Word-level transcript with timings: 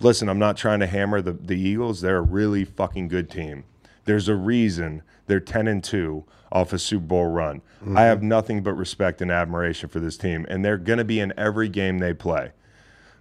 listen, 0.00 0.28
I'm 0.28 0.38
not 0.38 0.56
trying 0.56 0.80
to 0.80 0.86
hammer 0.86 1.22
the, 1.22 1.32
the 1.32 1.58
Eagles. 1.58 2.00
They're 2.00 2.18
a 2.18 2.22
really 2.22 2.64
fucking 2.64 3.08
good 3.08 3.30
team. 3.30 3.64
There's 4.06 4.28
a 4.28 4.34
reason 4.34 5.02
they're 5.26 5.40
10 5.40 5.68
and 5.68 5.84
2 5.84 6.24
off 6.50 6.72
a 6.72 6.78
Super 6.78 7.06
Bowl 7.06 7.26
run. 7.26 7.62
I 7.94 8.02
have 8.02 8.22
nothing 8.22 8.62
but 8.62 8.74
respect 8.74 9.22
and 9.22 9.30
admiration 9.30 9.88
for 9.88 10.00
this 10.00 10.16
team, 10.16 10.44
and 10.48 10.64
they're 10.64 10.78
going 10.78 10.98
to 10.98 11.04
be 11.04 11.20
in 11.20 11.32
every 11.36 11.68
game 11.68 11.98
they 11.98 12.12
play. 12.12 12.50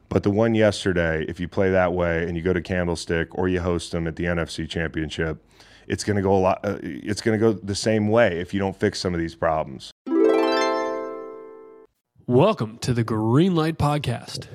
But 0.10 0.23
the 0.23 0.31
one 0.31 0.55
yesterday, 0.55 1.23
if 1.28 1.39
you 1.39 1.47
play 1.47 1.70
that 1.70 1.94
way 1.94 2.23
and 2.23 2.36
you 2.36 2.42
go 2.42 2.54
to 2.54 2.62
Candlestick 2.62 3.38
or 3.38 3.48
you 3.48 3.62
host 3.62 3.92
them 3.92 4.08
at 4.08 4.16
the 4.16 4.26
NFC 4.26 4.68
Championship, 4.68 5.46
it's 5.88 6.04
going 6.04 6.16
to 6.16 6.24
go 6.24 6.36
a 6.36 6.40
lot. 6.40 6.60
Uh, 6.64 6.78
it's 6.82 7.22
going 7.22 7.40
to 7.40 7.46
go 7.46 7.54
the 7.54 7.76
same 7.76 8.08
way 8.08 8.40
if 8.40 8.54
you 8.54 8.60
don't 8.60 8.76
fix 8.76 9.00
some 9.00 9.14
of 9.14 9.20
these 9.20 9.36
problems. 9.36 9.92
Welcome 12.26 12.80
to 12.80 12.94
the 12.94 13.04
Green 13.04 13.56
Light 13.56 13.78
Podcast. 13.78 14.48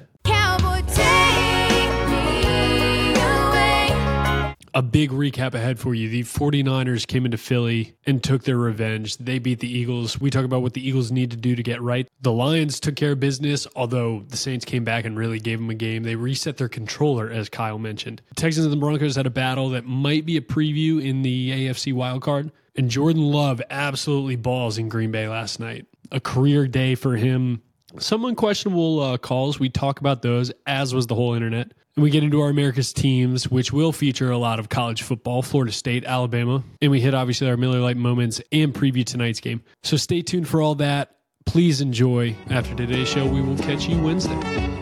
A 4.77 4.83
big 4.83 5.11
recap 5.13 5.55
ahead 5.55 5.79
for 5.79 5.95
you. 5.95 6.09
The 6.09 6.23
49ers 6.23 7.07
came 7.07 7.25
into 7.25 7.39
Philly 7.39 7.95
and 8.07 8.21
took 8.23 8.43
their 8.43 8.57
revenge. 8.57 9.17
They 9.19 9.39
beat 9.39 9.61
the 9.61 9.71
Eagles. 9.71 10.21
We 10.21 10.31
talk 10.31 10.45
about 10.45 10.63
what 10.63 10.73
the 10.73 10.85
Eagles 10.87 11.13
need 11.13 11.31
to 11.31 11.37
do 11.37 11.55
to 11.55 11.63
get 11.63 11.81
right. 11.81 12.09
The 12.23 12.33
Lions 12.33 12.81
took 12.81 12.97
care 12.97 13.13
of 13.13 13.21
business, 13.21 13.69
although 13.77 14.25
the 14.29 14.37
Saints 14.37 14.65
came 14.65 14.83
back 14.83 15.05
and 15.05 15.17
really 15.17 15.39
gave 15.39 15.61
them 15.61 15.71
a 15.71 15.75
game. 15.75 16.03
They 16.03 16.17
reset 16.17 16.57
their 16.57 16.69
controller, 16.69 17.31
as 17.31 17.49
Kyle 17.49 17.79
mentioned. 17.79 18.21
The 18.31 18.35
Texans 18.35 18.67
and 18.67 18.73
the 18.73 18.77
Broncos 18.77 19.15
had 19.15 19.27
a 19.27 19.31
battle 19.31 19.71
that 19.71 19.85
might 19.85 20.27
be 20.27 20.37
a 20.37 20.41
preview 20.41 21.01
in 21.01 21.23
the 21.23 21.69
AFC 21.69 21.95
wildcard. 21.95 22.51
And 22.75 22.91
Jordan 22.91 23.23
Love 23.23 23.63
absolutely 23.71 24.35
balls 24.35 24.77
in 24.77 24.89
Green 24.89 25.13
Bay 25.13 25.29
last 25.29 25.61
night. 25.61 25.87
A 26.11 26.19
career 26.19 26.67
day 26.67 26.97
for 26.97 27.15
him. 27.15 27.63
Some 28.01 28.25
unquestionable 28.25 29.01
uh, 29.01 29.19
calls. 29.19 29.61
We 29.61 29.69
talk 29.69 30.01
about 30.01 30.23
those, 30.23 30.51
as 30.67 30.93
was 30.93 31.07
the 31.07 31.15
whole 31.15 31.35
internet. 31.35 31.71
And 31.97 32.03
we 32.03 32.11
get 32.11 32.25
into 32.25 32.41
our 32.41 32.49
America's 32.49 32.93
teams, 32.93 33.49
which 33.49 33.73
will 33.73 33.93
feature 33.93 34.31
a 34.31 34.39
lot 34.39 34.59
of 34.59 34.69
college 34.69 35.03
football, 35.03 35.43
Florida 35.43 35.71
State, 35.71 36.05
Alabama. 36.05 36.65
And 36.83 36.91
we 36.91 37.01
hit 37.01 37.15
obviously 37.15 37.49
our 37.49 37.57
Miller 37.57 37.81
Lite 37.81 37.97
moments 37.97 38.41
and 38.51 38.75
preview 38.75 39.05
tonight's 39.05 39.41
game. 39.41 39.63
So 39.85 39.97
stay 39.97 40.23
tuned 40.23 40.49
for 40.49 40.61
all 40.61 40.75
that. 40.77 41.17
Please 41.47 41.81
enjoy. 41.81 42.35
After 42.51 42.75
today's 42.75 43.09
show, 43.09 43.27
we 43.27 43.43
will 43.43 43.59
catch 43.59 43.87
you 43.87 44.01
Wednesday. 44.03 44.74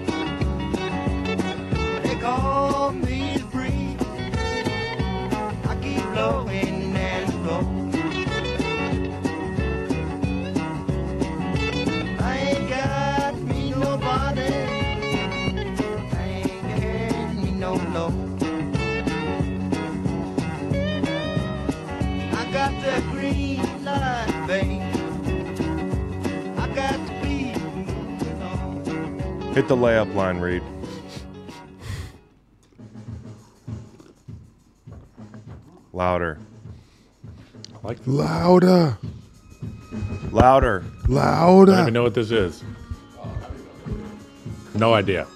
Hit 29.55 29.69
the 29.69 29.77
layup 29.77 30.15
line, 30.15 30.39
Reed. 30.39 30.63
Louder. 35.93 36.39
I 37.75 37.87
like 37.87 37.99
louder, 38.07 38.97
Louder. 40.31 40.85
Louder. 41.07 41.73
I 41.73 41.77
don't 41.77 41.83
even 41.83 41.95
know 41.95 42.03
what 42.03 42.15
this 42.15 42.31
is. 42.31 42.65
No 44.75 44.95
idea. 44.95 45.27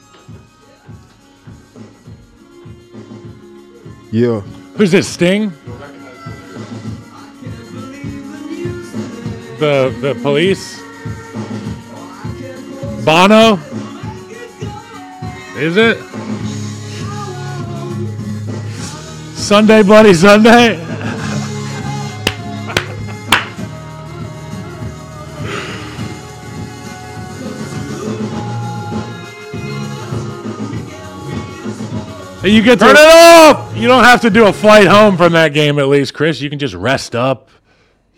Yeah. 4.10 4.40
Who's 4.76 4.92
this? 4.92 5.06
Sting? 5.06 5.50
The 9.58 9.94
the 10.00 10.18
police? 10.22 10.80
Bono? 13.04 13.58
Is 15.56 15.76
it? 15.78 15.96
Sunday 19.36 19.82
Bloody 19.82 20.12
Sunday? 20.12 20.86
You 32.44 32.62
get 32.62 32.78
to 32.78 32.84
Turn 32.84 32.96
it 32.96 32.98
off! 32.98 33.76
You 33.76 33.88
don't 33.88 34.04
have 34.04 34.20
to 34.20 34.30
do 34.30 34.46
a 34.46 34.52
flight 34.52 34.86
home 34.86 35.16
from 35.16 35.32
that 35.32 35.52
game, 35.52 35.78
at 35.78 35.88
least, 35.88 36.14
Chris. 36.14 36.40
You 36.40 36.48
can 36.48 36.58
just 36.58 36.74
rest 36.74 37.16
up. 37.16 37.48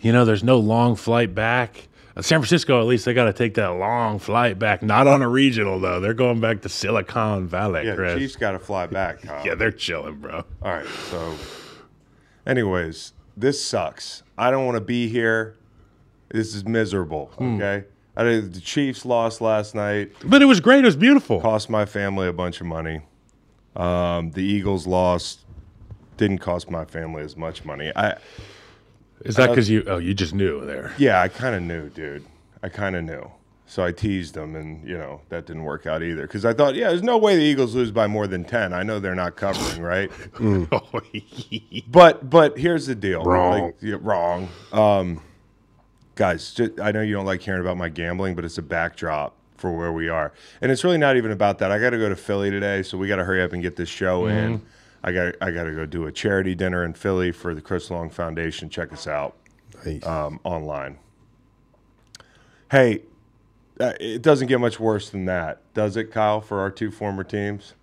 You 0.01 0.11
know, 0.11 0.23
there's 0.23 0.43
no 0.43 0.59
long 0.59 0.95
flight 0.95 1.33
back. 1.33 1.88
San 2.21 2.39
Francisco, 2.39 2.79
at 2.79 2.85
least, 2.87 3.05
they 3.05 3.13
got 3.13 3.25
to 3.25 3.33
take 3.33 3.53
that 3.55 3.67
long 3.69 4.19
flight 4.19 4.57
back. 4.59 4.81
Not 4.83 5.07
on 5.07 5.21
a 5.21 5.27
regional, 5.29 5.79
though. 5.79 5.99
They're 5.99 6.13
going 6.13 6.39
back 6.41 6.61
to 6.61 6.69
Silicon 6.69 7.47
Valley, 7.47 7.85
Yeah, 7.85 7.95
Chris. 7.95 8.17
Chiefs 8.19 8.35
got 8.35 8.51
to 8.51 8.59
fly 8.59 8.85
back, 8.87 9.21
Kyle. 9.23 9.45
yeah, 9.45 9.55
they're 9.55 9.71
chilling, 9.71 10.15
bro. 10.15 10.43
All 10.61 10.71
right. 10.71 10.85
So, 11.09 11.35
anyways, 12.45 13.13
this 13.37 13.63
sucks. 13.63 14.23
I 14.37 14.51
don't 14.51 14.65
want 14.65 14.75
to 14.77 14.81
be 14.83 15.07
here. 15.07 15.55
This 16.29 16.53
is 16.55 16.65
miserable. 16.65 17.31
Okay. 17.39 17.85
I 18.15 18.23
did, 18.23 18.53
the 18.53 18.59
Chiefs 18.61 19.05
lost 19.05 19.39
last 19.41 19.75
night. 19.75 20.11
But 20.25 20.41
it 20.41 20.45
was 20.45 20.59
great. 20.59 20.79
It 20.79 20.85
was 20.87 20.95
beautiful. 20.95 21.39
Cost 21.41 21.69
my 21.69 21.85
family 21.85 22.27
a 22.27 22.33
bunch 22.33 22.59
of 22.61 22.67
money. 22.67 23.01
Um, 23.75 24.31
the 24.31 24.43
Eagles 24.43 24.85
lost. 24.87 25.39
Didn't 26.17 26.39
cost 26.39 26.69
my 26.69 26.83
family 26.83 27.23
as 27.23 27.37
much 27.37 27.63
money. 27.63 27.93
I 27.95 28.17
Is 29.25 29.35
that 29.35 29.49
because 29.49 29.69
you? 29.69 29.83
Oh, 29.87 29.97
you 29.97 30.13
just 30.13 30.33
knew 30.33 30.65
there. 30.65 30.93
yeah, 30.97 31.21
I 31.21 31.27
kind 31.27 31.55
of 31.55 31.61
knew, 31.63 31.89
dude. 31.89 32.25
I 32.63 32.69
kind 32.69 32.95
of 32.95 33.03
knew. 33.03 33.29
So 33.65 33.83
I 33.85 33.91
teased 33.91 34.33
them, 34.33 34.55
and 34.55 34.87
you 34.87 34.97
know 34.97 35.21
that 35.29 35.45
didn't 35.45 35.63
work 35.63 35.85
out 35.85 36.01
either. 36.01 36.23
Because 36.23 36.43
I 36.43 36.53
thought, 36.53 36.73
yeah, 36.73 36.89
there's 36.89 37.03
no 37.03 37.17
way 37.19 37.35
the 37.35 37.43
Eagles 37.43 37.75
lose 37.75 37.91
by 37.91 38.07
more 38.07 38.25
than 38.25 38.43
ten. 38.43 38.73
I 38.73 38.81
know 38.81 38.99
they're 38.99 39.13
not 39.13 39.35
covering, 39.35 39.81
right? 39.81 40.11
Oh, 40.39 40.81
But 41.87 42.29
but 42.29 42.57
here's 42.57 42.87
the 42.87 42.95
deal. 42.95 43.23
Wrong. 43.23 43.65
Like, 43.65 43.75
yeah, 43.81 43.97
wrong. 44.01 44.49
Um, 44.71 45.21
guys, 46.15 46.53
just, 46.53 46.79
I 46.79 46.91
know 46.91 47.01
you 47.01 47.13
don't 47.13 47.25
like 47.27 47.41
hearing 47.41 47.61
about 47.61 47.77
my 47.77 47.89
gambling, 47.89 48.33
but 48.35 48.43
it's 48.43 48.57
a 48.57 48.63
backdrop 48.63 49.35
for 49.55 49.71
where 49.71 49.91
we 49.91 50.09
are, 50.09 50.33
and 50.61 50.71
it's 50.71 50.83
really 50.83 50.97
not 50.97 51.15
even 51.17 51.31
about 51.31 51.59
that. 51.59 51.71
I 51.71 51.77
got 51.79 51.91
to 51.91 51.97
go 51.97 52.09
to 52.09 52.15
Philly 52.15 52.49
today, 52.49 52.81
so 52.81 52.97
we 52.97 53.07
got 53.07 53.17
to 53.17 53.23
hurry 53.23 53.43
up 53.43 53.53
and 53.53 53.61
get 53.61 53.75
this 53.75 53.89
show 53.89 54.25
in. 54.25 54.61
I 55.03 55.11
got 55.11 55.35
I 55.41 55.51
got 55.51 55.63
to 55.65 55.71
go 55.73 55.85
do 55.85 56.05
a 56.05 56.11
charity 56.11 56.55
dinner 56.55 56.83
in 56.83 56.93
Philly 56.93 57.31
for 57.31 57.55
the 57.55 57.61
Chris 57.61 57.89
Long 57.89 58.09
Foundation. 58.09 58.69
Check 58.69 58.91
us 58.93 59.07
out 59.07 59.35
Nice. 59.85 60.05
um, 60.05 60.39
online. 60.43 60.97
Hey, 62.71 63.01
uh, 63.79 63.93
it 63.99 64.21
doesn't 64.21 64.47
get 64.47 64.59
much 64.59 64.79
worse 64.79 65.09
than 65.09 65.25
that, 65.25 65.61
does 65.73 65.97
it, 65.97 66.11
Kyle? 66.11 66.41
For 66.41 66.59
our 66.59 66.69
two 66.69 66.91
former 66.91 67.23
teams, 67.23 67.73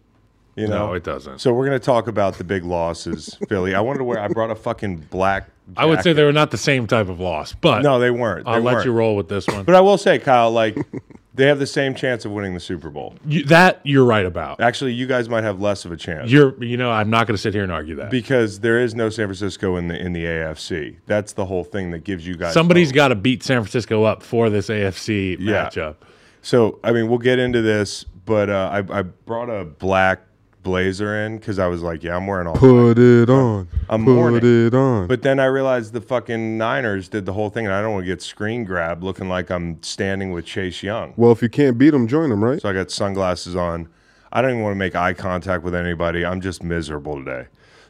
you 0.54 0.68
know, 0.68 0.88
No, 0.88 0.92
it 0.94 1.02
doesn't. 1.04 1.40
So 1.40 1.52
we're 1.52 1.64
gonna 1.64 1.78
talk 1.78 2.06
about 2.06 2.38
the 2.38 2.44
big 2.44 2.64
losses, 2.64 3.36
Philly. 3.48 3.74
I 3.74 3.80
wanted 3.80 3.98
to 3.98 4.04
wear. 4.04 4.18
I 4.20 4.28
brought 4.28 4.50
a 4.50 4.54
fucking 4.54 5.06
black. 5.10 5.48
I 5.76 5.84
would 5.84 6.02
say 6.02 6.12
they 6.12 6.22
were 6.22 6.32
not 6.32 6.52
the 6.52 6.58
same 6.58 6.86
type 6.86 7.08
of 7.08 7.18
loss, 7.18 7.52
but 7.54 7.82
No, 7.82 7.98
they 7.98 8.10
weren't. 8.12 8.44
They 8.44 8.52
I'll 8.52 8.60
let 8.60 8.74
weren't. 8.74 8.86
you 8.86 8.92
roll 8.92 9.16
with 9.16 9.28
this 9.28 9.48
one. 9.48 9.64
But 9.64 9.74
I 9.74 9.80
will 9.80 9.98
say, 9.98 10.18
Kyle, 10.20 10.50
like 10.52 10.76
they 11.36 11.46
have 11.46 11.58
the 11.58 11.66
same 11.66 11.94
chance 11.94 12.24
of 12.24 12.32
winning 12.32 12.54
the 12.54 12.60
Super 12.60 12.90
Bowl. 12.90 13.14
You, 13.24 13.44
that 13.44 13.80
you're 13.84 14.04
right 14.04 14.26
about. 14.26 14.60
Actually, 14.60 14.92
you 14.94 15.06
guys 15.06 15.28
might 15.28 15.44
have 15.44 15.60
less 15.60 15.84
of 15.84 15.92
a 15.92 15.96
chance 15.96 16.30
You're, 16.30 16.62
you 16.64 16.76
know, 16.76 16.90
I'm 16.90 17.10
not 17.10 17.26
going 17.26 17.34
to 17.36 17.40
sit 17.40 17.54
here 17.54 17.62
and 17.62 17.70
argue 17.70 17.94
that. 17.96 18.10
because 18.10 18.60
there 18.60 18.80
is 18.80 18.94
no 18.94 19.08
San 19.10 19.26
Francisco 19.26 19.76
in 19.76 19.88
the 19.88 19.96
in 19.96 20.12
the 20.12 20.24
AFC. 20.24 20.96
That's 21.06 21.32
the 21.34 21.44
whole 21.46 21.62
thing 21.64 21.90
that 21.92 22.04
gives 22.04 22.26
you 22.26 22.36
guys. 22.36 22.54
Somebody's 22.54 22.90
got 22.92 23.08
to 23.08 23.14
beat 23.14 23.42
San 23.42 23.60
Francisco 23.62 24.02
up 24.04 24.22
for 24.22 24.50
this 24.50 24.68
AFC 24.68 25.36
Yeah. 25.38 25.66
matchup. 25.68 25.96
So 26.42 26.78
I 26.82 26.92
mean, 26.92 27.08
we'll 27.08 27.18
get 27.18 27.38
into 27.38 27.60
this, 27.62 28.04
but 28.04 28.48
uh, 28.50 28.70
I, 28.90 28.98
I 28.98 29.02
brought 29.02 29.48
a 29.50 29.64
black 29.64 30.20
blazer 30.66 31.24
in 31.24 31.38
because 31.38 31.60
I 31.60 31.68
was 31.68 31.80
like, 31.80 32.02
yeah, 32.02 32.16
I'm 32.16 32.26
wearing 32.26 32.48
all. 32.48 32.56
Put 32.56 32.98
it 32.98 33.30
on. 33.30 33.68
I'm 33.88 34.04
Put 34.04 34.10
mourning. 34.14 34.66
it 34.66 34.74
on. 34.74 35.06
But 35.06 35.22
then 35.22 35.38
I 35.38 35.44
realized 35.44 35.92
the 35.92 36.00
fucking 36.00 36.58
Niners 36.58 37.08
did 37.08 37.24
the 37.24 37.32
whole 37.32 37.50
thing, 37.50 37.66
and 37.66 37.74
I 37.74 37.80
don't 37.80 37.92
want 37.92 38.02
to 38.02 38.06
get 38.08 38.20
screen 38.20 38.64
grabbed 38.64 39.04
looking 39.04 39.28
like 39.28 39.48
I'm 39.48 39.80
standing 39.84 40.32
with 40.32 40.44
Chase 40.44 40.82
Young. 40.82 41.14
well, 41.16 41.30
if 41.30 41.40
you 41.40 41.48
can't 41.48 41.78
beat 41.78 41.90
them, 41.90 42.08
join 42.08 42.30
them, 42.30 42.42
right? 42.42 42.60
So 42.60 42.68
I 42.68 42.72
got 42.72 42.90
sunglasses 42.90 43.54
on. 43.54 43.88
I 44.32 44.42
don't 44.42 44.50
even 44.50 44.62
want 44.64 44.74
to 44.74 44.78
make 44.78 44.96
eye 44.96 45.14
contact 45.14 45.62
with 45.62 45.74
anybody. 45.74 46.26
I'm 46.26 46.40
just 46.40 46.62
miserable 46.64 47.24
today. 47.24 47.46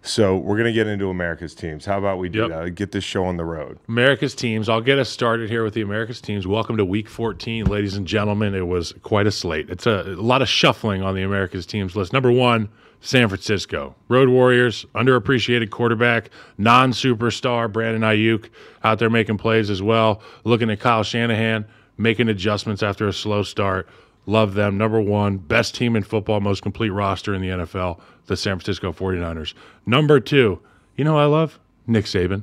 So 0.07 0.37
we're 0.37 0.57
gonna 0.57 0.73
get 0.73 0.87
into 0.87 1.09
America's 1.11 1.53
teams. 1.53 1.85
How 1.85 1.99
about 1.99 2.19
we 2.19 2.29
do 2.29 2.43
Yep. 2.43 2.49
that? 2.51 2.75
Get 2.77 2.93
this 2.93 3.03
show 3.03 3.25
on 3.25 3.37
the 3.37 3.45
road. 3.45 3.79
America's 3.89 4.37
teams. 4.37 4.69
I'll 4.69 4.81
get 4.81 5.01
us 5.01 5.09
started 5.09 5.51
here 5.51 5.65
with 5.65 5.75
the 5.75 5.81
America's 5.81 6.21
teams. 6.21 6.47
Welcome 6.47 6.77
to 6.77 6.85
Week 6.85 7.09
14, 7.09 7.65
ladies 7.67 7.97
and 7.97 8.07
gentlemen. 8.07 8.55
It 8.55 8.69
was 8.69 8.95
quite 9.03 9.27
a 9.27 9.33
slate. 9.33 9.69
It's 9.69 9.85
a, 9.85 10.05
a 10.07 10.23
lot 10.23 10.43
of 10.43 10.49
shuffling 10.49 11.03
on 11.03 11.17
the 11.17 11.23
America's 11.23 11.67
teams 11.67 11.97
list. 11.97 12.13
Number 12.13 12.31
one, 12.31 12.69
San 13.01 13.29
Francisco 13.29 13.97
Road 14.09 14.29
Warriors, 14.29 14.87
underappreciated 14.95 15.71
quarterback, 15.71 16.31
non-superstar 16.57 17.71
Brandon 17.73 18.03
Aiyuk 18.03 18.49
out 18.85 19.01
there 19.01 19.11
making 19.11 19.39
plays 19.39 19.71
as 19.71 19.83
well. 19.83 20.23
Looking 20.45 20.71
at 20.71 20.79
Kyle 20.79 21.03
Shanahan 21.03 21.67
making 21.99 22.29
adjustments 22.29 22.83
after 22.83 23.09
a 23.09 23.13
slow 23.13 23.43
start. 23.43 23.89
Love 24.27 24.55
them. 24.55 24.77
Number 24.77 25.01
one, 25.01 25.37
best 25.39 25.75
team 25.75 25.95
in 25.97 26.03
football, 26.03 26.41
most 26.41 26.63
complete 26.63 26.91
roster 26.91 27.33
in 27.35 27.41
the 27.41 27.49
NFL, 27.49 28.01
the 28.27 28.37
San 28.37 28.57
Francisco 28.59 28.93
49ers. 28.93 29.55
Number 29.87 30.19
two, 30.21 30.61
you 30.97 31.05
know 31.05 31.13
who 31.13 31.19
I 31.19 31.27
love? 31.27 31.59
Nick 31.87 32.07
Saban. 32.07 32.43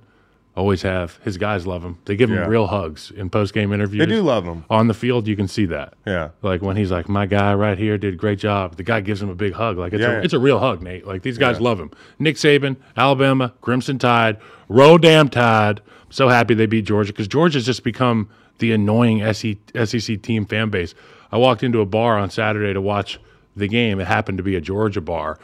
Always 0.55 0.83
have. 0.83 1.17
His 1.23 1.37
guys 1.39 1.65
love 1.65 1.83
him. 1.83 1.97
They 2.05 2.15
give 2.15 2.29
him 2.29 2.37
Yeah. 2.37 2.45
real 2.45 2.67
hugs 2.67 3.11
in 3.15 3.29
post 3.31 3.55
game 3.55 3.73
interviews. 3.73 3.99
They 3.99 4.05
do 4.13 4.21
love 4.21 4.45
him. 4.45 4.63
On 4.69 4.87
the 4.87 4.93
field, 4.93 5.27
you 5.27 5.35
can 5.35 5.47
see 5.47 5.65
that. 5.65 5.95
Yeah. 6.05 6.29
Like 6.43 6.61
when 6.61 6.77
he's 6.77 6.91
like, 6.91 7.09
"My 7.09 7.25
guy 7.25 7.55
right 7.55 7.75
here 7.75 7.97
did 7.97 8.13
a 8.13 8.17
great 8.17 8.37
job." 8.37 8.75
The 8.77 8.83
guy 8.83 9.01
gives 9.01 9.19
him 9.21 9.29
a 9.29 9.35
big 9.35 9.53
hug. 9.53 9.79
Like 9.79 9.93
it's 9.93 10.01
Yeah, 10.01 10.09
a, 10.09 10.13
yeah. 10.17 10.21
it's 10.21 10.33
a 10.33 10.37
real 10.39 10.59
hug, 10.59 10.83
Nate. 10.83 11.07
Like 11.07 11.23
these 11.23 11.39
guys 11.39 11.59
love 11.59 11.79
him. 11.79 11.89
Nick 12.19 12.35
Saban, 12.35 12.75
Alabama, 12.95 13.51
Crimson 13.61 13.97
Tide, 13.97 14.37
roll 14.69 14.99
damn 14.99 15.27
Tide. 15.27 15.81
So 16.11 16.29
happy 16.29 16.53
they 16.53 16.67
beat 16.67 16.85
Georgia 16.85 17.11
because 17.11 17.27
Georgia's 17.27 17.65
just 17.65 17.83
become 17.83 18.29
the 18.59 18.71
annoying 18.73 19.21
SEC 19.33 20.21
team 20.21 20.45
fan 20.45 20.69
base. 20.69 20.93
I 21.33 21.37
walked 21.37 21.63
into 21.63 21.81
a 21.81 21.85
bar 21.87 22.19
on 22.19 22.29
Saturday 22.29 22.73
to 22.73 22.79
watch 22.81 23.19
the 23.55 23.67
game. 23.67 23.99
It 23.99 24.05
happened 24.05 24.37
to 24.37 24.43
be 24.43 24.55
a 24.55 24.61
Georgia 24.61 25.01
bar, 25.01 25.39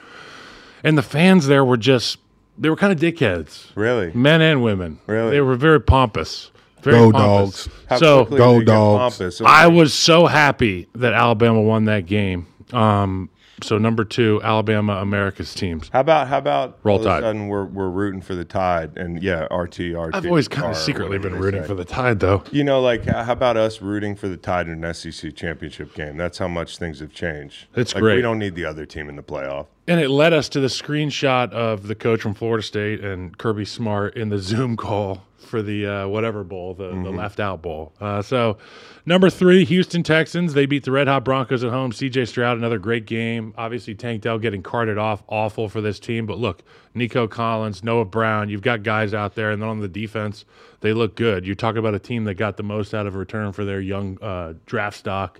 and 0.84 0.96
the 0.96 1.02
fans 1.02 1.48
there 1.48 1.66
were 1.66 1.78
just 1.78 2.20
they 2.60 2.70
were 2.70 2.76
kind 2.76 2.94
of 2.94 3.00
dickheads, 3.00 3.72
Really? 3.76 4.12
men 4.14 4.40
and 4.42 4.62
women. 4.62 5.00
Really? 5.08 5.32
they 5.32 5.42
were 5.42 5.56
very 5.56 5.82
pompous. 5.82 6.52
Very 6.84 6.96
Go 6.98 7.12
pompous. 7.12 7.66
dogs. 7.66 7.76
How 7.90 7.98
so 7.98 8.26
Go 8.26 8.30
did 8.30 8.40
they 8.40 8.60
get 8.60 8.66
Dogs. 8.68 9.18
pompous? 9.18 9.42
I 9.42 9.68
was 9.68 9.94
so 9.94 10.28
happy 10.28 10.88
that 10.96 11.14
Alabama 11.14 11.62
won 11.62 11.86
that 11.86 12.06
game. 12.06 12.46
Um, 12.72 13.30
so 13.64 13.78
number 13.78 14.04
two, 14.04 14.42
Alabama, 14.44 14.98
America's 14.98 15.54
teams. 15.54 15.90
How 15.90 16.02
about 16.02 16.28
how 16.28 16.38
about 16.38 16.80
Roll 16.84 16.98
all 16.98 17.02
of 17.02 17.06
a 17.06 17.10
Tide. 17.10 17.24
sudden 17.24 17.48
we're 17.48 17.66
we're 17.66 17.90
rooting 17.90 18.22
for 18.22 18.36
the 18.36 18.46
Tide 18.46 18.98
and 18.98 19.22
yeah, 19.22 19.44
RT 19.54 19.80
RT. 19.80 20.16
I've 20.16 20.26
always 20.26 20.48
kind 20.48 20.72
of 20.72 20.78
secretly 20.78 21.18
been 21.18 21.36
rooting 21.36 21.62
say. 21.62 21.68
for 21.68 21.76
the 21.76 21.86
Tide, 21.86 22.20
though. 22.20 22.44
You 22.52 22.64
know, 22.64 22.82
like 22.82 23.08
uh, 23.08 23.24
how 23.24 23.34
about 23.34 23.58
us 23.58 23.82
rooting 23.82 24.16
for 24.16 24.28
the 24.28 24.38
Tide 24.38 24.68
in 24.68 24.84
an 24.84 24.94
SEC 24.94 25.36
championship 25.36 25.94
game? 25.94 26.18
That's 26.18 26.38
how 26.38 26.48
much 26.48 26.78
things 26.78 27.00
have 27.00 27.14
changed. 27.14 27.68
It's 27.76 27.94
like, 27.94 28.02
great. 28.02 28.18
We 28.18 28.22
don't 28.22 28.40
need 28.40 28.56
the 28.56 28.66
other 28.66 28.86
team 28.86 29.10
in 29.10 29.16
the 29.16 29.24
playoff. 29.24 29.68
And 29.88 30.00
it 30.00 30.10
led 30.10 30.34
us 30.34 30.50
to 30.50 30.60
the 30.60 30.68
screenshot 30.68 31.52
of 31.52 31.88
the 31.88 31.96
coach 31.96 32.22
from 32.22 32.36
Florida 32.36 32.64
State 32.64 33.04
and 33.04 33.36
Kirby 33.38 33.66
Smart 33.66 34.16
in 34.16 34.30
the 34.30 34.38
Zoom 34.40 34.78
call 34.78 35.24
for 35.40 35.62
the 35.62 35.86
uh, 35.86 36.08
whatever 36.08 36.44
bowl, 36.44 36.74
the, 36.74 36.90
the 36.90 37.10
left 37.10 37.40
out 37.40 37.62
bowl. 37.62 37.94
Uh, 38.00 38.22
so, 38.22 38.58
number 39.06 39.30
three, 39.30 39.66
Houston 39.66 40.04
Texans. 40.04 40.54
They 40.54 40.66
beat 40.66 40.84
the 40.84 40.92
Red 40.92 41.08
Hot 41.08 41.24
Broncos 41.26 41.64
at 41.64 41.72
home. 41.72 41.92
CJ 41.92 42.28
Stroud, 42.28 42.58
another 42.58 42.80
great 42.80 43.06
game. 43.06 43.54
Obviously, 43.58 43.96
Tank 43.96 44.22
Dell 44.22 44.38
getting 44.40 44.62
carted 44.62 44.98
off, 44.98 45.24
awful 45.28 45.70
for 45.70 45.82
this 45.82 46.00
team. 46.00 46.26
But 46.26 46.38
look, 46.38 46.64
Nico 46.94 47.28
Collins, 47.28 47.84
Noah 47.84 48.06
Brown, 48.06 48.50
you've 48.50 48.62
got 48.62 48.84
guys 48.84 49.14
out 49.14 49.36
there. 49.36 49.52
And 49.52 49.62
then 49.62 49.70
on 49.70 49.80
the 49.80 49.88
defense, 49.88 50.46
they 50.82 50.94
look 50.94 51.16
good. 51.16 51.46
You 51.48 51.56
talk 51.56 51.76
about 51.76 51.96
a 51.96 52.00
team 52.00 52.26
that 52.26 52.36
got 52.36 52.58
the 52.58 52.64
most 52.64 52.94
out 52.94 53.08
of 53.08 53.16
return 53.16 53.52
for 53.54 53.66
their 53.66 53.80
young 53.82 54.18
uh, 54.22 54.54
draft 54.66 54.98
stock, 54.98 55.40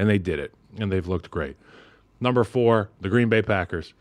and 0.00 0.08
they 0.08 0.18
did 0.18 0.38
it. 0.38 0.52
And 0.78 0.92
they've 0.92 1.06
looked 1.06 1.30
great. 1.30 1.56
Number 2.20 2.44
four, 2.44 2.90
the 3.00 3.08
Green 3.08 3.28
Bay 3.28 3.42
Packers. 3.42 3.94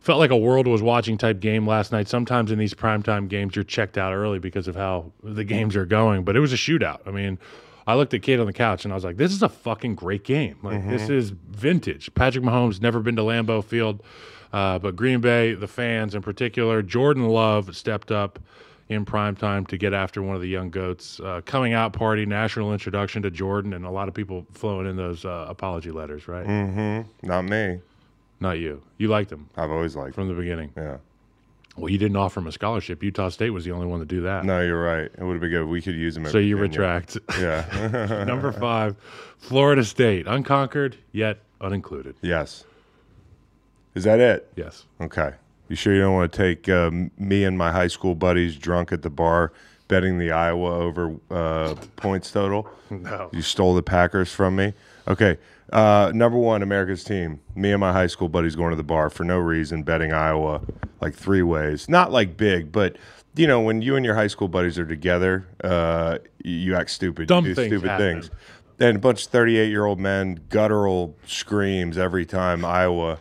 Felt 0.00 0.18
like 0.18 0.30
a 0.30 0.36
world 0.36 0.66
was 0.66 0.80
watching 0.82 1.18
type 1.18 1.40
game 1.40 1.66
last 1.66 1.92
night. 1.92 2.08
Sometimes 2.08 2.50
in 2.50 2.58
these 2.58 2.74
primetime 2.74 3.28
games, 3.28 3.56
you're 3.56 3.64
checked 3.64 3.98
out 3.98 4.12
early 4.12 4.38
because 4.38 4.68
of 4.68 4.76
how 4.76 5.12
the 5.22 5.44
games 5.44 5.74
are 5.76 5.86
going, 5.86 6.24
but 6.24 6.36
it 6.36 6.40
was 6.40 6.52
a 6.52 6.56
shootout. 6.56 7.00
I 7.06 7.10
mean, 7.10 7.38
I 7.86 7.94
looked 7.94 8.14
at 8.14 8.22
Kate 8.22 8.38
on 8.38 8.46
the 8.46 8.52
couch 8.52 8.84
and 8.84 8.92
I 8.92 8.94
was 8.94 9.04
like, 9.04 9.16
this 9.16 9.32
is 9.32 9.42
a 9.42 9.48
fucking 9.48 9.94
great 9.96 10.22
game. 10.24 10.56
Like, 10.62 10.86
this 10.88 11.08
is 11.10 11.30
vintage. 11.30 12.14
Patrick 12.14 12.44
Mahomes 12.44 12.80
never 12.80 13.00
been 13.00 13.16
to 13.16 13.22
Lambeau 13.22 13.64
Field, 13.64 14.02
uh, 14.52 14.78
but 14.78 14.94
Green 14.94 15.20
Bay, 15.20 15.54
the 15.54 15.66
fans 15.68 16.14
in 16.14 16.22
particular, 16.22 16.80
Jordan 16.82 17.28
Love 17.28 17.74
stepped 17.76 18.12
up 18.12 18.38
in 18.88 19.04
prime 19.04 19.36
time 19.36 19.66
to 19.66 19.76
get 19.76 19.92
after 19.92 20.22
one 20.22 20.34
of 20.36 20.40
the 20.40 20.48
young 20.48 20.70
goats. 20.70 21.20
Uh, 21.20 21.40
coming 21.44 21.74
out 21.74 21.92
party, 21.92 22.24
national 22.24 22.72
introduction 22.72 23.20
to 23.22 23.30
Jordan, 23.30 23.72
and 23.74 23.84
a 23.84 23.90
lot 23.90 24.08
of 24.08 24.14
people 24.14 24.46
flowing 24.52 24.86
in 24.86 24.96
those 24.96 25.24
uh, 25.26 25.44
apology 25.48 25.90
letters, 25.90 26.26
right? 26.28 26.46
Not 27.22 27.42
me. 27.46 27.80
Not 28.40 28.58
you. 28.58 28.82
You 28.98 29.08
liked 29.08 29.32
him 29.32 29.48
I've 29.56 29.70
always 29.70 29.96
liked. 29.96 30.14
from 30.14 30.28
the 30.28 30.34
beginning. 30.34 30.72
Yeah. 30.76 30.98
Well, 31.76 31.88
you 31.90 31.98
didn't 31.98 32.16
offer 32.16 32.40
him 32.40 32.46
a 32.48 32.52
scholarship. 32.52 33.02
Utah 33.04 33.28
State 33.28 33.50
was 33.50 33.64
the 33.64 33.70
only 33.70 33.86
one 33.86 34.00
to 34.00 34.06
do 34.06 34.22
that. 34.22 34.44
No, 34.44 34.60
you're 34.60 34.82
right. 34.82 35.04
It 35.04 35.22
would 35.22 35.34
have 35.34 35.40
been 35.40 35.50
good. 35.50 35.66
We 35.66 35.80
could 35.80 35.94
use 35.94 36.16
him. 36.16 36.26
So 36.26 36.38
you 36.38 36.56
retract. 36.56 37.16
Yeah. 37.38 38.24
Number 38.26 38.50
five, 38.50 38.96
Florida 39.38 39.84
State, 39.84 40.26
unconquered 40.26 40.96
yet 41.12 41.38
unincluded. 41.60 42.14
yes. 42.20 42.64
Is 43.94 44.04
that 44.04 44.20
it? 44.20 44.52
Yes. 44.54 44.84
Okay. 45.00 45.32
You 45.68 45.74
sure 45.76 45.92
you 45.94 46.00
don't 46.00 46.14
want 46.14 46.32
to 46.32 46.36
take 46.36 46.68
um, 46.68 47.10
me 47.18 47.44
and 47.44 47.58
my 47.58 47.72
high 47.72 47.88
school 47.88 48.14
buddies 48.14 48.56
drunk 48.56 48.92
at 48.92 49.02
the 49.02 49.10
bar 49.10 49.52
betting 49.88 50.18
the 50.18 50.30
Iowa 50.30 50.70
over 50.78 51.16
uh, 51.30 51.74
points 51.96 52.30
total? 52.30 52.68
No. 52.90 53.28
You 53.34 53.42
stole 53.42 53.74
the 53.74 53.82
Packers 53.82 54.32
from 54.32 54.56
me. 54.56 54.72
Okay. 55.06 55.36
Uh, 55.70 56.10
number 56.14 56.38
one, 56.38 56.62
America's 56.62 57.04
team. 57.04 57.38
Me 57.54 57.70
and 57.72 57.80
my 57.80 57.92
high 57.92 58.06
school 58.06 58.30
buddies 58.30 58.56
going 58.56 58.70
to 58.70 58.76
the 58.76 58.82
bar 58.82 59.10
for 59.10 59.24
no 59.24 59.36
reason, 59.36 59.82
betting 59.82 60.10
Iowa 60.14 60.62
like 61.02 61.14
three 61.14 61.42
ways. 61.42 61.86
Not 61.90 62.10
like 62.12 62.38
big, 62.38 62.72
but 62.72 62.96
you 63.36 63.46
know 63.46 63.60
when 63.60 63.82
you 63.82 63.96
and 63.96 64.06
your 64.06 64.14
high 64.14 64.26
school 64.28 64.48
buddies 64.48 64.78
are 64.78 64.86
together, 64.86 65.46
uh, 65.62 66.16
you- 66.42 66.74
act 66.74 66.88
stupid. 66.90 67.28
Dumb 67.28 67.44
you 67.44 67.50
do 67.50 67.54
things 67.56 67.68
stupid 67.72 67.90
happen. 67.90 68.22
things. 68.22 68.30
And 68.80 68.96
a 68.96 69.00
bunch 69.00 69.26
of 69.26 69.30
38 69.32 69.68
year 69.68 69.84
old 69.84 70.00
men 70.00 70.40
guttural 70.48 71.14
screams 71.26 71.98
every 71.98 72.24
time 72.24 72.64
Iowa 72.64 73.18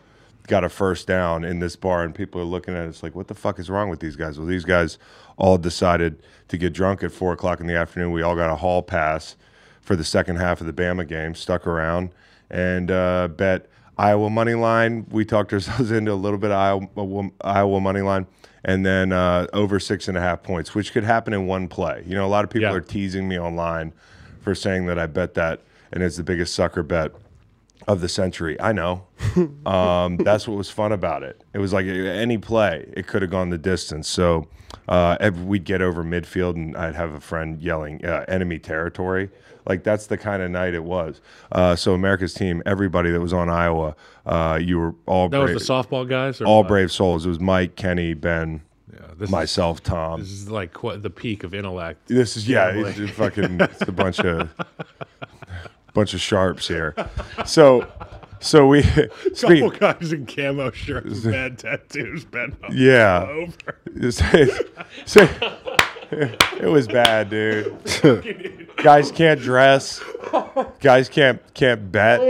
got 0.48 0.64
a 0.64 0.70
first 0.70 1.08
down 1.08 1.44
in 1.44 1.60
this 1.60 1.76
bar, 1.76 2.04
and 2.04 2.16
people 2.16 2.40
are 2.42 2.46
looking 2.46 2.74
at 2.74 2.86
us 2.88 3.04
like, 3.04 3.16
"What 3.16 3.28
the 3.28 3.34
fuck 3.36 3.60
is 3.60 3.70
wrong 3.70 3.90
with 3.90 4.00
these 4.00 4.16
guys?" 4.16 4.38
Well, 4.40 4.48
these 4.48 4.66
guys 4.66 4.98
all 5.38 5.58
decided 5.58 6.20
to 6.48 6.58
get 6.58 6.74
drunk 6.74 7.04
at 7.04 7.12
four 7.12 7.34
o'clock 7.34 7.60
in 7.60 7.68
the 7.68 7.76
afternoon. 7.76 8.12
We 8.12 8.22
all 8.22 8.36
got 8.36 8.50
a 8.50 8.56
hall 8.56 8.82
pass 8.82 9.36
for 9.82 9.96
the 9.96 10.04
second 10.04 10.38
half 10.38 10.60
of 10.62 10.68
the 10.68 10.74
Bama 10.74 11.08
game, 11.08 11.36
stuck 11.36 11.66
around 11.68 12.10
and 12.50 12.90
uh, 12.92 13.28
bet 13.28 13.68
Iowa 13.98 14.30
money 14.30 14.54
line. 14.56 15.06
We 15.12 15.26
talked 15.26 15.52
ourselves 15.54 15.92
into 15.92 16.12
a 16.12 16.16
little 16.16 16.40
bit 16.40 16.52
of 16.52 16.58
Iowa, 16.58 17.30
Iowa 17.42 17.80
money 17.82 18.02
line, 18.02 18.26
and 18.64 18.86
then 18.86 19.12
uh, 19.12 19.48
over 19.54 19.80
six 19.80 20.08
and 20.08 20.18
a 20.18 20.22
half 20.22 20.44
points, 20.44 20.74
which 20.74 20.92
could 20.94 21.04
happen 21.04 21.34
in 21.34 21.46
one 21.48 21.68
play. 21.68 22.04
You 22.06 22.16
know, 22.16 22.26
a 22.26 22.28
lot 22.30 22.44
of 22.44 22.50
people 22.50 22.70
Yeah. 22.70 22.76
are 22.76 22.82
teasing 22.82 23.28
me 23.28 23.38
online 23.40 23.94
for 24.42 24.56
saying 24.56 24.86
that 24.88 24.98
I 24.98 25.08
bet 25.08 25.34
that, 25.34 25.62
and 25.92 26.02
it's 26.04 26.16
the 26.18 26.24
biggest 26.24 26.56
sucker 26.56 26.84
bet 26.84 27.12
of 27.88 28.02
the 28.02 28.10
century. 28.10 28.60
I 28.60 28.72
know. 28.74 29.08
um, 29.66 30.18
that's 30.18 30.48
what 30.48 30.58
was 30.58 30.70
fun 30.70 30.92
about 30.92 31.24
it. 31.24 31.44
It 31.54 31.60
was 31.60 31.74
like 31.74 31.86
any 31.86 32.38
play, 32.38 32.86
it 32.96 33.08
could 33.08 33.22
have 33.22 33.32
gone 33.32 33.50
the 33.50 33.58
distance. 33.58 34.10
So 34.10 34.48
uh, 34.88 35.32
we'd 35.46 35.64
get 35.64 35.82
over 35.82 36.04
midfield, 36.04 36.56
and 36.56 36.76
I'd 36.76 36.96
have 36.96 37.14
a 37.14 37.20
friend 37.20 37.60
yelling 37.62 38.06
uh, 38.06 38.26
"enemy 38.28 38.60
territory." 38.60 39.30
Like 39.66 39.84
that's 39.84 40.08
the 40.08 40.18
kind 40.18 40.42
of 40.42 40.50
night 40.50 40.74
it 40.74 40.84
was. 40.84 41.20
Uh, 41.52 41.76
so 41.76 41.94
America's 41.94 42.34
team, 42.34 42.64
everybody 42.66 43.12
that 43.12 43.20
was 43.20 43.34
on 43.34 43.50
Iowa, 43.50 43.96
uh, 44.26 44.58
you 44.62 44.80
were 44.80 44.96
all 45.06 45.28
That 45.28 45.42
brave, 45.42 45.56
was 45.56 45.68
the 45.68 45.74
softball 45.74 46.08
guys? 46.08 46.40
Or 46.40 46.46
all 46.46 46.60
what? 46.60 46.70
brave 46.70 46.90
souls. 46.92 47.26
It 47.26 47.30
was 47.30 47.40
Mike, 47.42 47.76
Kenny, 47.76 48.14
Ben, 48.14 48.62
Yeah, 48.94 49.00
this 49.18 49.30
myself, 49.30 49.84
Tom. 49.84 50.22
This 50.22 50.32
is 50.32 50.50
like 50.50 50.72
qu- 50.72 50.96
the 50.98 51.10
peak 51.10 51.44
of 51.44 51.54
intellect. 51.54 52.08
This 52.08 52.38
is 52.38 52.48
yeah, 52.48 52.74
Yeah, 52.74 52.88
it's 52.96 53.12
fucking 53.12 53.60
it's 53.60 53.82
a 53.82 53.92
bunch 53.92 54.20
of 54.22 54.50
bunch 55.98 56.14
of 56.14 56.22
sharps 56.22 56.68
here. 56.68 56.96
So 57.46 57.88
so 58.40 58.68
we 58.68 58.84
speak, 59.34 59.64
Couple 59.64 59.70
guys 59.72 60.14
in 60.14 60.28
camo 60.28 60.70
shirts, 60.72 61.20
bad 61.26 61.58
tattoos, 61.58 62.26
up 62.34 62.52
yeah. 62.72 63.26
over. 63.28 64.12
Say- 64.12 64.50
say- 65.06 65.58
it 66.10 66.70
was 66.70 66.88
bad, 66.88 67.30
dude. 67.30 68.70
guys 68.78 69.12
can't 69.12 69.42
dress. 69.42 70.02
Guys 70.80 71.10
can't 71.10 71.42
can't 71.54 71.92
bet. 71.92 72.22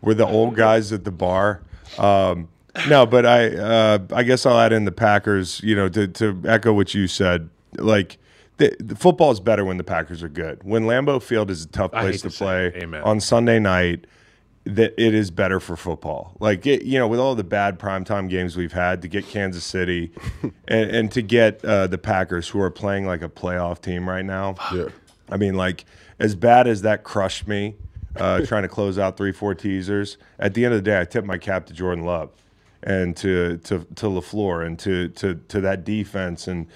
We're 0.00 0.14
the 0.14 0.26
old 0.26 0.54
guys 0.54 0.92
at 0.92 1.02
the 1.02 1.10
bar. 1.10 1.62
Um, 1.98 2.48
no, 2.88 3.04
but 3.06 3.26
I 3.26 3.48
uh, 3.56 3.98
I 4.12 4.22
guess 4.22 4.46
I'll 4.46 4.58
add 4.60 4.72
in 4.72 4.84
the 4.84 4.92
Packers. 4.92 5.60
You 5.64 5.74
know, 5.74 5.88
to 5.88 6.06
to 6.06 6.40
echo 6.44 6.72
what 6.72 6.94
you 6.94 7.08
said, 7.08 7.48
like. 7.78 8.18
The, 8.56 8.76
the 8.78 8.94
football 8.94 9.32
is 9.32 9.40
better 9.40 9.64
when 9.64 9.78
the 9.78 9.84
Packers 9.84 10.22
are 10.22 10.28
good. 10.28 10.62
When 10.62 10.84
Lambeau 10.84 11.20
Field 11.20 11.50
is 11.50 11.64
a 11.64 11.68
tough 11.68 11.90
place 11.90 12.22
to 12.22 12.30
to 12.30 12.36
play 12.36 12.72
on 13.02 13.20
Sunday 13.20 13.58
night, 13.58 14.06
that 14.64 14.94
it 14.96 15.12
is 15.12 15.30
better 15.30 15.60
for 15.60 15.76
football. 15.76 16.36
Like 16.40 16.64
it, 16.66 16.84
you 16.84 16.98
know, 16.98 17.08
with 17.08 17.18
all 17.18 17.34
the 17.34 17.44
bad 17.44 17.78
primetime 17.78 18.30
games 18.30 18.56
we've 18.56 18.72
had, 18.72 19.02
to 19.02 19.08
get 19.08 19.26
Kansas 19.26 19.64
City 19.64 20.12
and, 20.68 20.90
and 20.90 21.12
to 21.12 21.20
get 21.20 21.64
uh, 21.64 21.86
the 21.86 21.98
Packers, 21.98 22.48
who 22.48 22.60
are 22.60 22.70
playing 22.70 23.06
like 23.06 23.22
a 23.22 23.28
playoff 23.28 23.80
team 23.80 24.08
right 24.08 24.24
now. 24.24 24.54
Yeah. 24.72 24.88
I 25.28 25.36
mean, 25.36 25.54
like 25.54 25.84
as 26.18 26.34
bad 26.34 26.66
as 26.66 26.82
that 26.82 27.02
crushed 27.02 27.48
me, 27.48 27.74
uh, 28.16 28.40
trying 28.46 28.62
to 28.62 28.68
close 28.68 28.98
out 28.98 29.16
three, 29.16 29.32
four 29.32 29.54
teasers. 29.54 30.16
At 30.38 30.54
the 30.54 30.64
end 30.64 30.74
of 30.74 30.78
the 30.78 30.90
day, 30.90 31.00
I 31.00 31.04
tip 31.04 31.24
my 31.24 31.38
cap 31.38 31.66
to 31.66 31.74
Jordan 31.74 32.04
Love 32.04 32.30
and 32.82 33.16
to 33.16 33.58
to 33.58 33.80
to 33.96 34.06
LaFleur 34.06 34.64
and 34.64 34.78
to 34.78 35.08
to 35.08 35.34
to 35.48 35.60
that 35.62 35.84
defense 35.84 36.46
and 36.46 36.68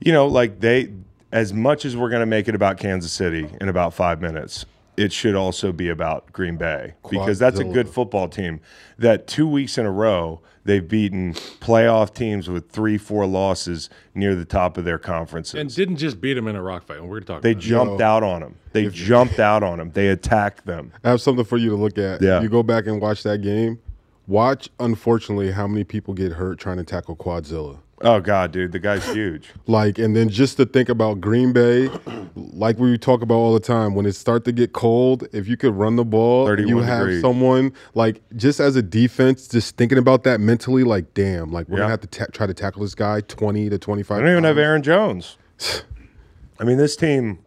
you 0.00 0.12
know, 0.12 0.26
like 0.26 0.60
they 0.60 0.92
as 1.34 1.52
much 1.52 1.84
as 1.84 1.96
we're 1.96 2.08
going 2.08 2.20
to 2.20 2.26
make 2.26 2.48
it 2.48 2.54
about 2.54 2.78
Kansas 2.78 3.12
City 3.12 3.50
in 3.60 3.68
about 3.68 3.92
five 3.92 4.22
minutes. 4.22 4.64
it 4.96 5.12
should 5.12 5.34
also 5.34 5.72
be 5.72 5.88
about 5.88 6.32
Green 6.32 6.56
Bay 6.56 6.94
because 7.10 7.36
that's 7.40 7.58
a 7.58 7.64
good 7.64 7.88
football 7.88 8.28
team. 8.28 8.60
That 8.96 9.26
two 9.26 9.48
weeks 9.48 9.76
in 9.76 9.84
a 9.84 9.90
row 9.90 10.40
they've 10.64 10.86
beaten 10.86 11.34
playoff 11.34 12.14
teams 12.14 12.48
with 12.48 12.70
three, 12.70 12.96
four 12.96 13.26
losses 13.26 13.90
near 14.14 14.36
the 14.36 14.44
top 14.44 14.78
of 14.78 14.84
their 14.84 14.98
conferences. 14.98 15.54
and 15.54 15.74
didn't 15.74 15.96
just 15.96 16.20
beat 16.20 16.34
them 16.34 16.46
in 16.46 16.54
a 16.54 16.62
rock 16.62 16.84
fight. 16.86 17.04
We're 17.04 17.18
talking. 17.20 17.42
they 17.42 17.50
about 17.50 17.64
it. 17.64 17.66
jumped 17.66 18.00
out 18.00 18.22
on 18.22 18.40
them. 18.40 18.56
They 18.72 18.86
jumped 18.88 19.40
out 19.40 19.64
on 19.64 19.78
them. 19.78 19.90
They 19.92 20.08
attacked 20.08 20.64
them. 20.64 20.92
I 21.02 21.10
have 21.10 21.20
something 21.20 21.44
for 21.44 21.58
you 21.58 21.70
to 21.70 21.76
look 21.76 21.98
at. 21.98 22.22
Yeah. 22.22 22.40
You 22.40 22.48
go 22.48 22.62
back 22.62 22.86
and 22.86 23.00
watch 23.00 23.24
that 23.24 23.42
game. 23.42 23.80
Watch, 24.28 24.70
unfortunately, 24.78 25.50
how 25.50 25.66
many 25.66 25.82
people 25.82 26.14
get 26.14 26.32
hurt 26.32 26.58
trying 26.60 26.78
to 26.78 26.84
tackle 26.84 27.16
Quadzilla. 27.16 27.80
Oh 28.06 28.20
God, 28.20 28.52
dude, 28.52 28.72
the 28.72 28.78
guy's 28.78 29.04
huge. 29.12 29.50
Like, 29.66 29.98
and 29.98 30.14
then 30.14 30.28
just 30.28 30.58
to 30.58 30.66
think 30.66 30.90
about 30.90 31.22
Green 31.22 31.52
Bay, 31.54 31.88
like 32.36 32.78
we 32.78 32.98
talk 32.98 33.22
about 33.22 33.36
all 33.36 33.54
the 33.54 33.60
time, 33.60 33.94
when 33.94 34.04
it 34.04 34.12
start 34.12 34.44
to 34.44 34.52
get 34.52 34.74
cold, 34.74 35.26
if 35.32 35.48
you 35.48 35.56
could 35.56 35.74
run 35.74 35.96
the 35.96 36.04
ball, 36.04 36.46
you 36.60 36.78
have 36.80 36.98
degrees. 37.00 37.22
someone 37.22 37.72
like 37.94 38.20
just 38.36 38.60
as 38.60 38.76
a 38.76 38.82
defense, 38.82 39.48
just 39.48 39.76
thinking 39.78 39.96
about 39.96 40.22
that 40.24 40.38
mentally, 40.38 40.84
like, 40.84 41.14
damn, 41.14 41.50
like 41.50 41.66
we're 41.68 41.78
Yeah. 41.78 41.84
gonna 41.84 41.90
have 41.92 42.00
to 42.02 42.06
ta- 42.08 42.26
try 42.32 42.46
to 42.46 42.52
tackle 42.54 42.82
this 42.82 42.94
guy 42.94 43.20
twenty 43.22 43.70
to 43.70 43.78
twenty 43.78 44.02
five. 44.02 44.18
I 44.18 44.20
don't 44.22 44.30
even 44.32 44.44
have 44.44 44.58
Aaron 44.58 44.82
Jones. 44.82 45.38
I 46.60 46.64
mean, 46.64 46.76
this 46.76 46.96
team 46.96 47.38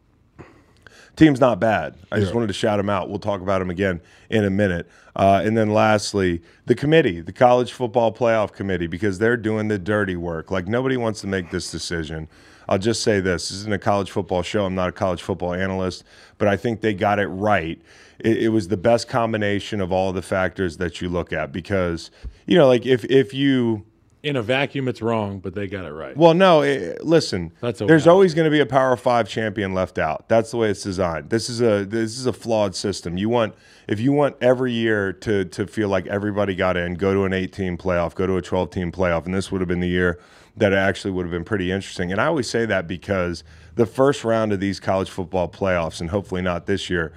team's 1.18 1.42
not 1.42 1.60
bad. 1.60 1.96
I 2.12 2.20
just 2.20 2.34
wanted 2.34 2.48
to 2.48 2.54
shout 2.54 2.80
him 2.80 2.90
out. 2.90 3.10
We'll 3.10 3.20
talk 3.20 3.42
about 3.42 3.62
him 3.62 3.70
again 3.70 4.00
in 4.30 4.46
a 4.46 4.50
minute. 4.50 4.90
Uh, 5.16 5.42
and 5.44 5.58
then 5.58 5.74
lastly, 5.74 6.42
the 6.68 6.76
committee, 6.76 7.20
the 7.20 7.34
college 7.34 7.74
football 7.74 8.14
playoff 8.14 8.54
committee, 8.54 8.88
because 8.88 9.18
they're 9.20 9.36
doing 9.36 9.68
the 9.68 9.80
dirty 9.80 10.16
work. 10.16 10.52
Like 10.52 10.68
nobody 10.68 10.96
wants 10.96 11.20
to 11.22 11.28
make 11.28 11.50
this 11.50 11.70
decision. 11.72 12.30
I'll 12.70 12.78
just 12.78 13.02
say 13.02 13.20
this: 13.20 13.50
this 13.50 13.58
isn't 13.60 13.74
a 13.74 13.80
college 13.80 14.12
football 14.12 14.44
show. 14.44 14.66
I'm 14.66 14.76
not 14.76 14.90
a 14.90 14.94
college 14.94 15.22
football 15.22 15.54
analyst, 15.54 16.04
but 16.38 16.48
I 16.48 16.56
think 16.56 16.82
they 16.82 16.94
got 16.94 17.18
it 17.20 17.28
right. 17.28 17.82
It, 18.20 18.44
it 18.44 18.50
was 18.50 18.68
the 18.68 18.78
best 18.78 19.08
combination 19.08 19.82
of 19.82 19.92
all 19.92 20.14
the 20.14 20.22
factors 20.22 20.78
that 20.78 21.02
you 21.02 21.10
look 21.10 21.34
at 21.34 21.52
because 21.52 22.12
you 22.46 22.58
know, 22.58 22.68
like 22.68 22.86
if 22.86 23.04
if 23.06 23.34
you 23.34 23.86
in 24.28 24.36
a 24.36 24.42
vacuum, 24.42 24.90
it's 24.90 25.02
wrong, 25.02 25.40
but 25.40 25.56
they 25.56 25.68
got 25.68 25.86
it 25.86 25.92
right. 25.92 26.16
well, 26.18 26.34
no. 26.34 26.62
eh, 26.62 26.96
listen, 27.02 27.54
That's 27.62 27.80
there's 27.80 28.08
always 28.08 28.34
going 28.34 28.44
to 28.44 28.52
be 28.52 28.60
a 28.60 28.66
Power 28.66 28.98
Five 28.98 29.30
champion 29.30 29.74
left 29.74 29.98
out. 29.98 30.28
That's 30.28 30.52
the 30.52 30.58
way 30.58 30.70
it's 30.70 30.84
designed. 30.84 31.30
This 31.30 31.50
is 31.50 31.62
a 31.62 31.86
this 31.86 32.20
is 32.20 32.26
a 32.26 32.34
flawed 32.34 32.76
system. 32.76 33.18
You 33.18 33.30
want 33.30 33.56
if 33.88 34.02
you 34.02 34.12
want 34.12 34.36
every 34.42 34.74
year 34.74 35.14
to 35.14 35.46
to 35.46 35.66
feel 35.66 35.88
like 35.88 36.06
everybody 36.08 36.56
got 36.56 36.76
in, 36.76 36.96
go 36.96 37.14
to 37.14 37.24
an 37.24 37.32
18 37.32 37.78
playoff, 37.78 38.16
go 38.16 38.28
to 38.28 38.36
a 38.36 38.42
12 38.42 38.70
team 38.70 38.92
playoff, 38.92 39.26
and 39.26 39.34
this 39.34 39.50
would 39.52 39.62
have 39.62 39.70
been 39.70 39.80
the 39.80 39.88
year 39.88 40.20
that 40.58 40.74
it 40.74 40.78
actually 40.78 41.12
would 41.12 41.24
have 41.24 41.32
been 41.32 41.46
pretty 41.46 41.72
interesting. 41.72 42.12
And 42.12 42.20
I 42.20 42.26
always 42.26 42.50
say 42.50 42.66
that 42.66 42.88
because 42.88 43.44
the 43.76 43.86
first 43.86 44.24
round 44.26 44.52
of 44.52 44.60
these 44.60 44.80
college 44.80 45.10
football 45.10 45.48
playoffs, 45.48 46.02
and 46.02 46.10
hopefully 46.10 46.42
not 46.42 46.66
this 46.66 46.90
year, 46.90 47.14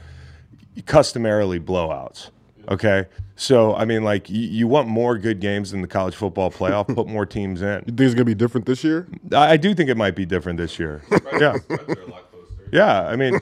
customarily 0.87 1.59
blowouts. 1.59 2.31
Okay. 2.69 3.07
So, 3.37 3.75
I 3.75 3.85
mean, 3.87 4.05
like, 4.05 4.29
you, 4.29 4.41
you 4.41 4.69
want 4.69 4.87
more 4.89 5.17
good 5.17 5.41
games 5.41 5.73
in 5.73 5.81
the 5.81 5.89
college 5.89 6.15
football 6.15 6.51
playoff, 6.51 6.95
put 6.95 7.07
more 7.07 7.25
teams 7.39 7.63
in. 7.63 7.83
You 7.87 7.95
think 7.95 8.01
it's 8.01 8.15
gonna 8.15 8.25
be 8.25 8.35
different 8.35 8.67
this 8.67 8.85
year? 8.85 9.09
I 9.33 9.53
I 9.53 9.57
do 9.57 9.75
think 9.75 9.89
it 9.89 9.97
might 9.97 10.15
be 10.15 10.27
different 10.27 10.59
this 10.59 10.79
year. 10.79 11.03
yeah. 11.41 11.57
Yeah. 12.73 13.03
I 13.09 13.17
mean, 13.17 13.35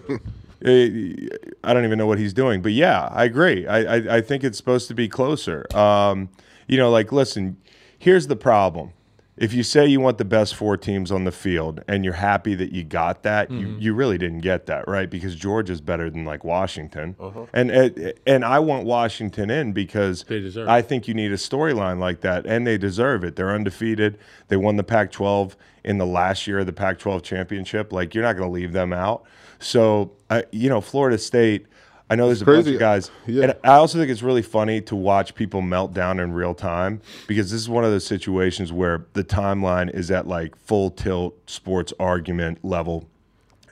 eh, 0.64 1.28
I 1.64 1.74
don't 1.74 1.84
even 1.84 1.98
know 1.98 2.06
what 2.06 2.18
he's 2.18 2.32
doing, 2.32 2.62
but 2.62 2.72
yeah, 2.72 3.08
I 3.12 3.24
agree. 3.24 3.66
I, 3.66 3.96
I, 3.96 4.16
I 4.16 4.20
think 4.20 4.44
it's 4.44 4.56
supposed 4.56 4.88
to 4.88 4.94
be 4.94 5.08
closer. 5.08 5.66
Um, 5.76 6.28
you 6.66 6.76
know, 6.76 6.90
like, 6.90 7.12
listen, 7.12 7.56
here's 7.98 8.28
the 8.28 8.36
problem. 8.36 8.92
If 9.40 9.52
you 9.54 9.62
say 9.62 9.86
you 9.86 10.00
want 10.00 10.18
the 10.18 10.24
best 10.24 10.54
four 10.54 10.76
teams 10.76 11.10
on 11.12 11.24
the 11.24 11.32
field 11.32 11.82
and 11.88 12.04
you're 12.04 12.14
happy 12.14 12.54
that 12.56 12.72
you 12.72 12.84
got 12.84 13.22
that, 13.22 13.50
you, 13.50 13.76
you 13.78 13.94
really 13.94 14.18
didn't 14.18 14.40
get 14.40 14.66
that, 14.66 14.88
right? 14.88 15.08
Because 15.08 15.34
Georgia's 15.34 15.80
better 15.80 16.10
than 16.10 16.24
like 16.24 16.44
Washington. 16.44 17.14
And, 17.52 17.70
and 17.70 18.12
and 18.26 18.44
I 18.44 18.58
want 18.58 18.84
Washington 18.84 19.50
in 19.50 19.72
because. 19.72 20.24
I 20.68 20.82
think 20.82 21.08
you 21.08 21.14
need 21.14 21.32
a 21.32 21.36
storyline 21.36 21.98
like 21.98 22.20
that, 22.22 22.46
and 22.46 22.66
they 22.66 22.78
deserve 22.78 23.24
it. 23.24 23.36
They're 23.36 23.54
undefeated. 23.54 24.18
They 24.48 24.56
won 24.56 24.76
the 24.76 24.84
Pac 24.84 25.12
12 25.12 25.56
in 25.84 25.98
the 25.98 26.06
last 26.06 26.46
year 26.46 26.58
of 26.58 26.66
the 26.66 26.72
Pac 26.72 26.98
12 26.98 27.22
championship. 27.22 27.92
Like, 27.92 28.14
you're 28.14 28.24
not 28.24 28.36
going 28.36 28.48
to 28.48 28.52
leave 28.52 28.72
them 28.72 28.92
out. 28.92 29.24
So, 29.60 30.12
I, 30.30 30.44
you 30.52 30.68
know, 30.68 30.80
Florida 30.80 31.18
State, 31.18 31.66
I 32.10 32.14
know 32.14 32.26
there's 32.26 32.42
a 32.42 32.46
bunch 32.46 32.66
of 32.66 32.78
guys. 32.78 33.10
Yeah. 33.26 33.44
And 33.44 33.54
I 33.64 33.74
also 33.74 33.98
think 33.98 34.10
it's 34.10 34.22
really 34.22 34.42
funny 34.42 34.80
to 34.82 34.96
watch 34.96 35.34
people 35.34 35.60
melt 35.60 35.92
down 35.92 36.20
in 36.20 36.32
real 36.32 36.54
time 36.54 37.02
because 37.26 37.50
this 37.50 37.60
is 37.60 37.68
one 37.68 37.84
of 37.84 37.90
those 37.90 38.06
situations 38.06 38.72
where 38.72 39.06
the 39.12 39.24
timeline 39.24 39.92
is 39.92 40.10
at 40.10 40.26
like 40.26 40.56
full 40.56 40.90
tilt 40.90 41.38
sports 41.48 41.92
argument 42.00 42.64
level 42.64 43.06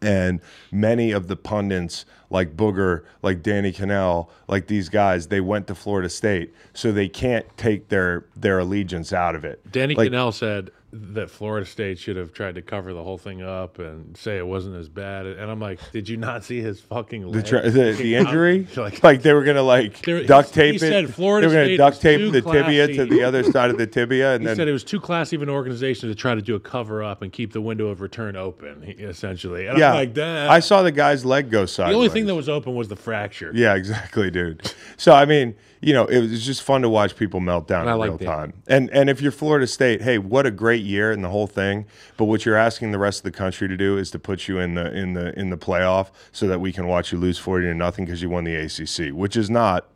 and 0.03 0.41
many 0.71 1.11
of 1.11 1.29
the 1.29 1.37
pundits 1.37 2.05
like 2.31 2.57
Booger, 2.57 3.05
like 3.23 3.43
Danny 3.43 3.73
Kanell, 3.73 4.29
like 4.49 4.67
these 4.67 4.89
guys, 4.89 5.29
they 5.29 5.41
went 5.41 5.67
to 5.69 5.75
Florida 5.75 6.09
State, 6.09 6.55
so 6.75 6.93
they 6.93 7.09
can't 7.09 7.47
take 7.57 7.89
their 7.89 8.27
their 8.35 8.59
allegiance 8.59 9.13
out 9.13 9.35
of 9.35 9.45
it. 9.45 9.61
Danny 9.71 9.95
like, 9.95 10.11
Kanell 10.11 10.35
said 10.35 10.71
that 10.93 11.29
Florida 11.29 11.67
State 11.67 11.99
should 11.99 12.17
have 12.17 12.33
tried 12.33 12.55
to 12.55 12.63
cover 12.63 12.95
the 12.95 13.03
whole 13.03 13.19
thing 13.19 13.43
up 13.43 13.79
and 13.81 14.17
say 14.17 14.39
it 14.39 14.47
wasn't 14.47 14.77
as 14.77 14.89
bad. 14.89 15.27
And 15.27 15.51
I'm 15.51 15.61
like, 15.61 15.81
did 15.93 16.09
you 16.09 16.17
not 16.17 16.45
see 16.45 16.61
his 16.63 16.81
fucking 16.81 17.31
the, 17.33 17.43
tra- 17.43 17.69
the, 17.69 17.93
the 17.93 18.15
injury, 18.17 18.67
Like- 18.77 19.03
like, 19.03 19.23
they 19.23 19.33
were 19.33 19.43
gonna 19.45 19.63
like 19.63 20.01
There- 20.03 20.23
duct 20.25 20.51
he 20.51 20.55
tape 20.55 20.75
it. 20.77 20.79
said 20.81 21.13
Florida 21.13 21.49
they 21.49 21.55
were 21.55 21.61
gonna 21.61 21.67
State 21.67 21.77
duct 21.77 22.01
tape 22.01 22.33
the 22.33 22.41
tibia 22.41 22.87
to 22.95 23.05
the 23.05 23.23
other 23.25 23.43
side 23.43 23.71
of 23.71 23.79
the 23.79 23.87
tibia, 23.87 24.35
and 24.35 24.43
He 24.43 24.47
then 24.47 24.57
said 24.57 24.69
it 24.69 24.73
was 24.73 24.85
too 24.85 25.01
classy 25.01 25.37
of 25.37 25.43
an 25.43 25.51
organization 25.51 26.09
to 26.09 26.15
try 26.15 26.35
to 26.35 26.41
do 26.43 26.55
a 26.55 26.61
cover 26.61 27.03
up 27.03 27.21
and 27.21 27.33
keep 27.33 27.53
the 27.53 27.61
window 27.61 27.89
of 27.89 28.01
return 28.01 28.37
open, 28.37 28.83
essentially. 28.99 29.67
And 29.67 29.79
yeah, 29.79 29.91
I'm 29.91 29.95
like, 29.97 30.15
that. 30.15 30.49
I 30.51 30.61
saw 30.61 30.83
the 30.83 30.93
guy's 30.93 31.25
leg 31.25 31.51
go 31.51 31.67
sideways. 31.67 31.93
the 31.93 31.97
only 31.97 32.09
thing 32.11 32.27
that 32.27 32.35
was 32.37 32.49
open 32.49 32.75
was 32.75 32.89
the 32.89 32.97
fracture. 32.97 33.51
Yeah, 33.55 33.75
exactly, 33.75 34.31
dude. 34.31 34.73
So 34.97 35.13
I 35.13 35.25
mean, 35.25 35.57
you 35.81 35.93
know, 35.93 36.07
it 36.07 36.21
was 36.21 36.45
just 36.45 36.63
fun 36.63 36.83
to 36.83 36.89
watch 36.89 37.17
people 37.17 37.41
melt 37.41 37.69
down 37.69 37.87
And 37.89 37.97
in 37.97 38.09
real 38.09 38.19
that. 38.19 38.25
time. 38.25 38.53
And 38.67 38.91
and 38.91 39.11
if 39.11 39.21
you're 39.21 39.33
Florida 39.33 39.67
State, 39.67 40.03
hey, 40.03 40.19
what 40.19 40.47
a 40.47 40.51
great 40.51 40.83
year 40.85 41.13
and 41.13 41.23
the 41.23 41.29
whole 41.29 41.47
thing. 41.47 41.87
But 42.17 42.25
what 42.27 42.45
you're 42.47 42.57
asking 42.57 42.93
the 42.93 42.99
rest 42.99 43.21
of 43.21 43.25
the 43.25 43.31
country 43.37 43.69
to 43.69 43.77
do 43.77 43.99
is 43.99 44.11
to 44.13 44.19
put 44.19 44.49
you 44.49 44.59
in 44.59 44.75
the 44.75 44.93
in 44.97 45.13
the 45.15 45.39
in 45.39 45.51
the 45.51 45.57
playoff 45.59 46.09
so 46.33 46.47
that 46.49 46.61
we 46.61 46.73
can 46.73 46.87
watch 46.87 47.13
you 47.13 47.19
lose 47.19 47.39
forty 47.39 47.67
to 47.67 47.75
nothing 47.75 48.05
because 48.07 48.23
you 48.23 48.31
won 48.31 48.45
the 48.45 48.55
ACC, 48.55 49.13
which 49.15 49.37
is 49.37 49.51
not. 49.51 49.87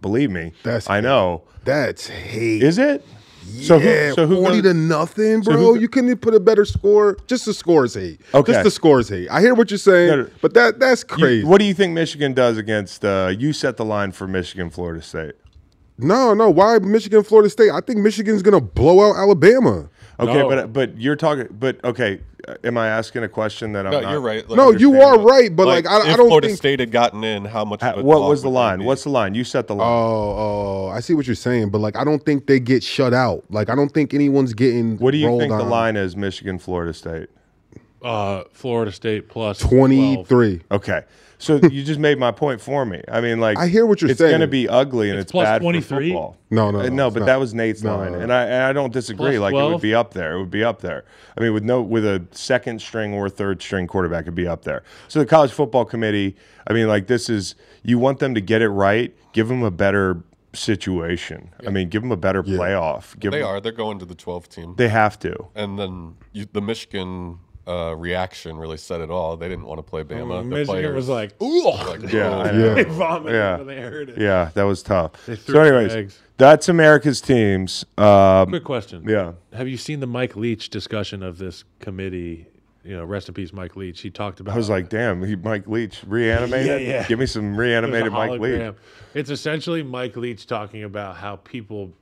Believe 0.00 0.30
me, 0.30 0.52
That's 0.62 0.88
I 0.88 1.00
know. 1.00 1.42
That's 1.64 2.06
hate. 2.06 2.62
Is 2.62 2.78
it? 2.78 3.04
So 3.62 3.76
yeah, 3.78 4.08
who? 4.10 4.14
So 4.14 4.26
who? 4.26 4.36
forty 4.42 4.62
goes- 4.62 4.72
to 4.72 4.78
nothing, 4.78 5.42
so 5.42 5.52
bro. 5.52 5.60
who 5.60 5.78
you 5.78 5.88
couldn't 5.88 6.16
put 6.18 6.34
a 6.34 6.40
better 6.40 6.64
score. 6.64 7.16
Just 7.26 7.44
the 7.44 7.52
scores 7.54 7.94
hate. 7.94 8.20
Okay. 8.32 8.52
Just 8.52 8.64
the 8.64 8.70
scores 8.70 9.08
hate. 9.08 9.28
I 9.30 9.40
hear 9.40 9.54
what 9.54 9.70
you're 9.70 9.78
saying, 9.78 10.08
No, 10.20 10.30
but 10.40 10.54
that 10.54 10.78
that's 10.80 11.02
you- 11.02 11.16
crazy. 11.16 11.44
what 11.44 11.58
do 11.58 11.64
you 11.66 11.74
think 11.74 11.92
Michigan 11.92 12.32
does 12.32 12.56
against? 12.56 13.04
Uh, 13.04 13.32
you 13.36 13.52
set 13.52 13.76
the 13.76 13.84
line 13.84 14.12
for 14.12 14.26
Michigan, 14.26 14.70
Florida 14.70 15.02
State. 15.02 15.34
no, 15.98 16.32
no. 16.32 16.48
Why 16.48 16.78
Michigan, 16.78 17.22
Florida 17.22 17.50
State? 17.50 17.70
I 17.70 17.80
think 17.82 17.98
Michigan's 17.98 18.40
gonna 18.40 18.58
blow 18.60 19.10
out 19.10 19.16
Alabama. 19.16 19.89
Okay, 20.20 20.38
No. 20.38 20.48
but 20.48 20.72
but 20.72 21.00
you're 21.00 21.16
talking. 21.16 21.46
But 21.50 21.82
okay, 21.84 22.20
uh, 22.48 22.54
am 22.64 22.76
I 22.78 22.88
asking 22.88 23.22
a 23.24 23.28
question 23.28 23.72
that 23.72 23.86
I'm 23.86 23.92
No, 23.92 24.00
not? 24.00 24.10
you're 24.12 24.20
right. 24.20 24.48
Like, 24.48 24.56
No, 24.56 24.70
you 24.72 25.00
are 25.00 25.16
what- 25.18 25.30
right, 25.30 25.54
but, 25.54 25.66
like, 25.66 25.86
I- 25.86 25.94
I 25.94 25.98
if 25.98 26.04
don't 26.04 26.16
think 26.16 26.28
Florida 26.28 26.46
think- 26.48 26.58
State 26.58 26.80
had 26.80 26.90
gotten 26.90 27.24
in, 27.24 27.44
how 27.44 27.64
much? 27.64 27.80
Ha- 27.80 27.92
of 27.92 27.98
a 28.00 28.02
what 28.02 28.22
was 28.28 28.42
the 28.42 28.50
line? 28.50 28.84
What's 28.84 29.04
the 29.04 29.10
line? 29.10 29.34
You 29.34 29.44
set 29.44 29.66
the 29.66 29.74
line. 29.74 29.88
Oh, 29.88 30.86
oh, 30.86 30.88
I 30.88 31.00
see 31.00 31.14
what 31.14 31.26
you're 31.26 31.34
saying, 31.36 31.70
but 31.70 31.80
like 31.80 31.96
I 31.96 32.04
don't 32.04 32.24
think 32.24 32.46
they 32.46 32.60
get 32.60 32.82
shut 32.82 33.12
out. 33.14 33.44
Like 33.50 33.68
I 33.70 33.74
don't 33.74 33.90
think 33.92 34.14
anyone's 34.14 34.52
getting. 34.54 34.96
What 34.98 35.12
do 35.12 35.18
you 35.18 35.26
rolled 35.26 35.40
think 35.40 35.52
the 35.52 35.62
line 35.64 35.96
is? 35.96 36.16
Michigan, 36.16 36.58
Florida 36.58 36.92
State. 36.92 37.28
Uh, 38.02 38.44
Florida 38.52 38.92
State 38.92 39.28
plus 39.28 39.58
Twenty 39.58 40.24
three. 40.24 40.62
Okay, 40.72 41.02
so 41.40 41.56
you 41.70 41.82
just 41.82 41.98
made 41.98 42.18
my 42.18 42.30
point 42.30 42.60
for 42.60 42.86
me. 42.86 43.02
I 43.10 43.20
mean, 43.20 43.40
like 43.40 43.58
I 43.58 43.66
hear 43.66 43.84
what 43.86 44.00
you're 44.00 44.10
it's 44.12 44.20
going 44.20 44.40
to 44.40 44.46
be 44.46 44.68
ugly 44.68 45.10
and 45.10 45.18
It's 45.18 45.24
it's, 45.24 45.32
plus 45.32 45.46
bad 45.46 45.62
23? 45.62 45.82
for 45.82 46.02
football. 46.04 46.36
No, 46.50 46.70
no, 46.70 46.78
Uh, 46.78 46.82
no, 46.84 46.88
no. 46.94 47.10
But 47.10 47.20
not. 47.20 47.26
that 47.26 47.40
was 47.40 47.52
Nate's 47.54 47.82
No, 47.82 47.96
line, 47.96 48.12
no, 48.12 48.18
no. 48.18 48.22
and 48.24 48.32
I 48.32 48.44
and 48.44 48.62
I 48.62 48.72
don't 48.72 48.92
disagree. 48.92 49.36
Plus 49.38 49.52
like 49.52 49.54
it 49.54 49.72
would 49.72 49.80
be 49.82 49.94
up 49.94 50.14
there. 50.14 50.34
It 50.34 50.38
would 50.38 50.50
be 50.50 50.62
up 50.62 50.80
there. 50.80 51.04
I 51.36 51.40
mean, 51.40 51.52
with 51.52 51.64
no 51.64 51.82
with 51.82 52.04
a 52.04 52.24
second 52.30 52.80
string 52.80 53.12
or 53.14 53.28
third 53.28 53.60
string 53.60 53.86
quarterback, 53.88 54.22
it'd 54.22 54.34
be 54.36 54.46
up 54.46 54.62
there. 54.64 54.84
So 55.08 55.18
the 55.18 55.26
college 55.26 55.50
football 55.50 55.84
committee. 55.84 56.36
I 56.68 56.72
mean, 56.72 56.86
like 56.86 57.08
this 57.08 57.28
is 57.28 57.56
you 57.82 57.98
want 57.98 58.20
them 58.20 58.34
to 58.34 58.40
get 58.40 58.62
it 58.62 58.68
right. 58.68 59.12
Give 59.32 59.48
them 59.48 59.62
a 59.64 59.70
better 59.70 60.22
situation. 60.52 61.50
I 61.66 61.70
mean, 61.70 61.88
give 61.88 62.02
them 62.02 62.12
a 62.12 62.16
better 62.16 62.42
playoff. 62.42 63.18
Give 63.18 63.32
They 63.32 63.38
them, 63.40 63.48
are. 63.48 63.60
They're 63.60 63.72
going 63.72 63.98
to 64.00 64.04
the 64.04 64.14
12 64.14 64.48
team, 64.48 64.74
They 64.76 64.88
have 64.88 65.18
to. 65.20 65.46
and 65.54 65.78
then 65.78 66.16
you, 66.32 66.46
the 66.52 66.60
Michigan 66.60 67.38
uh, 67.70 67.94
reaction 67.94 68.56
really 68.56 68.76
said 68.76 69.00
it 69.00 69.10
all. 69.10 69.36
They 69.36 69.48
didn't 69.48 69.64
want 69.64 69.78
to 69.78 69.82
play 69.82 70.02
Bama. 70.02 70.38
The 70.38 70.44
Michigan 70.44 70.66
players, 70.66 70.94
was 70.94 71.08
like, 71.08 71.40
ooh. 71.42 71.62
like, 71.70 72.02
Yeah, 72.12 72.28
oh, 72.28 72.40
I 72.40 72.50
know. 72.52 72.74
They 72.74 72.84
vomited 72.84 73.34
Yeah. 73.34 73.56
when 73.58 73.66
they 73.66 73.80
heard 73.80 74.10
it. 74.10 74.18
Yeah, 74.18 74.50
that 74.54 74.64
was 74.64 74.82
tough. 74.82 75.12
threw 75.24 75.36
So, 75.36 75.60
anyways, 75.60 75.92
eggs. 75.94 76.18
that's 76.36 76.68
America's 76.68 77.20
teams. 77.20 77.84
Um, 77.98 78.48
Quick 78.48 78.64
question. 78.64 79.04
yeah. 79.08 79.32
Have 79.52 79.68
you 79.68 79.76
seen 79.76 80.00
the 80.00 80.06
Mike 80.06 80.36
Leach 80.36 80.70
discussion 80.70 81.22
of 81.22 81.38
this 81.38 81.64
committee? 81.78 82.46
You 82.82 82.96
know, 82.96 83.04
rest 83.04 83.28
in 83.28 83.34
peace, 83.34 83.52
Mike 83.52 83.76
Leach. 83.76 84.00
He 84.00 84.08
talked 84.10 84.40
about. 84.40 84.54
I 84.54 84.56
was 84.56 84.70
like, 84.70 84.88
damn, 84.88 85.22
he, 85.22 85.36
Mike 85.36 85.66
Leach 85.66 86.02
reanimated. 86.06 86.80
Yeah, 86.80 86.94
yeah. 87.00 87.06
Give 87.06 87.18
me 87.18 87.26
some 87.26 87.44
It 87.44 87.50
was 87.50 87.56
a 87.58 87.60
reanimated 87.60 88.12
Mike 88.12 88.30
Leach. 88.40 88.40
hologram. 88.58 88.74
It's 89.12 89.28
essentially 89.28 89.82
Mike 89.82 90.16
Leach 90.16 90.46
talking 90.46 90.84
about 90.84 91.16
how 91.18 91.36
people 91.36 91.92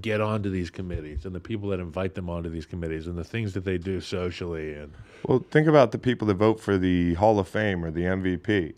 get 0.00 0.20
onto 0.20 0.50
these 0.50 0.70
committees 0.70 1.24
and 1.24 1.34
the 1.34 1.40
people 1.40 1.68
that 1.70 1.80
invite 1.80 2.14
them 2.14 2.28
onto 2.28 2.48
these 2.48 2.66
committees 2.66 3.06
and 3.06 3.16
the 3.16 3.24
things 3.24 3.52
that 3.54 3.64
they 3.64 3.78
do 3.78 4.00
socially 4.00 4.74
and 4.74 4.92
Well, 5.26 5.44
think 5.50 5.66
about 5.66 5.92
the 5.92 5.98
people 5.98 6.26
that 6.28 6.34
vote 6.34 6.60
for 6.60 6.78
the 6.78 7.14
Hall 7.14 7.38
of 7.38 7.48
Fame 7.48 7.84
or 7.84 7.90
the 7.90 8.02
MVP. 8.02 8.74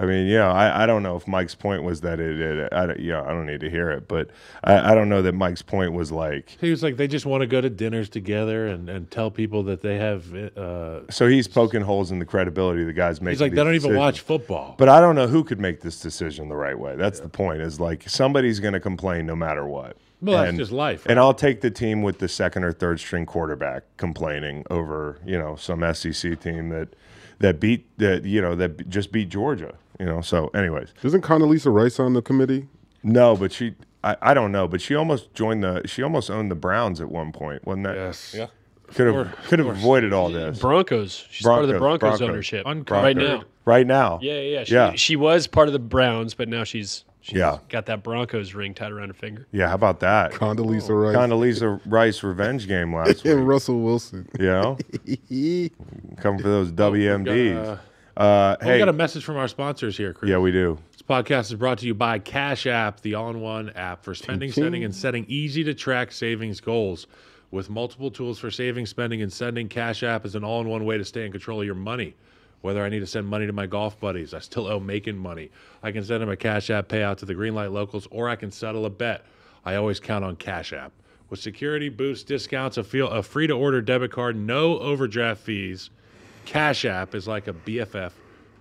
I 0.00 0.04
mean, 0.04 0.28
yeah, 0.28 0.52
I, 0.52 0.84
I 0.84 0.86
don't 0.86 1.02
know 1.02 1.16
if 1.16 1.26
Mike's 1.26 1.54
point 1.54 1.82
was 1.82 2.02
that 2.02 2.20
it, 2.20 2.40
it 2.40 2.72
I 2.72 2.94
yeah, 2.98 3.22
I 3.22 3.28
don't 3.28 3.46
need 3.46 3.60
to 3.60 3.70
hear 3.70 3.90
it, 3.90 4.06
but 4.06 4.30
I, 4.62 4.92
I 4.92 4.94
don't 4.94 5.08
know 5.08 5.22
that 5.22 5.32
Mike's 5.32 5.62
point 5.62 5.92
was 5.92 6.12
like, 6.12 6.56
He 6.60 6.70
was 6.70 6.82
like, 6.82 6.96
they 6.96 7.08
just 7.08 7.26
want 7.26 7.40
to 7.40 7.46
go 7.46 7.60
to 7.60 7.70
dinners 7.70 8.08
together 8.08 8.68
and, 8.68 8.88
and 8.88 9.10
tell 9.10 9.30
people 9.30 9.64
that 9.64 9.80
they 9.80 9.96
have. 9.96 10.32
Uh, 10.56 11.10
so 11.10 11.26
he's 11.26 11.48
poking 11.48 11.80
holes 11.80 12.12
in 12.12 12.18
the 12.18 12.26
credibility 12.26 12.82
of 12.82 12.86
the 12.86 12.92
guys 12.92 13.20
making. 13.20 13.32
he's 13.32 13.40
like, 13.40 13.52
they 13.52 13.64
don't 13.64 13.74
even 13.74 13.96
watch 13.96 14.20
football. 14.20 14.76
But 14.78 14.88
I 14.88 15.00
don't 15.00 15.16
know 15.16 15.26
who 15.26 15.42
could 15.42 15.58
make 15.58 15.80
this 15.80 16.00
decision 16.00 16.48
the 16.48 16.56
right 16.56 16.78
way. 16.78 16.94
That's 16.94 17.20
the 17.20 17.28
point. 17.28 17.62
Is 17.62 17.80
like 17.80 18.08
somebody's 18.08 18.60
going 18.60 18.74
to 18.74 18.80
complain 18.80 19.26
no 19.26 19.34
matter 19.34 19.66
what. 19.66 19.96
Well, 20.20 20.42
that's 20.44 20.56
just 20.56 20.72
life, 20.72 21.06
And 21.06 21.18
I'll 21.18 21.34
take 21.34 21.60
the 21.60 21.70
team 21.70 22.02
with 22.02 22.18
the 22.18 22.28
second 22.28 22.64
or 22.64 22.72
third 22.72 22.98
string 23.00 23.24
quarterback 23.26 23.84
complaining 23.98 24.64
over 24.70 25.18
you 25.24 25.38
know 25.38 25.54
some 25.56 25.82
SEC 25.94 26.40
team 26.40 26.70
that 26.70 26.88
that 27.38 27.60
beat 27.60 27.86
that 27.98 28.24
you 28.24 28.40
know 28.40 28.54
that 28.56 28.88
just 28.88 29.12
beat 29.12 29.28
Georgia. 29.28 29.74
You 30.00 30.06
know. 30.06 30.20
So, 30.20 30.48
anyways, 30.48 30.92
Isn't 31.02 31.22
Condoleezza 31.22 31.72
Rice 31.72 31.98
on 32.00 32.14
the 32.14 32.22
committee? 32.22 32.66
no, 33.02 33.36
but 33.36 33.52
she. 33.52 33.74
I, 34.04 34.16
I 34.22 34.34
don't 34.34 34.52
know, 34.52 34.68
but 34.68 34.80
she 34.80 34.94
almost 34.94 35.34
joined 35.34 35.62
the. 35.64 35.82
She 35.86 36.02
almost 36.04 36.30
owned 36.30 36.50
the 36.52 36.54
Browns 36.56 37.00
at 37.00 37.10
one 37.10 37.32
point, 37.32 37.66
wasn't 37.66 37.84
that? 37.86 37.96
yes. 37.96 38.34
Yeah. 38.36 38.46
Could 38.94 39.06
have 39.08 39.16
Of 39.16 39.32
could 39.48 39.58
have 39.58 39.68
avoided 39.68 40.12
all 40.12 40.30
this 40.30 40.58
Broncos. 40.60 41.26
She's 41.30 41.46
part 41.46 41.62
of 41.62 41.68
the 41.68 41.78
Broncos, 41.78 42.00
Broncos, 42.00 42.18
Broncos. 42.20 42.32
ownership 42.32 42.62
Uncovered. 42.66 43.02
right 43.04 43.16
now. 43.16 43.42
right 43.66 43.86
now. 43.86 44.18
Yeah, 44.22 44.34
yeah, 44.34 44.40
yeah. 44.40 44.64
She, 44.64 44.74
Yeah. 44.74 44.92
she 44.94 45.16
was 45.16 45.46
part 45.46 45.68
of 45.68 45.72
the 45.72 45.78
Browns, 45.80 46.32
but 46.34 46.48
now 46.48 46.64
she's, 46.64 47.04
she's 47.28 47.38
Yeah. 47.38 47.58
got 47.68 47.86
that 47.86 48.02
Broncos 48.02 48.54
ring 48.54 48.74
tied 48.74 48.90
around 48.92 49.08
her 49.08 49.14
finger. 49.14 49.46
Yeah, 49.52 49.68
how 49.68 49.74
about 49.74 50.00
that? 50.00 50.32
Condoleezza 50.32 50.90
Rice 51.00 51.16
Condoleezza 51.16 51.80
Rice 51.86 52.22
revenge 52.22 52.66
game 52.66 52.94
last 52.94 53.08
week. 53.24 53.26
and 53.34 53.46
Russell 53.46 53.80
Wilson. 53.80 54.28
You 54.38 54.46
know, 54.46 54.78
come 56.16 56.38
for 56.38 56.48
those 56.48 56.72
WMDs. 56.72 57.56
uh, 57.56 57.78
Uh, 58.20 58.56
We 58.62 58.66
hey, 58.66 58.78
got 58.78 58.88
a 58.88 58.92
message 58.92 59.24
from 59.24 59.36
our 59.36 59.46
sponsors 59.46 59.96
here, 59.96 60.12
Chris. 60.12 60.28
yeah, 60.30 60.38
we 60.38 60.50
do. 60.50 60.76
This 60.92 61.02
podcast 61.02 61.42
is 61.52 61.54
brought 61.54 61.78
to 61.78 61.86
you 61.86 61.94
by 61.94 62.18
Cash 62.18 62.66
App, 62.66 63.00
the 63.00 63.14
all-in-one 63.14 63.70
app 63.76 64.02
for 64.04 64.12
spending, 64.14 64.50
setting, 64.50 64.82
and 64.82 64.92
setting 64.92 65.24
easy-to-track 65.28 66.10
savings 66.10 66.60
goals. 66.60 67.06
With 67.52 67.70
multiple 67.70 68.10
tools 68.10 68.38
for 68.38 68.50
saving, 68.50 68.86
spending, 68.86 69.22
and 69.22 69.32
sending, 69.32 69.68
Cash 69.68 70.02
App 70.02 70.26
is 70.26 70.34
an 70.34 70.42
all-in-one 70.44 70.84
way 70.84 70.98
to 70.98 71.04
stay 71.04 71.24
in 71.24 71.32
control 71.32 71.60
of 71.60 71.66
your 71.66 71.76
money. 71.76 72.14
Whether 72.60 72.82
I 72.84 72.88
need 72.88 73.00
to 73.00 73.06
send 73.06 73.26
money 73.26 73.46
to 73.46 73.52
my 73.52 73.66
golf 73.66 74.00
buddies, 74.00 74.34
I 74.34 74.40
still 74.40 74.66
owe 74.66 74.80
making 74.80 75.16
money. 75.16 75.50
I 75.82 75.92
can 75.92 76.04
send 76.04 76.22
them 76.22 76.28
a 76.28 76.36
Cash 76.36 76.70
App 76.70 76.88
payout 76.88 77.18
to 77.18 77.26
the 77.26 77.34
Greenlight 77.34 77.72
locals, 77.72 78.08
or 78.10 78.28
I 78.28 78.36
can 78.36 78.50
settle 78.50 78.84
a 78.84 78.90
bet. 78.90 79.24
I 79.64 79.76
always 79.76 80.00
count 80.00 80.24
on 80.24 80.36
Cash 80.36 80.72
App. 80.72 80.92
With 81.30 81.40
security 81.40 81.88
boosts, 81.88 82.24
discounts, 82.24 82.78
a, 82.78 82.84
feel, 82.84 83.08
a 83.08 83.22
free-to-order 83.22 83.82
debit 83.82 84.10
card, 84.10 84.34
no 84.34 84.78
overdraft 84.78 85.42
fees, 85.42 85.90
Cash 86.46 86.84
App 86.84 87.14
is 87.14 87.28
like 87.28 87.46
a 87.46 87.52
BFF 87.52 88.12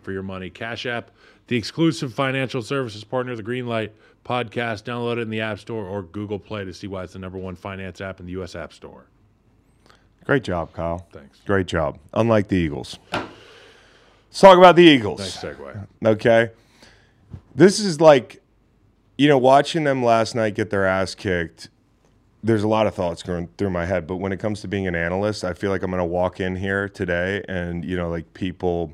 for 0.03 0.11
your 0.11 0.23
money. 0.23 0.49
Cash 0.49 0.85
App, 0.85 1.11
the 1.47 1.55
exclusive 1.55 2.13
financial 2.13 2.61
services 2.61 3.03
partner 3.03 3.31
of 3.31 3.37
the 3.37 3.43
Greenlight 3.43 3.91
podcast. 4.25 4.83
Download 4.83 5.13
it 5.13 5.19
in 5.19 5.29
the 5.29 5.41
App 5.41 5.59
Store 5.59 5.85
or 5.85 6.03
Google 6.03 6.39
Play 6.39 6.65
to 6.65 6.73
see 6.73 6.87
why 6.87 7.03
it's 7.03 7.13
the 7.13 7.19
number 7.19 7.37
one 7.37 7.55
finance 7.55 8.01
app 8.01 8.19
in 8.19 8.25
the 8.25 8.33
U.S. 8.33 8.55
App 8.55 8.73
Store. 8.73 9.05
Great 10.25 10.43
job, 10.43 10.73
Kyle. 10.73 11.07
Thanks. 11.13 11.39
Great 11.45 11.67
job. 11.67 11.97
Unlike 12.13 12.49
the 12.49 12.57
Eagles. 12.57 12.99
Let's 14.37 14.43
talk 14.43 14.59
about 14.59 14.75
the 14.75 14.83
Eagles. 14.83 15.17
Nice 15.17 15.37
segue. 15.37 15.87
Okay. 16.05 16.51
This 17.55 17.79
is 17.79 17.99
like, 17.99 18.39
you 19.17 19.27
know, 19.27 19.39
watching 19.39 19.83
them 19.83 20.05
last 20.05 20.35
night 20.35 20.53
get 20.53 20.69
their 20.69 20.85
ass 20.85 21.15
kicked. 21.15 21.69
There's 22.43 22.61
a 22.61 22.67
lot 22.67 22.85
of 22.85 22.93
thoughts 22.93 23.23
going 23.23 23.49
through 23.57 23.71
my 23.71 23.87
head, 23.87 24.05
but 24.05 24.17
when 24.17 24.31
it 24.31 24.39
comes 24.39 24.61
to 24.61 24.67
being 24.67 24.85
an 24.85 24.93
analyst, 24.93 25.43
I 25.43 25.53
feel 25.53 25.71
like 25.71 25.81
I'm 25.81 25.89
going 25.89 26.01
to 26.01 26.05
walk 26.05 26.39
in 26.39 26.55
here 26.55 26.87
today 26.87 27.43
and, 27.49 27.83
you 27.83 27.97
know, 27.97 28.11
like 28.11 28.31
people, 28.35 28.93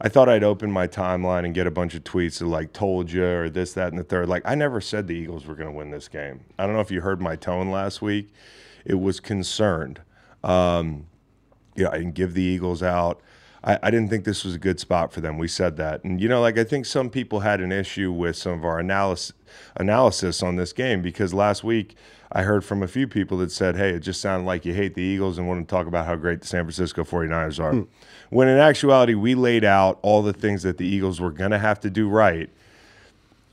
I 0.00 0.08
thought 0.08 0.28
I'd 0.28 0.44
open 0.44 0.70
my 0.70 0.86
timeline 0.86 1.44
and 1.44 1.52
get 1.52 1.66
a 1.66 1.72
bunch 1.72 1.96
of 1.96 2.04
tweets 2.04 2.38
that 2.38 2.46
like 2.46 2.72
told 2.72 3.10
you 3.10 3.24
or 3.24 3.50
this, 3.50 3.72
that, 3.72 3.88
and 3.88 3.98
the 3.98 4.04
third. 4.04 4.28
Like, 4.28 4.42
I 4.44 4.54
never 4.54 4.80
said 4.80 5.08
the 5.08 5.16
Eagles 5.16 5.46
were 5.46 5.56
going 5.56 5.68
to 5.68 5.76
win 5.76 5.90
this 5.90 6.06
game. 6.06 6.42
I 6.60 6.64
don't 6.64 6.76
know 6.76 6.80
if 6.80 6.92
you 6.92 7.00
heard 7.00 7.20
my 7.20 7.34
tone 7.34 7.72
last 7.72 8.02
week. 8.02 8.32
It 8.84 9.00
was 9.00 9.18
concerned. 9.18 10.00
Um, 10.44 11.08
you 11.74 11.82
know, 11.82 11.90
I 11.90 11.98
didn't 11.98 12.14
give 12.14 12.34
the 12.34 12.42
Eagles 12.42 12.84
out. 12.84 13.20
I, 13.66 13.78
I 13.82 13.90
didn't 13.90 14.08
think 14.08 14.24
this 14.24 14.44
was 14.44 14.54
a 14.54 14.58
good 14.58 14.80
spot 14.80 15.12
for 15.12 15.20
them. 15.20 15.36
We 15.36 15.48
said 15.48 15.76
that. 15.76 16.04
And, 16.04 16.20
you 16.20 16.28
know, 16.28 16.40
like 16.40 16.56
I 16.56 16.64
think 16.64 16.86
some 16.86 17.10
people 17.10 17.40
had 17.40 17.60
an 17.60 17.72
issue 17.72 18.12
with 18.12 18.36
some 18.36 18.52
of 18.52 18.64
our 18.64 18.78
analysis, 18.78 19.34
analysis 19.74 20.42
on 20.42 20.56
this 20.56 20.72
game 20.72 21.02
because 21.02 21.34
last 21.34 21.64
week 21.64 21.96
I 22.32 22.42
heard 22.42 22.64
from 22.64 22.82
a 22.82 22.88
few 22.88 23.06
people 23.06 23.38
that 23.38 23.52
said, 23.52 23.76
hey, 23.76 23.90
it 23.90 24.00
just 24.00 24.20
sounded 24.20 24.46
like 24.46 24.64
you 24.64 24.72
hate 24.72 24.94
the 24.94 25.02
Eagles 25.02 25.38
and 25.38 25.46
want 25.48 25.66
to 25.66 25.72
talk 25.72 25.86
about 25.86 26.06
how 26.06 26.16
great 26.16 26.40
the 26.40 26.46
San 26.46 26.62
Francisco 26.64 27.04
49ers 27.04 27.62
are. 27.62 27.72
Hmm. 27.72 27.82
When 28.30 28.48
in 28.48 28.58
actuality, 28.58 29.14
we 29.14 29.34
laid 29.34 29.64
out 29.64 29.98
all 30.02 30.22
the 30.22 30.32
things 30.32 30.62
that 30.62 30.78
the 30.78 30.86
Eagles 30.86 31.20
were 31.20 31.30
going 31.30 31.52
to 31.52 31.58
have 31.58 31.80
to 31.80 31.90
do 31.90 32.08
right 32.08 32.50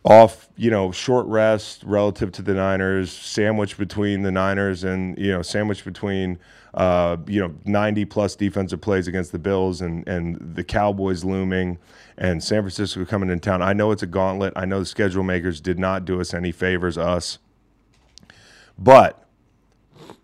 off, 0.03 0.49
you 0.57 0.69
know, 0.69 0.91
short 0.91 1.25
rest 1.27 1.83
relative 1.85 2.31
to 2.33 2.41
the 2.41 2.53
Niners, 2.53 3.11
sandwich 3.11 3.77
between 3.77 4.23
the 4.23 4.31
Niners 4.31 4.83
and, 4.83 5.17
you 5.17 5.31
know, 5.31 5.41
sandwich 5.41 5.85
between, 5.85 6.39
uh, 6.73 7.17
you 7.27 7.39
know, 7.39 7.53
90 7.65 8.05
plus 8.05 8.35
defensive 8.35 8.81
plays 8.81 9.07
against 9.07 9.31
the 9.31 9.39
Bills 9.39 9.81
and, 9.81 10.07
and 10.07 10.55
the 10.55 10.63
Cowboys 10.63 11.23
looming 11.23 11.77
and 12.17 12.43
San 12.43 12.61
Francisco 12.61 13.05
coming 13.05 13.29
in 13.29 13.39
town. 13.39 13.61
I 13.61 13.73
know 13.73 13.91
it's 13.91 14.03
a 14.03 14.07
gauntlet. 14.07 14.53
I 14.55 14.65
know 14.65 14.79
the 14.79 14.85
schedule 14.85 15.23
makers 15.23 15.61
did 15.61 15.77
not 15.77 16.05
do 16.05 16.19
us 16.19 16.33
any 16.33 16.51
favors, 16.51 16.97
us. 16.97 17.37
But 18.77 19.27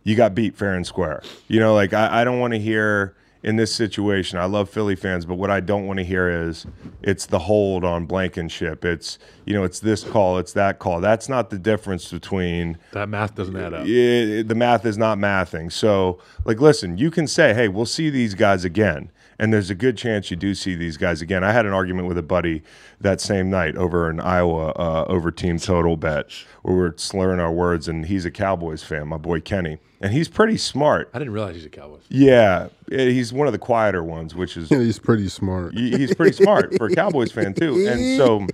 you 0.04 0.16
got 0.16 0.34
beat 0.34 0.56
fair 0.56 0.74
and 0.74 0.86
square. 0.86 1.22
You 1.48 1.60
know, 1.60 1.76
like 1.76 1.94
I, 1.94 2.22
I 2.22 2.24
don't 2.24 2.40
want 2.40 2.54
to 2.54 2.60
hear 2.60 3.16
in 3.42 3.56
this 3.56 3.74
situation. 3.74 4.38
I 4.38 4.46
love 4.46 4.70
Philly 4.70 4.96
fans, 4.96 5.26
but 5.26 5.36
what 5.36 5.50
I 5.50 5.60
don't 5.60 5.88
want 5.88 6.00
to 6.00 6.04
hear 6.04 6.30
is 6.30 6.66
it's 7.02 7.26
the 7.26 7.40
hold 7.40 7.86
on 7.86 8.06
Blankenship. 8.06 8.84
It's 8.84 9.18
you 9.46 9.54
know, 9.54 9.64
it's 9.64 9.80
this 9.80 10.04
call, 10.04 10.38
it's 10.38 10.54
that 10.54 10.80
call. 10.80 11.00
That's 11.02 11.30
not 11.30 11.50
the 11.50 11.58
difference 11.58 12.12
between 12.12 12.78
That 12.92 13.10
math 13.10 13.36
doesn't 13.36 13.56
add 13.56 13.74
up. 13.74 13.88
it, 13.88 14.48
the 14.48 14.56
math 14.56 14.86
is 14.86 14.98
not 14.98 15.18
mathing. 15.18 15.72
So, 15.72 16.20
like, 16.46 16.60
listen, 16.60 16.98
you 16.98 17.10
can 17.12 17.28
say, 17.28 17.54
hey, 17.54 17.68
we'll 17.68 17.86
see 17.86 18.10
these 18.10 18.34
guys 18.36 18.66
again. 18.66 19.10
And 19.40 19.54
there's 19.54 19.70
a 19.70 19.76
good 19.76 19.98
chance 19.98 20.30
you 20.30 20.36
do 20.36 20.54
see 20.54 20.76
these 20.76 20.98
guys 20.98 21.22
again. 21.22 21.46
I 21.46 21.54
had 21.54 21.66
an 21.66 21.72
argument 21.72 22.10
with 22.10 22.18
a 22.18 22.22
buddy 22.24 22.62
that 23.00 23.22
same 23.22 23.50
night 23.50 23.78
over 23.78 24.10
an 24.10 24.20
Iowa 24.20 24.72
uh, 24.72 25.06
over 25.08 25.32
team 25.32 25.58
total 25.58 25.96
bet 25.96 26.30
where 26.64 26.76
we 26.76 26.82
are 26.82 26.94
slurring 26.98 27.40
our 27.40 27.52
words, 27.52 27.88
and 27.88 28.06
he's 28.06 28.26
a 28.26 28.32
Cowboys 28.32 28.84
fan, 28.84 29.08
my 29.08 29.16
boy 29.18 29.40
Kenny. 29.40 29.80
And 30.02 30.12
he's 30.14 30.28
pretty 30.28 30.58
smart. 30.58 31.10
I 31.14 31.20
didn't 31.20 31.34
realize 31.34 31.56
he's 31.56 31.66
a 31.66 31.70
Cowboys. 31.70 32.04
Yeah, 32.10 32.68
he's 32.90 33.32
one 33.32 33.48
of 33.48 33.54
the 33.54 33.60
quieter 33.60 34.04
ones, 34.04 34.36
which 34.36 34.58
is 34.58 34.70
Yeah, 34.72 34.80
he's 34.80 35.00
pretty 35.00 35.30
smart. 35.30 35.74
he's 35.74 36.14
pretty 36.14 36.36
smart 36.36 36.76
for 36.78 36.88
a 36.88 36.94
Cowboys 36.96 37.32
fan 37.32 37.54
too. 37.54 37.88
And 37.88 38.18
so, 38.18 38.46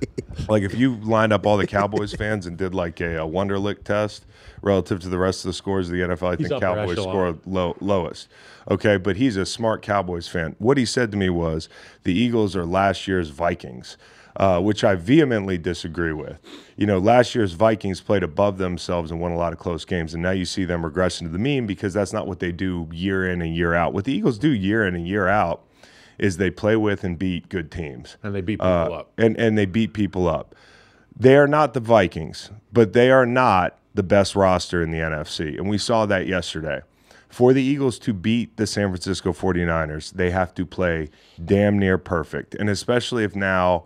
like, 0.48 0.62
if 0.64 0.74
you 0.74 0.96
lined 0.96 1.32
up 1.32 1.46
all 1.46 1.56
the 1.56 1.66
Cowboys 1.68 2.12
fans 2.14 2.46
and 2.46 2.56
did 2.56 2.74
like 2.74 3.00
a, 3.00 3.16
a 3.18 3.26
Wonderlic 3.26 3.84
test 3.84 4.26
relative 4.62 5.00
to 5.00 5.08
the 5.08 5.18
rest 5.18 5.44
of 5.44 5.48
the 5.48 5.52
scores 5.52 5.88
of 5.88 5.92
the 5.94 6.00
NFL, 6.00 6.34
I 6.34 6.36
He's 6.36 6.48
think 6.48 6.60
Cowboys 6.60 6.96
score 6.98 7.36
low, 7.44 7.76
lowest. 7.80 8.28
Okay, 8.70 8.96
but 8.96 9.16
he's 9.16 9.36
a 9.36 9.44
smart 9.44 9.82
Cowboys 9.82 10.28
fan. 10.28 10.56
What 10.58 10.78
he 10.78 10.86
said 10.86 11.10
to 11.10 11.18
me 11.18 11.28
was 11.28 11.68
the 12.04 12.12
Eagles 12.14 12.56
are 12.56 12.64
last 12.64 13.06
year's 13.06 13.28
Vikings. 13.30 13.96
Uh, 14.34 14.58
which 14.58 14.82
I 14.82 14.94
vehemently 14.94 15.58
disagree 15.58 16.14
with. 16.14 16.38
You 16.78 16.86
know, 16.86 16.96
last 16.96 17.34
year's 17.34 17.52
Vikings 17.52 18.00
played 18.00 18.22
above 18.22 18.56
themselves 18.56 19.10
and 19.10 19.20
won 19.20 19.30
a 19.30 19.36
lot 19.36 19.52
of 19.52 19.58
close 19.58 19.84
games, 19.84 20.14
and 20.14 20.22
now 20.22 20.30
you 20.30 20.46
see 20.46 20.64
them 20.64 20.80
regressing 20.82 21.24
to 21.24 21.28
the 21.28 21.38
mean 21.38 21.66
because 21.66 21.92
that's 21.92 22.14
not 22.14 22.26
what 22.26 22.40
they 22.40 22.50
do 22.50 22.88
year 22.90 23.30
in 23.30 23.42
and 23.42 23.54
year 23.54 23.74
out. 23.74 23.92
What 23.92 24.06
the 24.06 24.14
Eagles 24.14 24.38
do 24.38 24.48
year 24.48 24.86
in 24.86 24.94
and 24.94 25.06
year 25.06 25.28
out 25.28 25.64
is 26.18 26.38
they 26.38 26.50
play 26.50 26.76
with 26.76 27.04
and 27.04 27.18
beat 27.18 27.50
good 27.50 27.70
teams. 27.70 28.16
And 28.22 28.34
they 28.34 28.40
beat 28.40 28.54
people 28.54 28.66
Uh, 28.66 28.88
up. 29.00 29.12
And 29.18 29.36
and 29.36 29.58
they 29.58 29.66
beat 29.66 29.92
people 29.92 30.26
up. 30.26 30.54
They 31.14 31.36
are 31.36 31.46
not 31.46 31.74
the 31.74 31.80
Vikings, 31.80 32.50
but 32.72 32.94
they 32.94 33.10
are 33.10 33.26
not 33.26 33.76
the 33.94 34.02
best 34.02 34.34
roster 34.34 34.82
in 34.82 34.90
the 34.90 34.98
NFC. 34.98 35.56
And 35.56 35.68
we 35.68 35.78
saw 35.78 36.06
that 36.06 36.26
yesterday. 36.26 36.80
For 37.28 37.52
the 37.52 37.62
Eagles 37.62 37.98
to 38.00 38.12
beat 38.12 38.56
the 38.56 38.66
San 38.66 38.88
Francisco 38.90 39.32
49ers, 39.32 40.12
they 40.12 40.30
have 40.30 40.54
to 40.54 40.66
play 40.66 41.08
damn 41.42 41.78
near 41.78 41.96
perfect. 41.96 42.54
And 42.54 42.68
especially 42.68 43.24
if 43.24 43.34
now 43.34 43.84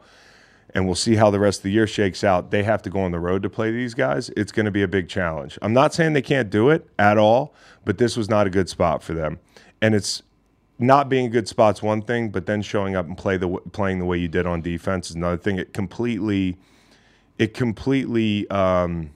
and 0.77 0.85
we'll 0.85 0.95
see 0.95 1.15
how 1.15 1.31
the 1.31 1.41
rest 1.41 1.61
of 1.61 1.63
the 1.63 1.71
year 1.71 1.87
shakes 1.87 2.23
out. 2.23 2.51
They 2.51 2.63
have 2.63 2.83
to 2.83 2.91
go 2.91 3.01
on 3.01 3.11
the 3.11 3.19
road 3.19 3.43
to 3.45 3.49
play 3.49 3.71
these 3.71 3.95
guys. 3.95 4.31
It's 4.37 4.53
going 4.53 4.67
to 4.67 4.71
be 4.71 4.83
a 4.83 4.89
big 4.89 5.09
challenge. 5.09 5.59
I'm 5.63 5.73
not 5.73 5.95
saying 5.95 6.13
they 6.13 6.21
can't 6.21 6.51
do 6.51 6.69
it 6.69 6.87
at 6.99 7.17
all, 7.17 7.55
but 7.87 7.97
this 7.97 8.15
was 8.15 8.29
not 8.29 8.47
a 8.47 8.51
good 8.51 8.69
spot 8.69 9.03
for 9.03 9.15
them. 9.15 9.39
And 9.81 9.95
it's 9.95 10.23
not 10.79 11.09
being 11.09 11.25
a 11.25 11.29
good 11.31 11.49
spot's 11.49 11.83
one 11.83 12.03
thing, 12.03 12.29
but 12.29 12.45
then 12.45 12.61
showing 12.61 12.95
up 12.95 13.07
and 13.07 13.17
play 13.17 13.39
the 13.39 13.49
playing 13.73 14.01
the 14.01 14.05
way 14.05 14.19
you 14.19 14.29
did 14.29 14.45
on 14.45 14.61
defense 14.61 15.09
is 15.09 15.17
another 15.17 15.39
thing. 15.39 15.59
It 15.59 15.73
completely, 15.73 16.59
it 17.39 17.55
completely 17.55 18.47
um, 18.51 19.13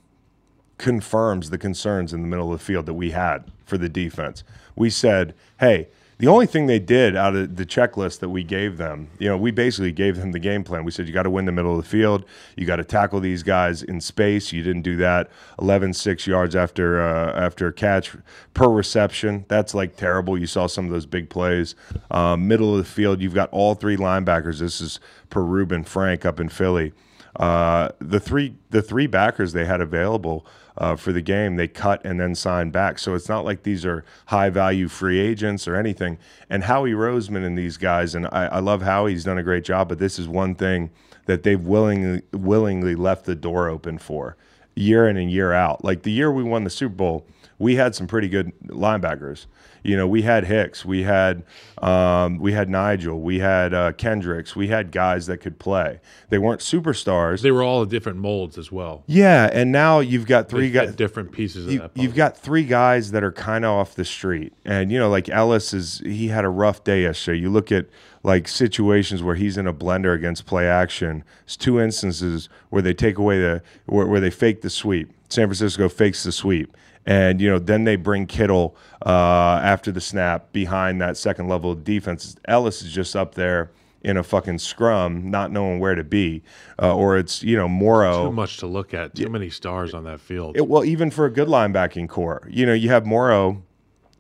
confirms 0.81 1.51
the 1.51 1.59
concerns 1.59 2.13
in 2.13 2.23
the 2.23 2.27
middle 2.29 2.53
of 2.53 2.59
the 2.59 2.65
field 2.65 2.87
that 2.87 2.95
we 2.95 3.11
had 3.11 3.45
for 3.67 3.77
the 3.79 3.89
defense. 3.89 4.43
We 4.75 4.91
said, 4.91 5.35
"Hey, 5.61 5.89
The 6.19 6.27
only 6.29 6.45
thing 6.45 6.67
they 6.67 6.79
did 6.79 7.17
out 7.17 7.35
of 7.35 7.57
the 7.57 7.65
checklist 7.65 8.19
that 8.19 8.29
we 8.29 8.45
gave 8.45 8.77
them, 8.77 9.09
you 9.19 9.27
know, 9.27 9.39
we 9.39 9.51
basically 9.51 9.91
gave 9.91 10.19
them 10.19 10.33
the 10.33 10.39
game 10.39 10.63
plan. 10.65 10.85
We 10.85 10.91
said 10.91 11.09
you 11.09 11.15
got 11.15 11.23
to 11.23 11.31
win 11.31 11.47
the 11.47 11.53
middle 11.53 11.75
of 11.79 11.83
the 11.83 11.89
field, 11.89 12.27
you 12.57 12.67
got 12.67 12.77
to 12.77 12.85
tackle 12.85 13.21
these 13.21 13.43
guys 13.43 13.83
in 13.83 14.03
space. 14.03 14.53
You 14.53 14.63
didn't 14.63 14.83
do 14.83 14.97
that. 14.99 15.31
11 15.63 15.95
6 15.95 16.27
yards 16.27 16.55
after 16.55 17.01
uh, 17.01 17.33
after 17.33 17.73
catch 17.73 18.13
per 18.53 18.69
reception. 18.69 19.47
That's 19.49 19.73
like 19.75 19.97
terrible. 19.97 20.37
You 20.37 20.47
saw 20.47 20.67
some 20.67 20.85
of 20.85 20.91
those 20.91 21.07
big 21.07 21.31
plays. 21.31 21.75
Um, 22.11 22.47
middle 22.47 22.73
of 22.77 22.85
the 22.85 22.91
field, 22.91 23.23
you've 23.23 23.33
got 23.35 23.49
all 23.51 23.75
three 23.75 23.97
linebackers. 23.97 24.59
This 24.59 24.83
is 24.83 25.01
per 25.31 25.41
Reuben 25.41 25.85
Frank 25.85 26.27
up 26.27 26.39
in 26.39 26.51
Philly. 26.51 26.93
Uh, 27.37 27.89
the 27.99 28.21
three 28.21 28.57
the 28.69 28.83
three 28.83 29.07
backers 29.07 29.55
they 29.55 29.65
had 29.65 29.81
available 29.81 30.45
uh, 30.81 30.97
for 30.97 31.13
the 31.13 31.21
game 31.21 31.57
they 31.57 31.69
cut 31.69 32.01
and 32.05 32.19
then 32.19 32.35
signed 32.35 32.73
back. 32.73 32.99
So 32.99 33.15
it's 33.15 33.29
not 33.29 33.45
like 33.45 33.63
these 33.63 33.85
are 33.85 34.05
high 34.27 34.49
value 34.49 34.89
free 34.89 35.21
agents 35.21 35.69
or 35.69 35.77
anything. 35.77 36.19
And 36.49 36.65
Howie 36.65 36.93
Roseman 36.93 37.45
and 37.45 37.57
these 37.57 37.77
guys, 37.77 38.15
and 38.15 38.27
I, 38.27 38.47
I 38.47 38.59
love 38.61 38.83
Howie. 38.83 39.13
He's 39.13 39.25
done 39.25 39.39
a 39.39 39.43
great 39.43 39.63
job. 39.63 39.89
But 39.91 39.99
this 39.99 40.19
is 40.19 40.27
one 40.27 40.55
thing 40.55 40.91
that 41.27 41.43
they've 41.43 41.61
willingly 41.61 42.23
willingly 42.33 42.95
left 42.97 43.27
the 43.27 43.37
door 43.37 43.69
open 43.69 43.99
for 43.99 44.37
year 44.75 45.07
in 45.07 45.17
and 45.19 45.31
year 45.31 45.53
out. 45.53 45.85
Like 45.85 46.03
the 46.03 46.11
year 46.11 46.33
we 46.33 46.43
won 46.43 46.65
the 46.65 46.71
Super 46.71 46.95
Bowl, 46.95 47.27
we 47.61 47.77
had 47.77 47.95
some 47.95 48.09
pretty 48.09 48.29
good 48.29 48.51
linebackers. 48.67 49.47
You 49.83 49.97
know, 49.97 50.07
we 50.07 50.23
had 50.23 50.45
Hicks, 50.45 50.85
we 50.85 51.05
had 51.05 51.43
um, 51.81 52.39
we 52.39 52.53
had 52.53 52.69
Nigel, 52.69 53.21
we 53.21 53.39
had 53.39 53.73
uh, 53.73 53.93
Kendricks, 53.93 54.55
we 54.55 54.69
had 54.69 54.91
guys 54.93 55.27
that 55.27 55.39
could 55.39 55.59
play. 55.59 56.01
They 56.29 56.37
weren't 56.39 56.61
superstars. 56.61 57.41
They 57.41 57.51
were 57.51 57.63
all 57.63 57.85
different 57.87 58.19
molds 58.19 58.59
as 58.59 58.71
well. 58.71 59.05
yeah, 59.07 59.49
and 59.53 59.73
now 59.73 60.01
you've 60.01 60.27
got 60.27 60.49
three 60.51 60.71
guys. 60.71 60.95
different 60.97 61.33
pieces 61.33 61.65
of 61.67 61.73
You, 61.73 61.79
that. 61.79 61.91
you've 61.95 62.15
got 62.15 62.37
three 62.37 62.65
guys 62.65 63.13
that 63.13 63.23
are 63.25 63.33
kind 63.33 63.65
of 63.65 63.71
off 63.71 63.95
the 63.95 64.05
street, 64.05 64.53
and 64.67 64.93
you 64.93 64.99
know, 64.99 65.09
like 65.09 65.29
Elliss 65.31 65.73
is. 65.73 66.01
He 66.05 66.29
had 66.29 66.45
a 66.45 66.51
rough 66.51 66.85
day 66.85 67.03
yesterday. 67.03 67.39
You 67.39 67.49
look 67.51 67.73
at 67.73 67.87
like 68.23 68.49
situations 68.49 69.23
where 69.23 69.35
he's 69.37 69.57
in 69.57 69.67
a 69.67 69.73
blender 69.73 70.15
against 70.15 70.45
play 70.45 70.67
action. 70.69 71.25
It's 71.45 71.57
two 71.57 71.81
instances 71.81 72.51
where 72.69 72.83
they 72.83 72.93
take 72.93 73.17
away 73.17 73.39
the 73.41 73.63
where, 73.87 74.07
where 74.07 74.21
they 74.21 74.31
fake 74.31 74.61
the 74.61 74.69
sweep. 74.71 75.11
San 75.31 75.47
Francisco 75.47 75.89
fakes 75.89 76.23
the 76.25 76.33
sweep, 76.33 76.77
and 77.07 77.41
you 77.41 77.51
know 77.51 77.59
then 77.59 77.85
they 77.85 77.97
bring 77.97 78.27
Kittle 78.27 78.77
uh, 79.05 79.61
after 79.63 79.93
the 79.93 80.01
snap 80.01 80.53
behind 80.53 81.01
that 81.01 81.17
second 81.17 81.49
level 81.49 81.73
of 81.73 81.85
defense. 81.85 82.37
Elliss 82.47 82.83
is 82.83 82.93
just 82.93 83.17
up 83.17 83.35
there 83.35 83.71
in 84.03 84.17
a 84.17 84.23
fucking 84.23 84.59
scrum, 84.59 85.31
not 85.31 85.53
knowing 85.53 85.79
where 85.79 85.95
to 85.95 86.05
be, 86.05 86.43
uh, 86.81 86.95
or 86.95 87.19
it's 87.19 87.43
you 87.43 87.57
know 87.57 87.69
Morrow. 87.69 88.27
too 88.27 88.33
much 88.33 88.59
to 88.59 88.67
look 88.67 88.95
at. 88.95 89.15
Too 89.15 89.29
many 89.29 89.51
stars 89.51 89.95
on 89.95 90.05
that 90.05 90.21
field. 90.21 90.57
It, 90.57 90.69
well, 90.69 90.85
even 90.85 91.11
for 91.11 91.27
a 91.27 91.31
good 91.31 91.49
linebacking 91.49 92.09
core, 92.09 92.47
you 92.51 92.67
know, 92.67 92.73
you 92.73 92.89
have 92.89 93.07
Morrow 93.07 93.63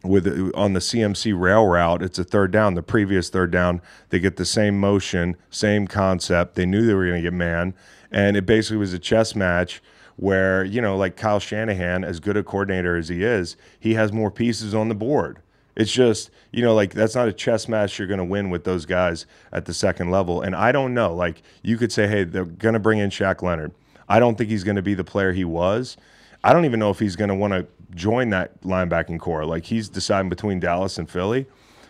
with 0.03 0.27
on 0.55 0.73
the 0.73 0.81
CMC 0.81 1.39
rail 1.39 1.67
route. 1.67 2.03
It's 2.03 2.19
a 2.19 2.25
third 2.25 2.51
down. 2.51 2.75
The 2.75 2.83
previous 2.83 3.29
third 3.29 3.51
down, 3.51 3.81
they 4.11 4.19
get 4.19 4.37
the 4.37 4.45
same 4.45 4.79
motion, 4.79 5.37
same 5.51 5.87
concept. 5.87 6.55
They 6.55 6.67
knew 6.67 6.87
they 6.87 6.95
were 6.95 7.07
going 7.07 7.23
to 7.23 7.31
get 7.31 7.35
man, 7.35 7.75
and 8.11 8.37
it 8.37 8.47
basically 8.47 8.79
was 8.79 8.93
a 8.93 8.99
chess 8.99 9.35
match 9.35 9.83
where 10.21 10.63
you 10.65 10.83
know, 10.83 10.97
like 10.99 11.17
Kyle 11.17 11.41
Shanahan, 11.41 12.05
as 12.05 12.21
good 12.21 12.37
a 12.37 12.43
coordinator 12.43 12.95
as 12.97 13.09
he 13.09 13.25
is, 13.25 13.57
he 13.81 13.95
has 13.95 14.13
more 14.13 14.31
pieces 14.31 14.75
on 14.75 14.89
the 14.89 14.95
board. 14.95 15.41
It's 15.77 15.91
just, 15.91 16.31
you 16.53 16.63
know, 16.63 16.75
like 16.75 16.93
that's 16.93 17.15
not 17.15 17.27
a 17.27 17.33
chess 17.33 17.67
match 17.67 17.99
you're 17.99 18.07
going 18.07 18.19
to 18.19 18.25
win 18.25 18.51
with 18.51 18.65
those 18.65 18.85
guys 18.85 19.25
at 19.51 19.65
the 19.65 19.73
second 19.73 20.11
level. 20.11 20.43
And 20.43 20.55
I 20.55 20.73
don't 20.73 20.93
know. 20.93 21.15
Like 21.15 21.43
you 21.63 21.79
could 21.79 21.91
say, 21.91 22.07
hey, 22.07 22.25
they're 22.25 22.45
going 22.45 22.75
to 22.75 22.79
bring 22.79 22.99
in 22.99 23.09
Shaq 23.09 23.41
Leonard. 23.41 23.73
I 24.11 24.19
don't 24.19 24.37
think 24.37 24.51
he's 24.51 24.63
going 24.63 24.77
to 24.77 24.83
be 24.83 24.93
the 24.93 25.05
player 25.05 25.33
he 25.33 25.45
was. 25.45 25.97
I 26.45 26.53
don't 26.53 26.67
even 26.67 26.81
know 26.81 26.91
if 26.91 26.99
he's 26.99 27.17
going 27.17 27.29
to 27.29 27.35
want 27.35 27.55
to 27.55 27.67
join 27.95 28.29
that 28.31 28.61
linebacking 28.61 29.21
core. 29.21 29.47
Like 29.47 29.65
he's 29.65 29.89
deciding 29.89 30.29
between 30.29 30.61
Dallas 30.61 30.99
and 30.99 31.09
Philly. 31.09 31.47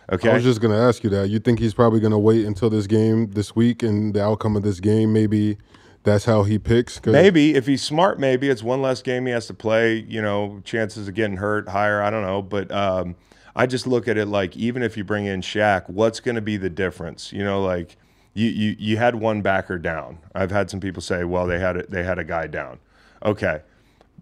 Okay. 0.09 0.29
I 0.29 0.35
was 0.35 0.43
just 0.43 0.61
going 0.61 0.73
to 0.73 0.81
ask 0.81 1.03
you 1.03 1.09
that. 1.09 1.29
You 1.29 1.39
think 1.39 1.59
he's 1.59 1.73
probably 1.73 1.99
going 1.99 2.11
to 2.11 2.17
wait 2.17 2.45
until 2.45 2.69
this 2.69 2.87
game 2.87 3.31
this 3.31 3.57
week 3.57 3.83
and 3.83 4.13
the 4.13 4.23
outcome 4.23 4.55
of 4.55 4.63
this 4.63 4.79
game? 4.79 5.11
Maybe 5.11 5.57
that's 6.03 6.25
how 6.25 6.43
he 6.43 6.57
picks. 6.57 7.03
Maybe 7.05 7.55
if 7.55 7.67
he's 7.67 7.83
smart, 7.83 8.19
maybe 8.19 8.49
it's 8.49 8.63
one 8.63 8.81
less 8.81 9.01
game 9.01 9.25
he 9.25 9.31
has 9.31 9.47
to 9.47 9.53
play. 9.53 9.97
You 9.97 10.21
know, 10.21 10.61
chances 10.63 11.07
of 11.07 11.13
getting 11.13 11.37
hurt 11.37 11.69
higher. 11.69 12.01
I 12.01 12.09
don't 12.09 12.23
know, 12.23 12.41
but 12.41 12.71
um, 12.71 13.15
I 13.55 13.65
just 13.65 13.85
look 13.85 14.07
at 14.07 14.17
it 14.17 14.27
like 14.27 14.55
even 14.57 14.83
if 14.83 14.97
you 14.97 15.03
bring 15.03 15.25
in 15.25 15.41
Shaq, 15.41 15.89
what's 15.89 16.19
going 16.19 16.35
to 16.35 16.41
be 16.41 16.57
the 16.57 16.69
difference? 16.69 17.31
You 17.31 17.43
know, 17.43 17.61
like 17.61 17.97
you, 18.33 18.49
you 18.49 18.75
you 18.79 18.97
had 18.97 19.15
one 19.15 19.41
backer 19.41 19.77
down. 19.77 20.19
I've 20.33 20.51
had 20.51 20.69
some 20.69 20.79
people 20.79 21.01
say, 21.01 21.23
well, 21.23 21.45
they 21.45 21.59
had 21.59 21.77
a, 21.77 21.83
they 21.87 22.03
had 22.03 22.17
a 22.17 22.23
guy 22.23 22.47
down. 22.47 22.79
Okay, 23.23 23.61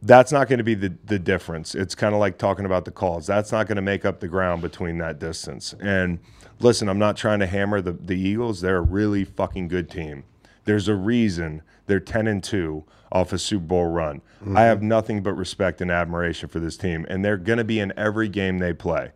that's 0.01 0.31
not 0.31 0.49
going 0.49 0.57
to 0.57 0.63
be 0.63 0.75
the 0.75 0.93
the 1.05 1.19
difference. 1.19 1.75
It's 1.75 1.95
kind 1.95 2.13
of 2.13 2.19
like 2.19 2.37
talking 2.37 2.65
about 2.65 2.85
the 2.85 2.91
calls. 2.91 3.27
That's 3.27 3.51
not 3.51 3.67
going 3.67 3.77
to 3.77 3.81
make 3.81 4.03
up 4.03 4.19
the 4.19 4.27
ground 4.27 4.61
between 4.61 4.97
that 4.97 5.19
distance. 5.19 5.73
And 5.79 6.19
listen, 6.59 6.89
I'm 6.89 6.99
not 6.99 7.15
trying 7.15 7.39
to 7.39 7.47
hammer 7.47 7.81
the 7.81 7.93
the 7.93 8.19
Eagles. 8.19 8.61
They're 8.61 8.77
a 8.77 8.81
really 8.81 9.23
fucking 9.23 9.69
good 9.69 9.89
team. 9.89 10.23
There's 10.65 10.87
a 10.87 10.95
reason 10.95 11.61
they're 11.87 11.99
10 11.99 12.27
and 12.27 12.43
2 12.43 12.83
off 13.11 13.33
a 13.33 13.39
Super 13.39 13.65
Bowl 13.65 13.87
run. 13.87 14.21
I 14.55 14.63
have 14.63 14.81
nothing 14.81 15.21
but 15.21 15.33
respect 15.33 15.81
and 15.81 15.91
admiration 15.91 16.47
for 16.47 16.59
this 16.59 16.77
team, 16.77 17.05
and 17.09 17.25
they're 17.25 17.37
going 17.37 17.57
to 17.57 17.63
be 17.63 17.79
in 17.79 17.91
every 17.97 18.29
game 18.29 18.59
they 18.59 18.73
play. 18.73 19.11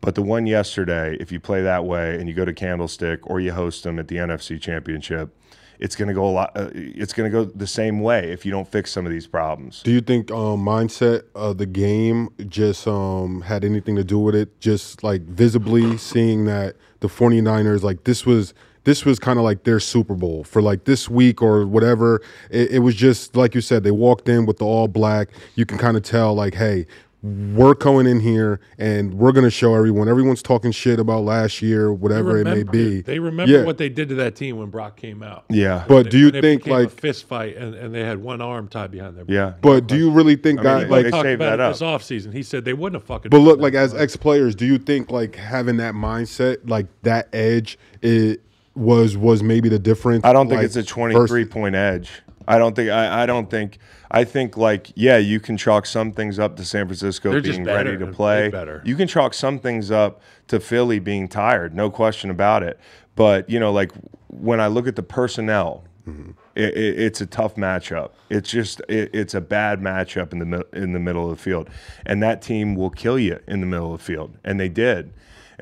But 0.00 0.14
the 0.14 0.22
one 0.22 0.46
yesterday, 0.46 1.16
if 1.20 1.30
you 1.30 1.38
play 1.38 1.62
that 1.62 1.84
way 1.84 2.18
and 2.18 2.28
you 2.28 2.34
go 2.34 2.44
to 2.44 2.54
Candlestick 2.54 3.20
or 3.28 3.38
you 3.38 3.52
host 3.52 3.84
them 3.84 3.98
at 3.98 4.08
the 4.08 4.16
NFC 4.16 4.60
Championship, 4.60 5.36
it's 5.78 5.96
going 5.96 6.08
to 6.08 6.14
go 6.14 6.24
a 6.24 6.30
lot. 6.30 6.52
Uh, 6.54 6.68
it's 6.74 7.12
going 7.12 7.30
to 7.30 7.32
go 7.32 7.44
the 7.44 7.66
same 7.66 8.00
way 8.00 8.30
if 8.30 8.44
you 8.44 8.50
don't 8.52 8.68
fix 8.68 8.90
some 8.90 9.06
of 9.06 9.12
these 9.12 9.26
problems. 9.26 9.82
Do 9.82 9.90
you 9.90 10.00
think 10.00 10.30
um, 10.30 10.64
mindset 10.64 11.24
of 11.34 11.58
the 11.58 11.66
game 11.66 12.28
just 12.48 12.86
um, 12.86 13.42
had 13.42 13.64
anything 13.64 13.96
to 13.96 14.04
do 14.04 14.18
with 14.18 14.34
it? 14.34 14.60
Just 14.60 15.02
like 15.02 15.22
visibly 15.22 15.96
seeing 15.96 16.44
that 16.46 16.76
the 17.00 17.08
49ers, 17.08 17.82
like 17.82 18.04
this 18.04 18.26
was 18.26 18.52
this 18.84 19.04
was 19.04 19.18
kind 19.18 19.38
of 19.38 19.44
like 19.44 19.64
their 19.64 19.80
Super 19.80 20.14
Bowl 20.14 20.44
for 20.44 20.62
like 20.62 20.84
this 20.84 21.08
week 21.08 21.42
or 21.42 21.66
whatever. 21.66 22.22
It, 22.50 22.70
it 22.72 22.78
was 22.80 22.94
just 22.94 23.36
like 23.36 23.54
you 23.54 23.60
said, 23.60 23.82
they 23.84 23.90
walked 23.90 24.28
in 24.28 24.46
with 24.46 24.58
the 24.58 24.64
all 24.64 24.88
black. 24.88 25.28
You 25.54 25.66
can 25.66 25.78
kind 25.78 25.96
of 25.96 26.02
tell 26.02 26.34
like, 26.34 26.54
hey, 26.54 26.86
we're 27.22 27.74
going 27.74 28.06
in 28.06 28.18
here 28.20 28.60
and 28.78 29.12
we're 29.12 29.32
gonna 29.32 29.50
show 29.50 29.74
everyone. 29.74 30.08
Everyone's 30.08 30.42
talking 30.42 30.72
shit 30.72 30.98
about 30.98 31.22
last 31.22 31.60
year, 31.60 31.92
whatever 31.92 32.38
it 32.38 32.44
may 32.46 32.62
be. 32.62 33.02
They 33.02 33.18
remember 33.18 33.52
Yeah. 33.52 33.64
what 33.64 33.76
they 33.76 33.90
did 33.90 34.08
to 34.08 34.14
that 34.14 34.36
team 34.36 34.56
when 34.56 34.70
Brock 34.70 34.96
came 34.96 35.22
out. 35.22 35.44
Yeah. 35.50 35.84
But 35.86 36.08
do 36.10 36.16
you 36.18 36.26
When 36.28 36.36
it 36.36 36.40
think 36.40 36.62
became 36.64 36.78
a 36.78 36.82
like? 36.84 36.90
fist 36.92 37.28
fight 37.28 37.58
and, 37.58 37.74
and 37.74 37.94
they 37.94 38.00
had 38.04 38.22
one 38.22 38.40
arm 38.40 38.68
tied 38.68 38.90
behind 38.90 39.18
their 39.18 39.26
back? 39.26 39.34
yeah. 39.34 39.52
But 39.60 39.86
do 39.86 39.98
you 39.98 40.10
really 40.10 40.36
think 40.36 40.60
I 40.60 40.62
that 40.62 40.78
mean, 40.80 40.88
like? 40.88 41.04
they 41.04 41.10
talked 41.10 41.24
saved 41.26 41.42
about 41.42 41.58
that 41.58 41.66
it 41.68 41.72
this 41.74 41.82
up. 41.82 42.00
offseason. 42.00 42.32
He 42.32 42.42
said 42.42 42.64
they 42.64 42.72
wouldn't 42.72 43.02
have 43.02 43.06
fucking. 43.06 43.28
But 43.28 43.40
look, 43.40 43.60
like 43.60 43.74
as 43.74 43.94
ex 43.94 44.16
players, 44.16 44.54
do 44.54 44.64
you 44.64 44.78
think 44.78 45.10
like 45.10 45.36
having 45.36 45.76
that 45.76 45.92
mindset, 45.92 46.70
like 46.70 46.86
that 47.02 47.28
edge, 47.34 47.78
it 48.00 48.40
was 48.80 49.16
was 49.16 49.42
maybe 49.42 49.68
the 49.68 49.78
difference? 49.78 50.24
I 50.24 50.32
don't 50.32 50.48
think 50.48 50.58
like, 50.58 50.66
it's 50.66 50.76
a 50.76 50.82
23 50.82 51.20
versus- 51.20 51.52
point 51.52 51.74
edge. 51.74 52.10
I 52.48 52.58
don't 52.58 52.74
think 52.74 52.90
I, 52.90 53.22
I 53.22 53.26
don't 53.26 53.48
think 53.48 53.78
I 54.10 54.24
think 54.24 54.56
like 54.56 54.90
yeah, 54.96 55.18
you 55.18 55.38
can 55.38 55.56
chalk 55.56 55.86
some 55.86 56.12
things 56.12 56.38
up 56.38 56.56
to 56.56 56.64
San 56.64 56.86
Francisco 56.86 57.30
They're 57.30 57.40
just 57.40 57.58
being 57.58 57.64
better 57.64 57.90
ready 57.90 57.98
to 57.98 58.06
and 58.06 58.14
play. 58.14 58.48
better. 58.48 58.82
You 58.84 58.96
can 58.96 59.06
chalk 59.06 59.34
some 59.34 59.60
things 59.60 59.90
up 59.90 60.20
to 60.48 60.58
Philly 60.58 60.98
being 60.98 61.28
tired, 61.28 61.74
no 61.74 61.90
question 61.90 62.28
about 62.28 62.64
it. 62.64 62.80
But 63.14 63.48
you 63.48 63.60
know, 63.60 63.72
like 63.72 63.92
when 64.28 64.60
I 64.60 64.66
look 64.66 64.88
at 64.88 64.96
the 64.96 65.02
personnel, 65.02 65.84
mm-hmm. 66.08 66.30
it, 66.56 66.76
it, 66.76 66.98
it's 66.98 67.20
a 67.20 67.26
tough 67.26 67.54
matchup. 67.54 68.12
It's 68.30 68.50
just 68.50 68.80
it, 68.88 69.10
it's 69.12 69.34
a 69.34 69.40
bad 69.40 69.80
matchup 69.80 70.32
in 70.32 70.40
the 70.40 70.46
mi- 70.46 70.64
in 70.72 70.92
the 70.92 71.00
middle 71.00 71.30
of 71.30 71.36
the 71.36 71.42
field, 71.42 71.70
and 72.04 72.22
that 72.22 72.42
team 72.42 72.74
will 72.74 72.90
kill 72.90 73.18
you 73.18 73.38
in 73.46 73.60
the 73.60 73.66
middle 73.66 73.92
of 73.94 74.00
the 74.00 74.04
field, 74.04 74.38
and 74.44 74.58
they 74.58 74.68
did. 74.68 75.12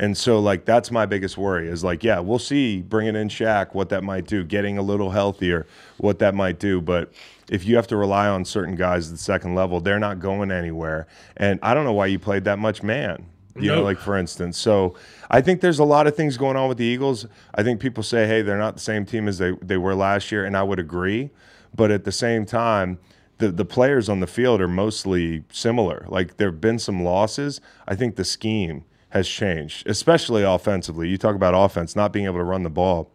And 0.01 0.17
so, 0.17 0.39
like, 0.39 0.65
that's 0.65 0.93
my 0.93 1.07
biggest 1.07 1.37
worry 1.37 1.69
is 1.69 1.83
like, 1.83 2.05
yeah, 2.05 2.21
we'll 2.21 2.39
see 2.39 2.81
bringing 2.83 3.17
in 3.17 3.29
Shaq 3.29 3.75
what 3.75 3.89
that 3.89 4.05
might 4.05 4.29
do, 4.29 4.45
getting 4.45 4.79
a 4.79 4.83
little 4.83 5.11
healthier, 5.11 5.67
what 5.97 6.21
that 6.21 6.37
might 6.37 6.61
do. 6.61 6.81
But 6.81 7.13
if 7.51 7.67
you 7.67 7.75
have 7.75 7.89
to 7.89 7.97
rely 7.97 8.29
on 8.29 8.45
certain 8.45 8.77
guys 8.77 9.09
at 9.09 9.15
the 9.15 9.19
second 9.19 9.57
level, 9.57 9.81
they're 9.81 9.99
not 9.99 10.21
going 10.21 10.53
anywhere. 10.53 11.09
And 11.37 11.59
I 11.65 11.75
don't 11.75 11.85
know 11.85 11.93
why 11.93 12.07
you 12.07 12.21
played 12.21 12.45
that 12.45 12.61
much 12.61 12.85
man, 12.85 13.27
you 13.57 13.73
know, 13.73 13.83
like 13.83 13.99
for 13.99 14.17
instance. 14.17 14.57
So 14.57 14.95
I 15.33 15.41
think 15.41 15.61
there's 15.61 15.81
a 15.81 15.85
lot 15.85 16.07
of 16.07 16.15
things 16.15 16.37
going 16.37 16.57
on 16.57 16.69
with 16.69 16.79
the 16.79 16.85
Eagles. 16.85 17.27
I 17.57 17.65
think 17.65 17.81
people 17.81 18.05
say, 18.05 18.29
hey, 18.29 18.43
they're 18.43 18.57
not 18.57 18.75
the 18.75 18.81
same 18.81 19.05
team 19.05 19.27
as 19.27 19.39
they, 19.39 19.51
they 19.63 19.79
were 19.79 19.97
last 19.97 20.31
year. 20.31 20.45
And 20.45 20.57
I 20.57 20.63
would 20.63 20.79
agree. 20.79 21.31
But 21.75 21.91
at 21.91 22.05
the 22.05 22.13
same 22.13 22.47
time, 22.47 23.01
the, 23.39 23.51
the 23.51 23.65
players 23.65 24.09
on 24.09 24.21
the 24.21 24.29
field 24.29 24.61
are 24.61 24.69
mostly 24.69 25.43
similar. 25.51 26.07
Like 26.09 26.37
there 26.37 26.51
have 26.53 26.61
been 26.61 26.79
some 26.79 27.03
losses. 27.03 27.61
I 27.89 27.97
think 27.97 28.15
the 28.15 28.25
scheme 28.25 28.85
has 29.11 29.29
changed, 29.29 29.87
especially 29.87 30.43
offensively. 30.43 31.09
You 31.09 31.19
talk 31.19 31.35
about 31.35 31.55
offense, 31.55 31.97
not 31.97 32.13
being 32.13 32.27
able 32.27 32.39
to 32.39 32.45
run 32.45 32.63
the 32.63 32.71
ball, 32.71 33.11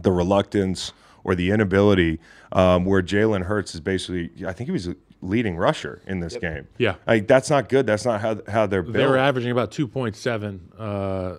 the 0.00 0.12
reluctance 0.12 0.92
or 1.24 1.34
the 1.34 1.50
inability, 1.50 2.20
um, 2.52 2.84
where 2.84 3.02
Jalen 3.02 3.44
Hurts 3.44 3.74
is 3.74 3.80
basically, 3.80 4.30
I 4.46 4.52
think 4.52 4.68
he 4.68 4.72
was 4.72 4.88
a 4.88 4.96
leading 5.22 5.56
rusher 5.56 6.02
in 6.06 6.20
this 6.20 6.36
game. 6.36 6.66
Yeah. 6.78 6.96
Like 7.06 7.28
that's 7.28 7.48
not 7.48 7.68
good. 7.68 7.86
That's 7.86 8.04
not 8.04 8.20
how, 8.20 8.40
how 8.48 8.66
they're 8.66 8.82
built. 8.82 8.94
they 8.94 9.06
were 9.06 9.18
averaging 9.18 9.52
about 9.52 9.70
2.7 9.70 10.60
uh, 10.78 11.38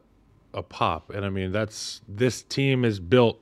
a 0.54 0.64
pop, 0.64 1.10
and 1.10 1.26
I 1.26 1.30
mean 1.30 1.52
that's 1.52 2.02
this 2.08 2.44
team 2.44 2.86
is 2.86 3.00
built 3.00 3.40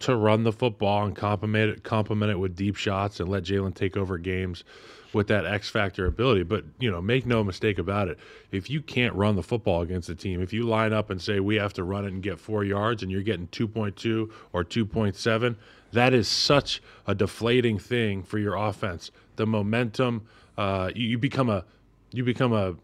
to 0.00 0.16
run 0.16 0.42
the 0.42 0.52
football 0.52 1.04
and 1.04 1.14
complement 1.14 1.70
it, 1.70 1.82
complement 1.82 2.32
it 2.32 2.38
with 2.38 2.56
deep 2.56 2.76
shots 2.76 3.20
and 3.20 3.28
let 3.28 3.44
Jalen 3.44 3.74
take 3.74 3.96
over 3.96 4.18
games 4.18 4.64
with 5.12 5.28
that 5.28 5.46
X 5.46 5.68
factor 5.68 6.06
ability. 6.06 6.42
But 6.42 6.64
you 6.78 6.90
know, 6.90 7.00
make 7.00 7.26
no 7.26 7.42
mistake 7.44 7.78
about 7.78 8.08
it. 8.08 8.18
If 8.50 8.70
you 8.70 8.80
can't 8.80 9.14
run 9.14 9.36
the 9.36 9.42
football 9.42 9.82
against 9.82 10.08
a 10.08 10.14
team, 10.14 10.42
if 10.42 10.52
you 10.52 10.64
line 10.64 10.92
up 10.92 11.10
and 11.10 11.20
say 11.20 11.40
we 11.40 11.56
have 11.56 11.72
to 11.74 11.84
run 11.84 12.04
it 12.04 12.12
and 12.12 12.22
get 12.22 12.40
four 12.40 12.64
yards, 12.64 13.02
and 13.02 13.10
you're 13.10 13.22
getting 13.22 13.48
2.2 13.48 14.30
or 14.52 14.64
2.7, 14.64 15.56
that 15.92 16.12
is 16.12 16.28
such 16.28 16.82
a 17.06 17.14
deflating 17.14 17.78
thing 17.78 18.22
for 18.22 18.38
your 18.38 18.54
offense. 18.54 19.10
The 19.36 19.46
momentum, 19.46 20.26
uh, 20.58 20.90
you, 20.94 21.08
you 21.08 21.18
become 21.18 21.48
a, 21.48 21.64
you 22.12 22.24
become 22.24 22.52
a, 22.52 22.74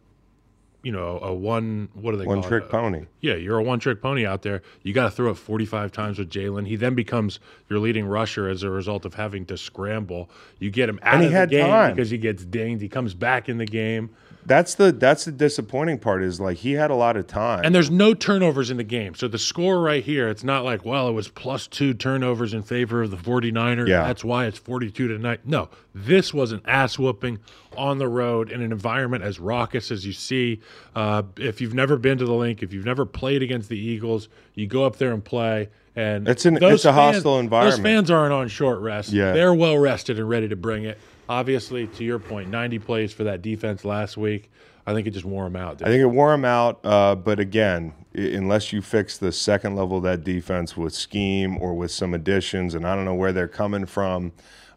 you 0.82 0.92
know, 0.92 1.18
a 1.22 1.32
one. 1.32 1.88
What 1.94 2.14
are 2.14 2.16
they 2.16 2.26
One 2.26 2.42
trick 2.42 2.64
it? 2.64 2.70
pony. 2.70 3.06
Yeah, 3.20 3.34
you're 3.34 3.58
a 3.58 3.62
one 3.62 3.78
trick 3.78 4.02
pony 4.02 4.26
out 4.26 4.42
there. 4.42 4.62
You 4.82 4.92
got 4.92 5.04
to 5.04 5.10
throw 5.10 5.30
it 5.30 5.34
45 5.36 5.92
times 5.92 6.18
with 6.18 6.28
Jalen. 6.30 6.66
He 6.66 6.76
then 6.76 6.94
becomes 6.94 7.38
your 7.68 7.78
leading 7.78 8.06
rusher 8.06 8.48
as 8.48 8.62
a 8.62 8.70
result 8.70 9.04
of 9.04 9.14
having 9.14 9.46
to 9.46 9.56
scramble. 9.56 10.28
You 10.58 10.70
get 10.70 10.88
him 10.88 10.98
out 11.02 11.14
And 11.14 11.22
he 11.22 11.26
of 11.26 11.32
the 11.32 11.38
had 11.38 11.50
game 11.50 11.66
time. 11.66 11.94
because 11.94 12.10
he 12.10 12.18
gets 12.18 12.44
dinged. 12.44 12.82
He 12.82 12.88
comes 12.88 13.14
back 13.14 13.48
in 13.48 13.58
the 13.58 13.66
game. 13.66 14.10
That's 14.44 14.74
the 14.74 14.90
that's 14.92 15.24
the 15.24 15.32
disappointing 15.32 15.98
part 15.98 16.22
is 16.22 16.40
like 16.40 16.58
he 16.58 16.72
had 16.72 16.90
a 16.90 16.94
lot 16.94 17.16
of 17.16 17.26
time. 17.26 17.60
And 17.64 17.74
there's 17.74 17.90
no 17.90 18.12
turnovers 18.12 18.70
in 18.70 18.76
the 18.76 18.84
game. 18.84 19.14
So 19.14 19.28
the 19.28 19.38
score 19.38 19.80
right 19.80 20.02
here, 20.02 20.28
it's 20.28 20.42
not 20.42 20.64
like, 20.64 20.84
well, 20.84 21.08
it 21.08 21.12
was 21.12 21.28
plus 21.28 21.66
two 21.66 21.94
turnovers 21.94 22.52
in 22.52 22.62
favor 22.62 23.02
of 23.02 23.10
the 23.10 23.16
49ers. 23.16 23.86
Yeah. 23.88 24.04
That's 24.04 24.24
why 24.24 24.46
it's 24.46 24.58
42 24.58 25.08
to 25.08 25.18
9. 25.18 25.38
No, 25.44 25.68
this 25.94 26.34
was 26.34 26.50
an 26.52 26.60
ass 26.64 26.98
whooping 26.98 27.38
on 27.76 27.98
the 27.98 28.08
road 28.08 28.50
in 28.50 28.60
an 28.62 28.72
environment 28.72 29.22
as 29.22 29.38
raucous 29.38 29.90
as 29.90 30.04
you 30.04 30.12
see. 30.12 30.60
Uh, 30.94 31.22
if 31.36 31.60
you've 31.60 31.74
never 31.74 31.96
been 31.96 32.18
to 32.18 32.24
the 32.24 32.34
Linc, 32.34 32.62
if 32.62 32.72
you've 32.72 32.84
never 32.86 33.06
played 33.06 33.42
against 33.42 33.68
the 33.68 33.78
Eagles, 33.78 34.28
you 34.54 34.66
go 34.66 34.84
up 34.84 34.96
there 34.96 35.12
and 35.12 35.24
play. 35.24 35.68
And 35.94 36.26
It's 36.26 36.46
an- 36.46 36.54
those 36.54 36.72
it's 36.74 36.84
a 36.86 36.92
hostile 36.92 37.38
environment. 37.38 37.76
Those 37.76 37.82
fans 37.82 38.10
aren't 38.10 38.32
on 38.32 38.48
short 38.48 38.80
rest. 38.80 39.12
Yeah. 39.12 39.32
They're 39.32 39.52
well 39.54 39.76
rested 39.78 40.18
and 40.18 40.28
ready 40.28 40.48
to 40.48 40.56
bring 40.56 40.84
it. 40.84 40.98
Obviously, 41.42 41.86
to 41.86 42.04
your 42.04 42.18
point, 42.18 42.50
90 42.50 42.78
plays 42.80 43.10
for 43.10 43.24
that 43.24 43.40
defense 43.40 43.86
last 43.86 44.18
week. 44.18 44.50
I 44.86 44.92
think 44.92 45.06
it 45.06 45.12
just 45.12 45.24
wore 45.24 45.44
them 45.44 45.56
out. 45.56 45.80
I 45.80 45.86
think 45.86 46.02
it 46.02 46.06
wore 46.06 46.34
him 46.34 46.44
out. 46.44 46.78
Uh, 46.84 47.14
but 47.14 47.40
again, 47.40 47.94
i- 48.14 48.20
unless 48.20 48.70
you 48.70 48.82
fix 48.82 49.16
the 49.16 49.32
second 49.32 49.74
level 49.74 49.96
of 49.96 50.02
that 50.02 50.24
defense 50.24 50.76
with 50.76 50.92
scheme 50.92 51.56
or 51.56 51.72
with 51.72 51.90
some 51.90 52.12
additions, 52.12 52.74
and 52.74 52.86
I 52.86 52.94
don't 52.94 53.06
know 53.06 53.14
where 53.14 53.32
they're 53.32 53.48
coming 53.48 53.86
from, 53.86 54.32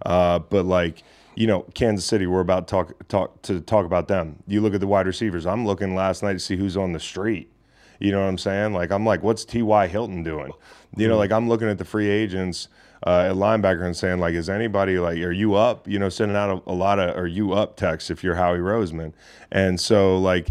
uh, 0.05 0.39
but 0.39 0.65
like 0.65 1.03
you 1.37 1.45
know, 1.47 1.65
Kansas 1.73 2.05
City, 2.05 2.25
we're 2.25 2.39
about 2.39 2.65
to 2.69 2.71
talk 2.71 3.07
talk 3.09 3.41
to 3.41 3.59
talk 3.59 3.85
about 3.85 4.07
them. 4.07 4.37
You 4.47 4.61
look 4.61 4.73
at 4.73 4.79
the 4.79 4.87
wide 4.87 5.07
receivers. 5.07 5.45
I'm 5.45 5.65
looking 5.65 5.93
last 5.93 6.23
night 6.23 6.33
to 6.33 6.39
see 6.39 6.55
who's 6.55 6.77
on 6.77 6.93
the 6.93 6.99
street. 7.01 7.51
You 7.99 8.13
know 8.13 8.21
what 8.21 8.29
I'm 8.29 8.37
saying? 8.37 8.71
Like 8.71 8.89
I'm 8.91 9.05
like, 9.05 9.23
what's 9.23 9.43
T.Y. 9.43 9.87
Hilton 9.87 10.23
doing? 10.23 10.53
You 10.95 11.09
know, 11.09 11.17
like 11.17 11.33
I'm 11.33 11.49
looking 11.49 11.67
at 11.67 11.77
the 11.77 11.83
free 11.83 12.07
agents 12.07 12.69
uh, 13.05 13.27
at 13.29 13.35
linebacker 13.35 13.83
and 13.83 13.95
saying 13.95 14.19
like, 14.19 14.33
is 14.33 14.49
anybody 14.49 14.99
like, 14.99 15.17
are 15.19 15.31
you 15.31 15.55
up? 15.55 15.87
You 15.87 15.99
know, 15.99 16.09
sending 16.09 16.37
out 16.37 16.63
a, 16.67 16.71
a 16.71 16.73
lot 16.73 16.99
of 16.99 17.15
are 17.17 17.27
you 17.27 17.53
up 17.53 17.75
texts 17.75 18.09
if 18.09 18.23
you're 18.23 18.35
Howie 18.35 18.59
Roseman, 18.59 19.13
and 19.51 19.79
so 19.79 20.17
like. 20.17 20.49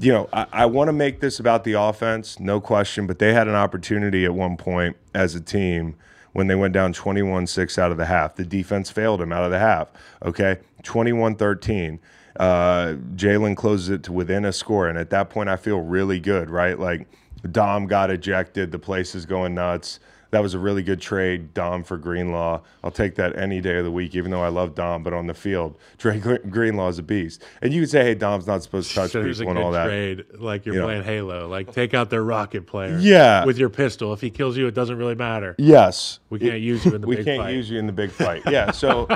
You 0.00 0.12
know, 0.12 0.28
I, 0.32 0.46
I 0.50 0.66
want 0.66 0.88
to 0.88 0.92
make 0.92 1.20
this 1.20 1.38
about 1.38 1.62
the 1.62 1.74
offense, 1.74 2.40
no 2.40 2.60
question, 2.60 3.06
but 3.06 3.20
they 3.20 3.32
had 3.32 3.46
an 3.46 3.54
opportunity 3.54 4.24
at 4.24 4.34
one 4.34 4.56
point 4.56 4.96
as 5.14 5.36
a 5.36 5.40
team 5.40 5.94
when 6.32 6.48
they 6.48 6.56
went 6.56 6.74
down 6.74 6.92
21 6.92 7.46
6 7.46 7.78
out 7.78 7.92
of 7.92 7.96
the 7.96 8.06
half. 8.06 8.34
The 8.34 8.44
defense 8.44 8.90
failed 8.90 9.22
him 9.22 9.32
out 9.32 9.44
of 9.44 9.52
the 9.52 9.58
half. 9.60 9.88
Okay. 10.24 10.58
21 10.82 11.36
13. 11.36 12.00
Uh, 12.36 12.94
Jalen 13.14 13.56
closes 13.56 13.88
it 13.88 14.02
to 14.04 14.12
within 14.12 14.44
a 14.44 14.52
score. 14.52 14.88
And 14.88 14.98
at 14.98 15.10
that 15.10 15.30
point, 15.30 15.48
I 15.48 15.56
feel 15.56 15.80
really 15.80 16.20
good, 16.20 16.50
right? 16.50 16.78
Like, 16.78 17.06
Dom 17.50 17.86
got 17.86 18.10
ejected. 18.10 18.72
The 18.72 18.78
place 18.78 19.14
is 19.14 19.26
going 19.26 19.54
nuts. 19.54 20.00
That 20.34 20.42
was 20.42 20.52
a 20.54 20.58
really 20.58 20.82
good 20.82 21.00
trade, 21.00 21.54
Dom 21.54 21.84
for 21.84 21.96
Greenlaw. 21.96 22.60
I'll 22.82 22.90
take 22.90 23.14
that 23.14 23.38
any 23.38 23.60
day 23.60 23.76
of 23.78 23.84
the 23.84 23.90
week, 23.92 24.16
even 24.16 24.32
though 24.32 24.42
I 24.42 24.48
love 24.48 24.74
Dom. 24.74 25.04
But 25.04 25.12
on 25.12 25.28
the 25.28 25.34
field, 25.34 25.78
Dre 25.98 26.18
Greenlaw 26.18 26.88
is 26.88 26.98
a 26.98 27.04
beast. 27.04 27.44
And 27.62 27.72
you 27.72 27.82
could 27.82 27.90
say, 27.90 28.02
hey, 28.02 28.14
Dom's 28.16 28.46
not 28.48 28.62
supposed 28.64 28.88
to 28.88 28.94
touch 28.96 29.12
So 29.12 29.22
people 29.22 29.48
and 29.50 29.58
all 29.58 29.70
that. 29.70 29.86
trade, 29.86 30.24
like 30.34 30.66
you're 30.66 30.74
You 30.74 30.80
know. 30.80 30.86
playing 30.88 31.04
Halo. 31.04 31.46
Like 31.46 31.72
take 31.72 31.94
out 31.94 32.10
their 32.10 32.24
rocket 32.24 32.66
player, 32.66 32.98
Yeah. 32.98 33.44
with 33.44 33.58
your 33.58 33.68
pistol. 33.68 34.12
If 34.12 34.20
he 34.20 34.28
kills 34.30 34.56
you, 34.56 34.66
it 34.66 34.74
doesn't 34.74 34.98
really 34.98 35.14
matter. 35.14 35.54
Yes, 35.56 36.18
We 36.30 36.40
can't 36.40 36.60
use 36.60 36.84
you 36.84 36.94
in 36.96 37.00
the 37.00 37.06
we 37.06 37.16
big 37.16 37.24
can't 37.26 37.42
fight. 37.42 37.54
use 37.54 37.70
you 37.70 37.78
in 37.78 37.86
the 37.86 37.92
big 37.92 38.10
fight. 38.10 38.42
Yeah, 38.50 38.72
so 38.72 39.06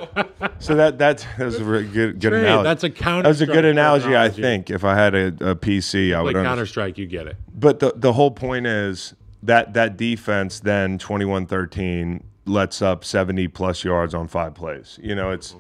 so 0.61 0.75
that 0.77 0.99
that, 0.99 1.27
that 1.37 1.45
was 1.45 1.57
a 1.57 1.65
really 1.65 1.87
good 1.89 2.21
good 2.21 2.33
analogy. 2.33 2.63
that's 2.65 2.85
a 2.85 2.91
counter. 2.91 3.25
That 3.25 3.29
was 3.29 3.41
a 3.41 3.47
good 3.47 3.55
Counter-Strike 3.65 4.05
analogy, 4.05 4.17
I 4.17 4.29
think. 4.29 4.71
If 4.71 4.85
I 4.85 4.95
had 4.95 5.15
a, 5.15 5.27
a 5.51 5.57
PC, 5.57 6.15
I 6.15 6.19
Like 6.21 6.35
would. 6.37 6.45
Counter 6.45 6.65
Strike, 6.67 6.97
you 6.97 7.07
get 7.07 7.27
it. 7.27 7.37
But 7.53 7.81
the 7.81 7.93
the 7.97 8.13
whole 8.13 8.31
point 8.31 8.67
is 8.67 9.15
that 9.49 9.73
that 9.73 9.97
defense 9.97 10.61
then 10.61 10.99
21-13 10.99 12.23
lets 12.45 12.83
up 12.83 13.05
70 13.05 13.49
plus 13.49 13.83
yards 13.83 14.15
on 14.15 14.29
five 14.29 14.55
plays. 14.55 14.99
You 15.03 15.15
know, 15.15 15.31
it's 15.31 15.57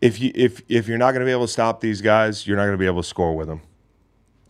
if 0.00 0.20
you 0.20 0.32
if 0.34 0.62
if 0.68 0.88
you're 0.88 0.98
not 0.98 1.12
going 1.12 1.20
to 1.20 1.26
be 1.26 1.32
able 1.32 1.46
to 1.46 1.52
stop 1.52 1.80
these 1.80 2.00
guys, 2.00 2.46
you're 2.46 2.56
not 2.56 2.64
going 2.64 2.74
to 2.74 2.78
be 2.78 2.86
able 2.86 3.02
to 3.02 3.08
score 3.08 3.36
with 3.36 3.46
them. 3.46 3.62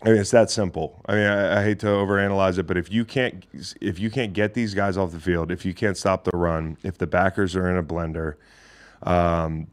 I 0.02 0.10
mean, 0.10 0.18
it's 0.18 0.30
that 0.32 0.50
simple. 0.50 1.00
I 1.06 1.14
mean, 1.14 1.26
I, 1.26 1.60
I 1.60 1.64
hate 1.64 1.78
to 1.80 1.86
overanalyze 1.86 2.58
it, 2.58 2.66
but 2.66 2.76
if 2.76 2.90
you 2.90 3.04
can't 3.04 3.44
if 3.80 3.98
you 3.98 4.10
can't 4.10 4.32
get 4.32 4.54
these 4.54 4.74
guys 4.74 4.96
off 4.96 5.12
the 5.12 5.20
field, 5.20 5.50
if 5.50 5.64
you 5.64 5.74
can't 5.74 5.96
stop 5.96 6.24
the 6.24 6.36
run, 6.36 6.78
if 6.82 6.96
the 6.96 7.06
backers 7.06 7.54
are 7.54 7.70
in 7.70 7.76
a 7.76 7.82
blender, 7.82 8.34
um, 9.02 9.66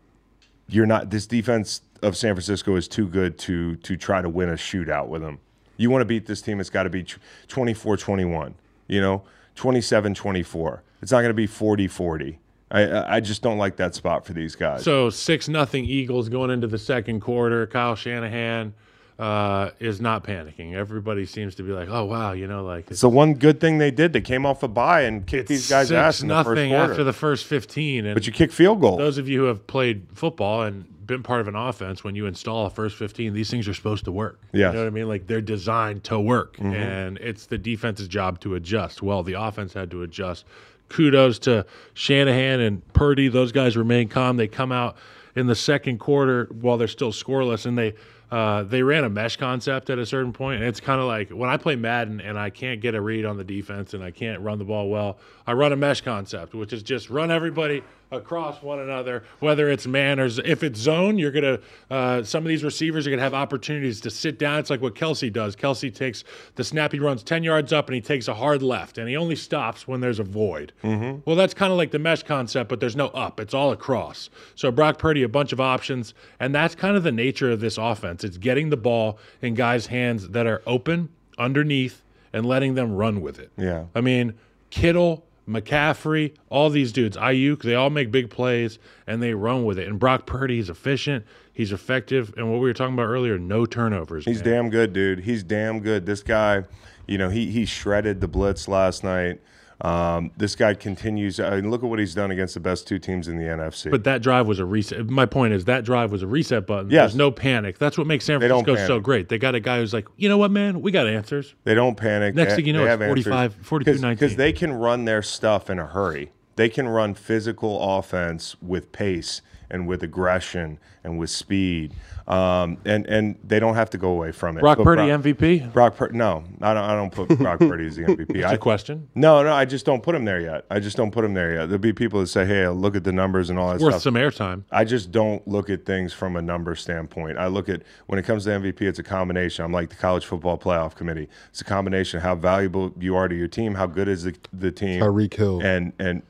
you're 0.68 0.86
not. 0.86 1.10
This 1.10 1.28
defense 1.28 1.82
of 2.02 2.18
San 2.18 2.36
Francisco 2.36 2.76
is 2.76 2.90
too 2.90 3.08
good 3.08 3.38
to 3.40 3.78
to 3.78 3.96
try 3.96 4.22
to 4.22 4.28
win 4.28 4.50
a 4.50 4.54
shootout 4.54 5.08
with 5.08 5.22
them. 5.22 5.40
You 5.78 5.90
want 5.90 6.02
to 6.02 6.06
beat 6.06 6.28
this 6.28 6.42
team, 6.42 6.60
it's 6.60 6.70
got 6.70 6.84
to 6.84 6.92
be 6.92 7.04
24-21, 7.48 8.54
You 8.92 9.00
know, 9.00 9.24
27-24. 9.56 10.82
It's 11.02 11.12
not 11.14 11.20
going 11.22 11.30
to 11.30 11.34
be 11.34 11.48
40-40. 11.48 12.38
I- 12.70 12.82
I 12.84 13.16
I 13.16 13.20
just 13.22 13.42
don't 13.42 13.58
like 13.58 13.78
that 13.78 13.96
spot 13.96 14.26
for 14.26 14.34
these 14.34 14.56
guys. 14.56 14.84
So 14.84 15.10
six 15.10 15.48
nothing 15.48 15.86
Eagles 15.86 16.28
going 16.30 16.52
into 16.52 16.68
the 16.68 16.78
second 16.78 17.22
quarter. 17.22 17.66
Kyle 17.68 17.96
Shanahan 17.96 18.74
uh, 19.20 19.72
is 19.80 20.02
not 20.02 20.24
panicking. 20.24 20.74
Everybody 20.74 21.26
seems 21.26 21.56
to 21.56 21.64
be 21.64 21.72
like, 21.72 21.90
oh 21.90 22.06
wow, 22.06 22.32
you 22.32 22.48
know, 22.48 22.64
like 22.64 22.90
it's 22.90 23.02
the 23.02 23.10
one 23.10 23.36
good 23.36 23.60
thing 23.60 23.78
they 23.78 23.92
did. 23.92 24.14
They 24.14 24.22
came 24.22 24.46
off 24.46 24.64
a 24.64 24.68
bye 24.68 25.02
and 25.02 25.26
kicked 25.26 25.48
these 25.50 25.70
guys' 25.70 25.92
ass 25.92 26.22
in 26.22 26.28
the 26.28 26.44
first 26.44 26.70
quarter. 26.70 26.92
after 26.92 27.04
the 27.04 27.14
first 27.14 27.46
fifteen. 27.46 28.06
And 28.06 28.16
but 28.16 28.26
you 28.26 28.34
kick 28.34 28.52
field 28.52 28.82
goal. 28.82 28.98
those 28.98 29.18
of 29.18 29.28
you 29.30 29.40
who 29.42 29.46
have 29.46 29.68
played 29.68 30.08
football 30.14 30.64
and 30.64 30.86
been 31.06 31.24
part 31.24 31.42
of 31.42 31.48
an 31.48 31.56
offense, 31.56 32.04
when 32.04 32.16
you 32.16 32.26
install 32.26 32.68
a 32.68 32.70
first 32.70 32.96
15, 32.96 33.34
these 33.34 33.50
things 33.50 33.68
are 33.68 33.74
supposed 33.74 34.06
to 34.06 34.12
work. 34.14 34.40
Yes. 34.54 34.72
You 34.72 34.78
know 34.78 34.86
what 34.86 34.88
I 34.88 34.92
mean? 34.92 35.08
Like 35.10 35.28
they're 35.28 35.42
designed 35.42 36.06
to 36.06 36.18
work, 36.20 36.58
and 36.60 37.18
it's 37.18 37.48
the 37.48 37.58
defense's 37.58 38.08
job 38.08 38.40
to 38.42 38.56
adjust. 38.56 39.02
Well, 39.02 39.22
the 39.22 39.34
offense 39.34 39.74
had 39.74 39.92
to 39.92 40.04
adjust. 40.04 40.46
Kudos 40.90 41.40
to 41.40 41.66
Shanahan 41.94 42.60
and 42.60 42.94
Purdy. 42.94 43.28
Those 43.28 43.52
guys 43.52 43.78
remain 43.78 44.08
calm. 44.10 44.38
They 44.38 44.48
come 44.48 44.72
out 44.72 44.96
in 45.36 45.48
the 45.48 45.56
second 45.56 46.00
quarter 46.00 46.50
while 46.52 46.78
they're 46.78 46.88
still 46.88 47.12
scoreless, 47.12 47.66
and 47.66 47.78
they 47.78 47.94
uh, 48.32 48.64
they 48.64 48.82
ran 48.82 49.04
a 49.04 49.10
mesh 49.10 49.36
concept 49.36 49.90
at 49.90 50.00
a 50.00 50.06
certain 50.06 50.32
point, 50.32 50.62
and 50.62 50.70
it's 50.70 50.80
kind 50.80 51.02
of 51.02 51.08
like 51.08 51.30
when 51.30 51.50
I 51.50 51.58
play 51.58 51.76
Madden 51.76 52.22
and 52.22 52.40
I 52.40 52.50
can't 52.50 52.80
get 52.80 52.96
a 52.96 53.02
read 53.02 53.26
on 53.26 53.38
the 53.38 53.44
defense 53.44 53.94
and 53.94 54.02
I 54.02 54.12
can't 54.12 54.40
run 54.40 54.58
the 54.58 54.64
ball 54.64 54.90
well. 54.90 55.18
I 55.46 55.54
run 55.54 55.74
a 55.74 55.76
mesh 55.76 56.02
concept, 56.02 56.54
which 56.54 56.72
is 56.72 56.82
just 56.82 57.10
run 57.10 57.30
everybody 57.30 57.84
across 58.12 58.62
one 58.62 58.80
another, 58.80 59.24
whether 59.40 59.70
it's 59.70 59.88
man 59.88 60.20
or 60.20 60.26
if 60.26 60.64
it's 60.64 60.80
zone, 60.80 61.18
you're 61.18 61.32
gonna. 61.32 61.60
Uh, 61.90 62.24
some 62.24 62.44
of 62.44 62.50
these 62.50 62.64
receivers 62.64 63.08
are 63.08 63.10
gonna 63.10 63.22
have 63.22 63.34
opportunities 63.34 64.02
to 64.02 64.10
sit 64.10 64.38
down. 64.38 64.60
It's 64.60 64.70
like 64.70 64.82
what 64.82 64.96
Kelce 64.96 65.32
does. 65.32 65.56
Kelce 65.56 65.94
takes 65.94 66.24
the 66.56 66.64
snap, 66.64 66.92
he 66.92 67.00
runs 67.00 67.24
ten 67.24 67.44
yards 67.44 67.72
up, 67.74 67.88
and 67.88 67.96
he 67.96 68.02
takes 68.02 68.28
a 68.28 68.34
hard 68.34 68.62
left, 68.62 68.98
and 68.98 69.08
he 69.08 69.16
only 69.16 69.36
stops 69.36 69.88
when 69.88 70.02
there's 70.02 70.20
a 70.20 70.24
void. 70.24 70.74
Well, 70.84 71.36
that's 71.36 71.54
kind 71.54 71.72
of 71.72 71.78
like 71.78 71.92
the 71.92 72.00
mesh 72.00 72.24
concept, 72.24 72.70
but 72.70 72.80
there's 72.80 72.96
no 72.96 73.08
up. 73.08 73.40
It's 73.40 73.54
all 73.54 73.72
across. 73.72 74.30
So 74.56 74.72
Brock 74.72 74.98
Purdy, 75.00 75.24
a 75.24 75.30
bunch 75.30 75.54
of 75.54 75.62
options, 75.62 76.14
and 76.40 76.54
that's 76.54 76.76
kind 76.76 76.98
of 76.98 77.04
the 77.04 77.12
nature 77.12 77.52
of 77.52 77.60
this 77.60 77.78
offense. 77.78 78.24
It's 78.24 78.38
getting 78.38 78.70
the 78.70 78.78
ball 78.78 79.18
in 79.42 79.54
guys' 79.54 79.88
hands 79.88 80.30
that 80.30 80.46
are 80.48 80.62
open 80.66 81.10
underneath 81.38 82.04
and 82.34 82.46
letting 82.46 82.76
them 82.76 82.94
run 82.94 83.22
with 83.22 83.40
it. 83.40 83.52
Yeah. 83.58 83.86
I 83.96 84.02
mean, 84.02 84.34
Kittle, 84.70 85.26
McCaffrey, 85.48 86.36
all 86.50 86.70
these 86.70 86.92
dudes, 86.92 87.18
Aiyuk, 87.18 87.64
they 87.64 87.76
all 87.76 87.90
make 87.90 88.12
big 88.12 88.30
plays 88.30 88.80
and 89.08 89.22
they 89.22 89.34
run 89.34 89.66
with 89.66 89.80
it. 89.80 89.88
And 89.88 90.00
Brock 90.00 90.26
Purdy 90.26 90.60
is 90.60 90.70
efficient, 90.70 91.26
he's 91.52 91.72
effective, 91.72 92.34
and 92.38 92.52
what 92.52 92.60
we 92.60 92.68
were 92.68 92.74
talking 92.74 92.94
about 92.94 93.08
earlier, 93.08 93.38
no 93.38 93.66
turnovers. 93.66 94.26
He's 94.26 94.44
man. 94.44 94.54
damn 94.54 94.70
good, 94.70 94.94
dude. 94.94 95.20
He's 95.20 95.44
damn 95.44 95.80
good. 95.80 96.06
This 96.06 96.24
guy, 96.24 96.64
you 97.08 97.18
know, 97.18 97.30
he 97.30 97.52
he 97.52 97.66
shredded 97.66 98.22
the 98.22 98.28
blitz 98.28 98.68
last 98.68 99.04
night. 99.04 99.42
Um, 99.82 100.32
this 100.38 100.56
guy 100.56 100.76
continues. 100.76 101.40
I 101.40 101.56
mean, 101.56 101.72
look 101.72 101.84
at 101.84 101.90
what 101.90 101.98
he's 101.98 102.14
done 102.14 102.30
against 102.30 102.54
the 102.54 102.60
best 102.60 102.88
two 102.88 103.00
teams 103.00 103.28
in 103.28 103.38
the 103.38 103.46
NFC. 103.46 103.90
But 103.90 104.04
that 104.04 104.22
drive 104.22 104.48
was 104.48 104.60
a 104.60 104.66
reset. 104.66 105.10
My 105.10 105.26
point 105.26 105.54
is 105.54 105.66
that 105.66 105.84
drive 105.84 106.12
was 106.12 106.22
a 106.22 106.28
reset 106.28 106.68
button. 106.68 106.92
Yes. 106.92 107.12
There's 107.12 107.16
no 107.16 107.32
panic. 107.32 107.80
That's 107.80 107.98
what 107.98 108.06
makes 108.06 108.26
San 108.26 108.40
Francisco 108.40 108.76
so 108.88 109.00
great. 109.00 109.30
They 109.30 109.40
got 109.40 109.56
a 109.56 109.60
guy 109.60 109.80
who's 109.80 109.94
like, 109.94 110.08
you 110.18 110.30
know 110.30 110.38
what, 110.38 110.52
man, 110.52 110.82
we 110.82 110.92
got 110.92 111.08
answers. 111.08 111.56
they 111.64 111.74
don't 111.74 111.98
panic. 111.98 112.36
Next 112.36 112.56
thing 112.56 112.66
you 112.68 112.74
know, 112.74 112.84
it's 112.86 112.90
have 112.90 113.00
45 113.00 113.58
42-19. 113.64 114.10
because 114.12 114.36
they 114.36 114.54
can 114.54 114.74
run 114.74 115.06
their 115.06 115.24
stuff 115.24 115.70
in 115.70 115.80
a 115.80 115.88
hurry. 115.88 116.32
They 116.58 116.70
can 116.70 116.88
run 116.88 117.16
physical 117.16 117.98
offense 117.98 118.56
with 118.62 118.92
pace 118.92 119.42
and 119.72 119.88
with 119.88 120.04
aggression 120.04 120.78
and 121.04 121.18
with 121.18 121.32
speed. 121.32 121.94
Um, 122.28 122.78
and 122.86 123.06
and 123.08 123.38
they 123.44 123.60
don't 123.60 123.74
have 123.74 123.90
to 123.90 123.98
go 123.98 124.10
away 124.12 124.32
from 124.32 124.56
it. 124.56 124.62
Brock 124.62 124.78
But 124.78 124.84
Purdy 124.84 125.08
Brock, 125.08 125.22
MVP. 125.22 125.74
Brock 125.74 125.96
Purdy. 125.96 126.16
no, 126.18 126.44
I 126.62 126.74
don't. 126.76 126.84
I 126.84 126.96
don't 126.96 127.12
put 127.12 127.36
Brock 127.40 127.60
Purdy 127.60 127.88
as 127.88 127.96
the 127.96 128.04
MVP. 128.04 128.34
That's 128.42 128.52
I, 128.52 128.56
a 128.56 128.58
question. 128.60 129.10
no, 129.16 129.42
no, 129.44 129.52
I 129.52 129.66
just 129.66 129.86
don't 129.86 130.04
put 130.04 130.14
him 130.14 130.24
there 130.24 130.40
yet. 130.40 130.66
I 130.70 130.80
just 130.80 130.96
don't 130.96 131.12
put 131.12 131.26
him 131.26 131.34
there 131.34 131.56
yet. 131.56 131.66
There'll 131.66 131.80
be 131.80 131.92
people 131.94 132.20
that 132.20 132.28
say, 132.28 132.46
"Hey, 132.46 132.68
look 132.68 132.96
at 132.96 133.04
the 133.04 133.12
numbers 133.12 133.50
and 133.50 133.58
all 133.58 133.70
that 133.70 133.80
stuff. 133.80 133.86
Worth 133.86 133.94
stuff." 133.96 134.04
some 134.04 134.14
airtime. 134.14 134.64
I 134.72 134.86
just 134.86 135.12
don't 135.12 135.46
look 135.48 135.70
at 135.72 135.86
things 135.86 136.14
from 136.14 136.36
a 136.36 136.42
number 136.42 136.76
standpoint. 136.76 137.40
I 137.40 137.48
look 137.48 137.68
at 137.70 137.82
when 138.06 138.20
it 138.20 138.24
comes 138.24 138.44
to 138.46 138.52
MVP, 138.52 138.82
it's 138.82 139.00
a 139.00 139.04
combination. 139.04 139.66
I'm 139.66 139.74
like 139.74 139.90
the 139.90 139.96
college 139.96 140.26
football 140.26 140.58
playoff 140.60 140.94
committee. 140.96 141.28
It's 141.50 141.62
a 141.62 141.66
combination 141.66 142.18
of 142.18 142.24
how 142.24 142.36
valuable 142.36 142.94
you 143.00 143.16
are 143.16 143.28
to 143.28 143.36
your 143.36 143.48
team, 143.48 143.74
how 143.76 143.88
good 143.88 144.08
is 144.08 144.24
the, 144.24 144.36
the 144.54 144.72
team, 144.72 145.02
Tyreek 145.02 145.34
Hill. 145.34 145.60
and 145.64 145.92
and 146.00 146.22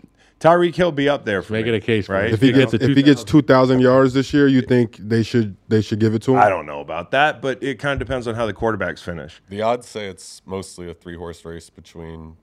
Tyreek 0.42 0.76
Hill 0.76 0.92
be 0.92 1.08
up 1.08 1.24
there 1.24 1.44
for 1.44 1.54
Make 1.54 1.66
me, 1.66 1.74
it 1.74 1.76
a 1.76 1.80
case 1.80 2.10
right? 2.10 2.32
if 2.32 2.42
he 2.42 2.48
You 2.48 2.54
gets 2.54 2.74
know, 2.74 2.80
if 2.82 2.98
he 2.98 3.04
gets 3.04 3.24
two 3.24 3.44
thousand 3.44 3.80
yards 3.80 4.14
this 4.14 4.34
year, 4.34 4.48
you 4.48 4.62
think 4.64 4.98
they 4.98 5.22
should 5.22 5.56
they 5.70 5.82
should 5.82 6.00
give 6.00 6.16
it 6.16 6.24
to 6.24 6.32
him? 6.34 6.40
I 6.40 6.50
don't 6.50 6.66
know 6.66 6.80
about 6.80 7.12
that, 7.12 7.42
but 7.42 7.62
it 7.62 7.78
kind 7.78 8.02
of 8.02 8.06
depends 8.06 8.28
on 8.28 8.34
how 8.34 8.48
the 8.48 8.54
quarterbacks 8.54 9.00
finish. 9.00 9.40
The 9.50 9.62
odds 9.62 9.88
say 9.88 10.08
it's 10.08 10.42
mostly 10.46 10.90
a 10.90 10.96
three 10.96 11.16
horse 11.16 11.46
race 11.46 11.70
between 11.70 12.38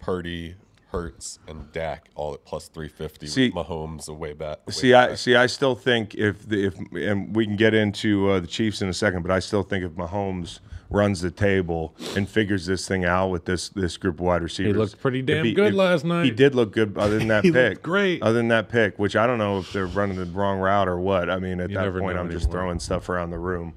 Purdy, 0.00 0.56
Hurts, 0.90 1.38
and 1.46 1.70
Dak, 1.70 2.08
all 2.16 2.34
at 2.34 2.44
plus 2.44 2.66
350. 2.68 3.26
See- 3.28 3.50
with 3.50 3.66
Mahomes 3.66 4.08
away 4.08 4.32
back. 4.32 4.66
way 4.66 4.72
See, 4.72 4.94
I 4.94 5.14
see. 5.14 5.36
I 5.36 5.46
still 5.46 5.76
think 5.76 6.16
if 6.16 6.48
the, 6.48 6.66
if 6.66 6.74
and 6.92 7.34
we 7.34 7.46
can 7.46 7.54
get 7.56 7.74
into 7.74 8.28
uh, 8.28 8.40
the 8.40 8.48
Chiefs 8.48 8.82
in 8.82 8.88
a 8.88 8.94
second, 8.94 9.22
but 9.22 9.30
I 9.30 9.38
still 9.38 9.62
think 9.62 9.84
if 9.84 9.92
Mahomes 9.92 10.58
runs 10.90 11.20
the 11.20 11.30
table 11.30 11.94
and 12.16 12.28
figures 12.28 12.66
this 12.66 12.86
thing 12.86 13.04
out 13.04 13.28
with 13.28 13.44
this 13.44 13.68
this 13.70 13.96
group 13.96 14.16
of 14.16 14.20
wide 14.20 14.42
receivers, 14.42 14.72
He 14.74 14.78
looked 14.78 15.00
pretty 15.00 15.22
damn 15.22 15.52
good 15.54 15.74
last 15.74 16.04
night. 16.04 16.24
He 16.24 16.30
did 16.30 16.54
look 16.54 16.72
good, 16.72 16.96
other 16.96 17.18
than 17.18 17.28
that 17.34 17.44
He 17.44 17.50
pick. 17.50 17.70
looked 17.70 17.82
great. 17.82 18.22
Other 18.22 18.34
than 18.34 18.48
that 18.48 18.68
pick, 18.68 18.98
which 18.98 19.16
I 19.16 19.26
don't 19.26 19.38
know 19.38 19.58
if 19.58 19.72
they're 19.72 19.86
running 19.86 20.16
the 20.16 20.26
wrong 20.26 20.58
route 20.58 20.88
or 20.88 20.98
what. 21.00 21.28
I 21.30 21.38
mean, 21.38 21.60
at 21.60 21.70
You 21.70 21.76
that 21.76 21.92
point, 21.98 22.18
I'm 22.18 22.30
just 22.30 22.50
throwing 22.50 22.78
stuff 22.78 23.08
around 23.08 23.30
the 23.30 23.38
room. 23.38 23.74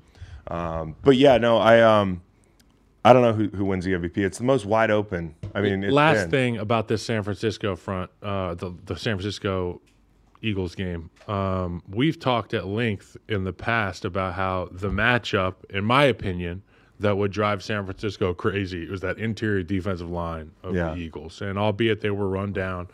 Um, 0.48 0.96
but 1.04 1.16
yeah, 1.16 1.38
no, 1.38 1.58
I 1.58 1.82
um, 1.82 2.22
I 3.06 3.14
don't 3.14 3.22
know 3.22 3.34
who, 3.34 3.48
who 3.50 3.66
wins 3.66 3.86
the 3.86 3.94
MVP. 3.94 4.18
It's 4.18 4.38
the 4.40 4.44
most 4.44 4.66
wide 4.66 4.92
open. 4.92 5.36
I 5.56 5.62
mean, 5.62 5.84
it's 5.84 5.94
Last 5.94 6.22
been. 6.24 6.32
thing 6.32 6.58
about 6.58 6.88
this 6.88 7.02
San 7.04 7.24
Francisco 7.24 7.76
front, 7.76 8.12
uh, 8.22 8.56
the 8.56 8.74
the 8.86 8.96
San 8.98 9.16
Francisco 9.16 9.82
Eagles 10.42 10.74
game. 10.76 11.10
Um, 11.28 11.84
we've 11.90 12.20
talked 12.20 12.54
at 12.54 12.66
length 12.66 13.18
in 13.28 13.44
the 13.44 13.54
past 13.54 14.06
about 14.06 14.34
how 14.34 14.70
the 14.72 14.90
matchup, 14.90 15.56
in 15.70 15.84
my 15.86 16.06
opinion, 16.06 16.64
that 17.00 17.18
would 17.18 17.32
drive 17.32 17.64
San 17.64 17.86
Francisco 17.86 18.34
crazy 18.34 18.84
It 18.84 18.90
was 18.90 19.02
that 19.02 19.18
interior 19.18 19.64
defensive 19.64 20.10
line 20.10 20.52
of 20.64 20.76
Yeah. 20.76 20.94
the 20.94 21.00
Eagles. 21.00 21.42
And 21.42 21.58
albeit 21.58 22.02
they 22.02 22.10
were 22.10 22.28
run 22.28 22.52
down, 22.52 22.88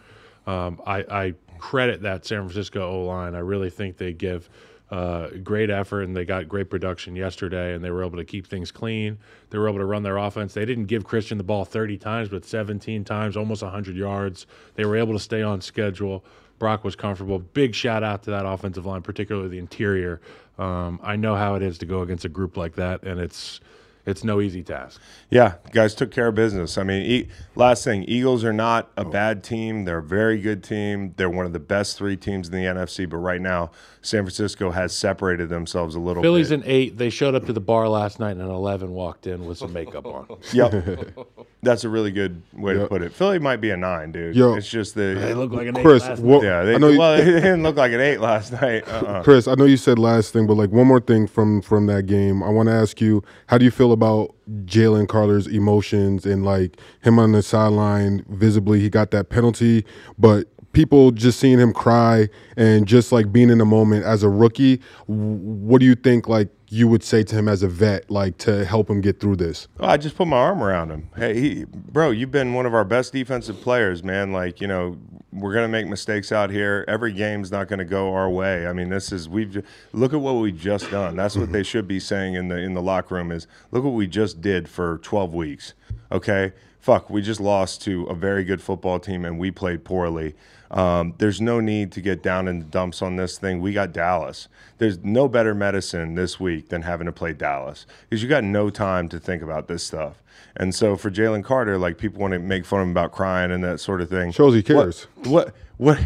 um, 0.46 0.80
I, 0.86 1.00
I 1.10 1.34
credit 1.58 2.02
that 2.04 2.26
San 2.26 2.42
Francisco 2.42 2.88
O 2.88 3.06
line. 3.06 3.34
I 3.36 3.40
really 3.40 3.70
think 3.70 3.98
they 3.98 4.14
give 4.14 4.50
uh, 4.92 5.30
great 5.44 5.72
effort 5.72 6.04
and 6.04 6.16
they 6.16 6.24
got 6.26 6.48
great 6.48 6.70
production 6.70 7.16
yesterday 7.16 7.74
and 7.74 7.84
they 7.84 7.90
were 7.90 8.04
able 8.04 8.18
to 8.18 8.24
keep 8.26 8.46
things 8.46 8.72
clean. 8.72 9.18
They 9.50 9.58
were 9.58 9.68
able 9.68 9.80
to 9.80 9.86
run 9.86 10.04
their 10.04 10.18
offense. 10.18 10.54
They 10.54 10.66
didn't 10.66 10.86
give 10.86 11.04
Christian 11.04 11.40
the 11.40 11.44
ball 11.44 11.66
30 11.66 11.98
times, 11.98 12.30
but 12.30 12.46
17 12.46 13.04
times, 13.04 13.36
almost 13.36 13.64
100 13.64 13.96
yards. 13.96 14.46
They 14.76 14.86
were 14.86 14.96
able 14.96 15.14
to 15.14 15.20
stay 15.20 15.42
on 15.42 15.62
schedule. 15.62 16.24
Brock 16.60 16.84
was 16.84 16.96
comfortable. 16.96 17.40
Big 17.40 17.74
shout 17.74 18.04
out 18.04 18.22
to 18.24 18.30
that 18.30 18.46
offensive 18.46 18.86
line, 18.86 19.02
particularly 19.02 19.50
the 19.50 19.58
interior. 19.58 20.22
Um, 20.60 21.00
I 21.04 21.16
know 21.16 21.36
how 21.36 21.56
it 21.56 21.64
is 21.64 21.80
to 21.80 21.86
go 21.88 22.02
against 22.02 22.24
a 22.24 22.30
group 22.30 22.56
like 22.56 22.76
that, 22.76 23.02
and 23.04 23.20
it's 23.20 23.60
it's 24.06 24.24
no 24.24 24.42
easy 24.42 24.64
task. 24.64 25.02
Yeah, 25.30 25.56
guys 25.72 25.96
took 25.96 26.12
care 26.12 26.28
of 26.28 26.36
business. 26.36 26.78
I 26.78 26.84
mean, 26.84 27.04
e- 27.04 27.28
last 27.56 27.84
thing, 27.84 28.04
Eagles 28.04 28.44
are 28.44 28.54
not 28.54 28.92
a 28.98 29.02
oh. 29.02 29.10
bad 29.10 29.44
team. 29.44 29.86
They're 29.86 29.98
a 29.98 30.04
very 30.04 30.40
good 30.40 30.64
team. 30.64 31.14
They're 31.18 31.30
one 31.30 31.46
of 31.46 31.54
the 31.54 31.60
best 31.60 31.98
three 31.98 32.16
teams 32.16 32.48
in 32.48 32.54
the 32.54 32.66
NFC. 32.68 33.10
But 33.10 33.18
right 33.18 33.42
now, 33.42 33.72
San 34.06 34.22
Francisco 34.24 34.70
has 34.72 34.94
separated 34.94 35.50
themselves 35.50 35.96
a 35.96 36.00
little 36.00 36.22
Phillies 36.22 36.50
bit. 36.50 36.60
an 36.60 36.64
eight. 36.68 36.98
They 36.98 37.10
showed 37.10 37.34
up 37.34 37.46
to 37.48 37.54
the 37.54 37.60
bar 37.60 37.90
last 37.90 38.20
night, 38.20 38.32
and 38.32 38.42
an 38.42 38.50
eleven 38.52 38.92
walked 38.92 39.26
in 39.26 39.46
with 39.46 39.58
some 39.58 39.74
makeup 39.74 40.06
on. 40.06 40.28
Yep, 40.54 41.18
that's 41.64 41.84
a 41.84 41.90
really 41.90 42.12
good 42.12 42.42
way 42.54 42.76
to 42.76 42.88
put 42.88 43.02
it. 43.02 43.12
Philly 43.14 43.40
might 43.40 43.58
be 43.62 43.72
a 43.72 43.78
nine, 43.78 44.12
dude. 44.12 44.36
Yo. 44.36 44.54
it's 44.56 44.70
just 44.70 44.94
the 44.94 45.18
They 45.20 45.34
look 45.34 45.52
like 45.52 45.68
an 45.68 45.78
eight. 45.78 45.82
Chris, 45.84 46.04
last 46.04 46.22
what, 46.22 46.44
yeah. 46.44 46.64
They, 46.64 46.76
I 46.76 46.78
know 46.78 46.90
you- 46.90 47.00
well, 47.00 47.16
it 47.20 47.26
didn't 47.26 47.64
look 47.64 47.78
like 47.78 47.92
an 47.94 48.00
eight 48.02 48.20
last 48.20 48.52
night. 48.52 48.88
Uh-uh. 48.88 49.24
Chris, 49.24 49.48
I 49.48 49.56
know 49.56 49.66
you 49.66 49.78
said 49.78 49.98
last 49.98 50.32
thing, 50.34 50.46
but 50.46 50.54
like 50.54 50.70
one 50.72 50.86
more 50.88 51.02
thing 51.02 51.26
from 51.26 51.62
from 51.62 51.88
that 51.88 52.06
game, 52.06 52.44
I 52.44 52.50
want 52.50 52.70
to 52.70 52.74
ask 52.74 53.02
you, 53.02 53.24
how 53.48 53.58
do 53.58 53.66
you 53.66 53.72
feel 53.72 53.92
about 53.92 54.36
Jalen 54.66 55.08
Carter's 55.08 55.48
emotions 55.48 56.26
and 56.28 56.46
like 56.46 56.78
him 57.02 57.18
on 57.18 57.32
the 57.32 57.42
sideline? 57.42 58.24
Visibly, 58.30 58.80
he 58.80 58.90
got 58.90 59.10
that 59.12 59.30
penalty, 59.30 59.84
but 60.20 60.48
people 60.76 61.10
just 61.12 61.40
seeing 61.40 61.58
him 61.58 61.74
cry 61.74 62.30
and 62.56 62.88
just 62.88 63.12
like 63.12 63.32
being 63.32 63.50
in 63.50 63.58
the 63.58 63.66
moment 63.66 64.04
as 64.04 64.22
a 64.22 64.30
rookie. 64.30 64.82
What 65.08 65.80
do 65.80 65.86
you 65.86 65.96
think? 65.96 66.28
Like 66.28 66.50
you 66.70 66.88
would 66.88 67.04
say 67.04 67.24
to 67.24 67.36
him 67.36 67.48
as 67.48 67.64
a 67.64 67.68
vet, 67.68 68.12
like 68.12 68.38
to 68.40 68.66
help 68.66 68.90
him 68.90 69.00
get 69.02 69.20
through 69.20 69.38
this? 69.38 69.68
Well, 69.80 69.90
I 69.90 69.98
just 69.98 70.16
put 70.16 70.28
my 70.28 70.38
arm 70.38 70.62
around 70.62 70.92
him. 70.92 71.10
Hey, 71.16 71.40
he, 71.40 71.66
bro, 71.66 72.12
you've 72.12 72.32
been 72.32 72.54
one 72.54 72.66
of 72.66 72.74
our 72.74 72.84
best 72.84 73.14
defensive 73.14 73.62
players, 73.62 74.04
man. 74.04 74.34
Like, 74.34 74.60
you 74.60 74.68
know, 74.68 74.98
we're 75.32 75.54
gonna 75.54 75.68
make 75.68 75.88
mistakes 75.88 76.32
out 76.32 76.50
here. 76.50 76.86
Every 76.88 77.14
game's 77.14 77.52
not 77.52 77.68
gonna 77.68 77.86
go 77.86 78.14
our 78.14 78.30
way. 78.30 78.68
I 78.68 78.74
mean, 78.74 78.90
this 78.90 79.12
is 79.12 79.30
we've 79.30 79.66
look 79.94 80.14
at 80.14 80.20
what 80.20 80.34
we've 80.34 80.58
just 80.58 80.92
done. 80.92 81.16
That's 81.16 81.36
what 81.36 81.46
mm-hmm. 81.46 81.54
they 81.54 81.64
should 81.64 81.88
be 81.88 82.00
saying 82.00 82.36
in 82.36 82.50
the 82.50 82.58
in 82.58 82.74
the 82.74 82.82
locker 82.82 83.16
room 83.16 83.32
is 83.32 83.48
look 83.72 83.84
what 83.84 83.94
we 83.94 84.08
just 84.08 84.42
did 84.42 84.68
for 84.68 85.00
12 85.00 85.34
weeks. 85.34 85.74
Okay, 86.12 86.54
fuck, 86.80 87.10
we 87.10 87.22
just 87.22 87.40
lost 87.40 87.82
to 87.82 88.04
a 88.06 88.14
very 88.14 88.44
good 88.44 88.62
football 88.62 89.00
team 89.00 89.26
and 89.26 89.40
we 89.40 89.50
played 89.50 89.84
poorly. 89.84 90.36
Um, 90.76 91.14
there's 91.20 91.40
no 91.40 91.62
need 91.62 91.94
to 91.94 92.02
get 92.02 92.22
down 92.22 92.50
in 92.50 92.60
the 92.60 92.66
dumps 92.66 93.02
on 93.02 93.16
this 93.16 93.38
thing. 93.38 93.62
We 93.62 93.72
got 93.72 93.94
Dallas. 93.94 94.50
There's 94.78 95.00
no 95.00 95.30
better 95.30 95.56
medicine 95.56 96.16
this 96.16 96.38
week 96.38 96.68
than 96.68 96.82
having 96.82 97.06
to 97.06 97.14
play 97.14 97.32
Dallas 97.32 97.88
because 98.10 98.22
you 98.22 98.28
got 98.28 98.44
no 98.44 98.70
time 98.70 99.08
to 99.10 99.20
think 99.20 99.42
about 99.42 99.70
this 99.70 99.84
stuff. 99.84 100.22
And 100.58 100.76
so 100.76 100.98
for 100.98 101.10
Jalen 101.10 101.46
Carter, 101.46 101.78
like 101.78 101.98
people 101.98 102.20
want 102.20 102.34
to 102.34 102.40
make 102.40 102.66
fun 102.66 102.82
of 102.82 102.88
him 102.88 102.92
about 102.92 103.14
crying 103.14 103.52
and 103.52 103.64
that 103.64 103.80
sort 103.80 104.02
of 104.02 104.10
thing. 104.10 104.32
Shows 104.32 104.54
he 104.54 104.62
cares. 104.62 105.08
What 105.24 105.28
what 105.28 105.56
what 105.78 106.00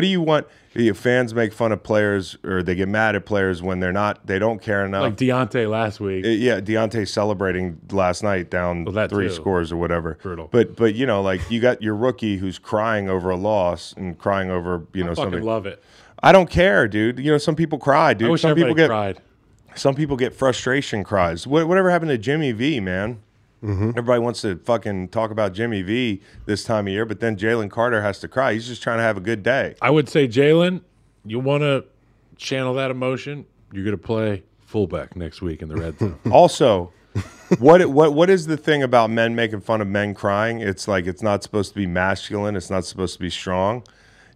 do 0.00 0.06
you 0.06 0.20
want? 0.20 0.46
the 0.74 0.92
Fans 0.92 1.32
make 1.32 1.52
fun 1.52 1.70
of 1.70 1.82
players 1.84 2.36
or 2.42 2.60
they 2.62 2.74
get 2.74 2.88
mad 2.88 3.14
at 3.14 3.24
players 3.24 3.62
when 3.62 3.78
they're 3.78 3.92
not. 3.92 4.26
They 4.26 4.40
don't 4.40 4.60
care 4.60 4.84
enough. 4.84 5.02
Like 5.02 5.16
Deontay 5.16 5.70
last 5.70 6.00
week. 6.00 6.24
Uh, 6.24 6.28
yeah, 6.30 6.60
Deontay 6.60 7.06
celebrating 7.06 7.78
last 7.92 8.22
night 8.24 8.50
down 8.50 8.84
Well, 8.84 9.06
three 9.08 9.28
too. 9.28 9.34
scores 9.34 9.70
or 9.70 9.76
whatever. 9.76 10.18
Brutal. 10.20 10.48
But 10.50 10.74
but 10.74 10.94
you 10.96 11.06
know, 11.06 11.22
like 11.22 11.48
you 11.50 11.60
got 11.60 11.80
your 11.80 11.94
rookie 11.94 12.38
who's 12.38 12.58
crying 12.58 13.08
over 13.08 13.30
a 13.30 13.36
loss 13.36 13.92
and 13.96 14.18
crying 14.18 14.50
over 14.50 14.84
you 14.92 15.04
know 15.04 15.10
Fucking 15.14 15.24
something. 15.32 15.42
love 15.44 15.66
it. 15.66 15.82
I 16.22 16.32
don't 16.32 16.50
care, 16.50 16.88
dude. 16.88 17.18
You 17.20 17.30
know, 17.32 17.38
some 17.38 17.54
people 17.54 17.78
cry, 17.78 18.14
dude. 18.14 18.32
I 18.32 18.36
some 18.36 18.54
people 18.56 18.74
get 18.74 18.88
cried. 18.88 19.20
some 19.76 19.94
people 19.94 20.16
get 20.16 20.34
frustration 20.34 21.04
cries. 21.04 21.46
What, 21.46 21.68
whatever 21.68 21.90
happened 21.90 22.10
to 22.10 22.18
Jimmy 22.18 22.50
V, 22.52 22.80
man? 22.80 23.20
Mm-hmm. 23.64 23.90
Everybody 23.90 24.20
wants 24.20 24.42
to 24.42 24.56
fucking 24.58 25.08
talk 25.08 25.30
about 25.30 25.54
Jimmy 25.54 25.80
V 25.82 26.20
this 26.44 26.64
time 26.64 26.86
of 26.86 26.92
year, 26.92 27.06
but 27.06 27.20
then 27.20 27.36
Jalen 27.36 27.70
Carter 27.70 28.02
has 28.02 28.20
to 28.20 28.28
cry. 28.28 28.52
He's 28.52 28.66
just 28.66 28.82
trying 28.82 28.98
to 28.98 29.02
have 29.02 29.16
a 29.16 29.22
good 29.22 29.42
day. 29.42 29.74
I 29.80 29.90
would 29.90 30.08
say, 30.08 30.28
Jalen, 30.28 30.82
you 31.24 31.40
want 31.40 31.62
to 31.62 31.84
channel 32.36 32.74
that 32.74 32.90
emotion. 32.90 33.46
You're 33.72 33.84
going 33.84 33.96
to 33.96 34.02
play 34.02 34.42
fullback 34.60 35.16
next 35.16 35.40
week 35.40 35.62
in 35.62 35.68
the 35.68 35.76
red 35.76 35.98
zone. 35.98 36.18
Also, 36.30 36.92
what 37.58 37.84
what 37.86 38.12
what 38.12 38.28
is 38.28 38.46
the 38.46 38.56
thing 38.56 38.82
about 38.82 39.08
men 39.10 39.34
making 39.34 39.60
fun 39.60 39.80
of 39.80 39.88
men 39.88 40.14
crying? 40.14 40.60
It's 40.60 40.86
like 40.86 41.06
it's 41.06 41.22
not 41.22 41.42
supposed 41.42 41.70
to 41.70 41.76
be 41.76 41.86
masculine. 41.86 42.56
It's 42.56 42.70
not 42.70 42.84
supposed 42.84 43.14
to 43.14 43.20
be 43.20 43.30
strong. 43.30 43.84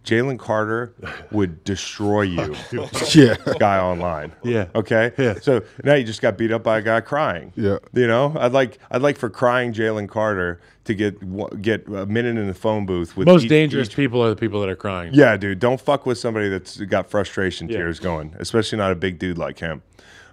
Jalen 0.05 0.39
Carter 0.39 0.93
would 1.31 1.63
destroy 1.63 2.21
you, 2.23 2.55
Yeah. 3.13 3.35
guy 3.59 3.79
online. 3.79 4.31
Yeah. 4.43 4.67
Okay. 4.73 5.11
Yeah. 5.17 5.35
So 5.41 5.61
now 5.83 5.93
you 5.95 6.03
just 6.03 6.21
got 6.21 6.37
beat 6.37 6.51
up 6.51 6.63
by 6.63 6.79
a 6.79 6.81
guy 6.81 7.01
crying. 7.01 7.53
Yeah. 7.55 7.77
You 7.93 8.07
know, 8.07 8.33
I'd 8.39 8.53
like 8.53 8.79
I'd 8.89 9.01
like 9.01 9.17
for 9.17 9.29
crying 9.29 9.73
Jalen 9.73 10.09
Carter 10.09 10.61
to 10.85 10.93
get 10.95 11.61
get 11.61 11.87
a 11.87 12.05
minute 12.05 12.37
in 12.37 12.47
the 12.47 12.53
phone 12.53 12.85
booth 12.85 13.15
with 13.17 13.27
Most 13.27 13.43
each- 13.43 13.49
dangerous 13.49 13.89
each- 13.89 13.95
people 13.95 14.23
are 14.23 14.29
the 14.29 14.35
people 14.35 14.59
that 14.61 14.69
are 14.69 14.75
crying. 14.75 15.13
yeah, 15.13 15.37
dude. 15.37 15.59
Don't 15.59 15.79
fuck 15.79 16.05
with 16.05 16.17
somebody 16.17 16.49
that's 16.49 16.77
got 16.77 17.09
frustration 17.09 17.67
Yeah. 17.69 17.77
tears 17.77 17.99
going, 17.99 18.35
especially 18.39 18.77
not 18.77 18.91
a 18.91 18.95
big 18.95 19.19
dude 19.19 19.37
like 19.37 19.59
him. 19.59 19.81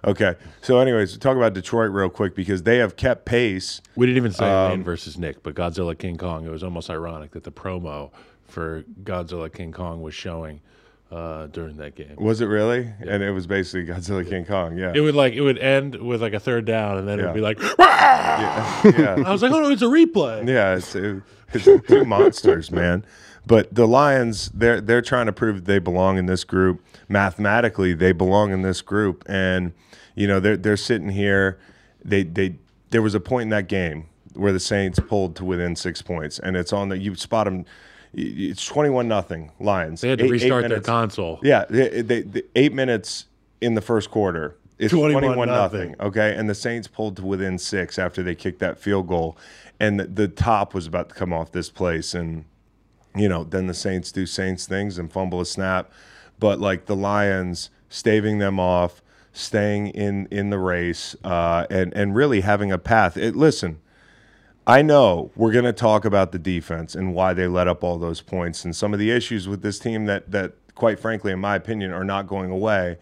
Okay. 0.05 0.35
So, 0.61 0.79
anyways, 0.79 1.17
talk 1.17 1.35
about 1.35 1.53
Detroit 1.53 1.91
real 1.91 2.09
quick 2.09 2.35
because 2.35 2.63
they 2.63 2.77
have 2.77 2.95
kept 2.95 3.25
pace. 3.25 3.81
We 3.95 4.05
didn't 4.05 4.17
even 4.17 4.31
say 4.31 4.45
Um, 4.47 4.83
versus 4.83 5.17
Nick, 5.17 5.41
but 5.43 5.55
Godzilla 5.55 5.97
King 5.97 6.17
Kong. 6.17 6.45
It 6.45 6.51
was 6.51 6.63
almost 6.63 6.89
ironic 6.89 7.31
that 7.31 7.43
the 7.43 7.51
promo 7.51 8.11
for 8.47 8.83
Godzilla 9.03 9.53
King 9.53 9.71
Kong 9.71 10.01
was 10.01 10.13
showing 10.13 10.61
uh, 11.11 11.47
during 11.47 11.77
that 11.77 11.95
game. 11.95 12.15
Was 12.17 12.41
it 12.41 12.45
really? 12.45 12.91
And 12.99 13.23
it 13.23 13.31
was 13.31 13.47
basically 13.47 13.85
Godzilla 13.85 14.27
King 14.27 14.45
Kong. 14.45 14.77
Yeah. 14.77 14.93
It 14.93 15.01
would 15.01 15.15
like 15.15 15.33
it 15.33 15.41
would 15.41 15.57
end 15.57 15.95
with 15.95 16.21
like 16.21 16.33
a 16.33 16.39
third 16.39 16.65
down, 16.65 16.97
and 16.97 17.07
then 17.07 17.19
it'd 17.19 17.33
be 17.33 17.41
like. 17.41 17.59
yeah. 17.79 19.15
I 19.25 19.31
was 19.31 19.41
like, 19.41 19.51
oh 19.51 19.61
no, 19.61 19.69
it's 19.69 19.81
a 19.81 19.85
replay. 19.85 20.47
Yeah, 20.47 20.75
it's, 20.75 20.95
it, 20.95 21.21
it's 21.53 21.87
two 21.87 22.05
monsters, 22.05 22.71
man. 22.71 23.05
But 23.45 23.73
the 23.73 23.87
Lions, 23.87 24.51
they're 24.53 24.81
they're 24.81 25.01
trying 25.01 25.27
to 25.27 25.31
prove 25.31 25.65
they 25.65 25.79
belong 25.79 26.17
in 26.17 26.25
this 26.25 26.43
group. 26.43 26.83
Mathematically, 27.07 27.93
they 27.93 28.11
belong 28.11 28.51
in 28.51 28.61
this 28.61 28.81
group, 28.81 29.23
and 29.27 29.71
you 30.15 30.27
know 30.27 30.41
they're 30.41 30.57
they're 30.57 30.77
sitting 30.77 31.09
here. 31.09 31.57
They 32.03 32.23
they 32.23 32.57
there 32.89 33.01
was 33.01 33.15
a 33.15 33.21
point 33.21 33.43
in 33.43 33.49
that 33.49 33.69
game 33.69 34.07
where 34.33 34.51
the 34.51 34.59
Saints 34.59 34.99
pulled 34.99 35.35
to 35.37 35.45
within 35.45 35.77
six 35.77 36.01
points, 36.01 36.39
and 36.39 36.57
it's 36.57 36.73
on 36.73 36.89
that 36.89 36.99
you 36.99 37.15
spot 37.15 37.45
them. 37.45 37.65
It's 38.13 38.65
twenty-one 38.65 39.07
nothing 39.07 39.51
Lions. 39.59 40.01
They 40.01 40.09
had 40.09 40.19
to 40.19 40.25
Eight- 40.25 40.27
eight 40.27 40.31
restart 40.31 40.69
their 40.69 40.81
console. 40.81 41.39
Yeah, 41.43 41.65
they, 41.69 42.01
they, 42.01 42.21
they- 42.21 42.43
eight 42.55 42.73
minutes 42.73 43.25
in 43.61 43.75
the 43.75 43.81
first 43.81 44.09
quarter. 44.11 44.55
It's 44.79 44.93
21 44.93 45.23
21 45.23 45.47
nothing. 45.47 45.79
nothing. 45.91 45.95
Okay, 46.07 46.35
and 46.35 46.47
the 46.47 46.53
Saints 46.55 46.87
pulled 46.87 47.15
to 47.17 47.25
within 47.25 47.57
six 47.57 47.97
after 47.97 48.21
they 48.21 48.35
kicked 48.35 48.59
that 48.59 48.77
field 48.79 49.07
goal, 49.07 49.35
and 49.79 49.99
the, 49.99 50.05
the 50.05 50.27
top 50.27 50.73
was 50.75 50.85
about 50.85 51.09
to 51.09 51.15
come 51.15 51.33
off 51.33 51.51
this 51.51 51.69
place, 51.69 52.13
and 52.13 52.45
you 53.15 53.27
know 53.27 53.43
then 53.43 53.65
the 53.67 53.73
Saints 53.73 54.11
do 54.11 54.25
Saints 54.27 54.67
things 54.67 54.99
and 54.99 55.11
fumble 55.11 55.41
a 55.41 55.45
snap, 55.47 55.91
but 56.37 56.59
like 56.59 56.85
the 56.85 56.95
Lions 56.95 57.71
staving 57.89 58.37
them 58.37 58.59
off, 58.59 59.01
staying 59.33 59.87
in 59.87 60.27
in 60.29 60.51
the 60.51 60.59
race, 60.59 61.15
uh, 61.23 61.65
and 61.71 61.91
and 61.95 62.15
really 62.15 62.41
having 62.41 62.71
a 62.71 62.77
path. 62.77 63.17
It, 63.17 63.35
listen, 63.35 63.79
I 64.69 64.81
know 64.81 65.31
we're 65.37 65.53
going 65.53 65.63
to 65.63 65.71
talk 65.71 66.03
about 66.03 66.33
the 66.33 66.39
defense 66.39 66.93
and 66.93 67.15
why 67.15 67.33
they 67.33 67.47
let 67.47 67.69
up 67.69 67.85
all 67.85 67.97
those 67.97 68.19
points 68.19 68.65
and 68.65 68.75
some 68.75 68.91
of 68.91 68.99
the 68.99 69.11
issues 69.11 69.47
with 69.47 69.61
this 69.61 69.79
team 69.79 70.05
that 70.07 70.29
that 70.31 70.55
quite 70.75 70.99
frankly 70.99 71.31
in 71.31 71.39
my 71.39 71.55
opinion 71.55 71.93
are 71.93 72.03
not 72.03 72.27
going 72.27 72.51
away. 72.51 72.97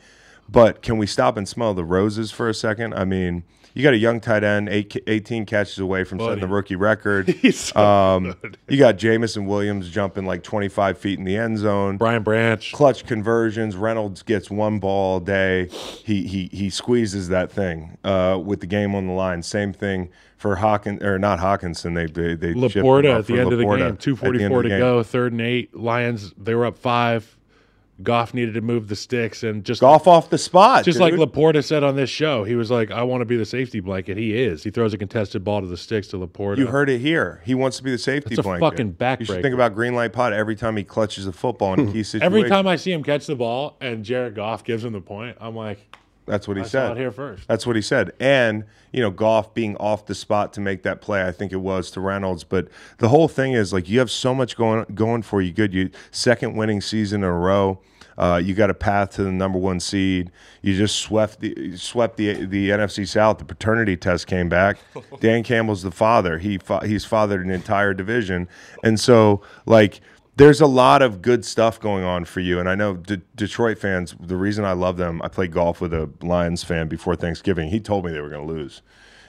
But 0.47 0.83
can 0.83 0.99
we 0.99 1.07
stop 1.07 1.37
and 1.37 1.49
smell 1.49 1.73
the 1.73 1.83
roses 1.83 2.29
for 2.31 2.47
a 2.47 2.53
second? 2.53 2.93
I 2.93 3.03
mean, 3.03 3.45
you 3.75 3.83
got 3.83 3.93
a 3.93 3.97
young 3.97 4.21
tight 4.21 4.43
end, 4.45 4.69
eight, 4.69 4.95
18 5.05 5.45
catches 5.45 5.77
away 5.79 6.05
from 6.05 6.19
setting 6.19 6.39
the 6.39 6.47
rookie 6.47 6.77
record. 6.77 7.27
He's 7.41 7.59
so 7.59 7.79
um, 7.79 8.35
good. 8.41 8.57
you 8.69 8.77
got 8.77 8.97
Jameson 8.97 9.45
Williams 9.45 9.89
jumping 9.89 10.25
like 10.25 10.43
25 10.43 10.97
feet 10.97 11.19
in 11.19 11.25
the 11.25 11.35
end 11.35 11.57
zone 11.57 11.97
Brian 11.97 12.23
Branch. 12.23 12.71
clutch 12.71 13.05
conversions. 13.05 13.75
Reynolds 13.75 14.23
gets 14.23 14.49
one 14.49 14.79
ball 14.79 15.17
a 15.17 15.21
day. 15.21 15.67
He 15.67 16.25
he 16.25 16.49
he 16.53 16.69
squeezes 16.69 17.27
that 17.27 17.51
thing 17.51 17.97
uh, 18.05 18.41
with 18.43 18.61
the 18.61 18.67
game 18.67 18.95
on 18.95 19.07
the 19.07 19.13
line. 19.13 19.43
Same 19.43 19.73
thing 19.73 20.09
for 20.37 20.55
Hawkins 20.55 21.03
or 21.03 21.19
not 21.19 21.39
Hockenson. 21.39 21.95
They 21.95 22.05
they, 22.05 22.35
they 22.35 22.53
Laporta 22.53 23.19
at 23.19 23.27
the 23.27 23.39
end 23.39 23.51
of 23.51 23.59
the 23.59 23.65
game, 23.65 23.73
end 23.73 23.81
of 23.81 23.99
the 23.99 24.63
to 24.63 24.69
game. 24.69 24.79
go, 24.79 25.03
third 25.03 25.33
and 25.33 25.41
eight. 25.41 25.75
Lions 25.75 26.33
they 26.37 26.55
were 26.55 26.65
up 26.65 26.77
five. 26.77 27.34
Goff 28.03 28.33
needed 28.33 28.55
to 28.55 28.61
move 28.61 28.89
the 28.89 28.95
sticks 28.95 29.41
and 29.43 29.63
just 29.63 29.79
Goff 29.79 30.05
off 30.05 30.29
the 30.29 30.37
spot. 30.37 30.83
just 30.83 30.99
dude. 30.99 31.01
like 31.01 31.13
Laporta 31.13 31.63
said 31.63 31.81
on 31.83 31.95
this 31.95 32.09
show, 32.09 32.43
he 32.43 32.55
was 32.55 32.69
like, 32.69 32.91
"I 32.91 33.03
want 33.03 33.21
to 33.21 33.25
be 33.25 33.37
the 33.37 33.45
safety 33.45 33.79
blanket." 33.79 34.17
He 34.17 34.35
is. 34.35 34.63
He 34.63 34.69
throws 34.69 34.93
a 34.93 34.97
contested 34.97 35.43
ball 35.45 35.61
to 35.61 35.67
the 35.67 35.77
sticks 35.77 36.07
to 36.09 36.17
Laporta. 36.17 36.57
You 36.57 36.67
heard 36.67 36.89
it 36.89 36.99
here. 36.99 37.41
He 37.45 37.55
wants 37.55 37.77
to 37.77 37.83
be 37.83 37.91
the 37.91 37.97
safety 37.97 38.35
That's 38.35 38.39
a 38.39 38.43
blanket. 38.43 38.97
fucking 38.99 39.19
You 39.21 39.25
should 39.25 39.41
think 39.41 39.53
about 39.53 39.75
Green 39.75 39.95
Light 39.95 40.11
Pod 40.11 40.33
every 40.33 40.55
time 40.55 40.75
he 40.75 40.83
clutches 40.83 41.25
the 41.25 41.31
football 41.31 41.73
in 41.75 41.87
a 41.87 41.91
key 41.91 42.03
situation. 42.03 42.25
Every 42.25 42.49
time 42.49 42.67
I 42.67 42.75
see 42.75 42.91
him 42.91 43.01
catch 43.01 43.27
the 43.27 43.35
ball 43.35 43.77
and 43.79 44.03
Jared 44.03 44.35
Goff 44.35 44.65
gives 44.65 44.83
him 44.83 44.91
the 44.91 45.01
point, 45.01 45.37
I'm 45.39 45.55
like, 45.55 45.79
That's 46.25 46.47
what 46.47 46.57
he 46.57 46.63
I 46.63 46.65
said. 46.65 46.97
here 46.97 47.11
first. 47.11 47.47
That's 47.47 47.67
what 47.67 47.75
he 47.75 47.81
said. 47.81 48.11
And, 48.19 48.63
you 48.91 49.01
know, 49.01 49.11
Goff 49.11 49.53
being 49.53 49.75
off 49.77 50.05
the 50.07 50.15
spot 50.15 50.53
to 50.53 50.61
make 50.61 50.83
that 50.83 51.01
play, 51.01 51.25
I 51.27 51.31
think 51.31 51.51
it 51.51 51.57
was 51.57 51.91
to 51.91 52.01
Reynolds. 52.01 52.43
But 52.43 52.67
the 52.97 53.09
whole 53.09 53.27
thing 53.27 53.53
is 53.53 53.71
like 53.71 53.87
you 53.87 53.99
have 53.99 54.09
so 54.11 54.33
much 54.33 54.55
going 54.57 54.85
going 54.95 55.21
for 55.21 55.41
you. 55.41 55.51
Good. 55.51 55.73
You 55.73 55.89
second 56.11 56.55
winning 56.55 56.81
season 56.81 57.23
in 57.23 57.29
a 57.29 57.33
row. 57.33 57.79
Uh, 58.17 58.41
you 58.41 58.53
got 58.53 58.69
a 58.69 58.73
path 58.73 59.11
to 59.11 59.23
the 59.23 59.31
number 59.31 59.59
one 59.59 59.77
seed. 59.79 60.31
You 60.61 60.75
just 60.75 60.95
swept 60.99 61.41
the 61.41 61.75
swept 61.75 62.15
the 62.17 62.45
the 62.45 62.69
NFC 62.69 63.05
South. 63.07 63.39
The 63.39 63.45
paternity 63.45 63.97
test 63.97 64.25
came 64.25 64.47
back. 64.47 64.77
Dan 65.19 65.43
Campbell's 65.43 65.83
the 65.83 65.91
father. 65.91 66.37
He 66.37 66.57
fa- 66.57 66.87
he's 66.87 67.03
fathered 67.03 67.45
an 67.45 67.51
entire 67.51 67.93
division, 67.93 68.47
and 68.83 68.99
so 68.99 69.41
like 69.65 69.99
there's 70.37 70.59
a 70.59 70.67
lot 70.67 71.01
of 71.01 71.21
good 71.21 71.45
stuff 71.45 71.79
going 71.79 72.03
on 72.03 72.25
for 72.25 72.41
you. 72.41 72.59
And 72.59 72.67
I 72.67 72.75
know 72.75 72.95
D- 72.95 73.21
Detroit 73.35 73.77
fans, 73.77 74.15
the 74.19 74.35
reason 74.35 74.65
I 74.65 74.73
love 74.73 74.97
them, 74.97 75.21
I 75.23 75.27
played 75.29 75.51
golf 75.51 75.79
with 75.79 75.93
a 75.93 76.09
Lions 76.21 76.63
fan 76.63 76.87
before 76.87 77.15
Thanksgiving. 77.15 77.69
He 77.69 77.79
told 77.79 78.05
me 78.05 78.11
they 78.11 78.21
were 78.21 78.29
going 78.29 78.45
to 78.45 78.53
lose. 78.53 78.81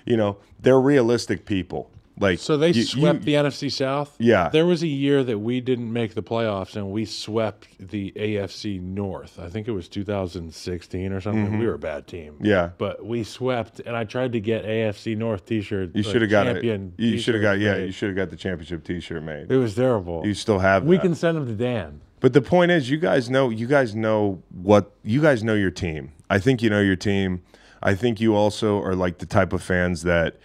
You 0.05 0.17
know, 0.17 0.39
they're 0.61 0.81
realistic 0.81 1.47
people. 1.47 1.91
Like 2.19 2.39
So 2.39 2.57
they 2.57 2.71
you- 2.71 2.83
swept 2.85 3.21
you- 3.21 3.25
the 3.27 3.35
NFC 3.35 3.71
South. 3.71 4.17
Yeah. 4.19 4.49
There 4.49 4.64
was 4.64 4.83
a 4.83 4.87
year 4.87 5.23
that 5.25 5.39
we 5.39 5.61
didn't 5.61 5.93
make 5.93 6.14
the 6.14 6.23
playoffs 6.23 6.75
and 6.75 6.91
we 6.91 7.05
swept 7.05 7.69
the 7.79 8.12
AFC 8.17 8.79
North. 8.81 9.39
I 9.39 9.49
think 9.49 9.69
it 9.69 9.73
was 9.73 9.89
2016 9.89 11.12
or 11.12 11.21
something. 11.21 11.59
We 11.59 11.67
were 11.67 11.75
a 11.75 11.79
bad 11.79 12.07
team. 12.07 12.35
Mm-hmm. 12.35 12.47
Yeah. 12.47 12.71
But 12.79 13.05
we 13.05 13.23
swept, 13.23 13.81
and 13.81 13.95
I 13.97 14.05
tried 14.05 14.33
to 14.33 14.41
get 14.41 14.64
AFC 14.64 15.14
North 15.17 15.45
T-shirt. 15.47 15.95
You 15.95 16.03
should 16.03 16.23
have 16.23 16.31
got 16.31 16.47
it. 16.47 16.64
You 16.64 17.19
should 17.19 17.35
have 17.35 17.43
got 17.43 17.59
yeah. 17.59 17.75
made. 17.75 17.87
You 17.87 17.93
should 17.93 18.09
have 18.09 18.17
got 18.17 18.31
the 18.31 18.37
championship 18.37 18.85
T-shirt 18.85 19.23
made. 19.23 19.51
It 19.51 19.57
was 19.57 19.75
terrible. 19.75 20.27
You 20.27 20.35
still 20.35 20.61
have. 20.61 20.85
we 20.85 20.99
can 20.99 21.14
send 21.14 21.37
them 21.37 21.47
to 21.47 21.55
Dan. 21.55 22.01
But 22.21 22.33
the 22.33 22.41
point 22.41 22.71
is, 22.71 22.89
you 22.91 22.97
guys 22.97 23.29
know, 23.29 23.51
you 23.51 23.67
guys 23.67 23.95
know 23.95 24.43
what 24.51 24.91
you 25.05 25.21
guys 25.21 25.45
know 25.45 25.55
your 25.55 25.71
team. 25.71 26.12
I 26.31 26.39
think 26.39 26.62
you 26.62 26.71
know 26.71 26.81
your 26.81 26.97
team. 26.97 27.43
I 27.83 27.95
think 27.95 28.21
you 28.21 28.35
also 28.35 28.81
are 28.83 28.95
like 28.95 29.19
the 29.19 29.27
type 29.27 29.53
of 29.53 29.62
fans 29.62 30.03
that, 30.03 30.37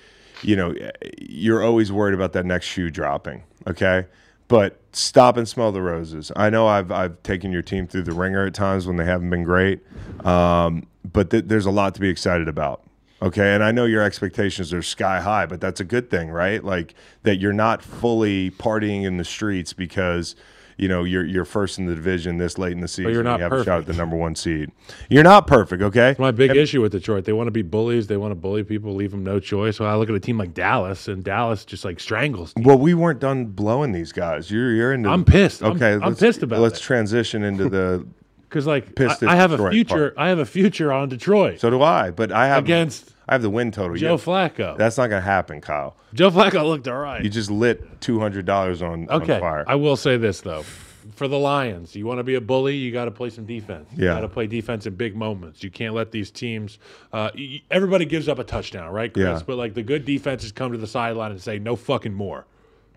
you 0.41 0.55
know, 0.55 0.73
you're 1.19 1.63
always 1.63 1.91
worried 1.91 2.13
about 2.13 2.33
that 2.33 2.45
next 2.45 2.65
shoe 2.65 2.89
dropping. 2.89 3.43
Okay, 3.67 4.05
but 4.47 4.79
stop 4.91 5.37
and 5.37 5.47
smell 5.47 5.71
the 5.71 5.81
roses. 5.81 6.31
I 6.35 6.49
know 6.49 6.67
I've 6.67 6.91
I've 6.91 7.21
taken 7.23 7.51
your 7.51 7.61
team 7.61 7.87
through 7.87 8.03
the 8.03 8.13
ringer 8.13 8.45
at 8.45 8.53
times 8.53 8.87
when 8.87 8.97
they 8.97 9.05
haven't 9.05 9.29
been 9.29 9.43
great, 9.43 9.81
um, 10.25 10.87
but 11.09 11.29
th- 11.29 11.45
there's 11.47 11.65
a 11.65 11.71
lot 11.71 11.95
to 11.95 12.01
be 12.01 12.09
excited 12.09 12.47
about. 12.47 12.83
Okay, 13.21 13.53
and 13.53 13.63
I 13.63 13.71
know 13.71 13.85
your 13.85 14.01
expectations 14.01 14.73
are 14.73 14.81
sky 14.81 15.21
high, 15.21 15.45
but 15.45 15.61
that's 15.61 15.79
a 15.79 15.83
good 15.83 16.09
thing, 16.09 16.31
right? 16.31 16.63
Like 16.63 16.95
that 17.21 17.37
you're 17.37 17.53
not 17.53 17.83
fully 17.83 18.49
partying 18.49 19.03
in 19.03 19.17
the 19.17 19.23
streets 19.23 19.73
because 19.73 20.35
you 20.77 20.87
know 20.87 21.03
you're 21.03 21.25
you're 21.25 21.45
first 21.45 21.79
in 21.79 21.85
the 21.85 21.95
division 21.95 22.37
this 22.37 22.57
late 22.57 22.71
in 22.73 22.79
the 22.81 22.87
season. 22.87 23.05
But 23.05 23.13
you're 23.13 23.23
not 23.23 23.39
you 23.39 23.43
have 23.43 23.53
a 23.53 23.63
shot 23.63 23.67
at 23.67 23.73
perfect. 23.81 23.87
the 23.87 23.93
number 23.95 24.15
one 24.15 24.35
seed. 24.35 24.71
You're 25.09 25.23
not 25.23 25.47
perfect, 25.47 25.81
okay? 25.83 26.15
My 26.19 26.31
big 26.31 26.55
issue 26.55 26.81
with 26.81 26.91
Detroit, 26.91 27.25
they 27.25 27.33
want 27.33 27.47
to 27.47 27.51
be 27.51 27.61
bullies. 27.61 28.07
They 28.07 28.17
want 28.17 28.31
to 28.31 28.35
bully 28.35 28.63
people, 28.63 28.93
leave 28.95 29.11
them 29.11 29.23
no 29.23 29.39
choice. 29.39 29.77
So 29.77 29.85
I 29.85 29.95
look 29.95 30.09
at 30.09 30.15
a 30.15 30.19
team 30.19 30.37
like 30.37 30.53
Dallas, 30.53 31.07
and 31.07 31.23
Dallas 31.23 31.65
just 31.65 31.85
like 31.85 31.99
strangles. 31.99 32.53
teams. 32.53 32.65
Well, 32.65 32.77
we 32.77 32.93
weren't 32.93 33.19
done 33.19 33.45
blowing 33.45 33.91
these 33.91 34.11
guys. 34.11 34.49
You're 34.51 34.73
you're 34.73 34.93
into. 34.93 35.09
I'm 35.09 35.25
pissed. 35.25 35.61
I'm- 35.63 35.71
Okay, 35.75 35.93
I'm 36.03 36.15
pissed 36.15 36.43
about 36.43 36.59
Let's 36.59 36.79
it. 36.79 36.83
transition 36.83 37.43
into 37.43 37.69
the. 37.69 38.05
Because 38.51 38.67
like 38.67 38.95
Pissed 38.95 39.23
I, 39.23 39.31
I 39.31 39.35
have 39.37 39.53
a 39.53 39.69
future. 39.71 40.11
part. 40.11 40.15
I 40.17 40.27
have 40.27 40.39
a 40.39 40.45
future 40.45 40.91
on 40.91 41.07
Detroit 41.07 41.61
So 41.61 41.69
do 41.69 41.81
I, 41.81 42.11
but 42.11 42.33
I 42.33 42.47
have 42.47 42.65
against 42.65 43.10
I 43.27 43.33
have 43.35 43.41
the 43.41 43.49
win 43.49 43.71
total. 43.71 43.95
Joe 43.97 44.17
Flacco. 44.17 44.77
That's 44.77 44.97
not 44.97 45.07
gonna 45.07 45.21
happen, 45.21 45.61
Kyle. 45.61 45.95
Joe 46.13 46.29
Flacco 46.31 46.65
looked 46.65 46.87
all 46.87 46.97
right. 46.97 47.23
You 47.23 47.29
just 47.29 47.51
lit 47.51 48.01
two 48.01 48.19
hundred 48.19 48.45
dollars 48.45 48.81
on, 48.81 49.07
okay, 49.09 49.35
on 49.35 49.39
fire. 49.39 49.63
I 49.67 49.75
will 49.75 49.95
say 49.95 50.17
this 50.17 50.41
though. 50.41 50.63
For 51.15 51.27
the 51.27 51.37
Lions, 51.39 51.95
you 51.95 52.05
want 52.05 52.19
to 52.19 52.23
be 52.23 52.35
a 52.35 52.41
bully, 52.41 52.75
you 52.75 52.91
got 52.91 53.05
to 53.05 53.11
play 53.11 53.31
some 53.31 53.45
defense. 53.45 53.87
You 53.95 54.05
Yeah. 54.05 54.13
got 54.13 54.19
to 54.21 54.27
play 54.27 54.45
defense 54.45 54.85
in 54.85 54.93
big 54.95 55.15
moments. 55.15 55.63
You 55.63 55.71
can't 55.71 55.95
let 55.95 56.11
these 56.11 56.29
teams. 56.29 56.77
Uh, 57.11 57.31
everybody 57.71 58.05
gives 58.05 58.27
up 58.29 58.37
a 58.37 58.43
touchdown, 58.43 58.91
right, 58.91 59.11
Chris? 59.11 59.23
Yeah. 59.25 59.41
But 59.45 59.57
like 59.57 59.73
the 59.73 59.81
good 59.83 60.05
defenses 60.05 60.51
come 60.51 60.71
to 60.73 60.77
the 60.77 60.85
sideline 60.87 61.31
and 61.31 61.41
say, 61.41 61.57
"No 61.57 61.75
fucking 61.75 62.13
more." 62.13 62.45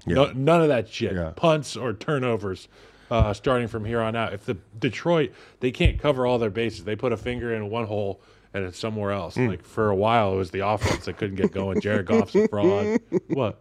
No, 0.06 0.30
none 0.32 0.60
of 0.60 0.68
that 0.68 0.88
shit. 0.88 1.14
Yeah. 1.14 1.32
Punts 1.34 1.76
or 1.76 1.92
turnovers. 1.94 2.68
Uh, 3.10 3.32
starting 3.34 3.68
from 3.68 3.84
here 3.84 4.00
on 4.00 4.16
out, 4.16 4.32
if 4.32 4.44
the 4.46 4.56
Detroit 4.78 5.30
they 5.60 5.70
can't 5.70 5.98
cover 5.98 6.26
all 6.26 6.38
their 6.38 6.50
bases, 6.50 6.84
they 6.84 6.96
put 6.96 7.12
a 7.12 7.16
finger 7.16 7.54
in 7.54 7.68
one 7.70 7.86
hole 7.86 8.20
and 8.54 8.64
it's 8.64 8.78
somewhere 8.78 9.10
else. 9.10 9.34
Hmm. 9.34 9.48
Like 9.48 9.62
for 9.64 9.90
a 9.90 9.94
while, 9.96 10.32
it 10.32 10.36
was 10.36 10.50
the 10.52 10.66
offense 10.66 11.04
that 11.04 11.18
couldn't 11.18 11.36
get 11.36 11.52
going. 11.52 11.80
Jared 11.80 12.06
Goff's 12.06 12.34
a 12.34 12.48
fraud. 12.48 13.00
What 13.28 13.60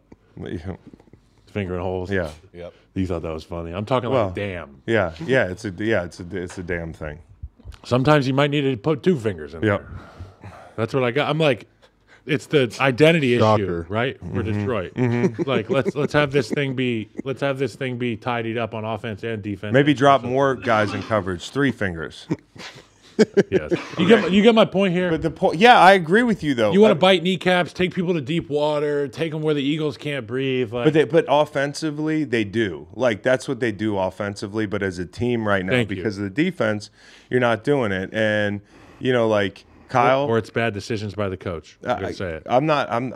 finger 1.47 1.75
in 1.75 1.81
holes? 1.81 2.09
yeah, 2.09 2.31
Yep. 2.53 2.73
You 2.95 3.05
thought 3.07 3.21
that 3.23 3.33
was 3.33 3.43
funny. 3.43 3.71
I'm 3.71 3.85
talking 3.85 4.09
Well- 4.09 4.27
like 4.27 4.35
damn. 4.35 4.81
yeah, 4.87 5.13
yeah. 5.25 5.47
It's 5.49 5.65
a 5.65 5.69
yeah, 5.71 6.03
it's 6.03 6.19
a 6.19 6.25
it's 6.35 6.57
a 6.57 6.63
damn 6.63 6.93
thing. 6.93 7.19
Sometimes 7.83 8.27
you 8.27 8.33
might 8.33 8.49
need 8.51 8.61
to 8.61 8.77
put 8.77 9.03
two 9.03 9.17
fingers 9.19 9.53
in 9.53 9.61
Yep. 9.63 9.81
there. 10.41 10.51
That's 10.75 10.93
what 10.93 11.03
I 11.03 11.11
got. 11.11 11.29
I'm 11.29 11.37
like, 11.37 11.67
it's 12.25 12.45
the 12.47 12.75
identity 12.79 13.35
issue, 13.35 13.85
right? 13.89 14.17
For 14.19 14.25
Mm-hmm. 14.25 14.59
Detroit. 14.59 15.47
Like 15.47 15.69
let's 15.69 15.93
let's 15.95 16.13
have 16.13 16.31
this 16.31 16.49
thing 16.49 16.73
be 16.75 17.09
let's 17.23 17.41
have 17.41 17.59
this 17.59 17.75
thing 17.75 17.97
be 17.97 18.15
tidied 18.15 18.57
up 18.57 18.73
on 18.73 18.85
offense 18.85 19.23
and 19.23 19.43
defense. 19.43 19.73
Maybe 19.73 19.93
drop 19.93 20.23
more 20.23 20.55
guys 20.55 20.93
in 20.93 21.03
coverage. 21.03 21.49
Three 21.49 21.71
fingers. 21.71 22.27
Yes. 23.49 23.71
You 23.99 24.07
get 24.07 24.21
my, 24.21 24.27
you 24.27 24.41
get 24.41 24.55
my 24.55 24.65
point 24.65 24.93
here. 24.93 25.09
But 25.11 25.21
the 25.21 25.29
point, 25.29 25.59
yeah, 25.59 25.79
I 25.79 25.93
agree 25.93 26.23
with 26.23 26.43
you 26.43 26.55
though. 26.55 26.71
you 26.71 26.81
want 26.81 26.91
to 26.91 26.95
bite 26.95 27.21
kneecaps, 27.21 27.71
take 27.71 27.93
people 27.93 28.13
to 28.13 28.21
deep 28.21 28.49
water, 28.49 29.07
take 29.07 29.31
them 29.31 29.41
where 29.41 29.53
the 29.53 29.61
Eagles 29.61 29.95
can't 29.97 30.25
breathe. 30.25 30.73
Like, 30.73 30.85
But 30.85 30.93
they, 30.93 31.03
but 31.03 31.25
offensively, 31.27 32.23
they 32.23 32.43
do. 32.43 32.87
Like 32.93 33.21
that's 33.21 33.47
what 33.47 33.59
they 33.59 33.71
do 33.71 33.97
offensively. 33.97 34.65
But 34.65 34.81
as 34.81 34.97
a 34.97 35.05
team 35.05 35.47
right 35.47 35.63
now, 35.63 35.73
Thank 35.73 35.89
you. 35.89 35.97
because 35.97 36.17
of 36.17 36.23
the 36.23 36.29
defense, 36.29 36.89
you're 37.29 37.39
not 37.39 37.63
doing 37.63 37.91
it. 37.91 38.11
And 38.13 38.61
you 38.99 39.13
know, 39.13 39.27
like 39.27 39.65
Kyle, 39.89 40.25
or 40.25 40.37
it's 40.37 40.49
bad 40.49 40.73
decisions 40.73 41.13
by 41.13 41.29
the 41.29 41.37
coach. 41.37 41.77
I'm 41.83 42.05
I, 42.05 42.11
say 42.11 42.35
it. 42.35 42.43
I'm 42.47 42.65
not. 42.65 42.89
I'm. 42.89 43.13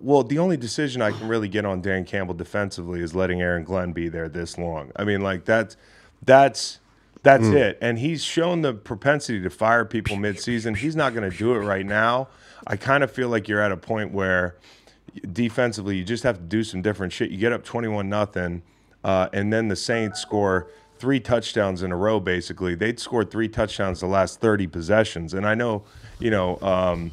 Well, 0.00 0.22
the 0.22 0.38
only 0.38 0.56
decision 0.56 1.02
I 1.02 1.12
can 1.12 1.28
really 1.28 1.48
get 1.48 1.64
on 1.64 1.80
Dan 1.80 2.04
Campbell 2.04 2.34
defensively 2.34 3.00
is 3.00 3.14
letting 3.14 3.40
Aaron 3.40 3.64
Glenn 3.64 3.92
be 3.92 4.08
there 4.08 4.28
this 4.28 4.58
long. 4.58 4.90
I 4.96 5.04
mean, 5.04 5.20
like 5.20 5.44
that's 5.44 5.76
that's 6.22 6.80
that's 7.28 7.48
it. 7.48 7.78
And 7.80 7.98
he's 7.98 8.22
shown 8.24 8.62
the 8.62 8.74
propensity 8.74 9.40
to 9.42 9.50
fire 9.50 9.84
people 9.84 10.16
midseason. 10.16 10.76
He's 10.76 10.96
not 10.96 11.14
going 11.14 11.30
to 11.30 11.36
do 11.36 11.54
it 11.54 11.58
right 11.58 11.86
now. 11.86 12.28
I 12.66 12.76
kind 12.76 13.04
of 13.04 13.10
feel 13.10 13.28
like 13.28 13.48
you're 13.48 13.60
at 13.60 13.72
a 13.72 13.76
point 13.76 14.12
where 14.12 14.56
defensively 15.32 15.96
you 15.96 16.04
just 16.04 16.22
have 16.22 16.36
to 16.36 16.42
do 16.44 16.62
some 16.64 16.82
different 16.82 17.12
shit. 17.12 17.30
You 17.30 17.38
get 17.38 17.52
up 17.52 17.64
21 17.64 18.08
nothing, 18.08 18.62
uh, 19.04 19.28
and 19.32 19.52
then 19.52 19.68
the 19.68 19.76
Saints 19.76 20.20
score 20.20 20.68
three 20.98 21.20
touchdowns 21.20 21.82
in 21.82 21.92
a 21.92 21.96
row. 21.96 22.20
Basically, 22.20 22.74
they'd 22.74 22.98
scored 22.98 23.30
three 23.30 23.48
touchdowns 23.48 24.00
the 24.00 24.06
last 24.06 24.40
30 24.40 24.66
possessions, 24.66 25.34
and 25.34 25.46
I 25.46 25.54
know, 25.54 25.84
you 26.18 26.30
know. 26.30 26.58
Um, 26.60 27.12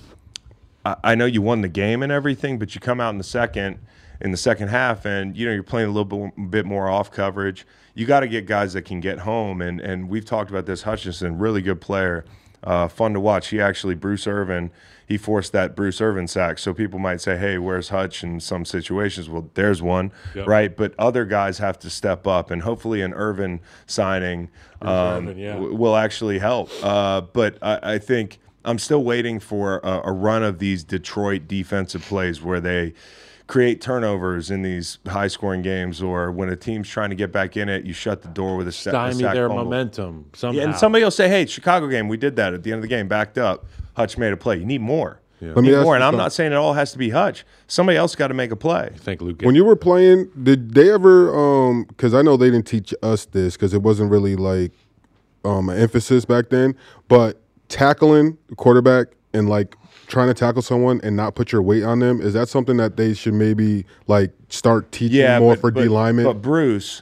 I- 0.86 0.98
I 1.04 1.16
know 1.16 1.26
you 1.26 1.42
won 1.42 1.62
the 1.62 1.68
game 1.70 2.04
and 2.04 2.12
everything, 2.12 2.60
but 2.60 2.76
you 2.76 2.82
come 2.82 3.02
out 3.02 3.10
in 3.10 3.18
the 3.18 3.24
second 3.24 3.80
in 4.22 4.32
the 4.32 4.38
second 4.38 4.70
half, 4.70 5.04
and 5.06 5.36
you 5.36 5.46
know 5.46 5.52
you're 5.52 5.64
playing 5.64 5.90
a 5.90 5.92
little 5.92 6.06
bit, 6.30 6.52
bit 6.52 6.66
more 6.66 6.88
off 6.90 7.12
coverage. 7.12 7.66
You 7.96 8.06
got 8.06 8.20
to 8.20 8.28
get 8.28 8.46
guys 8.46 8.74
that 8.74 8.84
can 8.84 9.00
get 9.00 9.20
home, 9.20 9.62
and 9.62 9.80
and 9.82 10.10
we've 10.10 10.26
talked 10.26 10.50
about 10.52 10.66
this. 10.66 10.84
Hutchinson, 10.84 11.40
really 11.40 11.62
good 11.62 11.82
player, 11.82 12.26
uh, 12.64 12.88
fun 12.88 13.14
to 13.14 13.20
watch. 13.20 13.48
He 13.48 13.60
actually 13.62 13.96
Bruce 13.96 14.28
Irvin, 14.28 14.70
he 15.08 15.18
forced 15.18 15.52
that 15.54 15.76
Bruce 15.76 16.02
Irvin 16.02 16.28
sack. 16.28 16.58
So 16.60 16.74
people 16.74 17.00
might 17.00 17.22
say, 17.22 17.38
hey, 17.38 17.58
where's 17.58 17.90
Hutch 17.90 18.24
in 18.24 18.40
some 18.40 18.66
situations? 18.66 19.30
Well, 19.30 19.50
there's 19.54 19.82
one, 19.82 20.12
Yep. 20.36 20.48
right? 20.48 20.76
But 20.76 20.94
other 21.00 21.26
guys 21.26 21.60
have 21.60 21.80
to 21.80 21.90
step 21.90 22.28
up, 22.28 22.52
and 22.52 22.64
hopefully 22.64 23.02
an 23.02 23.14
Irvin 23.14 23.62
signing 23.88 24.50
um, 24.82 24.90
Irvin, 25.30 25.38
yeah. 25.38 25.56
will 25.58 25.96
actually 25.96 26.40
help. 26.40 26.70
Uh, 26.84 27.22
but 27.22 27.58
I, 27.62 27.94
I 27.94 27.98
think 27.98 28.40
I'm 28.66 28.80
still 28.80 29.04
waiting 29.04 29.40
for 29.40 29.80
a, 29.84 30.02
a 30.06 30.12
run 30.12 30.44
of 30.44 30.60
these 30.60 30.84
Detroit 30.84 31.48
defensive 31.48 32.02
plays 32.02 32.42
where 32.42 32.60
they 32.60 32.94
create 33.48 33.80
turnovers 33.82 34.50
in 34.50 34.62
these 34.64 34.98
high 35.08 35.28
scoring 35.28 35.62
games, 35.62 36.02
or 36.02 36.32
when 36.32 36.50
a 36.50 36.56
team's 36.56 36.90
trying 36.90 37.10
to 37.12 37.16
get 37.16 37.32
back 37.32 37.56
in 37.56 37.70
it, 37.70 37.86
you 37.86 37.94
shut 37.94 38.22
the 38.22 38.28
door 38.30 38.56
with 38.58 38.68
a, 38.68 38.72
sa- 38.72 38.90
a 38.90 39.12
Stymie 39.12 39.24
sack 39.24 39.34
their 39.36 39.48
fumble. 39.48 39.64
momentum 39.66 40.26
somehow. 40.34 40.58
Yeah, 40.60 40.66
and 40.66 40.76
somebody 40.76 41.04
will 41.04 41.12
say, 41.12 41.28
"Hey, 41.30 41.46
Chicago 41.46 41.88
game, 41.88 42.08
we 42.08 42.18
did 42.18 42.36
that 42.38 42.54
at 42.54 42.64
the 42.64 42.72
end 42.72 42.80
of 42.80 42.82
the 42.82 42.88
game, 42.88 43.08
backed 43.08 43.38
up. 43.38 43.66
Hutch 43.96 44.18
made 44.18 44.34
a 44.34 44.38
play. 44.38 44.58
You 44.58 44.66
need 44.66 44.82
more. 44.82 45.22
You 45.42 45.54
Let 45.54 45.64
me 45.64 45.74
ask 45.76 45.84
more." 45.84 45.96
And 45.96 46.04
I'm 46.04 46.10
something. 46.14 46.18
not 46.18 46.34
saying 46.34 46.52
it 46.54 46.56
all 46.56 46.74
has 46.74 46.92
to 46.94 46.98
be 46.98 47.10
Hutch. 47.12 47.46
Somebody 47.68 47.98
else 47.98 48.16
got 48.16 48.30
to 48.30 48.34
make 48.34 48.52
a 48.52 48.56
play. 48.56 48.90
I 48.94 48.98
think 48.98 49.22
Luke. 49.22 49.42
When 49.42 49.54
you 49.56 49.64
were 49.66 49.76
playing, 49.76 50.30
did 50.42 50.74
they 50.74 50.92
ever? 50.92 51.36
Um, 51.36 51.84
because 51.84 52.14
I 52.14 52.22
know 52.24 52.38
they 52.38 52.50
didn't 52.50 52.68
teach 52.68 52.94
us 53.04 53.26
this 53.26 53.56
because 53.56 53.74
it 53.74 53.82
wasn't 53.82 54.10
really 54.12 54.36
like 54.36 54.72
um 55.44 55.70
an 55.70 55.78
emphasis 55.78 56.26
back 56.26 56.50
then. 56.50 56.76
But 57.08 57.42
tackling 57.70 58.38
the 58.48 58.56
quarterback 58.56 59.08
and 59.34 59.50
like 59.50 59.76
trying 60.08 60.28
to 60.28 60.34
tackle 60.34 60.62
someone 60.62 61.02
and 61.04 61.16
not 61.16 61.36
put 61.36 61.52
your 61.52 61.62
weight 61.62 61.84
on 61.84 62.00
them 62.00 62.22
is 62.22 62.34
that 62.34 62.50
something 62.50 62.78
that 62.78 62.98
they 62.98 63.14
should 63.14 63.34
maybe 63.34 63.86
like 64.08 64.32
start 64.50 64.92
teaching 64.92 65.18
Yeah, 65.18 65.40
more 65.40 65.54
but, 65.54 65.62
for 65.62 65.72
but, 65.72 65.82
D 65.82 65.88
linemen? 65.88 66.26
But 66.26 66.42
Bruce, 66.42 67.02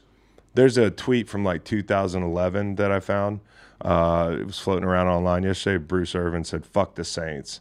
there's 0.53 0.77
a 0.77 0.91
tweet 0.91 1.27
from 1.27 1.43
like 1.43 1.63
2011 1.63 2.75
that 2.75 2.91
I 2.91 2.99
found. 2.99 3.39
Uh, 3.81 4.37
it 4.39 4.45
was 4.45 4.59
floating 4.59 4.85
around 4.85 5.07
online 5.07 5.43
yesterday. 5.43 5.83
Bruce 5.83 6.15
Irvin 6.15 6.45
said, 6.45 6.65
"Fuck 6.65 6.95
the 6.95 7.03
Saints." 7.03 7.59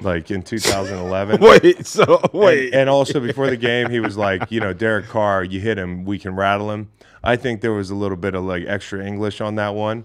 Like 0.00 0.30
in 0.30 0.42
2011. 0.42 1.40
wait, 1.62 1.86
so 1.86 2.20
And, 2.32 2.74
and 2.74 2.90
also 2.90 3.20
before 3.20 3.50
the 3.50 3.56
game, 3.56 3.90
he 3.90 4.00
was 4.00 4.16
like, 4.16 4.50
you 4.50 4.58
know, 4.58 4.72
Derek 4.72 5.06
Carr, 5.06 5.44
you 5.44 5.60
hit 5.60 5.78
him, 5.78 6.04
we 6.04 6.18
can 6.18 6.34
rattle 6.34 6.70
him. 6.70 6.90
I 7.22 7.36
think 7.36 7.60
there 7.60 7.72
was 7.72 7.90
a 7.90 7.94
little 7.94 8.16
bit 8.16 8.34
of 8.34 8.44
like 8.44 8.64
extra 8.66 9.04
English 9.04 9.40
on 9.40 9.56
that 9.56 9.74
one. 9.74 10.04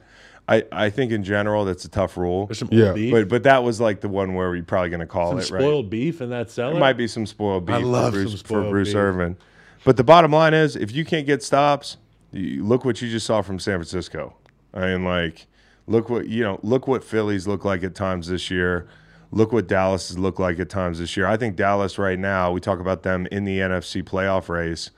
I, 0.49 0.63
I 0.71 0.89
think 0.89 1.11
in 1.11 1.23
general 1.23 1.65
that's 1.65 1.83
a 1.83 1.89
tough 1.89 2.15
rule. 2.15 2.47
There's 2.47 2.59
some 2.59 2.69
Yeah, 2.71 2.93
beef, 2.93 3.11
But 3.11 3.27
but 3.27 3.43
that 3.43 3.63
was 3.63 3.81
like 3.81 3.99
the 4.01 4.07
one 4.07 4.33
where 4.33 4.49
we're 4.49 4.63
probably 4.63 4.89
going 4.89 5.01
to 5.01 5.05
call 5.05 5.31
some 5.31 5.39
it 5.39 5.51
right. 5.51 5.61
spoiled 5.61 5.89
beef 5.89 6.21
in 6.21 6.29
that 6.29 6.49
cellar. 6.49 6.71
There 6.71 6.79
might 6.79 6.93
be 6.93 7.07
some 7.07 7.25
spoiled 7.25 7.65
beef 7.65 7.75
I 7.75 7.79
love 7.79 8.13
for 8.13 8.19
some 8.21 8.29
Bruce, 8.29 8.41
for 8.41 8.69
Bruce 8.69 8.87
beef. 8.89 8.95
Irvin. 8.95 9.37
But 9.83 9.97
the 9.97 10.03
bottom 10.03 10.31
line 10.31 10.53
is, 10.53 10.75
if 10.75 10.91
you 10.91 11.05
can't 11.05 11.25
get 11.25 11.43
stops, 11.43 11.97
you, 12.31 12.63
look 12.63 12.85
what 12.85 13.01
you 13.01 13.09
just 13.09 13.25
saw 13.25 13.41
from 13.41 13.59
San 13.59 13.75
Francisco. 13.77 14.35
I 14.73 14.81
mean, 14.87 15.03
like, 15.03 15.47
look 15.85 16.09
what 16.09 16.27
you 16.27 16.43
know. 16.43 16.59
Look 16.63 16.87
what 16.87 17.03
Phillies 17.03 17.47
look 17.47 17.65
like 17.65 17.83
at 17.83 17.95
times 17.95 18.27
this 18.27 18.49
year. 18.49 18.87
Look 19.31 19.51
what 19.51 19.67
Dallas 19.67 20.07
has 20.07 20.17
looked 20.17 20.39
like 20.39 20.59
at 20.59 20.69
times 20.69 20.99
this 20.99 21.17
year. 21.17 21.25
I 21.25 21.35
think 21.35 21.57
Dallas 21.57 21.97
right 21.97 22.17
now. 22.19 22.51
We 22.51 22.61
talk 22.61 22.79
about 22.79 23.03
them 23.03 23.27
in 23.31 23.43
the 23.43 23.59
NFC 23.59 24.01
playoff 24.01 24.47
race. 24.47 24.91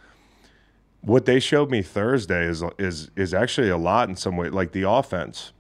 What 1.02 1.26
they 1.26 1.40
showed 1.40 1.70
me 1.70 1.82
Thursday 1.82 2.46
is 2.46 2.64
is 2.78 3.10
is 3.16 3.34
actually 3.34 3.70
a 3.70 3.78
lot 3.78 4.10
in 4.10 4.16
some 4.16 4.36
way. 4.38 4.50
Like 4.50 4.72
the 4.74 4.90
offense 4.90 5.54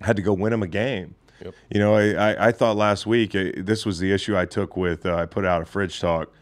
had 0.00 0.16
to 0.16 0.22
go 0.22 0.32
win 0.32 0.50
them 0.50 0.62
a 0.62 0.68
game. 0.68 1.14
You 1.70 1.80
know, 1.80 1.94
I, 1.96 2.12
I, 2.12 2.48
I 2.48 2.52
thought 2.52 2.76
last 2.76 3.04
week 3.06 3.34
uh, 3.34 3.50
this 3.56 3.84
was 3.84 3.98
the 3.98 4.12
issue 4.12 4.36
I 4.36 4.44
took 4.44 4.76
with 4.76 5.04
uh, 5.04 5.16
I 5.16 5.26
put 5.26 5.44
out 5.44 5.62
a 5.62 5.64
fridge 5.64 6.00
talk. 6.00 6.32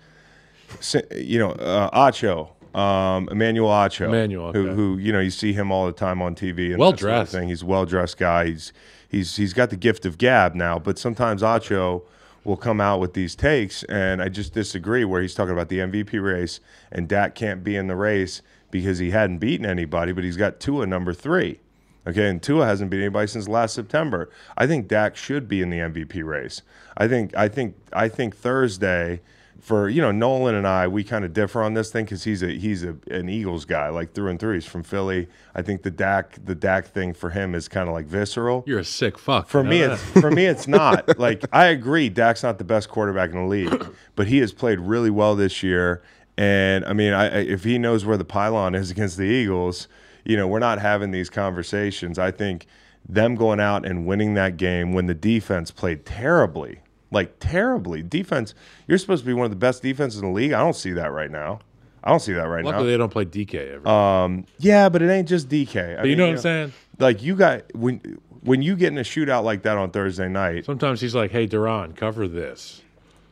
You 1.17 1.39
know, 1.39 1.51
uh, 1.53 2.11
Acho, 2.11 2.51
um, 2.77 3.29
Emmanuel 3.31 3.71
Acho, 3.71 4.07
Emmanuel, 4.07 4.53
who 4.53 4.67
okay. 4.67 4.75
who 4.75 4.99
you 4.99 5.13
know 5.13 5.21
you 5.21 5.31
see 5.31 5.53
him 5.53 5.73
all 5.73 5.87
the 5.87 5.93
time 5.93 6.23
on 6.23 6.35
TV 6.35 6.71
and 6.71 6.79
Well 6.79 6.93
that 6.93 7.01
sort 7.01 7.13
of 7.13 7.19
dressed. 7.19 7.33
thing. 7.33 7.49
He's 7.49 7.65
well 7.65 7.87
dressed 7.87 8.19
guy. 8.19 8.47
He's 8.47 8.73
he's 9.09 9.37
he's 9.37 9.53
got 9.53 9.71
the 9.71 9.77
gift 9.77 10.07
of 10.07 10.19
gab 10.19 10.55
now, 10.55 10.79
but 10.79 10.99
sometimes 10.99 11.43
Acho 11.43 12.03
will 12.45 12.57
come 12.57 12.81
out 12.81 13.01
with 13.01 13.15
these 13.15 13.35
takes, 13.35 13.83
and 13.85 14.23
I 14.23 14.29
just 14.29 14.55
disagree. 14.55 15.05
Where 15.05 15.23
he's 15.23 15.35
talking 15.35 15.53
about 15.53 15.69
the 15.69 15.79
MVP 15.79 16.23
race 16.23 16.61
and 16.91 17.09
Dak 17.09 17.35
can't 17.35 17.63
be 17.63 17.77
in 17.77 17.87
the 17.87 17.97
race 17.97 18.43
because 18.71 18.99
he 18.99 19.11
hadn't 19.11 19.39
beaten 19.39 19.67
anybody, 19.67 20.13
but 20.13 20.25
he's 20.25 20.37
got 20.37 20.61
Tua 20.61 20.87
number 20.87 21.13
three. 21.13 21.61
Okay, 22.07 22.29
and 22.29 22.43
Tua 22.43 22.65
hasn't 22.65 22.91
beat 22.91 23.01
anybody 23.01 23.27
since 23.27 23.47
last 23.47 23.75
September. 23.75 24.31
I 24.57 24.67
think 24.67 24.89
Dak 24.89 25.17
should 25.17 25.49
be 25.49 25.61
in 25.61 25.71
the 25.71 25.79
MVP 25.79 26.25
race. 26.25 26.63
I 26.97 27.09
think 27.09 27.37
I 27.37 27.49
think 27.49 27.77
I 27.93 28.09
think 28.09 28.37
Thursday 28.37 29.21
for 29.61 29.89
you 29.89 30.01
know 30.03 30.11
Nolan 30.11 30.55
and 30.55 30.67
I 30.67 30.89
we 30.89 31.05
kind 31.05 31.25
of 31.25 31.33
differ 31.33 31.63
on 31.63 31.75
this 31.75 31.91
thing 31.93 32.05
because 32.05 32.25
he's 32.25 32.43
a 32.43 32.49
he's 32.49 32.83
a, 32.85 32.97
an 33.11 33.29
Eagles 33.29 33.65
guy 33.65 33.89
like 33.91 34.13
through 34.15 34.29
and 34.29 34.41
through. 34.41 34.55
He's 34.55 34.67
from 34.67 34.83
Philly. 34.83 35.29
I 35.55 35.63
think 35.63 35.83
the 35.83 35.91
Dak 35.91 36.39
the 36.45 36.55
Dak 36.55 36.87
thing 36.87 37.13
for 37.15 37.31
him 37.31 37.55
is 37.55 37.69
kind 37.69 37.89
of 37.89 37.95
like 37.95 38.07
visceral. 38.07 38.65
You're 38.67 38.79
a 38.81 38.85
sick 38.85 39.19
fuck. 39.19 39.49
For 39.49 39.63
me, 39.63 39.81
it's 39.83 40.03
for 40.21 40.31
me, 40.31 40.47
it's 40.47 40.67
not. 40.81 41.19
Like 41.19 41.45
I 41.53 41.67
agree, 41.67 42.09
Dak's 42.09 42.43
not 42.43 42.59
the 42.59 42.65
best 42.65 42.89
quarterback 42.89 43.31
in 43.31 43.37
the 43.37 43.47
league, 43.47 43.87
but 44.17 44.27
he 44.27 44.39
has 44.39 44.53
played 44.53 44.79
really 44.81 45.11
well 45.11 45.37
this 45.37 45.63
year. 45.63 46.03
And 46.37 46.85
I 46.85 46.93
mean, 46.93 47.13
I- 47.13 47.41
if 47.43 47.65
he 47.65 47.79
knows 47.79 48.05
where 48.05 48.17
the 48.17 48.25
pylon 48.25 48.75
is 48.75 48.91
against 48.91 49.17
the 49.19 49.25
Eagles, 49.25 49.89
you 50.25 50.37
know, 50.37 50.47
we're 50.49 50.59
not 50.59 50.79
having 50.81 51.11
these 51.11 51.29
conversations. 51.29 52.19
I 52.19 52.31
think 52.31 52.67
them 53.09 53.35
going 53.35 53.61
out 53.61 53.85
and 53.85 54.07
winning 54.07 54.35
that 54.35 54.57
game 54.57 54.93
when 54.93 55.07
the 55.07 55.15
defense 55.15 55.71
played 55.71 56.07
terribly, 56.07 56.81
like 57.11 57.39
terribly. 57.41 58.03
Defense, 58.03 58.55
you're 58.87 58.99
supposed 58.99 59.23
to 59.23 59.27
be 59.27 59.35
one 59.35 59.45
of 59.45 59.51
the 59.51 59.57
best 59.57 59.83
defenses 59.83 60.21
in 60.21 60.27
the 60.27 60.33
league. 60.33 60.53
I 60.53 60.61
don't 60.61 60.77
see 60.77 60.93
that 60.93 61.13
right 61.13 61.31
now. 61.31 61.61
I 62.03 62.11
don't 62.11 62.21
see 62.21 62.33
that 62.33 62.49
right 62.49 62.65
now. 62.65 62.71
Luckily, 62.71 62.87
now. 62.87 62.91
they 62.93 62.97
don't 62.97 63.11
play 63.11 63.25
DK 63.27 63.75
ever. 63.75 63.89
Um, 63.89 64.47
yeah, 64.59 64.89
but 64.89 65.03
it 65.03 65.11
ain't 65.11 65.29
just 65.29 65.49
DK. 65.49 66.01
I 66.01 66.05
you 66.05 66.17
know 66.17 66.27
what 66.27 66.33
I'm 66.33 66.39
saying? 66.39 66.73
Like 66.99 67.23
you 67.23 67.37
got 67.37 67.75
when 67.75 68.19
when 68.43 68.63
you 68.63 68.77
get 68.77 68.89
in 68.89 68.99
a 68.99 69.03
shootout 69.03 69.45
like 69.45 69.63
that 69.63 69.77
on 69.77 69.91
Thursday 69.91 70.29
night. 70.29 70.65
Sometimes 70.65 71.01
he's 71.01 71.15
like, 71.15 71.31
"Hey, 71.31 71.47
DaRon, 71.47 71.97
cover 71.97 72.27
this." 72.27 72.83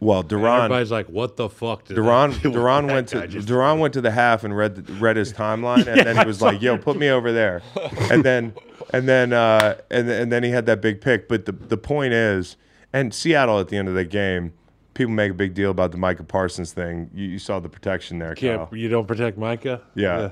Well, 0.00 0.22
DaRon, 0.22 0.64
everybody's 0.64 0.90
like, 0.92 1.08
"What 1.08 1.36
the 1.36 1.48
fuck?" 1.48 1.84
Did 1.84 1.96
DaRon, 1.96 2.32
DaRon 2.34 2.86
went 2.92 3.08
to 3.08 3.26
DaRon 3.26 3.78
went 3.78 3.94
to 3.94 4.00
the 4.00 4.10
half 4.10 4.44
and 4.44 4.56
read 4.56 4.76
the, 4.76 4.92
read 4.94 5.16
his 5.16 5.32
timeline, 5.32 5.86
and 5.86 6.00
then 6.06 6.16
he 6.16 6.24
was 6.24 6.40
like, 6.40 6.62
"Yo, 6.62 6.78
put 6.78 6.96
me 6.96 7.08
over 7.08 7.32
there," 7.32 7.62
and 8.10 8.22
then 8.22 8.54
and 8.92 9.08
then 9.08 9.32
uh, 9.32 9.76
and 9.90 10.08
and 10.08 10.30
then 10.30 10.44
he 10.44 10.50
had 10.50 10.66
that 10.66 10.80
big 10.80 11.00
pick. 11.00 11.28
But 11.28 11.46
the 11.46 11.52
the 11.52 11.76
point 11.76 12.12
is, 12.12 12.56
and 12.92 13.12
Seattle 13.12 13.60
at 13.60 13.68
the 13.68 13.76
end 13.76 13.88
of 13.88 13.94
the 13.94 14.04
game, 14.04 14.52
people 14.94 15.12
make 15.12 15.30
a 15.30 15.34
big 15.34 15.54
deal 15.54 15.70
about 15.70 15.92
the 15.92 15.98
Micah 15.98 16.24
Parsons 16.24 16.72
thing. 16.72 17.10
You, 17.14 17.26
you 17.28 17.38
saw 17.38 17.60
the 17.60 17.68
protection 17.68 18.18
there, 18.18 18.34
Can't, 18.34 18.68
Kyle. 18.68 18.78
you 18.78 18.88
don't 18.88 19.06
protect 19.06 19.38
Micah. 19.38 19.82
Yeah. 19.94 20.30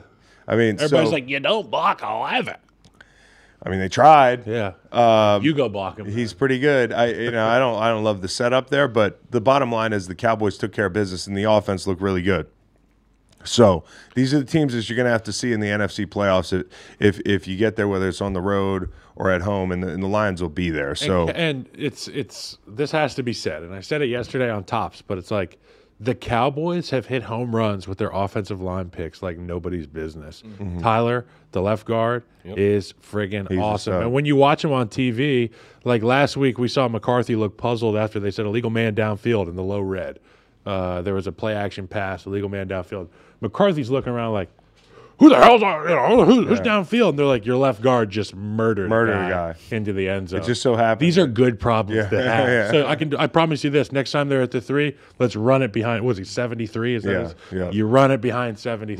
I 0.49 0.57
mean, 0.57 0.77
Everybody's 0.81 1.09
so, 1.09 1.15
like, 1.15 1.29
"You 1.29 1.41
don't 1.41 1.71
block 1.71 2.03
eleven. 2.03 2.57
I 3.63 3.69
mean, 3.69 3.81
they 3.81 3.89
tried. 3.89 4.47
Yeah. 4.47 4.75
Um, 4.93 5.43
you 5.43 5.55
go 5.55 5.69
block 5.69 5.99
him. 5.99 6.07
He's 6.07 6.33
pretty 6.33 6.59
good. 6.59 6.93
I 6.93 7.07
you 7.07 7.31
know 7.33 7.47
I 7.47 7.59
don't 7.59 7.83
I 7.83 7.89
don't 7.89 8.05
love 8.05 8.23
the 8.23 8.29
setup 8.29 8.71
there, 8.71 8.87
but 8.87 9.21
the 9.31 9.41
bottom 9.41 9.73
line 9.73 9.93
is 9.93 10.07
the 10.07 10.15
Cowboys 10.15 10.57
took 10.57 10.73
care 10.73 10.87
of 10.87 10.93
business 10.93 11.27
and 11.27 11.37
the 11.37 11.45
offense 11.45 11.87
looked 11.87 12.01
really 12.01 12.23
good. 12.23 12.47
So 13.45 13.85
these 14.15 14.35
are 14.35 14.39
the 14.39 14.45
teams 14.45 14.73
that 14.75 14.89
you're 14.89 14.97
going 14.97 15.07
to 15.07 15.13
have 15.13 15.23
to 15.25 15.33
see 15.33 15.53
in 15.53 15.61
the 15.61 15.69
NFC 15.69 16.07
playoffs 16.07 16.53
if 16.53 16.67
if, 17.01 17.21
if 17.27 17.49
you 17.49 17.57
get 17.57 17.77
there, 17.77 17.89
whether 17.89 18.09
it's 18.09 18.21
on 18.21 18.33
the 18.33 18.41
road 18.41 18.93
or 19.17 19.31
at 19.31 19.43
home, 19.43 19.73
and 19.73 19.83
the, 19.83 19.89
and 19.89 20.03
the 20.03 20.09
Lions 20.09 20.41
will 20.41 20.49
be 20.49 20.71
there. 20.71 20.95
So 20.95 21.29
and, 21.29 21.37
and 21.37 21.69
it's 21.75 22.07
it's 22.09 22.59
this 22.67 22.91
has 22.93 23.15
to 23.17 23.23
be 23.23 23.33
said, 23.33 23.63
and 23.63 23.75
I 23.75 23.81
said 23.81 24.03
it 24.03 24.07
yesterday 24.07 24.51
on 24.51 24.65
tops, 24.65 25.03
but 25.03 25.19
it's 25.19 25.31
like 25.31 25.59
the 25.99 26.15
Cowboys 26.15 26.91
have 26.91 27.07
hit 27.07 27.23
home 27.23 27.57
runs 27.57 27.89
with 27.89 27.97
their 27.97 28.11
offensive 28.11 28.61
line 28.61 28.91
picks 28.91 29.23
like 29.23 29.39
nobody's 29.39 29.87
business. 29.87 30.43
Tyler, 30.81 31.25
the 31.53 31.63
left 31.63 31.87
guard, 31.87 32.23
is 32.45 32.93
friggin' 33.03 33.51
a 33.51 33.59
awesome. 33.59 33.95
And 34.03 34.13
when 34.13 34.27
you 34.27 34.37
watch 34.37 34.63
him 34.63 34.73
on 34.73 34.89
TV, 34.89 35.51
like 35.85 36.03
last 36.03 36.37
week, 36.37 36.59
we 36.59 36.69
saw 36.69 36.87
McCarthy 36.87 37.35
look 37.35 37.57
puzzled 37.57 37.97
after 37.97 38.21
they 38.21 38.31
said 38.31 38.45
illegal 38.45 38.71
man 38.71 38.95
downfield 38.95 39.49
in 39.49 39.57
the 39.57 39.63
low 39.63 39.81
red. 39.81 40.19
Uh, 40.67 41.01
there 41.01 41.15
was 41.15 41.27
a 41.27 41.33
play 41.33 41.55
action 41.55 41.89
pass, 41.89 42.27
illegal 42.27 42.51
man 42.51 42.69
downfield. 42.69 43.09
McCarthy's 43.41 43.89
looking 43.89 44.13
around 44.13 44.33
like, 44.35 44.51
who 45.19 45.31
the 45.31 45.37
hell's 45.37 45.63
on, 45.63 45.83
you 45.89 45.95
know, 45.95 46.25
who, 46.25 46.45
who's 46.47 46.61
downfield? 46.61 47.11
And 47.11 47.19
they're 47.19 47.27
like, 47.27 47.47
your 47.47 47.57
left 47.57 47.81
guard 47.81 48.11
just 48.11 48.35
murdered, 48.35 48.89
Murdered 48.91 49.15
a 49.17 49.27
a 49.27 49.31
guy. 49.31 49.55
into 49.71 49.93
the 49.93 50.09
end 50.09 50.29
zone. 50.29 50.41
it 50.41 50.45
just 50.47 50.61
so 50.61 50.77
happens 50.77 51.01
These 51.07 51.19
are 51.19 51.27
good 51.27 51.59
problems 51.59 51.97
Yeah. 52.05 52.09
to 52.11 52.23
have. 52.31 52.49
Yeah. 52.49 52.71
So 52.71 52.87
I 52.87 52.97
can 52.97 53.15
I 53.17 53.27
promise 53.27 53.65
you 53.65 53.71
this: 53.71 53.93
next 53.93 54.11
time 54.13 54.29
they're 54.29 54.43
at 54.43 54.51
the 54.51 54.61
three, 54.61 54.97
let's 55.19 55.35
run 55.37 55.63
it 55.63 55.73
behind. 55.73 56.05
Was 56.05 56.19
he 56.19 56.25
seventy 56.25 56.67
three? 56.67 56.95
Is 56.95 57.03
that 57.05 57.11
Yeah, 57.13 57.23
his- 57.23 57.35
yeah. 57.53 57.59
Mm-hmm. 57.61 57.73
You 57.77 57.87
run 57.87 58.11
it 58.11 58.21
behind 58.21 58.59
seventy 58.59 58.95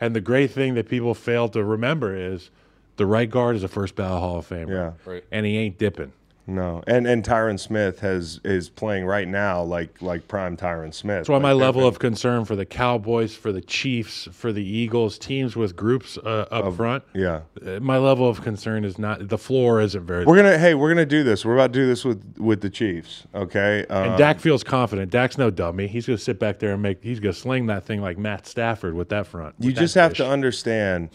And 0.00 0.16
the 0.16 0.20
great 0.20 0.50
thing 0.50 0.74
that 0.74 0.88
people 0.88 1.14
fail 1.14 1.48
to 1.50 1.62
remember 1.62 2.16
is 2.16 2.50
the 2.96 3.06
right 3.06 3.28
guard 3.30 3.56
is 3.56 3.62
a 3.62 3.68
first 3.68 3.94
ballot 3.96 4.20
Hall 4.20 4.38
of 4.38 4.48
Famer. 4.48 4.68
Yeah. 4.68 4.92
Right. 5.10 5.24
and 5.30 5.46
he 5.46 5.56
ain't 5.58 5.78
dipping. 5.78 6.12
No, 6.46 6.82
and 6.86 7.06
and 7.06 7.24
Tyron 7.24 7.58
Smith 7.58 8.00
has 8.00 8.40
is 8.44 8.68
playing 8.68 9.06
right 9.06 9.26
now 9.26 9.62
like 9.62 10.02
like 10.02 10.28
prime 10.28 10.56
Tyron 10.56 10.92
Smith. 10.92 11.20
That's 11.20 11.28
why 11.30 11.38
my 11.38 11.52
level 11.52 11.86
of 11.86 11.98
concern 11.98 12.44
for 12.44 12.54
the 12.54 12.66
Cowboys, 12.66 13.34
for 13.34 13.50
the 13.50 13.62
Chiefs, 13.62 14.28
for 14.30 14.52
the 14.52 14.62
Eagles, 14.62 15.18
teams 15.18 15.56
with 15.56 15.74
groups 15.74 16.18
uh, 16.18 16.46
up 16.50 16.74
front. 16.74 17.02
yeah. 17.14 17.40
uh, 17.66 17.80
My 17.80 17.96
level 17.96 18.28
of 18.28 18.42
concern 18.42 18.84
is 18.84 18.98
not 18.98 19.28
the 19.28 19.38
floor 19.38 19.80
isn't 19.80 20.04
very. 20.04 20.26
We're 20.26 20.36
gonna 20.36 20.58
hey, 20.58 20.74
we're 20.74 20.90
gonna 20.90 21.06
do 21.06 21.22
this. 21.22 21.46
We're 21.46 21.54
about 21.54 21.72
to 21.72 21.78
do 21.78 21.86
this 21.86 22.04
with 22.04 22.36
with 22.38 22.60
the 22.60 22.70
Chiefs. 22.70 23.24
Okay. 23.34 23.86
Um, 23.86 24.10
and 24.10 24.18
Dak 24.18 24.38
feels 24.38 24.62
confident. 24.62 25.10
Dak's 25.10 25.38
no 25.38 25.50
dummy. 25.50 25.86
He's 25.86 26.06
going 26.06 26.16
to 26.18 26.22
sit 26.22 26.38
back 26.38 26.58
there 26.58 26.72
and 26.72 26.82
make. 26.82 27.02
He's 27.02 27.20
to 27.20 27.32
sling 27.32 27.66
that 27.66 27.84
thing 27.84 28.00
like 28.00 28.18
Matt 28.18 28.46
Stafford 28.46 28.94
with 28.94 29.08
that 29.10 29.26
front. 29.26 29.54
you 29.58 29.72
that 29.72 29.80
just 29.80 29.94
have 29.94 30.14
to 30.14 30.26
understand. 30.26 31.10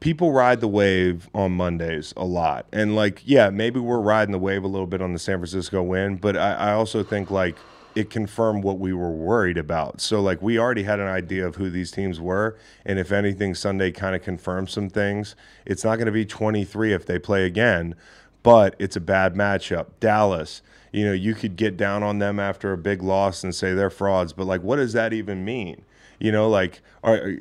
People 0.00 0.32
ride 0.32 0.60
the 0.60 0.68
wave 0.68 1.28
on 1.34 1.52
Mondays 1.52 2.14
a 2.16 2.24
lot, 2.24 2.66
and 2.72 2.96
like, 2.96 3.20
yeah, 3.24 3.50
maybe 3.50 3.78
we're 3.78 4.00
riding 4.00 4.32
the 4.32 4.38
wave 4.38 4.64
a 4.64 4.66
little 4.66 4.86
bit 4.86 5.02
on 5.02 5.12
the 5.12 5.18
San 5.18 5.36
Francisco 5.38 5.82
win, 5.82 6.16
but 6.16 6.36
I, 6.36 6.54
I 6.54 6.72
also 6.72 7.02
think 7.02 7.30
like 7.30 7.56
it 7.94 8.08
confirmed 8.08 8.64
what 8.64 8.78
we 8.78 8.92
were 8.92 9.10
worried 9.10 9.58
about. 9.58 10.00
So 10.00 10.20
like, 10.20 10.40
we 10.40 10.58
already 10.58 10.84
had 10.84 11.00
an 11.00 11.08
idea 11.08 11.46
of 11.46 11.56
who 11.56 11.68
these 11.68 11.90
teams 11.90 12.18
were, 12.18 12.56
and 12.86 12.98
if 12.98 13.12
anything, 13.12 13.54
Sunday 13.54 13.90
kind 13.90 14.16
of 14.16 14.22
confirmed 14.22 14.70
some 14.70 14.88
things. 14.88 15.36
It's 15.66 15.84
not 15.84 15.96
going 15.96 16.06
to 16.06 16.12
be 16.12 16.24
23 16.24 16.94
if 16.94 17.04
they 17.04 17.18
play 17.18 17.44
again, 17.44 17.94
but 18.42 18.76
it's 18.78 18.96
a 18.96 19.00
bad 19.00 19.34
matchup. 19.34 19.88
Dallas, 20.00 20.62
you 20.92 21.04
know, 21.04 21.12
you 21.12 21.34
could 21.34 21.56
get 21.56 21.76
down 21.76 22.02
on 22.02 22.18
them 22.20 22.40
after 22.40 22.72
a 22.72 22.78
big 22.78 23.02
loss 23.02 23.44
and 23.44 23.54
say 23.54 23.74
they're 23.74 23.90
frauds, 23.90 24.32
but 24.32 24.46
like, 24.46 24.62
what 24.62 24.76
does 24.76 24.92
that 24.94 25.12
even 25.12 25.44
mean? 25.44 25.84
You 26.20 26.32
know, 26.32 26.50
like, 26.50 26.82
are 27.02 27.32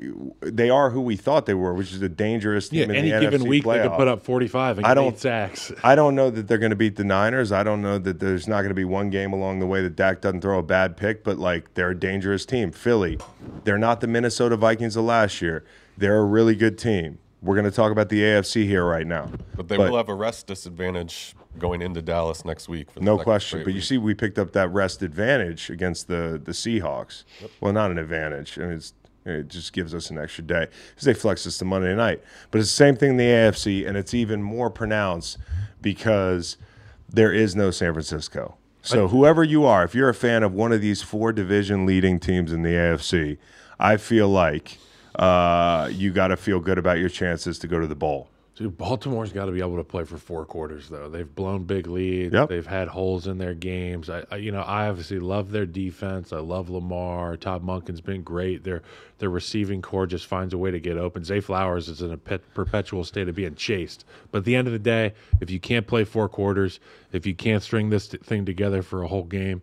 they 0.41 0.69
are 0.69 0.89
who 0.89 1.01
we 1.01 1.17
thought 1.17 1.45
they 1.45 1.53
were, 1.53 1.73
which 1.73 1.91
is 1.91 2.01
a 2.01 2.07
dangerous 2.07 2.71
Yeah, 2.71 2.83
team 2.85 2.91
in 2.91 2.95
any 2.95 3.11
the 3.11 3.19
given 3.19 3.41
NFC 3.41 3.47
week 3.49 3.65
they 3.65 3.81
could 3.83 3.91
put 3.91 4.07
up 4.07 4.23
forty-five 4.23 4.77
and 4.77 4.87
I 4.87 4.91
get 4.91 4.95
don't- 4.95 5.13
eight 5.13 5.19
sacks. 5.19 5.71
I 5.83 5.95
don't 5.95 6.15
know 6.15 6.29
that 6.29 6.47
they're 6.47 6.57
going 6.57 6.69
to 6.69 6.77
beat 6.77 6.95
the 6.95 7.03
Niners. 7.03 7.51
I 7.51 7.63
don't 7.63 7.81
know 7.81 7.97
that 7.99 8.19
there's 8.21 8.47
not 8.47 8.57
going 8.61 8.69
to 8.69 8.73
be 8.75 8.85
one 8.85 9.09
game 9.09 9.33
along 9.33 9.59
the 9.59 9.67
way 9.67 9.81
that 9.81 9.97
Dak 9.97 10.21
doesn't 10.21 10.39
throw 10.41 10.59
a 10.59 10.63
bad 10.63 10.95
pick, 10.95 11.25
but 11.25 11.37
like 11.37 11.73
they're 11.73 11.89
a 11.89 11.99
dangerous 11.99 12.45
team. 12.45 12.71
Philly, 12.71 13.19
they're 13.65 13.77
not 13.77 13.99
the 13.99 14.07
Minnesota 14.07 14.55
Vikings 14.55 14.95
of 14.95 15.03
last 15.03 15.41
year. 15.41 15.65
They're 15.97 16.19
a 16.19 16.25
really 16.25 16.55
good 16.55 16.77
team. 16.77 17.19
We're 17.41 17.55
going 17.55 17.65
to 17.69 17.71
talk 17.71 17.91
about 17.91 18.07
the 18.09 18.21
AFC 18.21 18.65
here 18.65 18.85
right 18.85 19.05
now. 19.07 19.29
But 19.55 19.67
they 19.67 19.77
will 19.77 19.97
have 19.97 20.07
a 20.09 20.13
rest 20.13 20.47
disadvantage 20.47 21.35
going 21.57 21.81
into 21.81 22.01
Dallas 22.01 22.45
next 22.45 22.69
week. 22.69 22.91
For 22.91 22.99
the 22.99 23.05
No 23.05 23.17
question. 23.17 23.63
But 23.63 23.73
you 23.73 23.81
see, 23.81 23.97
we 23.97 24.13
picked 24.13 24.37
up 24.37 24.51
that 24.53 24.69
rest 24.69 25.01
advantage 25.01 25.69
against 25.69 26.07
the 26.07 26.39
the 26.43 26.51
Seahawks. 26.51 27.23
Well, 27.59 27.73
not 27.73 27.91
an 27.91 27.97
advantage. 27.97 28.57
I 28.57 28.61
mean, 28.61 28.71
it's, 28.73 28.93
it 29.25 29.47
just 29.47 29.73
gives 29.73 29.93
us 29.93 30.09
an 30.09 30.17
extra 30.17 30.43
day 30.43 30.67
because 30.89 31.05
they 31.05 31.13
flex 31.13 31.45
us 31.45 31.57
to 31.59 31.65
Monday 31.65 31.95
night. 31.95 32.21
But 32.51 32.61
it's 32.61 32.69
the 32.69 32.75
same 32.75 32.95
thing 32.95 33.11
in 33.11 33.17
the 33.17 33.25
AFC, 33.25 33.87
and 33.87 33.97
it's 33.97 34.13
even 34.13 34.41
more 34.41 34.69
pronounced 34.69 35.37
because 35.81 36.57
there 37.07 37.33
is 37.33 37.55
no 37.55 37.71
San 37.71 37.93
Francisco. 37.93 38.55
So 38.81 39.09
whoever 39.09 39.43
you 39.43 39.65
are, 39.65 39.83
if 39.83 39.93
you're 39.93 40.09
a 40.09 40.13
fan 40.13 40.41
of 40.41 40.53
one 40.53 40.71
of 40.71 40.81
these 40.81 41.01
four 41.01 41.33
division 41.33 41.85
leading 41.85 42.19
teams 42.19 42.51
in 42.51 42.61
the 42.63 42.69
AFC, 42.69 43.37
I 43.77 43.97
feel 43.97 44.29
like 44.29 44.77
uh, 45.15 45.89
you 45.91 46.11
got 46.11 46.29
to 46.29 46.37
feel 46.37 46.59
good 46.59 46.77
about 46.77 46.97
your 46.97 47.09
chances 47.09 47.59
to 47.59 47.67
go 47.67 47.79
to 47.79 47.87
the 47.87 47.95
bowl. 47.95 48.29
Dude, 48.59 48.77
Baltimore's 48.77 49.31
got 49.31 49.45
to 49.45 49.53
be 49.53 49.61
able 49.61 49.77
to 49.77 49.85
play 49.85 50.03
for 50.03 50.17
four 50.17 50.45
quarters 50.45 50.89
though. 50.89 51.07
They've 51.07 51.33
blown 51.33 51.63
big 51.63 51.87
leads. 51.87 52.33
Yep. 52.33 52.49
They've 52.49 52.67
had 52.67 52.89
holes 52.89 53.25
in 53.25 53.37
their 53.37 53.53
games. 53.53 54.09
I, 54.09 54.25
I, 54.29 54.35
you 54.35 54.51
know, 54.51 54.59
I 54.59 54.89
obviously 54.89 55.17
love 55.19 55.51
their 55.51 55.65
defense. 55.65 56.33
I 56.33 56.39
love 56.39 56.69
Lamar. 56.69 57.37
Todd 57.37 57.63
Monken's 57.63 58.01
been 58.01 58.21
great. 58.21 58.65
Their 58.65 58.81
their 59.19 59.29
receiving 59.29 59.81
corps 59.81 60.07
just 60.07 60.25
finds 60.25 60.53
a 60.53 60.57
way 60.57 60.71
to 60.71 60.79
get 60.81 60.97
open. 60.97 61.23
Zay 61.23 61.39
Flowers 61.39 61.87
is 61.87 62.01
in 62.01 62.11
a 62.11 62.17
pet, 62.17 62.41
perpetual 62.53 63.05
state 63.05 63.29
of 63.29 63.35
being 63.35 63.55
chased. 63.55 64.03
But 64.29 64.39
at 64.39 64.43
the 64.43 64.57
end 64.57 64.67
of 64.67 64.73
the 64.73 64.79
day, 64.79 65.13
if 65.39 65.49
you 65.49 65.61
can't 65.61 65.87
play 65.87 66.03
four 66.03 66.27
quarters, 66.27 66.81
if 67.13 67.25
you 67.25 67.35
can't 67.35 67.63
string 67.63 67.89
this 67.89 68.09
t- 68.09 68.17
thing 68.17 68.43
together 68.43 68.81
for 68.81 69.03
a 69.03 69.07
whole 69.07 69.23
game, 69.23 69.61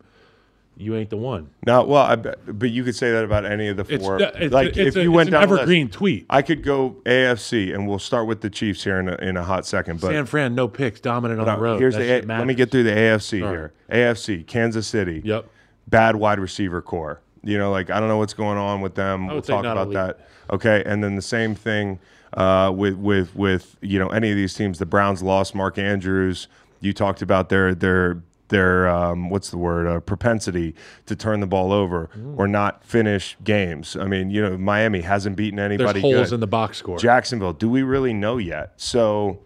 you 0.76 0.94
ain't 0.94 1.10
the 1.10 1.16
one. 1.16 1.50
Now, 1.66 1.84
well, 1.84 2.02
I, 2.02 2.16
bet- 2.16 2.58
but 2.58 2.70
you 2.70 2.84
could 2.84 2.94
say 2.94 3.10
that 3.10 3.24
about 3.24 3.44
any 3.46 3.68
of 3.68 3.76
the 3.76 3.84
four. 3.84 4.20
it's, 4.20 4.52
like 4.52 4.68
it's 4.68 4.78
if 4.78 4.96
a- 4.96 5.02
you 5.02 5.10
it's 5.10 5.16
went 5.16 5.28
an 5.28 5.32
down 5.32 5.42
the 5.42 5.48
list, 5.54 5.62
evergreen 5.62 5.88
tweet. 5.88 6.26
I 6.28 6.42
could 6.42 6.62
go 6.62 6.96
AFC, 7.06 7.74
and 7.74 7.88
we'll 7.88 7.98
start 7.98 8.26
with 8.26 8.42
the 8.42 8.50
Chiefs 8.50 8.84
here 8.84 9.00
in 9.00 9.08
a, 9.08 9.14
in 9.16 9.36
a 9.36 9.42
hot 9.44 9.66
second. 9.66 10.00
But 10.00 10.10
San 10.10 10.26
Fran, 10.26 10.54
no 10.54 10.68
picks, 10.68 11.00
dominant 11.00 11.40
on 11.40 11.46
now, 11.46 11.56
the 11.56 11.62
road. 11.62 11.80
here's 11.80 11.94
That 11.96 12.22
the. 12.22 12.28
let 12.28 12.46
me 12.46 12.54
get 12.54 12.70
through 12.70 12.84
the 12.84 12.90
AFC 12.90 13.42
All 13.42 13.50
here. 13.50 13.72
AFC, 13.90 14.46
Kansas 14.46 14.86
City. 14.86 15.22
Yep. 15.24 15.46
Bad 15.88 16.16
wide 16.16 16.38
receiver 16.40 16.82
corps. 16.82 17.20
You 17.42 17.58
know, 17.58 17.70
like 17.70 17.90
I 17.90 18.00
don't 18.00 18.08
know 18.08 18.18
what's 18.18 18.34
going 18.34 18.58
on 18.58 18.80
with 18.80 18.96
them. 18.96 19.28
We'll 19.28 19.40
talk 19.40 19.60
about 19.60 19.86
elite. 19.86 19.94
that. 19.94 20.28
Okay, 20.50 20.82
and 20.84 21.02
then 21.02 21.16
the 21.16 21.22
same 21.22 21.54
thing 21.54 21.98
uh, 22.34 22.72
with 22.74 22.96
with 22.96 23.34
with 23.34 23.76
you 23.80 23.98
know 23.98 24.08
any 24.08 24.30
of 24.30 24.36
these 24.36 24.52
teams. 24.52 24.78
The 24.78 24.86
Browns 24.86 25.22
lost 25.22 25.54
Mark 25.54 25.78
Andrews. 25.78 26.48
You 26.80 26.92
talked 26.92 27.22
about 27.22 27.48
their 27.48 27.74
their 27.74 28.20
their 28.48 28.88
um, 28.88 29.28
what's 29.30 29.50
the 29.50 29.58
word 29.58 29.86
uh, 29.86 30.00
propensity 30.00 30.74
to 31.06 31.16
turn 31.16 31.40
the 31.40 31.46
ball 31.46 31.72
over 31.72 32.08
Mm. 32.16 32.38
or 32.38 32.46
not 32.46 32.84
finish 32.84 33.36
games. 33.44 33.96
I 33.96 34.06
mean, 34.06 34.30
you 34.30 34.40
know, 34.42 34.56
Miami 34.56 35.00
hasn't 35.00 35.36
beaten 35.36 35.56
There's 35.56 35.72
anybody. 35.72 36.00
holes 36.00 36.28
good. 36.30 36.34
in 36.34 36.40
the 36.40 36.46
box 36.46 36.78
score. 36.78 36.98
Jacksonville. 36.98 37.52
Do 37.52 37.68
we 37.68 37.82
really 37.82 38.12
know 38.12 38.38
yet? 38.38 38.72
So 38.76 39.40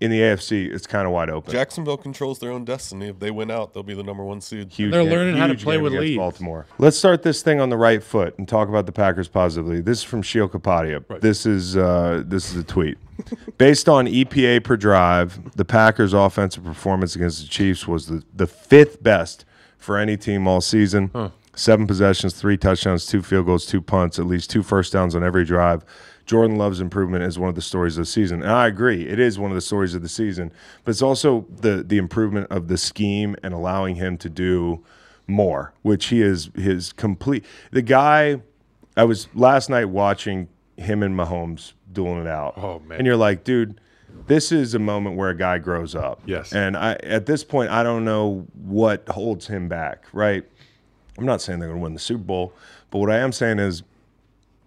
in 0.00 0.10
the 0.10 0.20
AFC, 0.20 0.70
it's 0.70 0.86
kind 0.86 1.06
of 1.06 1.12
wide 1.12 1.30
open. 1.30 1.50
Jacksonville 1.52 1.96
controls 1.96 2.38
their 2.40 2.50
own 2.50 2.64
destiny. 2.64 3.08
If 3.08 3.20
they 3.20 3.30
win 3.30 3.50
out, 3.50 3.72
they'll 3.72 3.82
be 3.82 3.94
the 3.94 4.02
number 4.02 4.22
one 4.24 4.40
seed. 4.42 4.70
Huge 4.72 4.92
They're 4.92 5.02
game- 5.04 5.12
learning 5.12 5.36
how 5.36 5.46
to 5.46 5.54
play 5.54 5.78
with 5.78 5.92
against 5.94 6.02
leads. 6.08 6.18
Baltimore. 6.18 6.66
Let's 6.78 6.98
start 6.98 7.22
this 7.22 7.40
thing 7.42 7.60
on 7.60 7.70
the 7.70 7.76
right 7.78 8.02
foot 8.02 8.36
and 8.38 8.46
talk 8.46 8.68
about 8.68 8.84
the 8.86 8.92
Packers 8.92 9.28
positively. 9.28 9.80
This 9.80 9.98
is 9.98 10.04
from 10.04 10.20
Sheil 10.20 10.48
Kapadia. 10.48 11.02
This 11.20 11.46
is 11.46 11.76
uh, 11.76 12.22
this 12.26 12.50
is 12.50 12.56
a 12.56 12.64
tweet. 12.64 12.98
Based 13.58 13.88
on 13.88 14.06
EPA 14.06 14.64
per 14.64 14.76
drive, 14.76 15.54
the 15.56 15.64
Packers' 15.64 16.12
offensive 16.12 16.64
performance 16.64 17.14
against 17.16 17.42
the 17.42 17.48
Chiefs 17.48 17.86
was 17.86 18.06
the, 18.06 18.22
the 18.34 18.46
fifth 18.46 19.02
best 19.02 19.44
for 19.78 19.98
any 19.98 20.16
team 20.16 20.46
all 20.48 20.60
season. 20.60 21.10
Seven 21.56 21.86
possessions, 21.86 22.34
three 22.34 22.56
touchdowns, 22.56 23.06
two 23.06 23.22
field 23.22 23.46
goals, 23.46 23.64
two 23.64 23.80
punts, 23.80 24.18
at 24.18 24.26
least 24.26 24.50
two 24.50 24.62
first 24.62 24.92
downs 24.92 25.14
on 25.14 25.22
every 25.22 25.44
drive. 25.44 25.84
Jordan 26.26 26.56
Love's 26.56 26.80
improvement 26.80 27.22
is 27.22 27.38
one 27.38 27.48
of 27.48 27.54
the 27.54 27.62
stories 27.62 27.96
of 27.96 28.02
the 28.02 28.10
season. 28.10 28.42
And 28.42 28.50
I 28.50 28.66
agree, 28.66 29.06
it 29.06 29.20
is 29.20 29.38
one 29.38 29.50
of 29.50 29.54
the 29.54 29.60
stories 29.60 29.94
of 29.94 30.02
the 30.02 30.08
season, 30.08 30.50
but 30.82 30.90
it's 30.90 31.02
also 31.02 31.46
the 31.48 31.84
the 31.84 31.98
improvement 31.98 32.50
of 32.50 32.68
the 32.68 32.78
scheme 32.78 33.36
and 33.42 33.54
allowing 33.54 33.96
him 33.96 34.16
to 34.18 34.28
do 34.28 34.82
more, 35.26 35.74
which 35.82 36.06
he 36.06 36.22
is 36.22 36.50
his 36.56 36.92
complete. 36.92 37.44
The 37.70 37.82
guy, 37.82 38.40
I 38.96 39.04
was 39.04 39.28
last 39.34 39.68
night 39.68 39.86
watching 39.86 40.48
him 40.76 41.02
and 41.02 41.14
Mahomes 41.16 41.74
dueling 41.94 42.22
it 42.22 42.26
out. 42.26 42.54
Oh, 42.56 42.80
man. 42.80 42.98
And 42.98 43.06
you're 43.06 43.16
like, 43.16 43.44
dude, 43.44 43.80
this 44.26 44.52
is 44.52 44.74
a 44.74 44.78
moment 44.78 45.16
where 45.16 45.30
a 45.30 45.36
guy 45.36 45.58
grows 45.58 45.94
up. 45.94 46.20
Yes. 46.26 46.52
And 46.52 46.76
I 46.76 46.92
at 47.02 47.26
this 47.26 47.42
point, 47.44 47.70
I 47.70 47.82
don't 47.82 48.04
know 48.04 48.46
what 48.54 49.08
holds 49.08 49.46
him 49.46 49.68
back. 49.68 50.04
Right. 50.12 50.44
I'm 51.18 51.26
not 51.26 51.40
saying 51.40 51.58
they're 51.60 51.68
going 51.68 51.80
to 51.80 51.82
win 51.82 51.94
the 51.94 52.00
Super 52.00 52.24
Bowl, 52.24 52.52
but 52.90 52.98
what 52.98 53.10
I 53.10 53.18
am 53.18 53.32
saying 53.32 53.58
is 53.60 53.82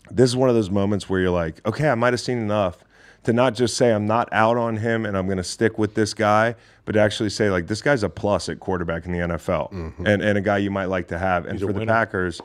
this 0.09 0.30
is 0.30 0.36
one 0.36 0.47
of 0.49 0.55
those 0.55 0.69
moments 0.69 1.09
where 1.09 1.19
you're 1.19 1.30
like, 1.30 1.65
okay, 1.67 1.89
I 1.89 1.95
might 1.95 2.13
have 2.13 2.21
seen 2.21 2.38
enough 2.38 2.84
to 3.23 3.34
not 3.34 3.53
just 3.55 3.75
say 3.75 3.91
I'm 3.91 4.05
not 4.05 4.30
out 4.32 4.55
on 4.55 4.78
him 4.78 5.05
and 5.05 5.17
I'm 5.17 5.25
going 5.25 5.38
to 5.39 5.43
stick 5.43 5.78
with 5.78 5.93
this 5.95 6.13
guy, 6.13 6.55
but 6.86 6.93
to 6.93 6.99
actually 7.01 7.30
say 7.30 7.49
like 7.49 7.67
this 7.67 7.82
guy's 7.82 8.03
a 8.03 8.09
plus 8.09 8.47
at 8.47 8.61
quarterback 8.61 9.05
in 9.05 9.11
the 9.11 9.17
NFL 9.19 9.71
and 10.05 10.21
and 10.21 10.38
a 10.38 10.41
guy 10.41 10.59
you 10.59 10.71
might 10.71 10.86
like 10.86 11.07
to 11.09 11.17
have. 11.17 11.45
And 11.45 11.59
Mm-hmm. 11.59 11.67
for 11.67 11.80
the. 11.80 11.86
Packers, 11.86 12.39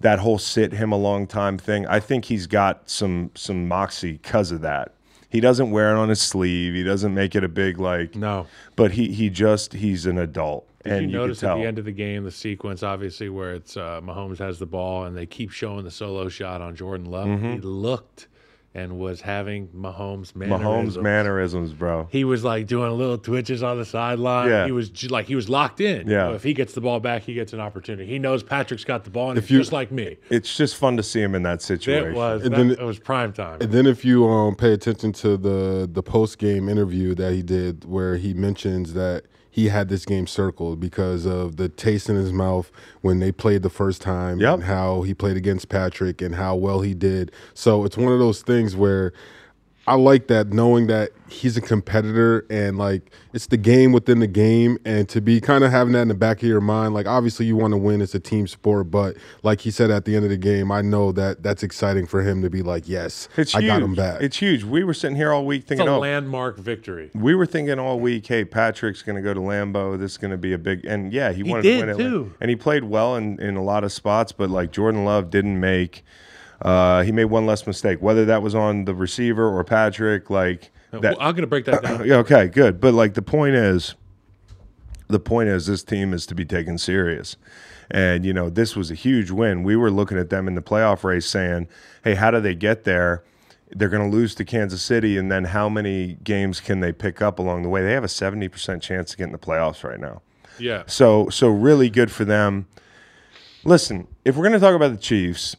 that 0.00 0.18
whole 0.18 0.38
sit 0.38 0.72
him 0.72 0.92
a 0.92 0.96
long 0.96 1.26
time 1.26 1.58
thing, 1.58 1.86
I 1.86 2.00
think 2.00 2.26
he's 2.26 2.46
got 2.46 2.88
some 2.88 3.30
some 3.34 3.68
moxie 3.68 4.12
because 4.12 4.50
of 4.52 4.60
that. 4.62 4.92
He 5.28 5.40
doesn't 5.40 5.70
wear 5.70 5.90
it 5.94 5.98
on 5.98 6.08
his 6.08 6.22
sleeve. 6.22 6.74
He 6.74 6.84
doesn't 6.84 7.12
make 7.12 7.34
it 7.34 7.42
a 7.44 7.48
big 7.48 7.78
like 7.78 8.14
No. 8.14 8.46
but 8.76 8.92
he 8.92 9.12
he 9.12 9.28
just 9.30 9.72
he's 9.74 10.06
an 10.06 10.18
adult. 10.18 10.66
Did 10.84 10.92
and 10.92 11.02
you 11.02 11.08
you, 11.08 11.16
notice 11.16 11.40
can 11.40 11.48
at 11.50 11.56
the 11.56 11.64
end 11.64 11.78
of 11.78 11.84
the 11.84 11.92
game 11.92 12.22
the 12.22 12.30
sequence, 12.30 12.82
obviously, 12.84 13.28
where 13.28 13.54
it's 13.54 13.76
uh, 13.76 14.00
Mahomes 14.02 14.38
has 14.38 14.60
the 14.60 14.66
ball 14.66 15.04
and 15.04 15.16
they 15.16 15.26
keep 15.26 15.50
showing 15.50 15.84
the 15.84 15.90
solo 15.90 16.28
shot 16.28 16.60
on 16.60 16.76
Jordan 16.76 17.06
Love? 17.06 17.40
He 17.40 17.58
looked 17.58 18.28
and 18.76 18.98
was 18.98 19.22
having 19.22 19.68
Mahomes 19.68 20.36
mannerisms. 20.36 20.96
Mahomes 20.98 21.02
mannerisms, 21.02 21.72
bro. 21.72 22.08
He 22.12 22.24
was 22.24 22.44
like 22.44 22.66
doing 22.66 22.92
little 22.92 23.16
twitches 23.16 23.62
on 23.62 23.78
the 23.78 23.86
sideline. 23.86 24.50
Yeah. 24.50 24.66
He 24.66 24.72
was 24.72 25.10
like 25.10 25.26
he 25.26 25.34
was 25.34 25.48
locked 25.48 25.80
in. 25.80 26.06
You 26.06 26.12
Yeah. 26.12 26.24
know, 26.28 26.34
if 26.34 26.42
he 26.42 26.52
gets 26.52 26.74
the 26.74 26.82
ball 26.82 27.00
back, 27.00 27.22
he 27.22 27.32
gets 27.32 27.54
an 27.54 27.60
opportunity. 27.60 28.06
He 28.06 28.18
knows 28.18 28.42
Patrick's 28.42 28.84
got 28.84 29.04
the 29.04 29.10
ball, 29.10 29.30
and 29.30 29.38
If 29.38 29.50
you- 29.50 29.58
just 29.58 29.72
like 29.72 29.90
me. 29.90 30.18
It's 30.28 30.54
just 30.54 30.76
fun 30.76 30.98
to 30.98 31.02
see 31.02 31.22
him 31.22 31.34
in 31.34 31.42
that 31.44 31.62
situation. 31.62 32.10
It 32.10 32.14
was. 32.14 32.42
And 32.44 32.52
that- 32.52 32.56
then- 32.58 32.70
it 32.72 32.82
was 32.82 32.98
prime 32.98 33.32
time. 33.32 33.58
And 33.62 33.72
then 33.72 33.86
if 33.86 34.04
you 34.04 34.26
um, 34.28 34.54
pay 34.56 34.74
attention 34.74 35.12
to 35.14 35.38
the 35.38 35.88
the 35.90 36.02
post 36.02 36.36
game 36.38 36.68
interview 36.68 37.14
that 37.14 37.32
he 37.32 37.42
did, 37.42 37.84
where 37.86 38.16
he 38.16 38.34
mentions 38.34 38.92
that 38.92 39.24
he 39.56 39.68
had 39.70 39.88
this 39.88 40.04
game 40.04 40.26
circled 40.26 40.78
because 40.78 41.24
of 41.24 41.56
the 41.56 41.66
taste 41.66 42.10
in 42.10 42.16
his 42.16 42.30
mouth 42.30 42.70
when 43.00 43.20
they 43.20 43.32
played 43.32 43.62
the 43.62 43.70
first 43.70 44.02
time, 44.02 44.38
Yep. 44.38 44.52
and 44.54 44.64
how 44.64 45.00
he 45.00 45.14
played 45.14 45.34
against 45.38 45.70
Patrick 45.70 46.20
and 46.20 46.34
how 46.34 46.54
well 46.54 46.82
he 46.82 46.92
did. 46.92 47.32
So 47.54 47.86
it's 47.86 47.96
one 47.96 48.12
of 48.12 48.18
those 48.18 48.42
things 48.42 48.76
where 48.76 49.14
I 49.88 49.94
like 49.94 50.26
that 50.28 50.48
knowing 50.48 50.88
that 50.88 51.10
he's 51.28 51.56
a 51.56 51.60
competitor 51.60 52.46
and 52.50 52.78
like 52.78 53.10
it's 53.32 53.46
the 53.48 53.56
game 53.56 53.90
within 53.92 54.20
the 54.20 54.26
game 54.28 54.78
and 54.84 55.08
to 55.08 55.20
be 55.20 55.40
kind 55.40 55.64
of 55.64 55.72
having 55.72 55.92
that 55.92 56.02
in 56.02 56.08
the 56.08 56.14
back 56.14 56.36
of 56.38 56.44
your 56.48 56.60
mind 56.60 56.94
like 56.94 57.06
obviously 57.08 57.44
you 57.46 57.56
want 57.56 57.72
to 57.72 57.76
win 57.76 58.00
it's 58.00 58.14
a 58.14 58.20
team 58.20 58.46
sport 58.46 58.92
but 58.92 59.16
like 59.42 59.60
he 59.62 59.70
said 59.72 59.90
at 59.90 60.04
the 60.04 60.14
end 60.14 60.24
of 60.24 60.30
the 60.30 60.36
game 60.36 60.70
I 60.70 60.82
know 60.82 61.10
that 61.12 61.42
that's 61.42 61.64
exciting 61.64 62.06
for 62.06 62.22
him 62.22 62.42
to 62.42 62.50
be 62.50 62.62
like 62.62 62.88
yes 62.88 63.28
It's 63.36 63.56
I 63.56 63.60
huge. 63.60 63.68
got 63.72 63.82
him 63.82 63.94
back 63.96 64.20
It's 64.22 64.36
huge. 64.36 64.62
We 64.62 64.84
were 64.84 64.94
sitting 64.94 65.16
here 65.16 65.32
all 65.32 65.44
week 65.44 65.62
It's 65.62 65.68
thinking, 65.70 65.88
a 65.88 65.96
oh, 65.96 65.98
landmark 65.98 66.58
victory. 66.58 67.10
we 67.14 67.34
were 67.34 67.46
thinking 67.46 67.78
all 67.80 67.98
week, 67.98 68.26
hey, 68.28 68.44
Patrick's 68.44 69.02
going 69.02 69.16
to 69.16 69.22
go 69.22 69.34
to 69.34 69.40
Lambeau. 69.40 69.98
This 69.98 70.12
is 70.12 70.18
going 70.18 70.30
to 70.30 70.36
be 70.36 70.52
a 70.52 70.58
big, 70.58 70.84
and 70.84 71.12
yeah, 71.12 71.32
he, 71.32 71.42
He 71.42 71.50
wanted 71.50 71.62
did, 71.62 71.80
to 71.80 71.86
win 71.86 71.88
it, 71.88 71.98
too. 71.98 72.34
and 72.40 72.50
he 72.50 72.56
played 72.56 72.84
well 72.84 73.16
in, 73.16 73.40
in 73.40 73.56
a 73.56 73.62
lot 73.62 73.82
of 73.82 73.90
spots. 73.92 74.30
But 74.32 74.48
like 74.50 74.70
Jordan 74.70 75.04
Love 75.04 75.30
didn't 75.30 75.58
make, 75.58 76.04
uh, 76.62 77.02
he 77.02 77.12
made 77.12 77.26
one 77.26 77.46
less 77.46 77.66
mistake, 77.66 78.00
whether 78.00 78.24
that 78.24 78.42
was 78.42 78.54
on 78.54 78.84
the 78.84 78.94
receiver 78.94 79.48
or 79.48 79.62
Patrick. 79.64 80.30
Like 80.30 80.70
that, 80.90 81.02
Well, 81.02 81.16
I'm 81.20 81.32
going 81.32 81.42
to 81.42 81.46
break 81.46 81.64
that 81.66 81.82
down. 81.82 82.06
yeah, 82.06 82.16
okay, 82.16 82.48
good. 82.48 82.80
But 82.80 82.94
like 82.94 83.14
the 83.14 83.22
point 83.22 83.54
is, 83.54 83.94
the 85.08 85.20
point 85.20 85.48
is 85.48 85.66
this 85.66 85.82
team 85.82 86.12
is 86.12 86.26
to 86.26 86.34
be 86.34 86.44
taken 86.44 86.78
serious. 86.78 87.36
And 87.90 88.24
you 88.24 88.32
know, 88.32 88.50
this 88.50 88.74
was 88.74 88.90
a 88.90 88.94
huge 88.94 89.30
win. 89.30 89.62
We 89.62 89.76
were 89.76 89.90
looking 89.90 90.18
at 90.18 90.30
them 90.30 90.48
in 90.48 90.54
the 90.56 90.62
playoff 90.62 91.04
race 91.04 91.26
saying, 91.26 91.68
"Hey, 92.02 92.14
how 92.14 92.30
do 92.32 92.40
they 92.40 92.54
get 92.54 92.84
there? 92.84 93.22
They're 93.70 93.88
going 93.88 94.08
to 94.10 94.16
lose 94.16 94.34
to 94.36 94.44
Kansas 94.44 94.80
City 94.82 95.16
and 95.18 95.30
then 95.30 95.44
how 95.44 95.68
many 95.68 96.18
games 96.24 96.60
can 96.60 96.80
they 96.80 96.92
pick 96.92 97.20
up 97.22 97.38
along 97.38 97.62
the 97.62 97.68
way? 97.68 97.82
They 97.82 97.92
have 97.92 98.04
a 98.04 98.08
70% 98.08 98.80
chance 98.80 99.10
to 99.10 99.16
get 99.16 99.24
in 99.24 99.32
the 99.32 99.38
playoffs 99.38 99.84
right 99.84 100.00
now." 100.00 100.22
Yeah. 100.58 100.82
So 100.86 101.28
so 101.28 101.48
really 101.48 101.90
good 101.90 102.10
for 102.10 102.24
them. 102.24 102.66
Listen, 103.64 104.08
if 104.24 104.36
we're 104.36 104.42
going 104.48 104.52
to 104.52 104.64
talk 104.64 104.74
about 104.74 104.90
the 104.92 104.96
Chiefs, 104.98 105.54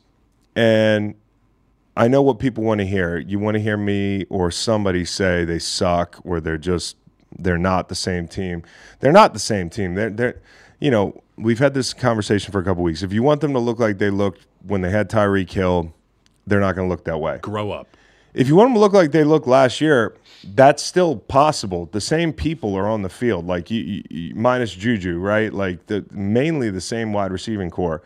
and 0.58 1.14
I 1.96 2.08
know 2.08 2.22
what 2.22 2.40
people 2.40 2.64
want 2.64 2.80
to 2.80 2.86
hear. 2.86 3.18
You 3.18 3.40
want 3.40 3.56
to 3.56 3.62
hear 3.62 3.78
me 3.78 4.26
or 4.30 4.52
somebody 4.52 5.06
say 5.06 5.46
they 5.46 5.60
suck 5.60 6.20
or 6.24 6.42
they're 6.42 6.58
just 6.58 6.98
they're 7.40 7.58
not 7.58 7.90
the 7.90 7.96
same 7.96 8.28
team. 8.28 8.64
They're 9.00 9.12
not 9.12 9.34
the 9.34 9.40
same 9.40 9.70
team. 9.70 9.96
They're 9.96 10.10
they're 10.10 10.42
you 10.80 10.92
know, 10.92 11.22
we've 11.38 11.60
had 11.60 11.74
this 11.74 11.94
conversation 11.94 12.52
for 12.52 12.60
a 12.60 12.64
couple 12.64 12.84
weeks. 12.84 13.02
If 13.04 13.14
you 13.14 13.24
want 13.24 13.42
them 13.42 13.54
to 13.54 13.60
look 13.60 13.80
like 13.80 13.98
they 14.00 14.10
looked 14.10 14.46
when 14.66 14.82
they 14.82 14.90
had 14.90 15.10
Tyreek 15.10 15.52
Hill, 15.52 15.94
they're 16.46 16.60
not 16.60 16.76
going 16.76 16.88
to 16.88 16.92
look 16.92 17.04
that 17.06 17.20
way. 17.20 17.38
Grow 17.42 17.72
up. 17.72 17.88
If 18.34 18.48
you 18.48 18.56
want 18.56 18.68
them 18.70 18.74
to 18.76 18.80
look 18.80 18.94
like 18.94 19.12
they 19.12 19.24
looked 19.24 19.48
last 19.48 19.82
year, 19.82 20.16
that's 20.54 20.84
still 20.84 21.16
possible. 21.16 21.90
The 21.92 22.02
same 22.02 22.32
people 22.32 22.76
are 22.76 22.88
on 22.88 23.02
the 23.02 23.10
field, 23.10 23.48
like 23.48 23.72
you, 23.72 23.82
you, 23.82 24.04
you- 24.10 24.36
minus 24.36 24.74
Juju, 24.76 25.18
right? 25.18 25.52
Like 25.52 25.88
the 25.88 26.06
mainly 26.12 26.70
the 26.70 26.82
same 26.82 27.12
wide 27.14 27.32
receiving 27.32 27.72
corps. 27.72 28.04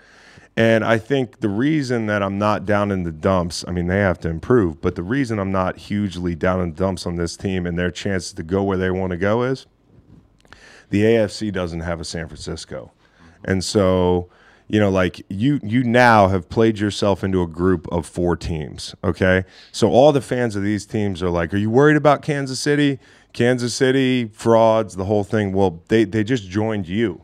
And 0.58 0.84
I 0.84 0.98
think 0.98 1.40
the 1.40 1.50
reason 1.50 2.08
that 2.08 2.22
I'm 2.22 2.38
not 2.38 2.66
down 2.66 2.92
in 2.92 3.04
the 3.04 3.12
dumps, 3.12 3.64
I 3.68 3.72
mean, 3.72 3.88
they 3.88 4.00
have 4.00 4.20
to 4.22 4.30
improve, 4.30 4.82
but 4.82 4.96
the 4.96 5.04
reason 5.04 5.40
I'm 5.40 5.52
not 5.52 5.78
hugely 5.78 6.36
down 6.36 6.60
in 6.60 6.72
the 6.72 6.76
dumps 6.76 7.06
on 7.06 7.16
this 7.16 7.38
team 7.38 7.66
and 7.66 7.80
their 7.80 7.92
chances 7.92 8.34
to 8.34 8.44
go 8.44 8.62
where 8.64 8.78
they 8.78 8.92
want 8.92 9.12
to 9.12 9.18
go 9.18 9.44
is 9.44 9.66
the 10.90 11.04
AFC 11.04 11.52
doesn't 11.54 11.80
have 11.80 12.02
a 12.02 12.06
San 12.06 12.28
Francisco. 12.28 12.92
And 13.46 13.64
so, 13.64 14.30
you 14.68 14.80
know, 14.80 14.90
like 14.90 15.26
you 15.30 15.60
you 15.64 15.84
now 15.84 16.28
have 16.28 16.50
played 16.50 16.80
yourself 16.80 17.24
into 17.24 17.42
a 17.42 17.48
group 17.48 17.88
of 17.92 18.06
four 18.06 18.36
teams, 18.36 18.94
okay? 19.04 19.46
So 19.72 19.90
all 19.90 20.12
the 20.12 20.22
fans 20.22 20.56
of 20.56 20.64
these 20.64 20.86
teams 20.86 21.24
are 21.24 21.30
like, 21.30 21.54
"Are 21.54 21.58
you 21.58 21.70
worried 21.70 21.98
about 21.98 22.22
Kansas 22.22 22.60
City? 22.60 23.00
Kansas 23.34 23.74
City 23.74 24.30
frauds, 24.34 24.96
the 24.96 25.06
whole 25.06 25.24
thing." 25.24 25.54
Well, 25.54 25.82
they 25.88 26.04
they 26.04 26.24
just 26.24 26.50
joined 26.50 26.88
you. 26.88 27.24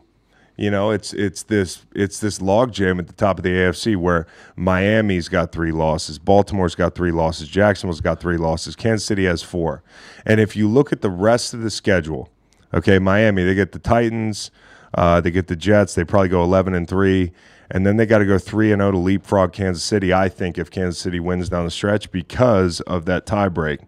You 0.58 0.72
know, 0.72 0.90
it's 0.90 1.12
it's 1.12 1.44
this 1.44 1.86
it's 1.94 2.18
this 2.18 2.40
logjam 2.40 2.98
at 2.98 3.06
the 3.06 3.12
top 3.12 3.38
of 3.38 3.44
the 3.44 3.50
AFC 3.50 3.96
where 3.96 4.26
Miami's 4.56 5.28
got 5.28 5.52
three 5.52 5.70
losses, 5.70 6.18
Baltimore's 6.18 6.74
got 6.74 6.96
three 6.96 7.12
losses, 7.12 7.48
Jacksonville's 7.48 8.00
got 8.00 8.18
three 8.18 8.36
losses, 8.36 8.74
Kansas 8.74 9.06
City 9.06 9.24
has 9.24 9.40
four. 9.40 9.84
And 10.26 10.40
if 10.40 10.56
you 10.56 10.68
look 10.68 10.92
at 10.92 11.00
the 11.00 11.10
rest 11.10 11.54
of 11.54 11.60
the 11.60 11.70
schedule, 11.70 12.28
okay, 12.74 12.98
Miami 12.98 13.44
they 13.44 13.54
get 13.54 13.70
the 13.70 13.78
Titans, 13.78 14.50
uh, 14.94 15.20
they 15.20 15.30
get 15.30 15.46
the 15.46 15.54
Jets, 15.54 15.94
they 15.94 16.04
probably 16.04 16.28
go 16.28 16.42
eleven 16.42 16.74
and 16.74 16.88
three, 16.88 17.30
and 17.70 17.86
then 17.86 17.96
they 17.96 18.04
got 18.04 18.18
to 18.18 18.26
go 18.26 18.36
three 18.36 18.72
and 18.72 18.80
zero 18.80 18.90
to 18.90 18.98
leapfrog 18.98 19.52
Kansas 19.52 19.84
City. 19.84 20.12
I 20.12 20.28
think 20.28 20.58
if 20.58 20.72
Kansas 20.72 21.00
City 21.00 21.20
wins 21.20 21.48
down 21.48 21.66
the 21.66 21.70
stretch 21.70 22.10
because 22.10 22.80
of 22.80 23.04
that 23.04 23.26
tie 23.26 23.48
break. 23.48 23.78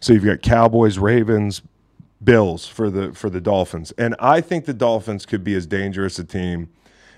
So 0.00 0.12
you've 0.12 0.24
got 0.24 0.42
Cowboys, 0.42 0.98
Ravens, 0.98 1.62
Bills 2.22 2.66
for 2.66 2.90
the 2.90 3.12
for 3.12 3.28
the 3.30 3.40
Dolphins, 3.40 3.92
and 3.98 4.14
I 4.20 4.40
think 4.40 4.64
the 4.66 4.74
Dolphins 4.74 5.26
could 5.26 5.42
be 5.42 5.54
as 5.54 5.66
dangerous 5.66 6.18
a 6.18 6.24
team 6.24 6.68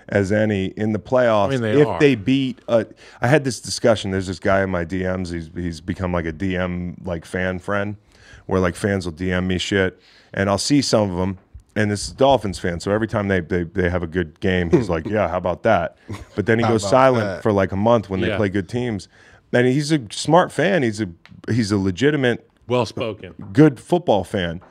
as 0.07 0.31
any 0.31 0.65
in 0.77 0.93
the 0.93 0.99
playoffs 0.99 1.47
I 1.47 1.49
mean, 1.51 1.61
they 1.61 1.81
if 1.81 1.87
are. 1.87 1.99
they 1.99 2.15
beat. 2.15 2.59
A, 2.67 2.85
I 3.21 3.27
had 3.27 3.43
this 3.43 3.59
discussion. 3.59 4.11
There's 4.11 4.27
this 4.27 4.39
guy 4.39 4.63
in 4.63 4.69
my 4.69 4.85
DMs. 4.85 5.31
He's 5.33 5.49
he's 5.55 5.81
become 5.81 6.11
like 6.13 6.25
a 6.25 6.33
DM 6.33 7.05
like 7.05 7.25
fan 7.25 7.59
friend, 7.59 7.97
where 8.45 8.59
like 8.59 8.75
fans 8.75 9.05
will 9.05 9.13
DM 9.13 9.45
me 9.47 9.57
shit, 9.57 9.99
and 10.33 10.49
I'll 10.49 10.57
see 10.57 10.81
some 10.81 11.11
of 11.11 11.17
them. 11.17 11.37
And 11.77 11.91
this 11.91 12.07
is 12.07 12.13
Dolphins 12.13 12.57
fan, 12.57 12.79
so 12.79 12.91
every 12.91 13.07
time 13.07 13.27
they, 13.27 13.41
they 13.41 13.63
they 13.63 13.89
have 13.89 14.01
a 14.01 14.07
good 14.07 14.39
game, 14.39 14.69
he's 14.71 14.89
like, 14.89 15.05
"Yeah, 15.05 15.27
how 15.27 15.37
about 15.37 15.63
that?" 15.63 15.97
But 16.35 16.45
then 16.45 16.57
he 16.57 16.65
goes 16.67 16.87
silent 16.87 17.25
that? 17.25 17.43
for 17.43 17.51
like 17.51 17.71
a 17.73 17.75
month 17.77 18.09
when 18.09 18.21
they 18.21 18.35
play 18.37 18.47
good 18.49 18.69
teams. 18.69 19.07
And 19.53 19.67
he's 19.67 19.91
a 19.91 19.99
smart 20.09 20.51
fan. 20.51 20.83
He's 20.83 20.99
a 21.01 21.07
he's 21.49 21.71
a 21.71 21.77
legitimate 21.77 22.49
Well 22.67 22.85
spoken. 22.85 23.33
good 23.53 23.79
football 23.79 24.23
fan. 24.23 24.61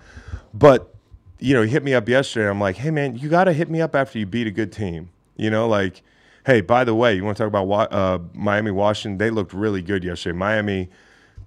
But 0.55 0.94
you 1.40 1.52
know, 1.52 1.62
he 1.62 1.68
hit 1.68 1.82
me 1.82 1.92
up 1.92 2.09
yesterday. 2.09 2.48
I'm 2.48 2.61
like, 2.61 2.76
hey 2.76 2.90
man, 2.90 3.16
you 3.16 3.28
got 3.28 3.44
to 3.44 3.52
hit 3.52 3.68
me 3.68 3.80
up 3.82 3.94
after 3.94 4.18
you 4.18 4.24
beat 4.24 4.46
a 4.46 4.50
good 4.50 4.72
team. 4.72 5.11
You 5.36 5.50
know, 5.50 5.68
like, 5.68 6.02
hey, 6.46 6.61
by 6.61 6.84
the 6.84 6.94
way, 6.94 7.14
you 7.14 7.24
want 7.24 7.36
to 7.36 7.42
talk 7.42 7.48
about 7.48 7.92
uh, 7.92 8.20
Miami, 8.32 8.70
Washington? 8.70 9.18
They 9.18 9.30
looked 9.30 9.52
really 9.52 9.82
good 9.82 10.05
yesterday. 10.05 10.38
Miami, 10.38 10.88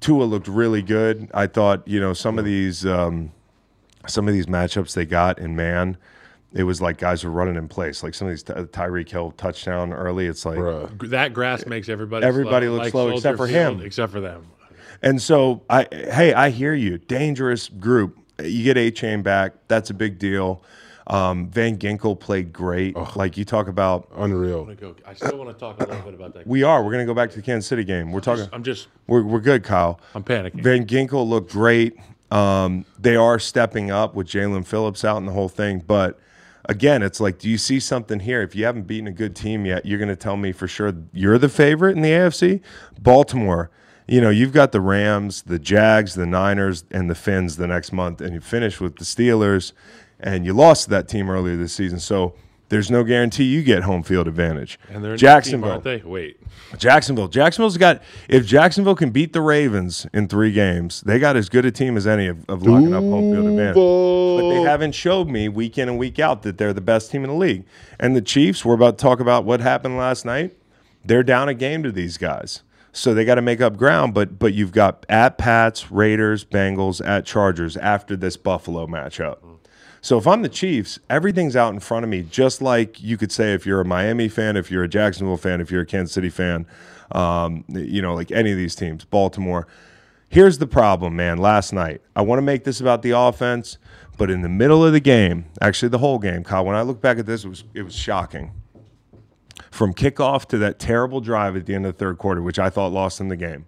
Tua 0.02 0.26
looked 0.26 0.48
really 0.48 0.82
good. 0.82 1.32
I 1.34 1.48
thought, 1.48 1.88
you 1.88 2.00
know, 2.00 2.14
some 2.14 2.38
of 2.38 2.46
these 2.46 2.86
um, 2.86 3.32
some 4.08 4.28
of 4.28 4.34
these 4.34 4.46
matchups 4.46 4.94
they 4.94 5.06
got 5.06 5.40
in 5.40 5.56
man. 5.56 5.98
It 6.54 6.64
was 6.64 6.82
like 6.82 6.98
guys 6.98 7.24
were 7.24 7.32
running 7.32 7.56
in 7.56 7.68
place. 7.68 8.04
Like 8.04 8.14
some 8.14 8.28
of 8.28 8.32
these 8.32 8.44
Ty- 8.44 8.64
Tyreek 8.66 9.10
Hill 9.10 9.32
touchdown 9.32 9.94
early. 9.94 10.28
It's 10.28 10.46
like, 10.46 10.58
Bruh. 10.58 11.10
That 11.10 11.34
grass 11.34 11.66
makes 11.66 11.90
everybody 11.90 12.26
Everybody 12.26 12.68
slow, 12.68 12.74
looks 12.74 12.84
like 12.84 12.92
slow 12.92 13.10
except 13.10 13.38
for 13.38 13.48
him. 13.48 13.82
Except 13.82 14.12
for 14.12 14.22
them. 14.22 14.48
And 15.02 15.22
so 15.22 15.64
I 15.70 15.88
hey, 15.92 16.34
I 16.34 16.50
hear 16.50 16.74
you. 16.74 16.98
Dangerous 16.98 17.70
group. 17.70 18.18
You 18.44 18.64
get 18.64 18.78
Achane 18.78 19.24
back. 19.24 19.54
That's 19.68 19.90
a 19.90 19.94
big 19.94 20.20
deal. 20.20 20.64
Um, 21.08 21.50
Van 21.50 21.78
Ginkel 21.78 22.20
played 22.20 22.52
great. 22.52 22.96
Like 23.16 23.38
you 23.38 23.46
talk 23.46 23.70
about 23.70 24.10
unreal 24.16 24.68
I'm 24.70 24.76
go. 24.76 24.96
I 25.06 25.14
still 25.14 25.38
want 25.38 25.50
to 25.50 25.56
talk 25.58 25.82
a 25.82 25.86
little 25.86 26.02
bit 26.02 26.14
about 26.14 26.34
that. 26.34 26.46
we 26.46 26.64
are. 26.64 26.84
We're 26.84 26.92
gonna 26.92 27.06
go 27.06 27.14
back 27.14 27.30
to 27.30 27.38
the 27.38 27.42
Kansas 27.42 27.68
City 27.68 27.86
game. 27.86 28.12
We're 28.12 28.20
talking 28.20 28.48
I'm 28.52 28.64
just. 28.64 28.90
we're 29.08 29.24
we're 29.24 29.40
good, 29.40 29.64
Kyle. 29.64 30.02
I'm 30.14 30.24
panicking. 30.24 30.62
Van 30.62 30.86
Ginkel 30.86 31.28
looked 31.28 31.52
great. 31.52 31.98
Um, 32.30 32.86
they 33.00 33.16
are 33.16 33.40
stepping 33.40 33.90
up 33.90 34.14
with 34.16 34.28
Jaelan 34.28 34.66
Phillips 34.66 35.06
out 35.06 35.18
and 35.18 35.28
the 35.28 35.32
whole 35.32 35.48
thing. 35.48 35.80
But 35.80 36.20
again, 36.66 37.02
it's 37.02 37.20
like, 37.22 37.40
do 37.40 37.50
you 37.50 37.58
see 37.58 37.80
something 37.80 38.20
here? 38.20 38.42
If 38.42 38.54
you 38.56 38.66
haven't 38.66 38.84
beaten 38.84 39.08
a 39.08 39.12
good 39.12 39.34
team 39.34 39.66
yet, 39.66 39.86
you're 39.86 40.00
going 40.00 40.10
to 40.10 40.16
tell 40.16 40.36
me 40.36 40.52
for 40.52 40.68
sure 40.68 40.94
you're 41.14 41.38
the 41.38 41.48
favorite 41.48 41.96
in 41.96 42.02
the 42.02 42.10
AFC? 42.10 42.62
Baltimore, 43.00 43.72
you 44.08 44.22
know, 44.22 44.30
you've 44.30 44.54
got 44.54 44.72
the 44.72 44.82
Rams, 44.82 45.44
the 45.44 45.60
Jags, 45.60 46.16
the 46.16 46.26
Niners, 46.26 46.86
and 46.92 47.10
the 47.10 47.16
Fins 47.16 47.58
the 47.58 47.68
next 47.68 47.92
month, 47.92 48.22
and 48.22 48.34
you 48.34 48.40
finish 48.42 48.80
with 48.80 48.96
the 48.98 49.06
Steelers, 49.06 49.74
and 50.20 50.46
you 50.46 50.54
lost 50.54 50.86
to 50.86 50.90
that 50.92 51.08
team 51.08 51.30
earlier 51.30 51.56
this 51.58 51.74
season. 51.74 52.00
So 52.00 52.34
there's 52.70 52.92
no 52.92 53.04
guarantee 53.04 53.46
you 53.46 53.64
get 53.64 53.84
home 53.84 54.04
field 54.04 54.28
advantage. 54.28 54.78
and 54.90 55.04
they're 55.04 55.16
Jacksonville. 55.16 55.82
Team, 55.82 55.88
aren't 55.88 56.04
they? 56.04 56.10
Wait. 56.10 56.38
Jacksonville. 56.78 57.28
Jacksonville's 57.28 57.78
got 57.78 58.02
if 58.28 58.46
Jacksonville 58.46 58.96
can 58.96 59.10
beat 59.10 59.32
the 59.34 59.42
Ravens 59.42 60.06
in 60.14 60.28
three 60.28 60.52
games, 60.52 61.02
they 61.02 61.18
got 61.20 61.38
as 61.38 61.48
good 61.50 61.66
a 61.66 61.72
team 61.72 61.96
as 61.96 62.06
any 62.06 62.28
of, 62.28 62.44
of 62.50 62.64
locking 62.64 62.94
up 62.94 63.04
home 63.04 63.32
field 63.34 63.48
advantage. 63.48 63.76
But 63.76 64.50
they 64.50 64.62
haven't 64.70 64.94
showed 64.94 65.28
me 65.30 65.48
week 65.50 65.78
in 65.78 65.88
and 65.88 65.98
week 65.98 66.20
out 66.20 66.42
that 66.44 66.58
they're 66.58 66.74
the 66.74 66.82
best 66.82 67.10
team 67.12 67.24
in 67.24 67.30
the 67.30 67.36
league. 67.36 67.64
And 68.00 68.16
the 68.16 68.22
Chiefs, 68.22 68.66
we're 68.66 68.74
about 68.76 68.98
to 68.98 69.02
talk 69.02 69.20
about 69.20 69.46
what 69.46 69.62
happened 69.62 69.98
last 69.98 70.26
night. 70.26 70.58
They're 71.06 71.24
down 71.24 71.48
a 71.48 71.54
game 71.54 71.84
to 71.84 71.92
these 71.92 72.18
guys. 72.18 72.64
So 72.98 73.14
they 73.14 73.26
got 73.26 73.36
to 73.36 73.44
make 73.44 73.62
up 73.62 73.78
ground, 73.78 74.16
but 74.16 74.40
but 74.40 74.56
you've 74.56 74.72
got 74.72 75.06
at 75.08 75.38
Pats, 75.38 75.92
Raiders, 75.92 76.44
Bengals, 76.44 77.00
at 77.06 77.28
Chargers 77.28 77.78
after 77.78 78.16
this 78.16 78.38
Buffalo 78.38 78.88
matchup. 78.88 79.38
So 80.02 80.18
if 80.18 80.26
I'm 80.26 80.42
the 80.42 80.50
Chiefs, 80.50 80.98
everything's 81.08 81.56
out 81.56 81.72
in 81.76 81.80
front 81.80 82.06
of 82.06 82.10
me, 82.10 82.24
just 82.24 82.60
like 82.60 83.00
you 83.00 83.16
could 83.16 83.32
say 83.32 83.54
if 83.54 83.68
you're 83.68 83.82
a 83.82 83.86
Miami 83.86 84.28
fan, 84.28 84.58
if 84.58 84.72
you're 84.72 84.84
a 84.84 84.88
Jacksonville 84.88 85.38
fan, 85.38 85.62
if 85.62 85.70
you're 85.70 85.82
a 85.82 85.86
Kansas 85.86 86.12
City 86.12 86.30
fan, 86.30 86.66
um, 87.12 87.64
you 87.68 88.02
know, 88.02 88.16
like 88.16 88.32
any 88.32 88.52
of 88.52 88.58
these 88.58 88.74
teams, 88.74 89.06
Baltimore. 89.06 89.68
Here's 90.30 90.58
the 90.58 90.68
problem, 90.68 91.16
man. 91.16 91.38
Last 91.38 91.74
night, 91.74 92.02
I 92.16 92.24
want 92.24 92.40
to 92.40 92.44
make 92.44 92.64
this 92.64 92.82
about 92.82 93.04
the 93.04 93.12
offense, 93.12 93.78
but 94.18 94.32
in 94.32 94.42
the 94.42 94.50
middle 94.50 94.84
of 94.84 94.92
the 94.92 95.00
game, 95.00 95.46
actually 95.62 95.90
the 95.90 96.00
whole 96.00 96.18
game, 96.18 96.44
Kyle, 96.44 96.66
when 96.66 96.76
I 96.76 96.82
look 96.82 97.00
back 97.00 97.20
at 97.20 97.28
this, 97.28 97.46
it 97.46 97.50
was 97.50 97.64
it 97.76 97.84
was 97.84 97.94
shocking. 97.94 98.54
From 99.72 99.94
kickoff 99.94 100.46
to 100.48 100.58
that 100.60 100.80
terrible 100.80 101.22
drive 101.22 101.56
at 101.56 101.66
the 101.66 101.76
end 101.76 101.86
of 101.86 101.94
the 101.94 102.00
third 102.00 102.18
quarter, 102.18 102.42
which 102.42 102.60
I 102.60 102.70
thought 102.70 102.92
lost 102.92 103.18
them 103.18 103.30
the 103.30 103.36
game. 103.36 103.66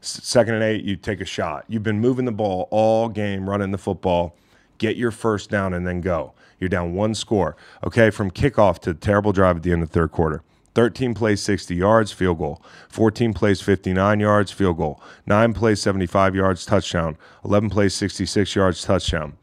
Second 0.00 0.54
and 0.54 0.64
eight, 0.64 0.84
you 0.84 0.96
take 0.96 1.20
a 1.20 1.24
shot. 1.24 1.64
You've 1.68 1.84
been 1.84 2.00
moving 2.00 2.24
the 2.24 2.32
ball 2.32 2.68
all 2.70 3.08
game, 3.08 3.48
running 3.48 3.70
the 3.70 3.78
football. 3.78 4.36
Get 4.78 4.96
your 4.96 5.12
first 5.12 5.48
down 5.48 5.74
and 5.74 5.86
then 5.86 6.00
go. 6.00 6.34
You're 6.58 6.68
down 6.68 6.94
one 6.94 7.14
score. 7.14 7.56
Okay, 7.84 8.10
from 8.10 8.30
kickoff 8.30 8.80
to 8.80 8.94
terrible 8.94 9.32
drive 9.32 9.56
at 9.58 9.62
the 9.62 9.72
end 9.72 9.82
of 9.82 9.90
the 9.90 9.92
third 9.92 10.10
quarter. 10.10 10.42
13 10.74 11.14
plays 11.14 11.42
60 11.42 11.74
yards, 11.74 12.12
field 12.12 12.38
goal. 12.38 12.62
14 12.88 13.34
plays 13.34 13.60
59 13.60 14.20
yards, 14.20 14.50
field 14.50 14.78
goal. 14.78 15.02
9 15.26 15.52
plays 15.52 15.82
75 15.82 16.34
yards, 16.34 16.64
touchdown. 16.64 17.16
11 17.44 17.70
plays 17.70 17.94
66 17.94 18.56
yards, 18.56 18.82
touchdown. 18.82 19.36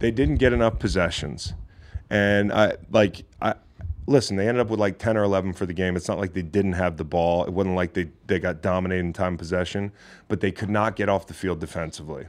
They 0.00 0.10
didn't 0.10 0.36
get 0.36 0.52
enough 0.52 0.78
possessions. 0.78 1.54
And 2.10 2.52
I 2.52 2.76
like 2.90 3.24
I 3.40 3.54
listen, 4.06 4.36
they 4.36 4.48
ended 4.48 4.60
up 4.60 4.68
with 4.68 4.80
like 4.80 4.98
10 4.98 5.16
or 5.16 5.22
11 5.22 5.52
for 5.52 5.66
the 5.66 5.72
game. 5.72 5.96
It's 5.96 6.08
not 6.08 6.18
like 6.18 6.32
they 6.32 6.42
didn't 6.42 6.72
have 6.74 6.96
the 6.96 7.04
ball. 7.04 7.44
It 7.44 7.52
wasn't 7.52 7.76
like 7.76 7.94
they 7.94 8.10
they 8.26 8.38
got 8.38 8.62
dominated 8.62 9.00
in 9.00 9.12
time 9.12 9.36
possession, 9.36 9.92
but 10.28 10.40
they 10.40 10.52
could 10.52 10.70
not 10.70 10.96
get 10.96 11.08
off 11.08 11.26
the 11.26 11.34
field 11.34 11.60
defensively. 11.60 12.26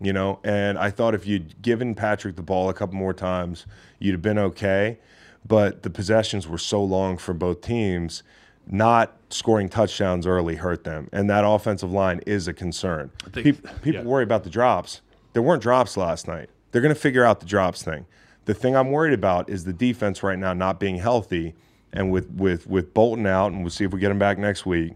You 0.00 0.12
know, 0.12 0.40
and 0.44 0.76
I 0.76 0.90
thought 0.90 1.14
if 1.14 1.26
you'd 1.26 1.62
given 1.62 1.94
Patrick 1.94 2.36
the 2.36 2.42
ball 2.42 2.68
a 2.68 2.74
couple 2.74 2.96
more 2.96 3.14
times, 3.14 3.64
you'd 3.98 4.12
have 4.12 4.22
been 4.22 4.38
okay. 4.38 4.98
But 5.46 5.82
the 5.82 5.90
possessions 5.90 6.48
were 6.48 6.58
so 6.58 6.82
long 6.82 7.16
for 7.16 7.32
both 7.32 7.60
teams, 7.60 8.22
not 8.66 9.16
scoring 9.30 9.68
touchdowns 9.68 10.26
early 10.26 10.56
hurt 10.56 10.84
them. 10.84 11.08
And 11.12 11.28
that 11.30 11.44
offensive 11.46 11.92
line 11.92 12.20
is 12.26 12.48
a 12.48 12.52
concern. 12.54 13.10
think- 13.30 13.44
Peop- 13.62 13.82
people 13.82 14.00
yeah. 14.00 14.06
worry 14.06 14.24
about 14.24 14.42
the 14.44 14.50
drops. 14.50 15.00
There 15.32 15.42
weren't 15.42 15.62
drops 15.62 15.96
last 15.96 16.26
night. 16.26 16.48
They're 16.72 16.82
going 16.82 16.94
to 16.94 17.00
figure 17.00 17.24
out 17.24 17.40
the 17.40 17.46
drops 17.46 17.82
thing. 17.82 18.06
The 18.46 18.54
thing 18.54 18.76
I'm 18.76 18.90
worried 18.90 19.14
about 19.14 19.48
is 19.48 19.64
the 19.64 19.72
defense 19.72 20.22
right 20.22 20.38
now 20.38 20.52
not 20.52 20.78
being 20.78 20.96
healthy, 20.96 21.54
and 21.92 22.10
with 22.10 22.30
with 22.30 22.66
with 22.66 22.92
Bolton 22.94 23.26
out, 23.26 23.52
and 23.52 23.62
we'll 23.62 23.70
see 23.70 23.84
if 23.84 23.92
we 23.92 24.00
get 24.00 24.10
him 24.10 24.18
back 24.18 24.38
next 24.38 24.66
week. 24.66 24.92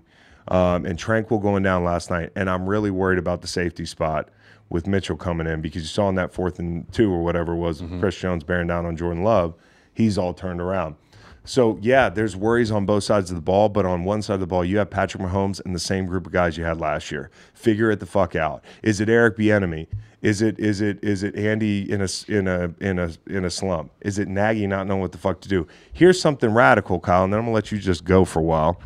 Um, 0.49 0.87
and 0.87 0.99
Tranquill 0.99 1.43
going 1.43 1.63
down 1.63 1.85
last 1.85 2.11
night, 2.11 2.31
and 2.35 2.49
I'm 2.49 2.67
really 2.67 2.91
worried 2.91 3.19
about 3.19 3.43
the 3.43 3.49
safety 3.49 3.85
spot 3.85 4.31
with 4.71 4.87
Mitchell 4.87 5.17
coming 5.17 5.47
in 5.47 5.61
because 5.61 5.83
you 5.83 5.89
saw 5.89 6.09
in 6.09 6.15
that 6.17 6.33
fourth 6.33 6.59
and 6.59 6.91
two 6.93 7.13
or 7.13 7.23
whatever 7.23 7.53
it 7.53 7.59
was 7.59 7.83
Chris 8.01 8.17
Jones 8.17 8.45
bearing 8.45 8.67
down 8.67 8.85
on 8.87 8.97
Jordan 8.97 9.25
Love, 9.25 9.55
he's 9.95 10.19
all 10.19 10.33
turned 10.35 10.61
around. 10.61 10.97
So 11.45 11.79
yeah, 11.81 12.11
there's 12.11 12.37
worries 12.37 12.71
on 12.71 12.85
both 12.85 13.05
sides 13.05 13.31
of 13.31 13.37
the 13.37 13.43
ball, 13.43 13.71
but 13.71 13.87
on 13.87 14.05
one 14.05 14.21
side 14.21 14.35
of 14.35 14.41
the 14.41 14.47
ball, 14.47 14.65
you 14.65 14.77
have 14.79 14.91
Patrick 14.91 15.23
Mahomes 15.23 15.65
and 15.65 15.75
the 15.75 15.81
same 15.81 16.05
group 16.05 16.27
of 16.27 16.33
guys 16.33 16.59
you 16.59 16.65
had 16.65 16.79
last 16.79 17.11
year. 17.11 17.31
Figure 17.55 17.91
it 17.91 18.01
the 18.01 18.07
fuck 18.07 18.37
out. 18.37 18.63
Is 18.83 19.01
it 19.01 19.09
Eric 19.09 19.39
Bieniemy? 19.39 19.87
Is 20.21 20.43
it 20.43 20.59
is 20.59 20.81
it 20.81 21.03
is 21.03 21.23
it 21.23 21.37
Andy 21.37 21.91
in 21.91 22.01
a 22.03 22.09
in 22.27 22.49
a 22.49 22.75
in 22.81 22.99
a 22.99 23.11
in 23.29 23.45
a 23.45 23.51
slump? 23.51 23.93
Is 24.01 24.19
it 24.19 24.27
Nagy 24.27 24.67
not 24.67 24.87
knowing 24.87 25.01
what 25.01 25.13
the 25.13 25.19
fuck 25.19 25.41
to 25.43 25.49
do? 25.49 25.67
Here's 25.93 26.21
something 26.21 26.53
radical, 26.53 26.99
Kyle, 26.99 27.25
and 27.25 27.33
then 27.33 27.39
I'm 27.39 27.47
gonna 27.47 27.55
let 27.55 27.71
you 27.71 27.79
just 27.79 28.05
go 28.05 28.25
for 28.25 28.41
a 28.41 28.43
while. 28.43 28.81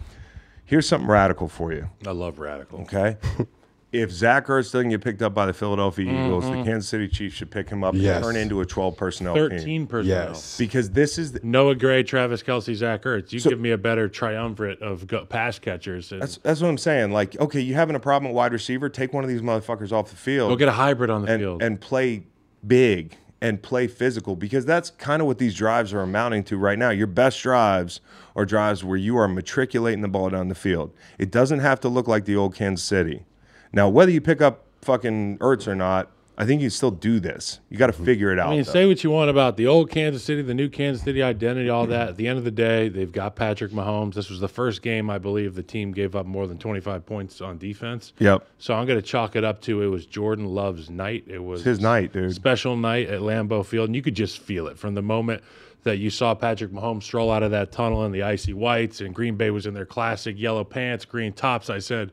Here's 0.64 0.86
something 0.86 1.08
radical 1.08 1.48
for 1.48 1.72
you. 1.72 1.88
I 2.06 2.10
love 2.10 2.38
radical. 2.38 2.80
Okay. 2.82 3.16
if 3.92 4.10
Zach 4.10 4.46
Ertz 4.46 4.72
doesn't 4.72 4.88
get 4.88 5.02
picked 5.02 5.20
up 5.20 5.34
by 5.34 5.44
the 5.44 5.52
Philadelphia 5.52 6.10
Eagles, 6.10 6.44
the 6.44 6.52
mm-hmm. 6.52 6.64
Kansas 6.64 6.88
City 6.88 7.06
Chiefs 7.08 7.36
should 7.36 7.50
pick 7.50 7.68
him 7.68 7.84
up 7.84 7.94
Yes. 7.94 8.16
and 8.16 8.24
turn 8.24 8.36
into 8.36 8.62
a 8.62 8.66
12 8.66 8.96
personnel 8.96 9.34
team. 9.34 9.50
Thirteen 9.50 9.86
personnel. 9.86 10.28
Yes. 10.28 10.56
Because 10.56 10.90
this 10.90 11.18
is 11.18 11.32
the, 11.32 11.40
Noah 11.42 11.74
Gray, 11.74 12.02
Travis 12.02 12.42
Kelce, 12.42 12.74
Zach 12.74 13.02
Ertz. 13.02 13.32
You 13.32 13.40
give 13.40 13.60
me 13.60 13.70
a 13.70 13.78
better 13.78 14.08
triumvirate 14.08 14.80
of 14.80 15.06
go- 15.06 15.26
pass 15.26 15.58
catchers. 15.58 16.10
And 16.10 16.22
That's, 16.22 16.38
that's 16.38 16.62
what 16.62 16.68
I'm 16.68 16.78
saying. 16.78 17.12
Like, 17.12 17.38
okay, 17.38 17.60
you 17.60 17.74
having 17.74 17.94
a 17.94 18.00
problem 18.00 18.30
at 18.30 18.34
wide 18.34 18.52
receiver? 18.52 18.88
Take 18.88 19.12
one 19.12 19.24
of 19.24 19.30
these 19.30 19.42
motherfuckers 19.42 19.92
off 19.92 20.08
the 20.08 20.16
field 20.16 20.50
go 20.50 20.56
get 20.56 20.68
a 20.68 20.72
hybrid 20.72 21.10
on 21.10 21.22
the 21.22 21.32
and, 21.32 21.40
field. 21.40 21.62
and 21.62 21.80
play 21.80 22.24
big 22.66 23.18
and 23.42 23.60
play 23.60 23.88
physical 23.88 24.36
because 24.36 24.64
that's 24.64 24.90
kind 24.90 25.20
of 25.20 25.26
what 25.26 25.36
these 25.36 25.54
drives 25.54 25.92
are 25.92 26.00
amounting 26.00 26.44
to 26.44 26.56
right 26.56 26.78
now. 26.78 26.90
Your 26.90 27.08
best 27.08 27.42
drives 27.42 28.00
are 28.36 28.46
drives 28.46 28.84
where 28.84 28.96
you 28.96 29.16
are 29.18 29.28
matriculating 29.28 30.00
the 30.00 30.08
ball 30.08 30.30
down 30.30 30.48
the 30.48 30.54
field. 30.54 30.94
It 31.18 31.30
doesn't 31.30 31.58
have 31.58 31.80
to 31.80 31.88
look 31.88 32.08
like 32.08 32.24
the 32.24 32.36
old 32.36 32.54
Kansas 32.54 32.86
City. 32.86 33.24
Now, 33.72 33.88
whether 33.88 34.10
you 34.10 34.20
pick 34.20 34.40
up 34.40 34.64
fucking 34.82 35.38
Ertz 35.38 35.66
or 35.66 35.74
not, 35.74 36.10
I 36.36 36.46
think 36.46 36.62
you 36.62 36.70
still 36.70 36.90
do 36.90 37.20
this. 37.20 37.60
You 37.68 37.76
got 37.76 37.88
to 37.88 37.92
mm-hmm. 37.92 38.04
figure 38.04 38.32
it 38.32 38.38
out. 38.38 38.48
I 38.48 38.50
mean, 38.52 38.64
though. 38.64 38.72
say 38.72 38.86
what 38.86 39.04
you 39.04 39.10
want 39.10 39.28
about 39.28 39.56
the 39.56 39.66
old 39.66 39.90
Kansas 39.90 40.24
City, 40.24 40.40
the 40.40 40.54
new 40.54 40.68
Kansas 40.68 41.04
City 41.04 41.22
identity, 41.22 41.68
all 41.68 41.86
that. 41.86 42.08
At 42.08 42.16
the 42.16 42.26
end 42.26 42.38
of 42.38 42.44
the 42.44 42.50
day, 42.50 42.88
they've 42.88 43.12
got 43.12 43.36
Patrick 43.36 43.70
Mahomes. 43.70 44.14
This 44.14 44.30
was 44.30 44.40
the 44.40 44.48
first 44.48 44.80
game, 44.82 45.10
I 45.10 45.18
believe, 45.18 45.54
the 45.54 45.62
team 45.62 45.92
gave 45.92 46.16
up 46.16 46.24
more 46.24 46.46
than 46.46 46.58
25 46.58 47.04
points 47.04 47.40
on 47.40 47.58
defense. 47.58 48.14
Yep. 48.18 48.46
So 48.58 48.74
I'm 48.74 48.86
going 48.86 48.98
to 48.98 49.06
chalk 49.06 49.36
it 49.36 49.44
up 49.44 49.60
to 49.62 49.82
it 49.82 49.88
was 49.88 50.06
Jordan 50.06 50.46
Love's 50.46 50.88
night. 50.88 51.24
It 51.26 51.38
was 51.38 51.60
It's 51.60 51.66
his 51.66 51.80
night, 51.80 52.12
dude. 52.12 52.34
special 52.34 52.76
night 52.76 53.08
at 53.08 53.20
Lambeau 53.20 53.64
Field, 53.64 53.90
and 53.90 53.96
you 53.96 54.02
could 54.02 54.16
just 54.16 54.38
feel 54.38 54.68
it 54.68 54.78
from 54.78 54.94
the 54.94 55.02
moment 55.02 55.42
that 55.82 55.98
you 55.98 56.10
saw 56.10 56.34
Patrick 56.34 56.70
Mahomes 56.70 57.02
stroll 57.02 57.30
out 57.30 57.42
of 57.42 57.50
that 57.50 57.72
tunnel 57.72 58.06
in 58.06 58.12
the 58.12 58.22
icy 58.22 58.52
whites, 58.54 59.00
and 59.00 59.14
Green 59.14 59.36
Bay 59.36 59.50
was 59.50 59.66
in 59.66 59.74
their 59.74 59.86
classic 59.86 60.38
yellow 60.38 60.64
pants, 60.64 61.04
green 61.04 61.32
tops. 61.32 61.68
I 61.68 61.78
said, 61.78 62.10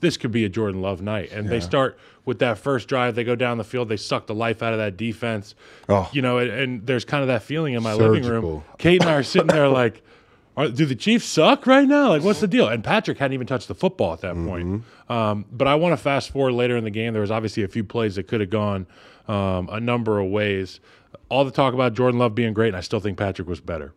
this 0.00 0.16
could 0.16 0.32
be 0.32 0.44
a 0.44 0.48
Jordan 0.48 0.82
Love 0.82 1.00
night. 1.00 1.32
And 1.32 1.48
they 1.48 1.60
start 1.60 1.98
with 2.24 2.38
that 2.40 2.58
first 2.58 2.88
drive. 2.88 3.14
They 3.14 3.24
go 3.24 3.34
down 3.34 3.58
the 3.58 3.64
field. 3.64 3.88
They 3.88 3.96
suck 3.96 4.26
the 4.26 4.34
life 4.34 4.62
out 4.62 4.72
of 4.72 4.78
that 4.78 4.96
defense. 4.96 5.54
Oh. 5.88 6.08
You 6.12 6.22
know, 6.22 6.38
and, 6.38 6.50
and 6.50 6.86
there's 6.86 7.04
kind 7.04 7.22
of 7.22 7.28
that 7.28 7.42
feeling 7.42 7.74
in 7.74 7.82
my 7.82 7.94
living 7.94 8.24
room. 8.24 8.62
Kate 8.78 9.00
and 9.00 9.10
I 9.10 9.14
are 9.14 9.22
sitting 9.22 9.48
there 9.48 9.68
like, 9.68 10.02
are, 10.56 10.68
do 10.68 10.86
the 10.86 10.94
Chiefs 10.94 11.26
suck 11.26 11.66
right 11.66 11.86
now? 11.86 12.08
Like, 12.08 12.22
what's 12.22 12.40
the 12.40 12.48
deal? 12.48 12.68
And 12.68 12.82
Patrick 12.82 13.18
hadn't 13.18 13.34
even 13.34 13.46
touched 13.46 13.68
the 13.68 13.74
football 13.74 14.12
at 14.12 14.20
that 14.20 14.34
point. 14.34 14.84
Um, 15.08 15.44
but 15.52 15.68
I 15.68 15.74
want 15.76 15.92
to 15.92 15.96
fast 15.96 16.30
forward 16.30 16.52
later 16.52 16.76
in 16.76 16.84
the 16.84 16.90
game. 16.90 17.12
There 17.12 17.22
was 17.22 17.30
obviously 17.30 17.62
a 17.62 17.68
few 17.68 17.84
plays 17.84 18.16
that 18.16 18.26
could 18.28 18.40
have 18.40 18.50
gone 18.50 18.86
um, 19.28 19.68
a 19.70 19.80
number 19.80 20.18
of 20.18 20.28
ways. 20.30 20.80
All 21.28 21.44
the 21.44 21.50
talk 21.50 21.74
about 21.74 21.94
Jordan 21.94 22.18
Love 22.18 22.34
being 22.34 22.52
great, 22.52 22.68
and 22.68 22.76
I 22.76 22.80
still 22.80 23.00
think 23.00 23.18
Patrick 23.18 23.48
was 23.48 23.60
better. 23.60 23.92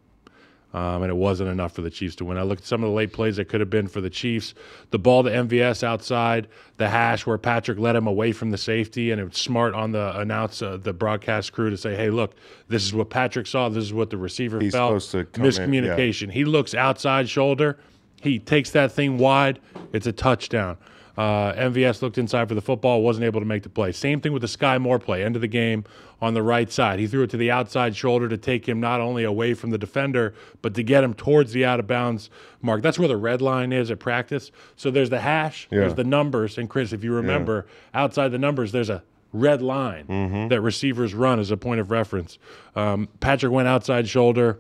Um, 0.71 1.01
and 1.01 1.09
it 1.09 1.15
wasn't 1.15 1.49
enough 1.49 1.71
for 1.71 1.81
the 1.81 1.89
Chiefs 1.89 2.15
to 2.17 2.25
win. 2.25 2.37
I 2.37 2.43
looked 2.43 2.61
at 2.61 2.67
some 2.67 2.83
of 2.83 2.89
the 2.91 2.95
late 2.95 3.11
plays 3.11 3.37
that 3.37 3.45
could 3.49 3.59
have 3.59 3.71
been 3.71 3.87
for 3.87 4.01
the 4.01 4.09
Chiefs. 4.09 4.53
The 4.91 4.99
ball 4.99 5.23
to 5.23 5.29
MVS 5.31 5.81
outside, 5.83 6.47
the 6.77 6.89
hash 6.89 7.25
where 7.25 7.39
Patrick 7.39 7.79
led 7.79 7.95
him 7.95 8.05
away 8.05 8.33
from 8.33 8.51
the 8.51 8.57
safety, 8.57 9.09
and 9.09 9.19
it 9.19 9.23
was 9.23 9.35
smart 9.37 9.73
on 9.73 9.93
the 9.93 10.15
announce 10.19 10.61
uh, 10.61 10.77
the 10.77 10.93
broadcast 10.93 11.53
crew 11.53 11.71
to 11.71 11.77
say, 11.77 11.95
"Hey, 11.95 12.11
look, 12.11 12.35
this 12.67 12.83
is 12.83 12.93
what 12.93 13.09
Patrick 13.09 13.47
saw. 13.47 13.67
This 13.69 13.83
is 13.85 13.93
what 13.93 14.11
the 14.11 14.17
receiver 14.17 14.59
He's 14.59 14.73
felt. 14.73 15.01
supposed 15.01 15.11
to 15.11 15.25
come 15.25 15.45
in, 15.45 15.83
yeah. 15.83 15.95
Miscommunication. 15.95 16.31
He 16.31 16.45
looks 16.45 16.75
outside 16.75 17.27
shoulder. 17.27 17.79
He 18.21 18.37
takes 18.37 18.69
that 18.71 18.91
thing 18.91 19.17
wide. 19.17 19.59
It's 19.91 20.05
a 20.05 20.11
touchdown. 20.11 20.77
Uh, 21.19 21.51
MVS 21.53 22.01
looked 22.01 22.17
inside 22.17 22.47
for 22.47 22.55
the 22.55 22.61
football, 22.61 23.01
wasn't 23.01 23.25
able 23.25 23.41
to 23.41 23.45
make 23.45 23.63
the 23.63 23.69
play. 23.69 23.91
Same 23.91 24.21
thing 24.21 24.31
with 24.31 24.41
the 24.41 24.47
Sky 24.47 24.77
Moore 24.77 24.99
play, 24.99 25.21
end 25.21 25.35
of 25.35 25.41
the 25.41 25.49
game 25.49 25.83
on 26.21 26.33
the 26.33 26.41
right 26.41 26.71
side. 26.71 26.97
He 26.97 27.07
threw 27.07 27.23
it 27.23 27.29
to 27.31 27.37
the 27.37 27.51
outside 27.51 27.93
shoulder 27.93 28.29
to 28.29 28.37
take 28.37 28.69
him 28.69 28.79
not 28.79 29.01
only 29.01 29.25
away 29.25 29.53
from 29.53 29.71
the 29.71 29.77
defender, 29.77 30.33
but 30.61 30.73
to 30.75 30.83
get 30.83 31.03
him 31.03 31.13
towards 31.13 31.51
the 31.51 31.65
out 31.65 31.77
of 31.81 31.87
bounds 31.87 32.29
mark. 32.61 32.81
That's 32.81 32.97
where 32.97 33.09
the 33.09 33.17
red 33.17 33.41
line 33.41 33.73
is 33.73 33.91
at 33.91 33.99
practice. 33.99 34.49
So 34.77 34.91
there's 34.91 35.09
the 35.09 35.19
hash, 35.19 35.67
there's 35.81 35.95
the 35.95 36.05
numbers. 36.05 36.57
And 36.57 36.69
Chris, 36.69 36.93
if 36.93 37.03
you 37.03 37.13
remember, 37.13 37.65
outside 37.93 38.29
the 38.29 38.37
numbers, 38.39 38.71
there's 38.71 38.89
a 38.89 39.03
red 39.33 39.61
line 39.61 40.05
Mm-hmm. 40.05 40.47
that 40.47 40.61
receivers 40.61 41.13
run 41.13 41.37
as 41.39 41.51
a 41.51 41.57
point 41.57 41.81
of 41.81 41.91
reference. 41.91 42.39
Um, 42.77 43.09
Patrick 43.19 43.51
went 43.51 43.67
outside 43.67 44.07
shoulder. 44.07 44.59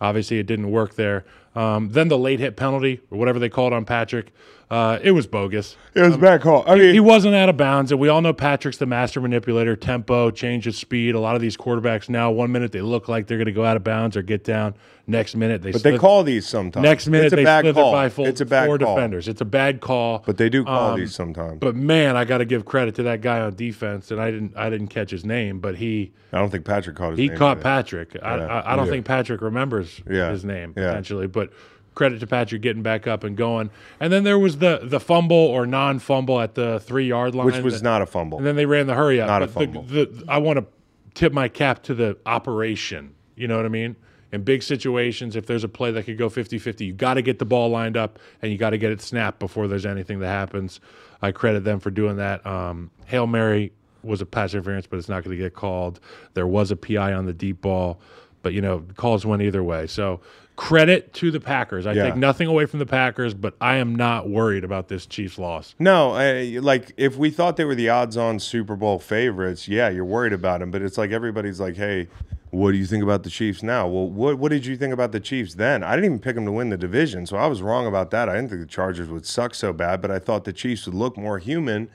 Obviously, 0.00 0.38
it 0.38 0.46
didn't 0.46 0.70
work 0.70 0.94
there. 0.94 1.24
Um, 1.56 1.88
then 1.88 2.08
the 2.08 2.18
late 2.18 2.38
hit 2.38 2.54
penalty, 2.56 3.00
or 3.10 3.18
whatever 3.18 3.38
they 3.38 3.48
called 3.48 3.72
on 3.72 3.84
Patrick, 3.86 4.32
uh, 4.70 4.98
it 5.02 5.12
was 5.12 5.26
bogus. 5.26 5.76
It 5.94 6.02
was 6.02 6.16
a 6.16 6.18
bad 6.18 6.42
call. 6.42 6.64
I 6.68 6.74
mean, 6.74 6.92
He 6.92 7.00
wasn't 7.00 7.34
out 7.34 7.48
of 7.48 7.56
bounds, 7.56 7.90
and 7.92 7.98
we 8.00 8.08
all 8.08 8.20
know 8.20 8.32
Patrick's 8.34 8.76
the 8.78 8.84
master 8.86 9.20
manipulator. 9.20 9.74
Tempo, 9.76 10.30
change 10.30 10.66
of 10.66 10.74
speed. 10.74 11.14
A 11.14 11.20
lot 11.20 11.34
of 11.36 11.40
these 11.40 11.56
quarterbacks 11.56 12.08
now, 12.10 12.30
one 12.30 12.52
minute 12.52 12.72
they 12.72 12.82
look 12.82 13.08
like 13.08 13.26
they're 13.26 13.38
going 13.38 13.46
to 13.46 13.52
go 13.52 13.64
out 13.64 13.76
of 13.76 13.84
bounds 13.84 14.16
or 14.16 14.22
get 14.22 14.44
down. 14.44 14.74
Next 15.08 15.36
minute 15.36 15.62
they 15.62 15.70
but 15.70 15.84
they 15.84 15.96
call 15.96 16.24
these 16.24 16.48
sometimes. 16.48 16.82
Next 16.82 17.06
minute 17.06 17.26
it's 17.26 17.32
a 17.34 17.36
they 17.36 17.44
bad 17.44 17.60
slither 17.62 17.80
call. 17.80 17.92
by 17.92 18.08
full, 18.08 18.26
it's 18.26 18.40
a 18.40 18.44
bad 18.44 18.66
four 18.66 18.76
call. 18.76 18.96
defenders. 18.96 19.28
It's 19.28 19.40
a 19.40 19.44
bad 19.44 19.80
call. 19.80 20.24
But 20.26 20.36
they 20.36 20.48
do 20.48 20.64
call 20.64 20.90
Um, 20.94 20.98
these 20.98 21.14
sometimes. 21.14 21.60
But 21.60 21.76
man, 21.76 22.16
I 22.16 22.24
got 22.24 22.38
to 22.38 22.44
give 22.44 22.64
credit 22.64 22.96
to 22.96 23.04
that 23.04 23.20
guy 23.20 23.40
on 23.40 23.54
defense, 23.54 24.10
and 24.10 24.20
I 24.20 24.32
didn't. 24.32 24.54
I 24.56 24.68
didn't 24.68 24.88
catch 24.88 25.12
his 25.12 25.24
name, 25.24 25.60
but 25.60 25.76
he 25.76 26.10
I 26.32 26.38
don't 26.38 26.50
think 26.50 26.64
Patrick 26.64 26.96
caught 26.96 27.10
his 27.10 27.20
he 27.20 27.28
caught. 27.28 27.60
Patrick. 27.60 28.16
I, 28.20 28.34
I, 28.36 28.72
I 28.72 28.76
don't 28.76 28.88
think 28.88 29.06
Patrick 29.06 29.40
remembers 29.42 30.00
Yeah. 30.10 30.28
his 30.32 30.44
name 30.44 30.74
Yeah. 30.76 30.88
potentially, 30.88 31.28
but 31.28 31.45
credit 31.94 32.20
to 32.20 32.26
Patrick 32.26 32.60
getting 32.62 32.82
back 32.82 33.06
up 33.06 33.24
and 33.24 33.36
going. 33.36 33.70
And 34.00 34.12
then 34.12 34.24
there 34.24 34.38
was 34.38 34.58
the 34.58 34.80
the 34.82 35.00
fumble 35.00 35.36
or 35.36 35.66
non 35.66 35.98
fumble 35.98 36.40
at 36.40 36.54
the 36.54 36.78
three 36.80 37.06
yard 37.08 37.34
line, 37.34 37.46
which 37.46 37.58
was 37.60 37.80
that- 37.80 37.84
not 37.84 38.02
a 38.02 38.06
fumble. 38.06 38.38
And 38.38 38.46
then 38.46 38.56
they 38.56 38.66
ran 38.66 38.86
the 38.86 38.94
hurry 38.94 39.20
up. 39.20 39.28
Not 39.28 39.42
a 39.42 39.46
But 39.46 39.54
the- 39.54 39.64
fumble. 39.66 39.82
The, 39.82 40.24
I 40.28 40.38
want 40.38 40.58
to 40.58 40.66
tip 41.14 41.32
my 41.32 41.48
cap 41.48 41.82
to 41.84 41.94
the 41.94 42.16
operation. 42.26 43.14
You 43.34 43.48
know 43.48 43.56
what 43.56 43.64
I 43.66 43.70
mean? 43.70 43.96
In 44.32 44.42
big 44.42 44.62
situations, 44.62 45.36
if 45.36 45.46
there's 45.46 45.64
a 45.64 45.68
play 45.68 45.90
that 45.92 46.02
could 46.04 46.18
go 46.18 46.28
50 46.28 46.58
50, 46.58 46.84
you 46.84 46.92
got 46.92 47.14
to 47.14 47.22
get 47.22 47.38
the 47.38 47.44
ball 47.44 47.70
lined 47.70 47.96
up 47.96 48.18
and 48.42 48.50
you 48.52 48.58
got 48.58 48.70
to 48.70 48.78
get 48.78 48.90
it 48.92 49.00
snapped 49.00 49.38
before 49.38 49.68
there's 49.68 49.86
anything 49.86 50.18
that 50.18 50.28
happens. 50.28 50.80
I 51.22 51.32
credit 51.32 51.64
them 51.64 51.80
for 51.80 51.90
doing 51.90 52.16
that. 52.16 52.44
Um, 52.46 52.90
Hail 53.06 53.26
Mary 53.26 53.72
was 54.02 54.20
a 54.20 54.26
pass 54.26 54.52
interference, 54.52 54.86
but 54.86 54.98
it's 54.98 55.08
not 55.08 55.24
going 55.24 55.36
to 55.36 55.42
get 55.42 55.54
called. 55.54 56.00
There 56.34 56.46
was 56.46 56.70
a 56.70 56.76
PI 56.76 57.12
on 57.14 57.24
the 57.26 57.32
deep 57.32 57.60
ball, 57.62 58.00
but, 58.42 58.52
you 58.52 58.60
know, 58.60 58.84
calls 58.96 59.24
went 59.24 59.42
either 59.42 59.62
way. 59.62 59.86
So 59.86 60.20
credit 60.56 61.12
to 61.14 61.30
the 61.30 61.38
Packers. 61.40 61.86
I 61.86 61.92
Yeah. 61.92 62.04
take 62.04 62.16
nothing 62.16 62.48
away 62.48 62.64
from 62.66 62.78
the 62.78 62.86
Packers, 62.86 63.34
but 63.34 63.54
I 63.60 63.76
am 63.76 63.94
not 63.94 64.28
worried 64.28 64.64
about 64.64 64.88
this 64.88 65.04
Chiefs 65.06 65.38
loss. 65.38 65.74
No, 65.78 66.12
I, 66.12 66.58
like 66.60 66.92
if 66.96 67.16
we 67.16 67.30
thought 67.30 67.56
they 67.56 67.64
were 67.64 67.74
the 67.74 67.90
odds-on 67.90 68.38
Super 68.40 68.74
Bowl 68.74 68.98
favorites, 68.98 69.68
yeah, 69.68 69.88
you're 69.90 70.04
worried 70.04 70.32
about 70.32 70.60
them. 70.60 70.70
But 70.70 70.82
it's 70.82 70.96
like 70.96 71.10
everybody's 71.10 71.60
like, 71.60 71.76
"Hey, 71.76 72.08
what 72.50 72.72
do 72.72 72.78
you 72.78 72.86
think 72.86 73.02
about 73.02 73.22
the 73.22 73.28
Chiefs 73.30 73.62
now?" 73.62 73.86
Well, 73.86 74.08
what 74.08 74.38
what 74.38 74.50
did 74.50 74.64
you 74.64 74.76
think 74.76 74.94
about 74.94 75.12
the 75.12 75.20
Chiefs 75.20 75.54
then? 75.54 75.82
I 75.82 75.90
didn't 75.94 76.06
even 76.06 76.18
pick 76.20 76.34
them 76.36 76.46
to 76.46 76.52
win 76.52 76.70
the 76.70 76.78
division, 76.78 77.26
so 77.26 77.36
I 77.36 77.46
was 77.46 77.60
wrong 77.60 77.86
about 77.86 78.10
that. 78.12 78.28
I 78.30 78.36
didn't 78.36 78.48
think 78.48 78.62
the 78.62 78.66
Chargers 78.66 79.08
would 79.08 79.26
suck 79.26 79.54
so 79.54 79.74
bad, 79.74 80.00
but 80.00 80.10
I 80.10 80.18
thought 80.18 80.44
the 80.44 80.52
Chiefs 80.54 80.86
would 80.86 80.94
look 80.94 81.18
more 81.18 81.38
human. 81.38 81.88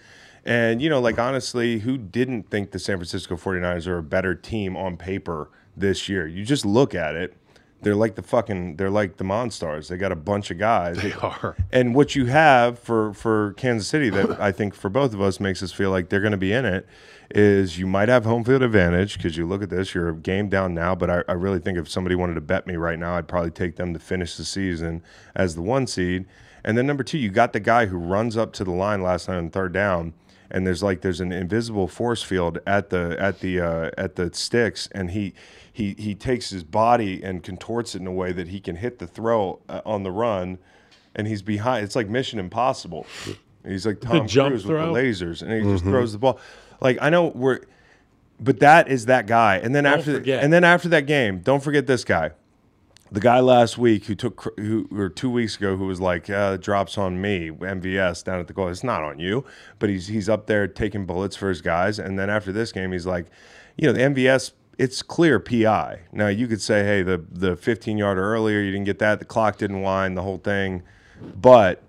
And 0.45 0.81
you 0.83 0.89
know, 0.89 0.99
like 0.99 1.17
honestly, 1.19 1.79
who 1.79 1.97
didn't 1.97 2.49
think 2.51 2.71
the 2.71 2.79
San 2.79 2.97
Francisco 2.97 3.35
49ers 3.37 3.87
are 3.87 3.97
a 3.97 4.03
better 4.03 4.35
team 4.35 4.75
on 4.77 4.97
paper 4.97 5.49
this 5.75 6.07
year? 6.09 6.27
You 6.27 6.43
just 6.45 6.65
look 6.65 6.93
at 6.93 7.15
it. 7.15 7.35
They're 7.81 7.95
like 7.95 8.15
the 8.15 8.21
fucking. 8.21 8.75
They're 8.75 8.89
like 8.89 9.17
the 9.17 9.23
Monstars. 9.23 9.87
They 9.87 9.97
got 9.97 10.11
a 10.11 10.15
bunch 10.15 10.51
of 10.51 10.57
guys. 10.57 10.97
They 10.97 11.13
are. 11.13 11.55
And 11.71 11.95
what 11.95 12.15
you 12.15 12.27
have 12.27 12.77
for 12.77 13.13
for 13.13 13.53
Kansas 13.53 13.87
City 13.87 14.09
that 14.11 14.39
I 14.39 14.51
think 14.51 14.75
for 14.75 14.89
both 14.89 15.13
of 15.13 15.21
us 15.21 15.39
makes 15.39 15.63
us 15.63 15.71
feel 15.71 15.89
like 15.89 16.09
they're 16.09 16.21
going 16.21 16.31
to 16.31 16.37
be 16.37 16.53
in 16.53 16.65
it 16.65 16.87
is 17.33 17.79
you 17.79 17.87
might 17.87 18.09
have 18.09 18.25
home 18.25 18.43
field 18.43 18.61
advantage 18.61 19.17
because 19.17 19.37
you 19.37 19.45
look 19.45 19.63
at 19.63 19.69
this, 19.69 19.93
you're 19.93 20.09
a 20.09 20.15
game 20.15 20.49
down 20.49 20.73
now. 20.73 20.93
But 20.93 21.09
I, 21.09 21.23
I 21.27 21.33
really 21.33 21.59
think 21.59 21.77
if 21.77 21.89
somebody 21.89 22.15
wanted 22.15 22.35
to 22.35 22.41
bet 22.41 22.67
me 22.67 22.75
right 22.75 22.99
now, 22.99 23.15
I'd 23.15 23.27
probably 23.27 23.51
take 23.51 23.77
them 23.77 23.93
to 23.93 23.99
finish 23.99 24.35
the 24.37 24.45
season 24.45 25.01
as 25.35 25.55
the 25.55 25.61
one 25.61 25.87
seed. 25.87 26.25
And 26.63 26.77
then 26.77 26.85
number 26.85 27.03
two, 27.03 27.17
you 27.17 27.29
got 27.29 27.53
the 27.53 27.59
guy 27.59 27.87
who 27.87 27.97
runs 27.97 28.37
up 28.37 28.53
to 28.53 28.63
the 28.63 28.71
line 28.71 29.01
last 29.01 29.27
night 29.27 29.37
on 29.37 29.49
third 29.49 29.73
down, 29.73 30.13
and 30.49 30.67
there's 30.67 30.83
like 30.83 31.01
there's 31.01 31.19
an 31.19 31.31
invisible 31.31 31.87
force 31.87 32.21
field 32.21 32.59
at 32.67 32.89
the 32.89 33.15
at 33.19 33.39
the 33.39 33.59
uh, 33.59 33.91
at 33.97 34.15
the 34.15 34.31
sticks, 34.33 34.87
and 34.91 35.11
he 35.11 35.33
he 35.71 35.95
he 35.97 36.15
takes 36.15 36.49
his 36.49 36.63
body 36.63 37.23
and 37.23 37.43
contorts 37.43 37.95
it 37.95 38.01
in 38.01 38.07
a 38.07 38.11
way 38.11 38.31
that 38.31 38.47
he 38.47 38.59
can 38.59 38.75
hit 38.75 38.99
the 38.99 39.07
throw 39.07 39.59
uh, 39.69 39.81
on 39.85 40.03
the 40.03 40.11
run, 40.11 40.57
and 41.15 41.27
he's 41.27 41.41
behind. 41.41 41.83
It's 41.83 41.95
like 41.95 42.09
Mission 42.09 42.39
Impossible. 42.39 43.05
He's 43.65 43.85
like 43.85 43.99
Tom 44.01 44.27
Cruise 44.27 44.63
throw? 44.63 44.91
with 44.91 45.03
the 45.13 45.25
lasers, 45.25 45.41
and 45.41 45.51
he 45.51 45.61
just 45.71 45.83
throws 45.83 46.13
the 46.13 46.17
ball. 46.17 46.39
Like 46.79 46.97
I 47.01 47.09
know 47.09 47.27
we're, 47.27 47.61
but 48.39 48.59
that 48.59 48.89
is 48.89 49.05
that 49.05 49.27
guy. 49.27 49.57
And 49.57 49.75
then 49.75 49.85
after 49.85 50.15
forget. 50.15 50.43
and 50.43 50.51
then 50.51 50.63
after 50.63 50.89
that 50.89 51.05
game, 51.05 51.39
don't 51.39 51.63
forget 51.63 51.87
this 51.87 52.03
guy 52.03 52.31
the 53.11 53.19
guy 53.19 53.41
last 53.41 53.77
week 53.77 54.05
who 54.05 54.15
took 54.15 54.53
who 54.57 54.87
or 54.95 55.09
two 55.09 55.29
weeks 55.29 55.57
ago 55.57 55.75
who 55.75 55.85
was 55.85 55.99
like 55.99 56.29
uh, 56.29 56.55
drops 56.57 56.97
on 56.97 57.19
me 57.19 57.51
MVS 57.51 58.23
down 58.23 58.39
at 58.39 58.47
the 58.47 58.53
goal. 58.53 58.69
It's 58.69 58.83
not 58.83 59.03
on 59.03 59.19
you, 59.19 59.43
but 59.79 59.89
he's 59.89 60.07
he's 60.07 60.29
up 60.29 60.47
there 60.47 60.67
taking 60.67 61.05
bullets 61.05 61.35
for 61.35 61.49
his 61.49 61.61
guys. 61.61 61.99
And 61.99 62.17
then 62.17 62.29
after 62.29 62.53
this 62.53 62.71
game, 62.71 62.93
he's 62.93 63.05
like, 63.05 63.27
you 63.77 63.87
know, 63.87 63.93
the 63.93 63.99
MVS. 63.99 64.53
It's 64.77 65.01
clear 65.01 65.39
PI. 65.39 65.99
Now 66.11 66.27
you 66.27 66.47
could 66.47 66.61
say, 66.61 66.83
hey, 66.83 67.03
the 67.03 67.23
the 67.31 67.55
15 67.55 67.97
yarder 67.97 68.23
earlier, 68.23 68.61
you 68.61 68.71
didn't 68.71 68.85
get 68.85 68.99
that. 68.99 69.19
The 69.19 69.25
clock 69.25 69.57
didn't 69.57 69.81
wind. 69.81 70.17
The 70.17 70.21
whole 70.23 70.37
thing, 70.37 70.83
but 71.35 71.83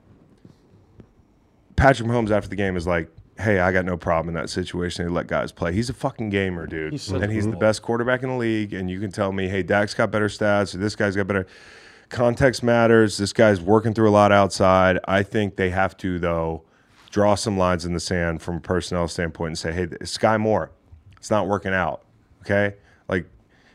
Patrick 1.77 2.09
Mahomes 2.09 2.31
after 2.31 2.49
the 2.49 2.57
game 2.57 2.77
is 2.77 2.87
like, 2.87 3.11
hey, 3.39 3.61
I 3.61 3.73
got 3.73 3.85
no 3.85 3.97
problem 3.97 4.35
in 4.35 4.41
that 4.41 4.51
situation. 4.51 5.05
They 5.05 5.11
let 5.11 5.27
guys 5.27 5.53
play. 5.53 5.73
He's 5.73 5.91
a 5.91 5.95
fucking 5.95 6.31
gamer, 6.31 6.67
dude. 6.67 6.93
He's 6.93 7.11
and 7.11 7.31
he's 7.31 7.47
the 7.47 7.57
best 7.57 7.83
quarterback 7.83 8.23
in 8.23 8.29
the 8.29 8.37
league. 8.37 8.73
And 8.73 8.91
you 8.91 9.01
can 9.01 9.11
tell 9.11 9.33
me, 9.33 9.49
hey, 9.49 9.63
Dak's 9.63 9.95
got 9.95 10.11
better 10.11 10.29
stats, 10.29 10.75
or 10.75 10.79
this 10.79 10.97
guy's 10.97 11.17
got 11.17 11.27
better. 11.27 11.47
Context 12.09 12.63
matters. 12.63 13.17
This 13.17 13.33
guy's 13.33 13.61
working 13.61 13.95
through 13.95 14.11
a 14.11 14.13
lot 14.13 14.33
outside. 14.33 14.99
I 15.07 15.23
think 15.23 15.57
they 15.57 15.71
have 15.71 15.97
to, 15.99 16.19
though, 16.19 16.63
draw 17.11 17.35
some 17.35 17.57
lines 17.57 17.85
in 17.85 17.95
the 17.95 18.01
sand 18.01 18.43
from 18.43 18.57
a 18.57 18.61
personnel 18.61 19.09
standpoint 19.09 19.49
and 19.49 19.59
say, 19.59 19.73
hey, 19.73 19.89
Sky 20.05 20.37
Moore, 20.37 20.71
it's 21.17 21.31
not 21.31 21.49
working 21.49 21.73
out. 21.73 22.03
Okay? 22.43 22.77
Like, 23.09 23.27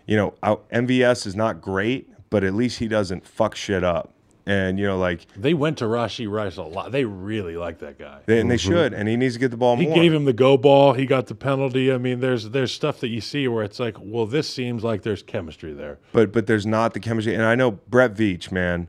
you 0.06 0.16
know, 0.16 0.34
out- 0.44 0.70
MVS 0.70 1.26
is 1.26 1.36
not 1.36 1.62
great, 1.62 2.10
but 2.30 2.44
at 2.44 2.54
least 2.54 2.80
he 2.80 2.88
doesn't 2.88 3.26
fuck 3.26 3.56
shit 3.56 3.84
up. 3.84 4.14
And, 4.46 4.80
you 4.80 4.88
know, 4.88 4.98
like, 4.98 5.28
They 5.36 5.54
went 5.54 5.78
to 5.80 5.86
Rashee 5.86 6.32
Rice 6.32 6.56
a 6.56 6.64
lot. 6.64 6.94
They 6.94 7.04
really 7.04 7.58
like 7.58 7.80
that 7.80 8.00
guy. 8.00 8.20
they, 8.26 8.40
and 8.40 8.50
they 8.50 8.56
mm-hmm. 8.56 8.72
should. 8.72 8.94
And 8.94 9.10
he 9.10 9.18
needs 9.18 9.34
to 9.34 9.42
get 9.42 9.52
the 9.52 9.58
ball 9.58 9.76
more. 9.76 9.84
He 9.84 9.90
more. 9.90 9.96
gave 9.98 10.14
him 10.14 10.24
the 10.24 10.32
go 10.32 10.56
ball. 10.56 10.94
He 10.94 11.06
got 11.06 11.28
the 11.28 11.36
penalty. 11.36 11.92
I 11.92 11.98
mean, 11.98 12.22
there's 12.22 12.50
there's 12.52 12.72
stuff 12.72 13.02
that 13.02 13.10
you 13.10 13.20
see 13.20 13.50
where 13.50 13.66
it's 13.66 13.78
like, 13.78 13.98
well, 14.00 14.26
this 14.26 14.50
seems 14.50 14.86
like 14.86 15.02
there's 15.02 15.22
chemistry 15.22 15.74
there. 15.74 16.00
but 16.14 16.32
but 16.32 16.48
there's 16.48 16.66
not 16.66 16.94
the 16.94 17.02
chemistry. 17.02 17.34
And 17.36 17.44
I 17.44 17.56
know 17.56 17.72
Brett 17.72 18.14
Veach, 18.14 18.50
man, 18.50 18.88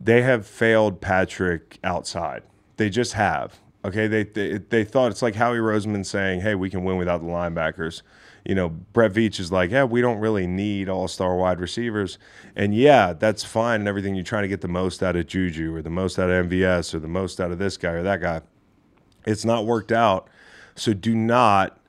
they 0.00 0.22
have 0.22 0.46
failed 0.46 1.00
Patrick 1.00 1.80
outside. 1.82 2.44
They 2.76 2.88
just 2.88 3.14
have. 3.14 3.58
Okay, 3.84 4.06
they 4.06 4.22
they, 4.22 4.58
they 4.58 4.84
thought 4.84 5.10
it's 5.10 5.22
like 5.22 5.34
Howie 5.34 5.58
Roseman 5.58 6.06
saying, 6.06 6.42
"Hey, 6.42 6.54
we 6.54 6.70
can 6.70 6.84
win 6.84 6.96
without 6.96 7.20
the 7.20 7.26
linebackers." 7.26 8.02
You 8.48 8.54
know, 8.54 8.68
Brett 8.68 9.12
Veach 9.12 9.40
is 9.40 9.50
like, 9.50 9.70
"Yeah, 9.70 9.84
we 9.84 10.00
don't 10.00 10.18
really 10.18 10.46
need 10.46 10.88
all-star 10.88 11.36
wide 11.36 11.60
receivers." 11.60 12.18
And 12.54 12.74
yeah, 12.74 13.12
that's 13.12 13.44
fine 13.44 13.80
and 13.80 13.88
everything. 13.88 14.14
You're 14.14 14.24
trying 14.24 14.44
to 14.44 14.48
get 14.48 14.60
the 14.60 14.68
most 14.68 15.02
out 15.02 15.16
of 15.16 15.26
Juju 15.26 15.74
or 15.74 15.82
the 15.82 15.90
most 15.90 16.18
out 16.18 16.30
of 16.30 16.46
MVS 16.46 16.94
or 16.94 17.00
the 17.00 17.08
most 17.08 17.40
out 17.40 17.50
of 17.50 17.58
this 17.58 17.76
guy 17.76 17.90
or 17.90 18.02
that 18.02 18.20
guy. 18.20 18.42
It's 19.26 19.44
not 19.44 19.66
worked 19.66 19.90
out. 19.90 20.28
So 20.76 20.92
do 20.92 21.14
not 21.14 21.80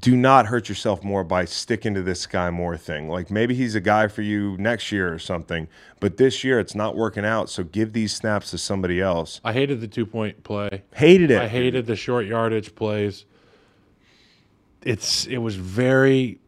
do 0.00 0.16
not 0.16 0.46
hurt 0.46 0.68
yourself 0.68 1.04
more 1.04 1.22
by 1.24 1.44
sticking 1.44 1.94
to 1.94 2.02
this 2.02 2.26
guy 2.26 2.50
more 2.50 2.76
thing. 2.76 3.08
Like 3.08 3.30
maybe 3.30 3.54
he's 3.54 3.74
a 3.74 3.80
guy 3.80 4.08
for 4.08 4.22
you 4.22 4.56
next 4.58 4.90
year 4.90 5.12
or 5.12 5.18
something, 5.18 5.68
but 6.00 6.16
this 6.16 6.42
year 6.42 6.58
it's 6.58 6.74
not 6.74 6.96
working 6.96 7.24
out. 7.24 7.48
So 7.48 7.64
give 7.64 7.92
these 7.92 8.14
snaps 8.14 8.50
to 8.50 8.58
somebody 8.58 9.00
else. 9.00 9.40
I 9.44 9.52
hated 9.52 9.80
the 9.80 9.88
two 9.88 10.04
point 10.04 10.42
play. 10.42 10.82
Hated 10.94 11.30
it. 11.30 11.40
I 11.40 11.48
hated 11.48 11.86
the 11.86 11.96
short 11.96 12.26
yardage 12.26 12.74
plays. 12.74 13.24
It's 14.84 15.26
it 15.26 15.38
was 15.38 15.56
very 15.56 16.38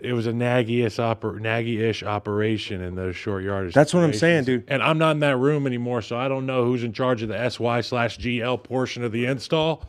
it 0.00 0.12
was 0.12 0.26
a 0.26 0.32
naggy-ish 0.32 0.96
oper, 0.96 1.40
naggy-ish 1.40 2.02
operation 2.02 2.80
in 2.80 2.94
those 2.94 3.16
short 3.16 3.44
yardage. 3.44 3.74
That's 3.74 3.92
what 3.92 4.04
I'm 4.04 4.12
saying, 4.12 4.44
dude. 4.44 4.64
And 4.68 4.82
I'm 4.82 4.98
not 4.98 5.12
in 5.12 5.20
that 5.20 5.36
room 5.36 5.66
anymore, 5.66 6.02
so 6.02 6.16
I 6.16 6.28
don't 6.28 6.46
know 6.46 6.64
who's 6.64 6.84
in 6.84 6.92
charge 6.92 7.22
of 7.22 7.28
the 7.28 7.48
SY 7.48 7.80
slash 7.80 8.18
GL 8.18 8.62
portion 8.62 9.04
of 9.04 9.12
the 9.12 9.26
install. 9.26 9.84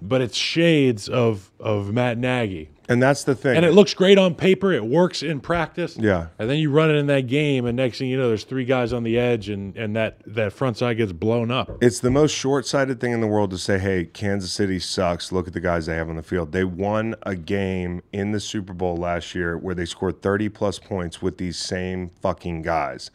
But 0.00 0.20
it's 0.20 0.36
shades 0.36 1.08
of 1.08 1.50
of 1.58 1.92
Matt 1.92 2.18
Nagy. 2.18 2.70
And 2.90 3.02
that's 3.02 3.24
the 3.24 3.34
thing. 3.34 3.54
And 3.54 3.66
it 3.66 3.72
looks 3.72 3.92
great 3.92 4.16
on 4.16 4.34
paper. 4.34 4.72
It 4.72 4.84
works 4.86 5.22
in 5.22 5.40
practice. 5.40 5.98
Yeah. 5.98 6.28
And 6.38 6.48
then 6.48 6.56
you 6.56 6.70
run 6.70 6.90
it 6.90 6.94
in 6.94 7.06
that 7.08 7.26
game, 7.26 7.66
and 7.66 7.76
next 7.76 7.98
thing 7.98 8.08
you 8.08 8.16
know, 8.16 8.28
there's 8.28 8.44
three 8.44 8.64
guys 8.64 8.94
on 8.94 9.02
the 9.02 9.18
edge, 9.18 9.50
and, 9.50 9.76
and 9.76 9.94
that, 9.94 10.22
that 10.24 10.54
front 10.54 10.78
side 10.78 10.96
gets 10.96 11.12
blown 11.12 11.50
up. 11.50 11.70
it's 11.82 12.00
the 12.00 12.10
most 12.10 12.32
short-sighted 12.32 12.98
thing 12.98 13.12
in 13.12 13.20
the 13.20 13.26
world 13.26 13.50
to 13.50 13.58
say, 13.58 13.78
"Hey, 13.78 14.06
Kansas 14.06 14.52
City 14.52 14.78
sucks. 14.78 15.32
Look 15.32 15.46
at 15.46 15.52
the 15.52 15.60
guys 15.60 15.84
they 15.84 15.96
have 15.96 16.08
on 16.08 16.16
the 16.16 16.22
field." 16.22 16.52
They 16.52 16.64
won 16.64 17.14
a 17.22 17.36
game 17.36 18.00
in 18.10 18.32
the 18.32 18.40
Super 18.40 18.72
Bowl 18.72 18.96
last 18.96 19.34
year 19.34 19.58
where 19.58 19.74
they 19.74 19.84
scored 19.84 20.22
30 20.22 20.48
plus 20.48 20.78
points 20.78 21.20
with 21.20 21.36
these 21.36 21.58
same 21.58 22.08
fucking 22.22 22.62
guys. 22.62 23.10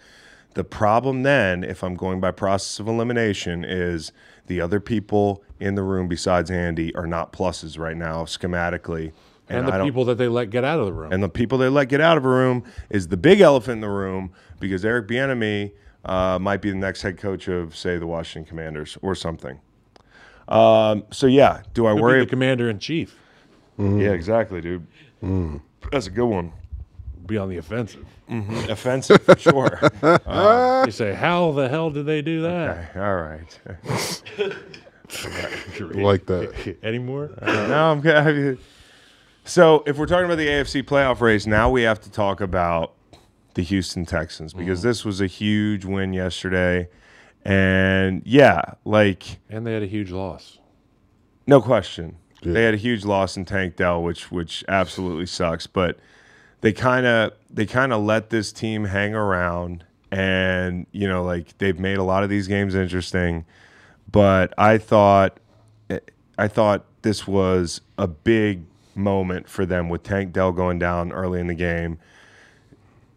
The 0.53 0.63
problem 0.63 1.23
then, 1.23 1.63
if 1.63 1.83
I'm 1.83 1.95
going 1.95 2.19
by 2.19 2.29
process 2.29 2.79
of 2.79 2.87
elimination, 2.87 3.63
is 3.63 4.11
the 4.45 4.61
other 4.61 4.79
people 4.79 5.43
in 5.63 5.75
the 5.75 5.81
room 5.83 6.07
besides 6.07 6.51
Andy 6.51 6.93
are 6.95 7.07
not 7.07 7.31
pluses 7.33 7.79
right 7.79 7.95
now 7.97 8.23
schematically. 8.25 9.13
And, 9.49 9.67
I 9.69 9.79
the 9.79 9.83
people 9.83 10.05
that 10.05 10.17
they 10.17 10.27
let 10.27 10.49
get 10.49 10.63
out 10.63 10.79
of 10.79 10.85
the 10.85 10.93
room. 10.93 11.11
and 11.11 11.21
the 11.23 11.29
people 11.29 11.57
they 11.57 11.69
let 11.69 11.89
get 11.89 12.01
out 12.01 12.17
of 12.17 12.25
a 12.25 12.29
room 12.29 12.63
is 12.89 13.07
the 13.07 13.17
big 13.17 13.39
elephant 13.41 13.73
in 13.75 13.81
the 13.81 13.89
room 13.89 14.31
because 14.59 14.83
Eric 14.85 15.07
Bieniemy 15.07 15.71
uh, 16.05 16.39
might 16.39 16.61
be 16.61 16.69
the 16.69 16.77
next 16.77 17.01
head 17.01 17.17
coach 17.17 17.47
of, 17.47 17.75
say, 17.75 17.97
the 17.97 18.07
Washington 18.07 18.47
Commanders 18.47 18.97
or 19.01 19.15
something. 19.15 19.59
Um, 20.47 21.03
so 21.11 21.27
yeah, 21.27 21.61
do 21.73 21.85
I 21.87 21.91
Could 21.91 21.95
be 21.97 22.01
worry? 22.01 22.19
the 22.21 22.25
commander 22.25 22.69
in 22.69 22.79
chief. 22.79 23.17
yeah, 23.77 24.11
exactly, 24.11 24.59
dude. 24.61 24.85
That's 25.91 26.07
a 26.07 26.11
good 26.11 26.25
one. 26.27 26.51
Be 27.25 27.37
on 27.37 27.47
the 27.49 27.57
offensive. 27.57 28.05
Offensive 28.69 29.21
for 29.23 29.37
sure. 29.37 29.79
You 30.85 30.91
say, 30.91 31.13
how 31.13 31.51
the 31.53 31.69
hell 31.69 31.89
did 31.91 32.05
they 32.05 32.21
do 32.21 32.41
that? 32.41 32.95
All 32.97 33.15
right. 33.15 33.59
like 35.79 36.25
that. 36.27 36.77
Anymore? 36.83 37.31
Uh, 37.41 37.67
no, 37.67 37.91
I'm 37.91 38.01
good. 38.01 38.59
So 39.45 39.83
if 39.85 39.97
we're 39.97 40.05
talking 40.05 40.25
about 40.25 40.37
the 40.37 40.47
AFC 40.47 40.83
playoff 40.83 41.19
race, 41.21 41.45
now 41.45 41.69
we 41.69 41.81
have 41.83 41.99
to 42.01 42.11
talk 42.11 42.41
about 42.41 42.93
the 43.55 43.61
Houston 43.61 44.05
Texans 44.05 44.53
because 44.53 44.79
mm-hmm. 44.79 44.87
this 44.87 45.05
was 45.05 45.21
a 45.21 45.27
huge 45.27 45.85
win 45.85 46.13
yesterday. 46.13 46.89
And 47.43 48.21
yeah, 48.25 48.61
like 48.85 49.39
And 49.49 49.67
they 49.67 49.73
had 49.73 49.83
a 49.83 49.87
huge 49.87 50.11
loss. 50.11 50.59
No 51.45 51.61
question. 51.61 52.17
They 52.51 52.63
had 52.63 52.73
a 52.73 52.77
huge 52.77 53.05
loss 53.05 53.37
in 53.37 53.45
Tank 53.45 53.77
Dell, 53.77 54.03
which 54.03 54.31
which 54.31 54.65
absolutely 54.67 55.25
sucks. 55.25 55.65
But 55.65 55.97
they 56.61 56.73
kind 56.73 57.05
of 57.05 57.33
they 57.49 57.65
kind 57.65 57.93
of 57.93 58.03
let 58.03 58.29
this 58.29 58.51
team 58.51 58.85
hang 58.85 59.13
around, 59.13 59.85
and 60.11 60.85
you 60.91 61.07
know, 61.07 61.23
like 61.23 61.57
they've 61.57 61.79
made 61.79 61.97
a 61.97 62.03
lot 62.03 62.23
of 62.23 62.29
these 62.29 62.47
games 62.47 62.75
interesting. 62.75 63.45
But 64.13 64.53
I 64.57 64.77
thought 64.77 65.37
I 66.37 66.47
thought 66.47 66.85
this 67.01 67.27
was 67.27 67.81
a 67.97 68.07
big 68.07 68.63
moment 68.95 69.49
for 69.49 69.65
them 69.65 69.89
with 69.89 70.03
Tank 70.03 70.31
Dell 70.31 70.51
going 70.53 70.79
down 70.79 71.11
early 71.11 71.39
in 71.41 71.47
the 71.47 71.53
game. 71.55 71.99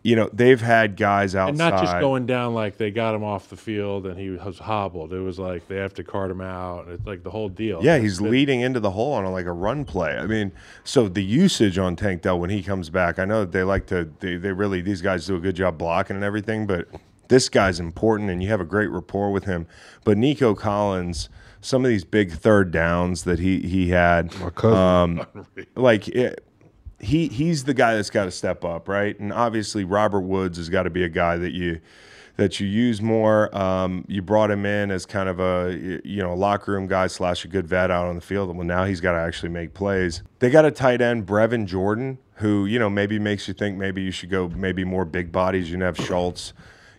You 0.03 0.15
know, 0.15 0.31
they've 0.33 0.61
had 0.61 0.97
guys 0.97 1.35
outside. 1.35 1.49
And 1.49 1.59
not 1.59 1.83
just 1.83 1.99
going 1.99 2.27
down 2.27 2.55
like 2.55 2.77
they 2.79 2.91
got 2.93 3.15
him 3.15 3.25
off 3.25 3.49
the 3.49 3.57
field 3.57 4.07
and 4.07 4.17
he 4.19 4.31
was 4.31 4.59
hobbled. 4.61 5.13
It 5.13 5.19
was 5.19 5.39
like 5.39 5.67
they 5.67 5.77
have 5.77 5.95
to 5.95 6.05
cart 6.05 6.31
him 6.31 6.41
out. 6.41 6.87
It's 6.89 7.05
like 7.05 7.25
the 7.25 7.31
whole 7.31 7.49
deal. 7.49 7.81
Yeah, 7.83 7.99
he's 7.99 8.21
It- 8.21 8.25
leading 8.25 8.61
into 8.61 8.79
the 8.81 8.93
hole 8.93 9.13
on 9.15 9.25
a, 9.25 9.33
like 9.33 9.47
a 9.47 9.53
run 9.53 9.85
play. 9.85 10.17
I 10.17 10.27
mean, 10.27 10.53
so 10.85 11.09
the 11.09 11.25
usage 11.25 11.77
on 11.77 11.97
Tank 11.97 12.23
Dell 12.23 12.39
when 12.39 12.51
he 12.51 12.63
comes 12.63 12.89
back, 12.89 13.19
I 13.19 13.25
know 13.25 13.41
that 13.41 13.53
they 13.53 13.65
like 13.65 13.87
to, 13.87 14.09
they, 14.21 14.37
they 14.37 14.53
really, 14.53 14.81
these 14.81 15.03
guys 15.03 15.27
do 15.27 15.37
a 15.37 15.41
good 15.41 15.57
job 15.57 15.77
blocking 15.77 16.15
and 16.17 16.25
everything, 16.25 16.67
but 16.69 16.87
this 17.29 17.49
guy's 17.49 17.81
important 17.81 18.31
and 18.31 18.43
you 18.43 18.49
have 18.49 18.61
a 18.61 18.65
great 18.65 18.91
rapport 18.91 19.31
with 19.31 19.45
him. 19.45 19.67
But 20.05 20.19
Nico 20.19 20.55
Collins, 20.55 21.29
some 21.61 21.85
of 21.85 21.89
these 21.89 22.05
big 22.05 22.33
third 22.33 22.71
downs 22.71 23.25
that 23.25 23.39
he, 23.39 23.61
he 23.61 23.91
had, 23.91 24.35
um, 24.65 25.27
like 25.77 26.09
it, 26.09 26.45
he 26.99 27.29
he's 27.29 27.65
the 27.65 27.75
guy 27.75 27.95
that's 27.95 28.11
got 28.11 28.25
to 28.25 28.31
step 28.31 28.65
up, 28.65 28.89
right? 28.89 29.19
And 29.19 29.33
obviously 29.33 29.85
Robert 29.85 30.21
Woods 30.21 30.59
has 30.59 30.69
got 30.69 30.85
to 30.85 30.91
be 30.91 31.05
a 31.05 31.09
guy 31.09 31.37
that 31.37 31.53
you 31.53 31.81
that 32.37 32.61
you 32.61 32.67
use 32.67 33.01
more. 33.01 33.55
Um, 33.57 34.05
you 34.09 34.23
brought 34.23 34.51
him 34.51 34.67
in 34.67 34.91
as 34.91 35.07
kind 35.07 35.29
of 35.29 35.41
a 35.41 36.01
you 36.05 36.23
know 36.23 36.35
locker 36.35 36.73
room 36.73 36.87
guy 36.87 37.07
slash 37.07 37.45
a 37.45 37.49
good 37.49 37.67
vet 37.67 37.91
out 37.91 38.07
on 38.07 38.15
the 38.15 38.21
field. 38.21 38.55
Well, 38.55 38.67
now 38.67 38.85
he's 38.85 39.01
got 39.01 39.13
to 39.13 39.19
actually 39.19 39.51
make 39.51 39.75
plays. 39.75 40.23
They 40.39 40.51
got 40.51 40.65
a 40.65 40.71
tight 40.71 41.01
end, 41.01 41.27
Brevin 41.27 41.67
Jordan, 41.67 42.19
who 42.35 42.67
you 42.67 42.79
know 42.79 42.91
maybe 42.91 43.19
makes 43.19 43.49
you 43.49 43.55
think 43.55 43.77
maybe 43.77 44.03
you 44.03 44.11
should 44.11 44.31
go 44.31 44.49
maybe 44.49 44.85
more 44.85 45.05
big 45.05 45.33
bodies. 45.33 45.69
You 45.69 45.75
can 45.75 45.83
have 45.83 45.97
Schultz, 45.97 46.53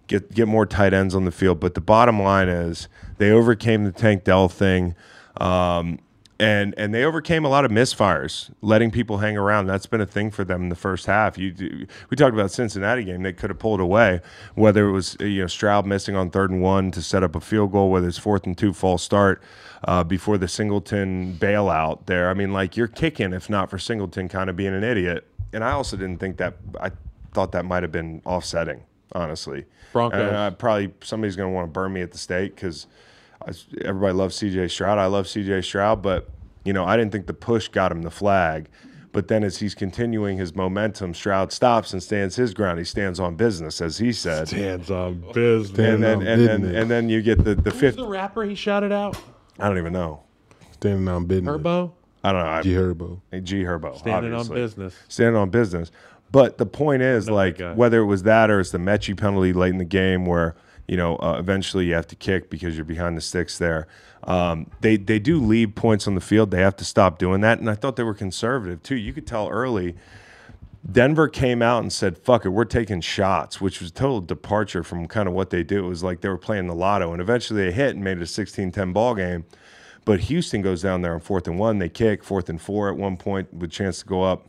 get 0.07 0.33
get 0.33 0.47
more 0.47 0.65
tight 0.65 0.93
ends 0.93 1.13
on 1.15 1.25
the 1.25 1.31
field. 1.31 1.59
But 1.59 1.73
the 1.73 1.81
bottom 1.81 2.21
line 2.21 2.49
is 2.49 2.87
they 3.17 3.31
overcame 3.31 3.83
the 3.83 3.91
Tank 3.91 4.23
Dell 4.23 4.49
thing. 4.49 4.95
Um, 5.39 5.99
and 6.39 6.75
and 6.77 6.93
they 6.93 7.03
overcame 7.03 7.45
a 7.45 7.49
lot 7.49 7.65
of 7.65 7.71
misfires, 7.71 8.51
letting 8.61 8.91
people 8.91 9.17
hang 9.17 9.37
around. 9.37 9.65
That's 9.65 9.85
been 9.85 10.01
a 10.01 10.05
thing 10.05 10.29
for 10.29 10.43
them 10.43 10.63
in 10.63 10.69
the 10.69 10.75
first 10.75 11.05
half. 11.05 11.37
You 11.37 11.87
we 12.09 12.17
talked 12.17 12.33
about 12.33 12.51
Cincinnati 12.51 13.03
game; 13.03 13.23
they 13.23 13.33
could 13.33 13.49
have 13.49 13.59
pulled 13.59 13.79
away. 13.79 14.21
Whether 14.55 14.87
it 14.87 14.91
was 14.91 15.17
you 15.19 15.41
know 15.41 15.47
Stroud 15.47 15.85
missing 15.85 16.15
on 16.15 16.29
third 16.29 16.51
and 16.51 16.61
one 16.61 16.91
to 16.91 17.01
set 17.01 17.23
up 17.23 17.35
a 17.35 17.39
field 17.39 17.71
goal, 17.71 17.89
whether 17.89 18.07
it's 18.07 18.19
fourth 18.19 18.45
and 18.45 18.57
two 18.57 18.73
false 18.73 19.03
start 19.03 19.41
uh, 19.85 20.03
before 20.03 20.37
the 20.37 20.47
Singleton 20.47 21.37
bailout 21.39 22.05
there. 22.05 22.29
I 22.29 22.33
mean, 22.33 22.53
like 22.53 22.77
you're 22.77 22.87
kicking 22.87 23.33
if 23.33 23.49
not 23.49 23.69
for 23.69 23.79
Singleton 23.79 24.29
kind 24.29 24.49
of 24.49 24.55
being 24.55 24.73
an 24.73 24.83
idiot. 24.83 25.27
And 25.53 25.63
I 25.63 25.71
also 25.71 25.97
didn't 25.97 26.19
think 26.19 26.37
that. 26.37 26.55
I 26.79 26.91
thought 27.33 27.51
that 27.53 27.65
might 27.65 27.83
have 27.83 27.91
been 27.91 28.21
offsetting, 28.25 28.83
honestly. 29.13 29.65
Broncos. 29.93 30.21
And 30.21 30.35
I 30.35 30.49
probably 30.49 30.93
somebody's 31.01 31.35
going 31.35 31.49
to 31.49 31.55
want 31.55 31.67
to 31.67 31.71
burn 31.71 31.93
me 31.93 32.01
at 32.01 32.11
the 32.11 32.17
stake 32.17 32.55
because 32.55 32.87
everybody 33.83 34.13
loves 34.13 34.35
C.J. 34.35 34.67
Stroud. 34.67 34.97
I 34.97 35.05
love 35.05 35.27
C.J. 35.27 35.61
Stroud, 35.61 36.01
but 36.01 36.29
you 36.63 36.73
know 36.73 36.85
I 36.85 36.97
didn't 36.97 37.11
think 37.11 37.27
the 37.27 37.33
push 37.33 37.67
got 37.67 37.91
him 37.91 38.01
the 38.01 38.11
flag. 38.11 38.69
But 39.13 39.29
then 39.29 39.43
as 39.43 39.57
he's 39.57 39.73
continuing 39.73 40.37
his 40.37 40.53
momentum, 40.55 41.13
Stroud 41.13 41.51
stops 41.51 41.91
and 41.91 42.03
stands 42.03 42.35
his 42.35 42.53
ground. 42.53 42.77
He 42.77 42.85
stands 42.85 43.19
on 43.19 43.35
business, 43.35 43.81
as 43.81 43.97
he 43.97 44.11
said. 44.11 44.49
Stands 44.49 44.91
on 44.91 45.23
business. 45.33 45.79
And 45.79 46.03
then 46.03 46.21
on 46.21 46.27
and 46.27 46.47
then 46.47 46.75
and 46.75 46.91
then 46.91 47.09
you 47.09 47.21
get 47.21 47.43
the 47.43 47.55
the 47.55 47.71
Who's 47.71 47.79
fifth. 47.79 47.95
the 47.95 48.07
rapper 48.07 48.43
he 48.43 48.53
shouted 48.53 48.91
out? 48.91 49.17
I 49.57 49.67
don't 49.69 49.77
even 49.77 49.93
know. 49.93 50.21
Standing 50.73 51.07
on 51.07 51.25
business. 51.25 51.49
Herbo? 51.49 51.93
I 52.23 52.31
don't 52.31 52.43
know. 52.43 52.49
I, 52.49 52.61
G 52.61 52.73
Herbo. 52.73 53.21
G 53.43 53.63
Herbo. 53.63 53.97
Standing 53.97 54.33
on 54.33 54.47
business. 54.49 54.95
standing 55.07 55.35
on 55.35 55.49
business. 55.49 55.91
But 56.31 56.57
the 56.57 56.65
point 56.65 57.01
is, 57.01 57.29
like, 57.29 57.57
whether 57.75 57.99
it 57.99 58.05
was 58.05 58.23
that 58.23 58.49
or 58.49 58.59
it's 58.59 58.71
the 58.71 58.77
Metchie 58.77 59.17
penalty 59.17 59.53
late 59.53 59.69
in 59.71 59.77
the 59.77 59.85
game 59.85 60.25
where, 60.25 60.55
you 60.87 60.97
know, 60.97 61.15
uh, 61.17 61.37
eventually 61.39 61.85
you 61.85 61.93
have 61.93 62.07
to 62.07 62.15
kick 62.15 62.49
because 62.49 62.75
you're 62.75 62.85
behind 62.85 63.15
the 63.15 63.21
sticks 63.21 63.57
there. 63.57 63.87
Um, 64.23 64.69
they, 64.81 64.97
they 64.97 65.19
do 65.19 65.39
leave 65.39 65.75
points 65.75 66.07
on 66.07 66.15
the 66.15 66.21
field. 66.21 66.51
They 66.51 66.61
have 66.61 66.75
to 66.77 66.85
stop 66.85 67.17
doing 67.17 67.41
that. 67.41 67.59
And 67.59 67.69
I 67.69 67.75
thought 67.75 67.95
they 67.95 68.03
were 68.03 68.13
conservative, 68.13 68.83
too. 68.83 68.95
You 68.95 69.13
could 69.13 69.25
tell 69.25 69.47
early. 69.49 69.95
Denver 70.89 71.27
came 71.27 71.61
out 71.61 71.81
and 71.81 71.91
said, 71.91 72.17
fuck 72.17 72.45
it, 72.45 72.49
we're 72.49 72.63
taking 72.65 73.01
shots, 73.01 73.59
which 73.59 73.81
was 73.81 73.89
a 73.89 73.93
total 73.93 74.21
departure 74.21 74.83
from 74.83 75.05
kind 75.07 75.27
of 75.27 75.33
what 75.33 75.49
they 75.49 75.63
do. 75.63 75.85
It 75.85 75.89
was 75.89 76.03
like 76.03 76.21
they 76.21 76.29
were 76.29 76.37
playing 76.37 76.67
the 76.67 76.75
lotto. 76.75 77.11
And 77.11 77.21
eventually 77.21 77.65
they 77.65 77.71
hit 77.71 77.95
and 77.95 78.03
made 78.03 78.17
it 78.17 78.23
a 78.23 78.27
16 78.27 78.71
10 78.71 78.93
ball 78.93 79.15
game. 79.15 79.45
But 80.05 80.21
Houston 80.21 80.61
goes 80.61 80.81
down 80.81 81.01
there 81.01 81.13
on 81.13 81.19
fourth 81.19 81.47
and 81.47 81.59
one. 81.59 81.79
They 81.79 81.89
kick 81.89 82.23
fourth 82.23 82.47
and 82.47 82.61
four 82.61 82.89
at 82.89 82.95
one 82.95 83.17
point 83.17 83.53
with 83.53 83.71
chance 83.71 83.99
to 83.99 84.05
go 84.05 84.23
up. 84.23 84.47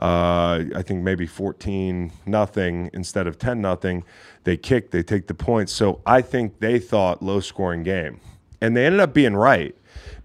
Uh, 0.00 0.64
I 0.74 0.82
think 0.82 1.02
maybe 1.02 1.26
14 1.26 2.12
nothing 2.26 2.90
instead 2.92 3.26
of 3.26 3.38
10 3.38 3.60
nothing. 3.60 4.04
They 4.44 4.56
kick, 4.56 4.90
they 4.90 5.02
take 5.02 5.26
the 5.26 5.34
points. 5.34 5.72
So 5.72 6.00
I 6.04 6.20
think 6.20 6.60
they 6.60 6.78
thought 6.78 7.22
low 7.22 7.40
scoring 7.40 7.82
game. 7.82 8.20
And 8.60 8.76
they 8.76 8.84
ended 8.86 9.00
up 9.00 9.14
being 9.14 9.34
right 9.34 9.74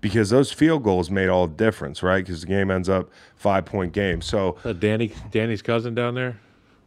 because 0.01 0.29
those 0.29 0.51
field 0.51 0.83
goals 0.83 1.09
made 1.09 1.29
all 1.29 1.47
the 1.47 1.53
difference, 1.55 2.03
right? 2.03 2.23
Because 2.23 2.41
the 2.41 2.47
game 2.47 2.69
ends 2.71 2.89
up 2.89 3.09
five 3.35 3.65
point 3.65 3.93
game. 3.93 4.21
So 4.21 4.57
Uh, 4.63 4.73
Danny, 4.73 5.13
Danny's 5.31 5.61
cousin 5.61 5.95
down 5.95 6.15
there. 6.15 6.39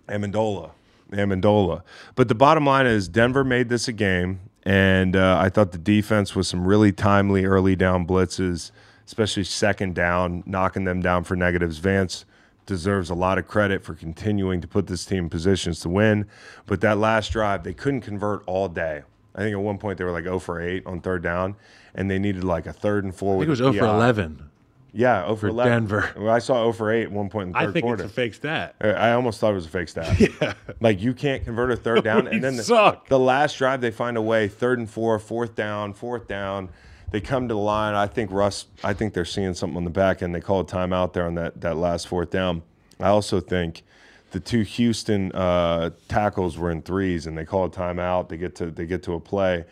Amendola. 0.08 0.72
Amendola. 1.10 1.82
But 2.14 2.28
the 2.28 2.34
bottom 2.34 2.66
line 2.66 2.86
is 2.86 3.08
Denver 3.08 3.44
made 3.44 3.68
this 3.68 3.88
a 3.88 3.92
game, 3.92 4.40
and 4.64 5.16
uh, 5.16 5.38
I 5.40 5.48
thought 5.48 5.72
the 5.72 5.78
defense 5.78 6.34
was 6.34 6.48
some 6.48 6.66
really 6.66 6.92
timely 6.92 7.44
early 7.44 7.76
down 7.76 8.06
blitzes, 8.06 8.70
especially 9.06 9.44
second 9.44 9.94
down, 9.94 10.42
knocking 10.46 10.84
them 10.84 11.00
down 11.00 11.24
for 11.24 11.36
negatives. 11.36 11.78
Vance 11.78 12.24
deserves 12.66 13.10
a 13.10 13.14
lot 13.14 13.38
of 13.38 13.46
credit 13.46 13.84
for 13.84 13.94
continuing 13.94 14.60
to 14.60 14.68
put 14.68 14.86
this 14.86 15.04
team 15.04 15.24
in 15.24 15.30
positions 15.30 15.80
to 15.80 15.88
win. 15.88 16.26
But 16.66 16.80
that 16.80 16.98
last 16.98 17.32
drive, 17.32 17.64
they 17.64 17.74
couldn't 17.74 18.02
convert 18.02 18.42
all 18.46 18.68
day. 18.68 19.02
I 19.34 19.40
think 19.40 19.52
at 19.52 19.60
one 19.60 19.78
point 19.78 19.98
they 19.98 20.04
were 20.04 20.12
like 20.12 20.24
0 20.24 20.38
for 20.38 20.60
8 20.60 20.86
on 20.86 21.00
third 21.00 21.22
down, 21.22 21.56
and 21.94 22.10
they 22.10 22.18
needed 22.18 22.44
like 22.44 22.66
a 22.66 22.72
third 22.72 23.04
and 23.04 23.14
four. 23.14 23.36
I 23.36 23.38
think 23.38 23.46
it 23.48 23.50
was 23.50 23.62
with 23.62 23.74
0 23.74 23.86
for 23.86 23.94
11. 23.94 24.50
Yeah, 24.92 25.24
0 25.24 25.34
for, 25.34 25.40
for 25.40 25.48
11. 25.48 25.72
Denver. 25.72 26.12
Well, 26.16 26.32
I 26.32 26.38
saw 26.38 26.54
0 26.62 26.72
for 26.72 26.92
8 26.92 27.02
at 27.02 27.10
one 27.10 27.28
point 27.28 27.48
in 27.48 27.52
the 27.52 27.58
third 27.58 27.68
I 27.68 27.72
think 27.72 27.84
quarter. 27.84 28.04
it's 28.04 28.12
a 28.12 28.14
fake 28.14 28.34
stat. 28.34 28.76
I 28.80 28.88
I 28.90 29.12
almost 29.14 29.40
thought 29.40 29.50
it 29.50 29.54
was 29.54 29.66
a 29.66 29.70
fake 29.70 29.88
stat. 29.88 30.20
yeah. 30.40 30.54
Like 30.80 31.00
you 31.00 31.14
can't 31.14 31.44
convert 31.44 31.72
a 31.72 31.76
third 31.76 32.04
down, 32.04 32.28
and 32.28 32.42
then 32.42 32.56
the, 32.56 32.62
suck. 32.62 33.08
the 33.08 33.18
last 33.18 33.58
drive 33.58 33.80
they 33.80 33.90
find 33.90 34.16
a 34.16 34.22
way. 34.22 34.46
Third 34.46 34.78
and 34.78 34.88
four, 34.88 35.18
fourth 35.18 35.56
down, 35.56 35.94
fourth 35.94 36.28
down. 36.28 36.68
They 37.14 37.20
come 37.20 37.46
to 37.46 37.54
the 37.54 37.60
line. 37.60 37.94
I 37.94 38.08
think 38.08 38.32
Russ. 38.32 38.66
I 38.82 38.92
think 38.92 39.14
they're 39.14 39.24
seeing 39.24 39.54
something 39.54 39.76
on 39.76 39.84
the 39.84 39.90
back 39.90 40.20
end. 40.20 40.34
They 40.34 40.40
call 40.40 40.58
a 40.58 40.64
timeout 40.64 41.12
there 41.12 41.26
on 41.26 41.36
that 41.36 41.60
that 41.60 41.76
last 41.76 42.08
fourth 42.08 42.30
down. 42.30 42.62
I 42.98 43.06
also 43.06 43.38
think 43.38 43.84
the 44.32 44.40
two 44.40 44.62
Houston 44.62 45.30
uh, 45.30 45.90
tackles 46.08 46.58
were 46.58 46.72
in 46.72 46.82
threes, 46.82 47.28
and 47.28 47.38
they 47.38 47.44
call 47.44 47.66
a 47.66 47.70
timeout. 47.70 48.30
They 48.30 48.36
get 48.36 48.56
to 48.56 48.72
they 48.72 48.84
get 48.84 49.04
to 49.04 49.12
a 49.12 49.20
play. 49.20 49.64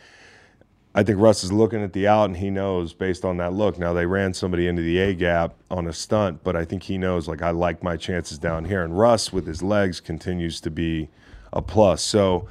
I 0.94 1.02
think 1.02 1.18
Russ 1.18 1.42
is 1.42 1.50
looking 1.50 1.82
at 1.82 1.92
the 1.92 2.06
out 2.06 2.26
and 2.26 2.36
he 2.36 2.48
knows 2.48 2.92
based 2.92 3.24
on 3.24 3.38
that 3.38 3.54
look. 3.54 3.76
Now 3.76 3.92
they 3.92 4.06
ran 4.06 4.34
somebody 4.34 4.68
into 4.68 4.82
the 4.82 4.98
A 5.00 5.12
gap 5.12 5.54
on 5.68 5.88
a 5.88 5.92
stunt, 5.92 6.44
but 6.44 6.54
I 6.54 6.64
think 6.64 6.84
he 6.84 6.96
knows 6.96 7.26
like 7.26 7.42
I 7.42 7.50
like 7.50 7.82
my 7.82 7.96
chances 7.96 8.38
down 8.38 8.66
here. 8.66 8.84
And 8.84 8.96
Russ 8.96 9.32
with 9.32 9.48
his 9.48 9.64
legs 9.64 9.98
continues 9.98 10.60
to 10.60 10.70
be 10.70 11.08
a 11.52 11.60
plus. 11.60 12.04
So 12.04 12.46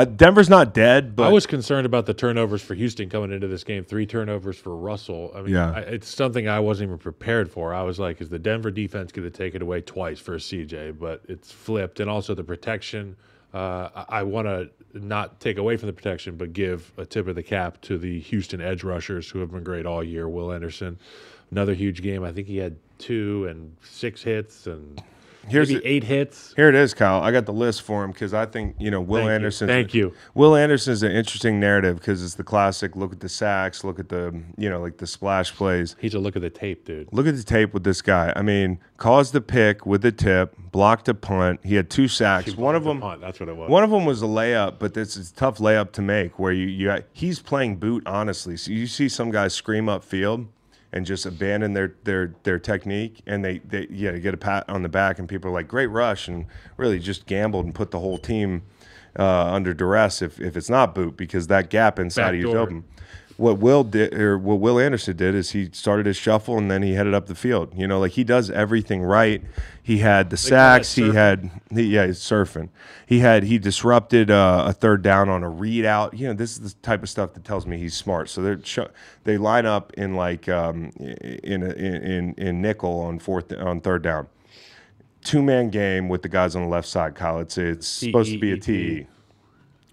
uh, 0.00 0.04
Denver's 0.04 0.48
not 0.48 0.74
dead, 0.74 1.16
but 1.16 1.24
I 1.24 1.32
was 1.32 1.46
concerned 1.46 1.86
about 1.86 2.06
the 2.06 2.14
turnovers 2.14 2.62
for 2.62 2.74
Houston 2.74 3.08
coming 3.08 3.32
into 3.32 3.48
this 3.48 3.64
game. 3.64 3.84
Three 3.84 4.06
turnovers 4.06 4.58
for 4.58 4.76
Russell. 4.76 5.32
I 5.34 5.42
mean, 5.42 5.54
Yeah. 5.54 5.72
I, 5.72 5.80
it's 5.80 6.08
something 6.08 6.48
I 6.48 6.60
wasn't 6.60 6.88
even 6.88 6.98
prepared 6.98 7.50
for. 7.50 7.74
I 7.74 7.82
was 7.82 7.98
like, 7.98 8.20
is 8.20 8.28
the 8.28 8.38
Denver 8.38 8.70
defense 8.70 9.12
going 9.12 9.30
to 9.30 9.36
take 9.36 9.54
it 9.54 9.62
away 9.62 9.80
twice 9.80 10.18
for 10.18 10.36
CJ? 10.36 10.98
But 10.98 11.22
it's 11.28 11.50
flipped, 11.50 12.00
and 12.00 12.10
also 12.10 12.34
the 12.34 12.44
protection. 12.44 13.16
Uh, 13.52 13.88
I, 13.94 14.20
I 14.20 14.22
want 14.22 14.46
to 14.46 14.70
not 14.94 15.40
take 15.40 15.58
away 15.58 15.76
from 15.76 15.88
the 15.88 15.92
protection, 15.92 16.36
but 16.36 16.52
give 16.52 16.92
a 16.96 17.04
tip 17.04 17.26
of 17.26 17.34
the 17.34 17.42
cap 17.42 17.80
to 17.82 17.98
the 17.98 18.20
Houston 18.20 18.60
edge 18.60 18.84
rushers 18.84 19.28
who 19.28 19.40
have 19.40 19.50
been 19.50 19.64
great 19.64 19.86
all 19.86 20.02
year. 20.04 20.28
Will 20.28 20.52
Anderson, 20.52 20.98
another 21.50 21.74
huge 21.74 22.02
game. 22.02 22.22
I 22.24 22.32
think 22.32 22.46
he 22.46 22.58
had 22.58 22.76
two 22.98 23.46
and 23.48 23.76
six 23.82 24.22
hits 24.22 24.66
and 24.66 25.02
Here's 25.50 25.68
maybe 25.68 25.80
the- 25.80 25.86
eight 25.88 26.04
hits. 26.04 26.52
Here 26.56 26.68
it 26.68 26.74
is, 26.74 26.94
Kyle. 26.94 27.20
I 27.20 27.30
got 27.30 27.46
the 27.46 27.52
list 27.52 27.82
for 27.82 28.04
him 28.04 28.12
because 28.12 28.32
I 28.34 28.46
think 28.46 28.76
you 28.78 28.90
know 28.90 29.00
Will 29.00 29.28
Anderson. 29.28 29.68
Thank 29.68 29.94
you. 29.94 30.14
Will 30.34 30.56
Anderson 30.56 30.92
is 30.92 31.02
an 31.02 31.12
interesting 31.12 31.60
narrative 31.60 31.96
because 31.98 32.22
it's 32.22 32.34
the 32.34 32.44
classic. 32.44 32.96
Look 32.96 33.12
at 33.12 33.20
the 33.20 33.28
sacks. 33.28 33.84
Look 33.84 33.98
at 33.98 34.08
the 34.08 34.42
you 34.56 34.70
know 34.70 34.80
like 34.80 34.98
the 34.98 35.06
splash 35.06 35.54
plays. 35.54 35.96
He's 36.00 36.14
a 36.14 36.18
look 36.18 36.36
at 36.36 36.42
the 36.42 36.50
tape, 36.50 36.84
dude. 36.84 37.08
Look 37.12 37.26
at 37.26 37.36
the 37.36 37.42
tape 37.42 37.74
with 37.74 37.84
this 37.84 38.02
guy. 38.02 38.32
I 38.36 38.42
mean, 38.42 38.78
caused 38.96 39.32
the 39.32 39.40
pick 39.40 39.84
with 39.86 40.02
the 40.02 40.12
tip, 40.12 40.54
blocked 40.72 41.08
a 41.08 41.14
punt. 41.14 41.60
He 41.62 41.74
had 41.74 41.90
two 41.90 42.08
sacks. 42.08 42.56
One 42.56 42.74
of 42.74 42.84
them, 42.84 43.00
punt, 43.00 43.20
that's 43.20 43.40
what 43.40 43.48
it 43.48 43.56
was. 43.56 43.70
one 43.70 43.84
of 43.84 43.90
them 43.90 44.04
was 44.04 44.22
a 44.22 44.26
layup, 44.26 44.78
but 44.78 44.94
this 44.94 45.16
is 45.16 45.30
a 45.30 45.34
tough 45.34 45.58
layup 45.58 45.92
to 45.92 46.02
make. 46.02 46.38
Where 46.38 46.52
you 46.52 46.66
you 46.66 47.02
he's 47.12 47.40
playing 47.40 47.76
boot 47.76 48.02
honestly. 48.06 48.56
So 48.56 48.72
you 48.72 48.86
see 48.86 49.08
some 49.08 49.30
guys 49.30 49.54
scream 49.54 49.88
up 49.88 50.04
field 50.04 50.48
and 50.92 51.06
just 51.06 51.26
abandon 51.26 51.72
their 51.72 51.94
their 52.04 52.34
their 52.42 52.58
technique, 52.58 53.22
and 53.26 53.44
they 53.44 53.58
they 53.58 53.86
yeah 53.90 54.12
get 54.18 54.34
a 54.34 54.36
pat 54.36 54.64
on 54.68 54.82
the 54.82 54.88
back, 54.88 55.18
and 55.18 55.28
people 55.28 55.50
are 55.50 55.54
like 55.54 55.68
great 55.68 55.86
rush, 55.88 56.28
and 56.28 56.46
really 56.76 56.98
just 56.98 57.26
gambled 57.26 57.64
and 57.64 57.74
put 57.74 57.90
the 57.90 58.00
whole 58.00 58.18
team 58.18 58.62
uh, 59.18 59.52
under 59.52 59.74
duress 59.74 60.22
if 60.22 60.40
if 60.40 60.56
it's 60.56 60.70
not 60.70 60.94
boot 60.94 61.16
because 61.16 61.46
that 61.48 61.70
gap 61.70 61.98
inside 61.98 62.34
of 62.34 62.40
you 62.40 62.48
is 62.48 62.54
open 62.54 62.84
what 63.40 63.58
Will 63.58 63.84
did 63.84 64.12
or 64.12 64.36
what 64.36 64.60
Will 64.60 64.78
Anderson 64.78 65.16
did 65.16 65.34
is 65.34 65.52
he 65.52 65.70
started 65.72 66.04
his 66.04 66.18
shuffle 66.18 66.58
and 66.58 66.70
then 66.70 66.82
he 66.82 66.92
headed 66.92 67.14
up 67.14 67.26
the 67.26 67.34
field. 67.34 67.72
You 67.74 67.88
know, 67.88 67.98
like 67.98 68.12
he 68.12 68.22
does 68.22 68.50
everything 68.50 69.02
right. 69.02 69.42
He 69.82 69.98
had 69.98 70.28
the 70.28 70.36
sacks. 70.36 70.94
He 70.94 71.14
had 71.14 71.50
he, 71.72 71.84
yeah, 71.84 72.06
he's 72.06 72.20
surfing. 72.20 72.68
He 73.06 73.20
had 73.20 73.44
he 73.44 73.58
disrupted 73.58 74.30
uh, 74.30 74.64
a 74.66 74.72
third 74.74 75.00
down 75.00 75.30
on 75.30 75.42
a 75.42 75.48
read 75.48 75.86
out. 75.86 76.12
You 76.14 76.28
know, 76.28 76.34
this 76.34 76.52
is 76.52 76.74
the 76.74 76.80
type 76.82 77.02
of 77.02 77.08
stuff 77.08 77.32
that 77.32 77.44
tells 77.44 77.66
me 77.66 77.78
he's 77.78 77.96
smart. 77.96 78.28
So 78.28 78.42
they're 78.42 78.90
they 79.24 79.38
line 79.38 79.64
up 79.64 79.94
in 79.94 80.14
like 80.14 80.46
um, 80.48 80.92
in, 80.98 81.62
in 81.62 82.02
in 82.02 82.34
in 82.36 82.60
nickel 82.60 83.00
on 83.00 83.18
fourth 83.18 83.52
on 83.58 83.80
third 83.80 84.02
down. 84.02 84.26
Two 85.24 85.42
man 85.42 85.70
game 85.70 86.10
with 86.10 86.20
the 86.22 86.28
guys 86.28 86.54
on 86.54 86.62
the 86.62 86.68
left 86.68 86.88
side. 86.88 87.14
Kyle, 87.14 87.40
it's 87.40 87.56
it's 87.56 87.86
supposed 87.86 88.32
to 88.32 88.38
be 88.38 88.52
a. 88.52 88.58
TE. 88.58 89.06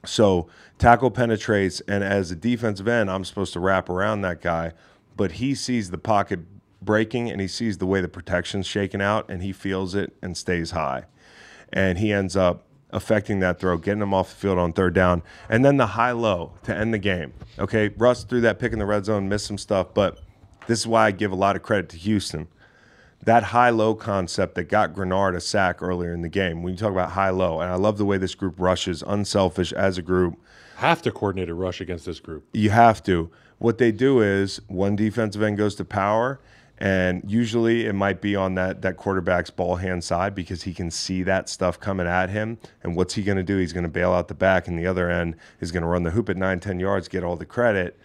So 0.07 0.47
tackle 0.77 1.11
penetrates, 1.11 1.81
and 1.81 2.03
as 2.03 2.31
a 2.31 2.35
defensive 2.35 2.87
end, 2.87 3.09
I'm 3.09 3.25
supposed 3.25 3.53
to 3.53 3.59
wrap 3.59 3.89
around 3.89 4.21
that 4.21 4.41
guy, 4.41 4.73
but 5.15 5.33
he 5.33 5.55
sees 5.55 5.91
the 5.91 5.97
pocket 5.97 6.39
breaking 6.81 7.29
and 7.29 7.41
he 7.41 7.47
sees 7.47 7.79
the 7.79 7.85
way 7.85 8.01
the 8.01 8.07
protection's 8.07 8.67
shaking 8.67 9.01
out, 9.01 9.29
and 9.29 9.43
he 9.43 9.51
feels 9.51 9.95
it 9.95 10.13
and 10.21 10.37
stays 10.37 10.71
high, 10.71 11.05
and 11.71 11.97
he 11.97 12.11
ends 12.11 12.35
up 12.35 12.63
affecting 12.91 13.39
that 13.41 13.59
throw, 13.59 13.77
getting 13.77 14.01
him 14.01 14.13
off 14.13 14.29
the 14.29 14.35
field 14.35 14.57
on 14.57 14.71
third 14.71 14.93
down, 14.93 15.21
and 15.49 15.65
then 15.65 15.77
the 15.77 15.87
high 15.87 16.11
low 16.11 16.53
to 16.63 16.75
end 16.75 16.93
the 16.93 16.99
game. 16.99 17.33
Okay, 17.59 17.89
Russ 17.97 18.23
threw 18.23 18.41
that 18.41 18.59
pick 18.59 18.71
in 18.71 18.79
the 18.79 18.85
red 18.85 19.05
zone, 19.05 19.27
missed 19.27 19.45
some 19.45 19.57
stuff, 19.57 19.93
but 19.93 20.19
this 20.67 20.79
is 20.79 20.87
why 20.87 21.07
I 21.07 21.11
give 21.11 21.31
a 21.31 21.35
lot 21.35 21.55
of 21.55 21.63
credit 21.63 21.89
to 21.89 21.97
Houston 21.97 22.47
that 23.23 23.43
high 23.43 23.69
low 23.71 23.95
concept 23.95 24.55
that 24.55 24.65
got 24.65 24.93
Greenard 24.93 25.35
a 25.35 25.41
sack 25.41 25.81
earlier 25.81 26.13
in 26.13 26.21
the 26.21 26.29
game. 26.29 26.63
When 26.63 26.73
you 26.73 26.77
talk 26.79 26.91
about 26.91 27.11
high 27.11 27.29
low, 27.31 27.59
and 27.59 27.71
I 27.71 27.75
love 27.75 27.97
the 27.97 28.05
way 28.05 28.17
this 28.17 28.35
group 28.35 28.55
rushes, 28.57 29.03
unselfish 29.05 29.73
as 29.73 29.97
a 29.97 30.01
group. 30.01 30.39
Have 30.77 31.01
to 31.01 31.11
coordinate 31.11 31.49
a 31.49 31.53
rush 31.55 31.81
against 31.81 32.05
this 32.05 32.19
group. 32.19 32.45
You 32.53 32.69
have 32.69 33.03
to. 33.03 33.31
What 33.57 33.79
they 33.79 33.91
do 33.91 34.21
is 34.21 34.61
one 34.67 34.95
defensive 34.95 35.41
end 35.41 35.57
goes 35.57 35.73
to 35.75 35.85
power, 35.85 36.39
And 36.79 37.23
usually 37.25 37.87
it 37.87 37.93
might 37.93 38.21
be 38.21 38.35
on 38.35 38.53
that 38.55 38.83
that 38.83 38.97
quarterback's 38.97 39.49
ball 39.49 39.77
hand 39.77 40.03
side 40.03 40.35
because 40.35 40.63
he 40.63 40.73
can 40.73 40.91
see 40.91 41.23
that 41.23 41.49
stuff 41.49 41.79
coming 41.79 42.05
at 42.05 42.29
him. 42.29 42.59
And 42.83 42.95
what's 42.95 43.15
he 43.15 43.23
going 43.23 43.37
to 43.37 43.43
do? 43.43 43.57
He's 43.57 43.73
going 43.73 43.83
to 43.83 43.89
bail 43.89 44.13
out 44.13 44.27
the 44.27 44.35
back, 44.35 44.67
and 44.67 44.77
the 44.77 44.85
other 44.85 45.09
end 45.09 45.35
is 45.59 45.71
going 45.71 45.81
to 45.81 45.89
run 45.89 46.03
the 46.03 46.11
hoop 46.11 46.29
at 46.29 46.37
9, 46.37 46.59
10 46.59 46.79
yards, 46.79 47.07
get 47.07 47.23
all 47.23 47.35
the 47.35 47.45
credit. 47.45 47.99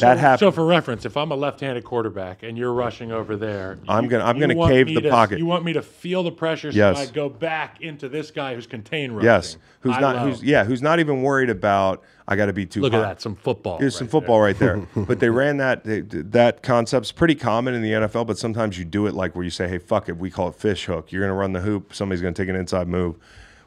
That 0.00 0.18
happened. 0.18 0.40
So 0.40 0.50
for 0.50 0.64
reference, 0.66 1.04
if 1.04 1.16
I'm 1.16 1.30
a 1.30 1.36
left-handed 1.36 1.84
quarterback 1.84 2.42
and 2.42 2.58
you're 2.58 2.72
rushing 2.72 3.12
over 3.12 3.36
there, 3.36 3.78
I'm 3.88 4.08
gonna- 4.08 4.24
I'm 4.24 4.38
gonna 4.40 4.54
cave 4.66 4.88
the 4.88 5.00
to- 5.00 5.10
pocket. 5.10 5.38
You 5.38 5.46
want 5.46 5.64
me 5.64 5.72
to 5.74 5.82
feel 5.82 6.22
the 6.24 6.32
pressure 6.32 6.72
so 6.72 6.76
Yes. 6.76 6.96
I 6.98 7.12
go 7.12 7.28
back 7.28 7.80
into 7.80 8.08
this 8.08 8.30
guy 8.32 8.54
who's 8.54 8.66
contained 8.66 9.14
rushing. 9.14 9.26
yes, 9.26 9.56
who's 9.80 9.94
high 9.94 10.00
not 10.00 10.16
low. 10.16 10.22
who's 10.30 10.42
yeah, 10.42 10.64
who's 10.64 10.82
not 10.82 10.98
even 11.00 11.22
worried 11.22 11.50
about 11.50 12.02
I 12.26 12.36
got 12.36 12.46
to 12.46 12.52
be 12.54 12.64
too 12.64 12.80
Look 12.80 12.92
high. 12.92 13.00
at 13.00 13.02
that, 13.02 13.20
some 13.20 13.34
football. 13.36 13.78
Here's 13.78 13.94
some 13.94 14.06
right 14.06 14.10
football 14.12 14.40
right 14.40 14.58
there. 14.58 14.78
but 14.96 15.20
they 15.20 15.28
ran 15.28 15.58
that 15.58 15.84
they, 15.84 16.00
that 16.00 16.62
concept's 16.62 17.12
pretty 17.12 17.34
common 17.34 17.74
in 17.74 17.82
the 17.82 17.92
NFL. 17.92 18.26
But 18.26 18.38
sometimes 18.38 18.78
you 18.78 18.84
do 18.86 19.06
it 19.06 19.14
like 19.14 19.34
where 19.36 19.44
you 19.44 19.50
say, 19.50 19.68
"Hey, 19.68 19.76
fuck 19.78 20.08
it," 20.08 20.16
we 20.16 20.30
call 20.30 20.48
it 20.48 20.54
fish 20.54 20.86
hook. 20.86 21.12
You're 21.12 21.20
going 21.20 21.28
to 21.30 21.34
run 21.38 21.52
the 21.52 21.60
hoop. 21.60 21.92
Somebody's 21.94 22.22
going 22.22 22.32
to 22.34 22.42
take 22.42 22.48
an 22.48 22.56
inside 22.56 22.88
move. 22.88 23.16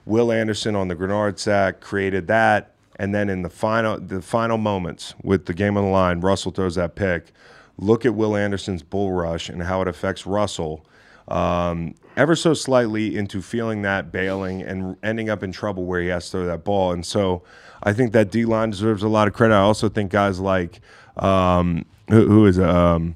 Will 0.07 0.31
Anderson 0.31 0.75
on 0.75 0.87
the 0.87 0.95
Greenard 0.95 1.37
sack 1.37 1.81
created 1.81 2.27
that, 2.27 2.71
and 2.99 3.13
then 3.13 3.29
in 3.29 3.41
the 3.41 3.49
final 3.49 3.99
the 3.99 4.21
final 4.21 4.57
moments 4.57 5.13
with 5.23 5.45
the 5.45 5.53
game 5.53 5.77
on 5.77 5.83
the 5.83 5.89
line, 5.89 6.19
Russell 6.19 6.51
throws 6.51 6.75
that 6.75 6.95
pick. 6.95 7.31
Look 7.77 8.05
at 8.05 8.15
Will 8.15 8.35
Anderson's 8.35 8.81
bull 8.81 9.11
rush 9.11 9.49
and 9.49 9.63
how 9.63 9.81
it 9.81 9.87
affects 9.87 10.25
Russell. 10.25 10.85
Um, 11.27 11.93
ever 12.15 12.35
so 12.35 12.53
slightly 12.53 13.15
into 13.15 13.41
feeling 13.41 13.81
that 13.83 14.11
bailing 14.11 14.61
and 14.61 14.95
ending 15.03 15.29
up 15.29 15.43
in 15.43 15.51
trouble 15.51 15.85
where 15.85 16.01
he 16.01 16.07
has 16.07 16.25
to 16.25 16.31
throw 16.31 16.45
that 16.47 16.63
ball. 16.63 16.93
And 16.93 17.05
so 17.05 17.43
I 17.83 17.93
think 17.93 18.13
that 18.13 18.31
D 18.31 18.45
line 18.45 18.71
deserves 18.71 19.03
a 19.03 19.07
lot 19.07 19.27
of 19.27 19.33
credit. 19.33 19.53
I 19.53 19.59
also 19.59 19.89
think 19.89 20.11
guys 20.11 20.39
like 20.39 20.79
um, 21.17 21.85
who, 22.09 22.27
who 22.27 22.45
is 22.45 22.59
um, 22.59 23.15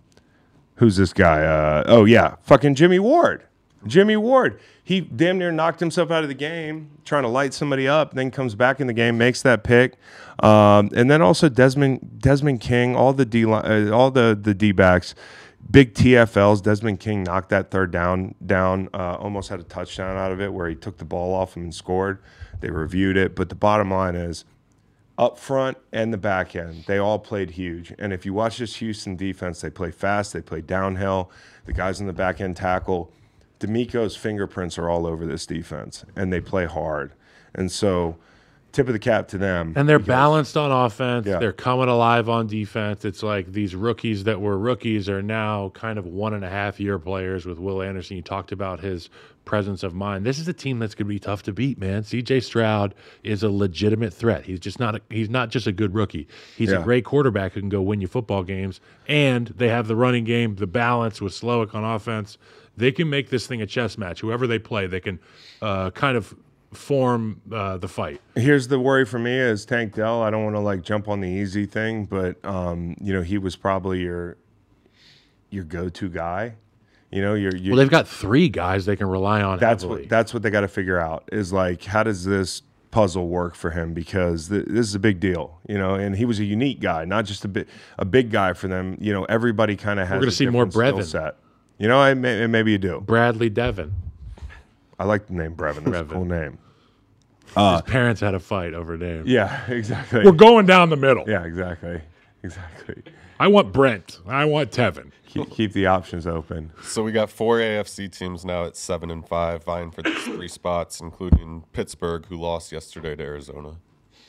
who's 0.76 0.98
this 0.98 1.14
guy? 1.14 1.44
Uh, 1.44 1.84
oh 1.88 2.06
yeah, 2.06 2.36
fucking 2.42 2.76
Jimmy 2.76 3.00
Ward. 3.00 3.44
Jimmy 3.88 4.18
Ward. 4.18 4.60
He 4.92 5.00
damn 5.00 5.38
near 5.38 5.54
knocked 5.54 5.80
himself 5.80 6.12
out 6.12 6.24
of 6.24 6.28
the 6.28 6.36
game 6.36 6.92
trying 7.06 7.24
to 7.24 7.30
light 7.30 7.54
somebody 7.54 7.88
up. 7.88 8.14
Then 8.14 8.30
comes 8.30 8.56
back 8.56 8.82
in 8.82 8.88
the 8.88 8.94
game, 8.94 9.18
makes 9.18 9.42
that 9.42 9.64
pick, 9.64 9.94
um, 10.44 10.90
and 10.94 11.10
then 11.10 11.22
also 11.22 11.48
Desmond 11.48 12.20
Desmond 12.20 12.60
King. 12.60 12.94
All 12.94 13.14
the 13.14 13.24
D 13.24 13.46
uh, 13.46 13.90
all 13.90 14.12
the 14.12 14.38
the 14.40 14.54
D 14.54 14.74
backs. 14.74 15.16
Big 15.70 15.94
TFLs. 15.94 16.62
Desmond 16.62 17.00
King 17.00 17.24
knocked 17.24 17.48
that 17.52 17.72
third 17.72 17.92
down 17.92 18.36
down. 18.46 18.90
Uh, 18.94 19.16
almost 19.16 19.48
had 19.48 19.62
a 19.62 19.64
touchdown 19.64 20.18
out 20.18 20.34
of 20.34 20.42
it 20.42 20.52
where 20.52 20.68
he 20.68 20.76
took 20.76 20.98
the 20.98 21.06
ball 21.06 21.34
off 21.34 21.56
him 21.56 21.64
and 21.64 21.74
scored. 21.74 22.22
They 22.60 22.70
reviewed 22.70 23.16
it, 23.16 23.34
but 23.34 23.48
the 23.48 23.56
bottom 23.56 23.92
line 23.92 24.16
is 24.16 24.44
up 25.18 25.40
front 25.40 25.78
and 25.94 26.12
the 26.12 26.18
back 26.18 26.54
end, 26.54 26.84
they 26.86 26.98
all 26.98 27.20
played 27.20 27.52
huge. 27.52 27.94
And 27.98 28.12
if 28.12 28.26
you 28.26 28.34
watch 28.34 28.58
this 28.58 28.76
Houston 28.78 29.16
defense, 29.16 29.62
they 29.62 29.70
play 29.70 29.92
fast, 29.92 30.34
they 30.34 30.42
play 30.42 30.60
downhill. 30.60 31.32
The 31.66 31.72
guys 31.72 32.02
in 32.02 32.08
the 32.08 32.14
back 32.14 32.42
end 32.42 32.58
tackle. 32.58 33.14
DeMeco's 33.62 34.16
fingerprints 34.16 34.78
are 34.78 34.90
all 34.90 35.06
over 35.08 35.26
this 35.26 35.46
defense, 35.46 36.04
and 36.16 36.34
they 36.34 36.42
play 36.42 36.66
hard. 36.66 37.14
And 37.54 37.72
so, 37.72 38.18
tip 38.72 38.88
of 38.88 38.94
the 38.94 39.00
cap 39.00 39.28
to 39.30 39.38
them. 39.38 39.74
And 39.76 39.88
they're 39.88 40.00
balanced 40.00 40.56
on 40.58 40.72
offense. 40.72 41.28
Yeah. 41.28 41.40
They're 41.40 41.52
coming 41.52 41.90
alive 41.90 42.30
on 42.30 42.48
defense. 42.48 43.06
It's 43.06 43.22
like 43.22 43.52
these 43.52 43.76
rookies 43.76 44.24
that 44.24 44.40
were 44.42 44.58
rookies 44.58 45.10
are 45.10 45.22
now 45.22 45.70
kind 45.70 46.00
of 46.00 46.06
one 46.06 46.34
and 46.34 46.44
a 46.44 46.50
half 46.50 46.80
year 46.80 46.98
players 46.98 47.46
with 47.46 47.60
Will 47.60 47.82
Anderson. 47.82 48.16
You 48.18 48.24
talked 48.24 48.52
about 48.52 48.80
his 48.80 49.10
presence 49.44 49.84
of 49.84 49.94
mind. 49.94 50.26
This 50.26 50.40
is 50.40 50.48
a 50.48 50.54
team 50.54 50.80
that's 50.80 50.96
going 50.96 51.08
to 51.08 51.14
be 51.14 51.20
tough 51.20 51.44
to 51.44 51.52
beat, 51.52 51.78
man. 51.80 52.04
CJ 52.04 52.44
Stroud 52.44 52.96
is 53.24 53.44
a 53.44 53.50
legitimate 53.50 54.14
threat. 54.14 54.46
He's 54.46 54.60
just 54.60 54.80
not 54.80 54.96
a, 54.96 55.02
he's 55.10 55.30
not 55.30 55.50
just 55.50 55.68
a 55.68 55.72
good 55.72 55.94
rookie. 55.94 56.28
He's 56.56 56.70
Yeah. 56.72 56.80
a 56.80 56.84
great 56.84 57.04
quarterback 57.04 57.54
who 57.54 57.60
can 57.60 57.70
go 57.70 57.82
win 57.82 58.00
you 58.02 58.08
football 58.08 58.44
games. 58.44 58.80
And 59.08 59.48
they 59.48 59.68
have 59.68 59.88
the 59.88 59.96
running 59.96 60.24
game, 60.24 60.56
the 60.56 60.68
balance 60.68 61.20
with 61.22 61.34
Slowik 61.34 61.76
on 61.76 61.84
offense. 61.84 62.38
They 62.78 62.92
can 62.92 63.10
make 63.10 63.30
this 63.30 63.48
thing 63.48 63.62
a 63.62 63.66
chess 63.66 63.98
match. 63.98 64.22
Whoever 64.22 64.48
they 64.48 64.60
play, 64.60 64.88
they 64.88 65.00
can 65.00 65.20
uh, 65.62 65.92
kind 65.92 66.18
of 66.18 66.34
form 66.74 67.42
uh, 67.52 67.78
the 67.78 67.88
fight. 67.88 68.22
Here's 68.36 68.68
the 68.68 68.80
worry 68.80 69.06
for 69.06 69.20
me 69.20 69.38
is 69.38 69.66
Tank 69.66 69.96
Dell. 69.96 70.22
I 70.22 70.30
don't 70.30 70.44
want 70.44 70.56
to 70.56 70.62
like 70.62 70.82
jump 70.82 71.08
on 71.08 71.20
the 71.20 71.28
easy 71.28 71.66
thing, 71.66 72.06
but 72.06 72.44
um, 72.46 72.96
you 73.02 73.14
know 73.14 73.22
he 73.22 73.38
was 73.38 73.56
probably 73.56 74.02
your 74.02 74.38
your 75.50 75.64
go-to 75.66 76.10
guy. 76.10 76.56
You 77.12 77.22
know, 77.22 77.34
you're, 77.34 77.54
you 77.54 77.72
Well, 77.72 77.78
they've 77.78 77.90
got 77.90 78.08
three 78.08 78.48
guys 78.48 78.86
they 78.86 78.96
can 78.96 79.08
rely 79.08 79.42
on. 79.42 79.60
that's 79.60 79.84
heavily. 79.84 80.04
what 80.04 80.10
that's 80.10 80.34
what 80.34 80.44
they 80.44 80.50
got 80.50 80.62
to 80.62 80.70
figure 80.70 80.98
out 80.98 81.28
is 81.32 81.52
like 81.52 81.84
how 81.84 82.04
does 82.04 82.24
this 82.24 82.62
puzzle 82.90 83.28
work 83.28 83.56
for 83.56 83.72
him 83.72 83.94
because 83.94 84.50
th- 84.50 84.66
this 84.68 84.88
is 84.88 84.96
a 84.96 85.00
big 85.00 85.20
deal, 85.20 85.60
you 85.68 85.78
know, 85.78 85.96
and 85.96 86.16
he 86.16 86.26
was 86.26 86.40
a 86.40 86.46
unique 86.46 86.80
guy, 86.80 87.04
not 87.04 87.26
just 87.26 87.44
a 87.44 87.48
bit 87.48 87.68
a 87.98 88.06
big 88.06 88.32
guy 88.32 88.54
for 88.54 88.70
them. 88.70 88.98
You 89.02 89.12
know, 89.12 89.26
everybody 89.26 89.76
kind 89.76 90.00
of 90.00 90.08
has. 90.08 90.20
gonna 90.20 90.32
see 90.32 90.46
more 90.48 90.66
different 90.66 91.04
skill 91.04 91.22
Brevin. 91.22 91.34
Set. 91.34 91.36
You 91.82 91.88
know, 91.88 92.00
I 92.00 92.14
may, 92.14 92.46
maybe 92.46 92.72
you 92.72 92.78
do. 92.78 93.02
Bradley 93.02 93.50
Devon. 93.50 93.92
I 95.00 95.06
like 95.06 95.26
the 95.26 95.34
name 95.34 95.56
Brevin. 95.56 95.84
That's 95.86 96.12
a 96.12 96.14
cool 96.14 96.26
name. 96.26 96.60
His 97.48 97.58
uh, 97.58 97.82
parents 97.82 98.22
had 98.22 98.36
a 98.36 98.40
fight 98.40 98.76
over 98.76 98.96
name. 99.00 99.24
Yeah, 99.26 99.66
exactly. 99.68 100.24
We're 100.24 100.32
going 100.32 100.68
down 100.68 100.92
the 100.92 100.96
middle. 100.96 101.28
yeah, 101.28 101.44
exactly, 101.44 102.00
exactly. 102.44 103.02
I 103.40 103.48
want 103.48 103.74
Brent. 103.74 104.20
I 104.28 104.46
want 104.46 104.70
Tevin. 104.70 105.10
Keep, 105.26 105.50
keep 105.50 105.74
the 105.74 105.88
options 105.88 106.28
open. 106.28 106.72
So 106.84 107.02
we 107.02 107.12
got 107.12 107.32
four 107.32 107.58
AFC 107.58 108.16
teams 108.16 108.46
now 108.46 108.66
at 108.66 108.78
seven 108.78 109.10
and 109.10 109.28
five, 109.28 109.64
vying 109.64 109.90
for 109.90 110.04
these 110.04 110.24
three 110.24 110.48
spots, 110.48 111.00
including 111.00 111.64
Pittsburgh, 111.74 112.28
who 112.28 112.38
lost 112.38 112.72
yesterday 112.72 113.16
to 113.16 113.24
Arizona. 113.24 113.78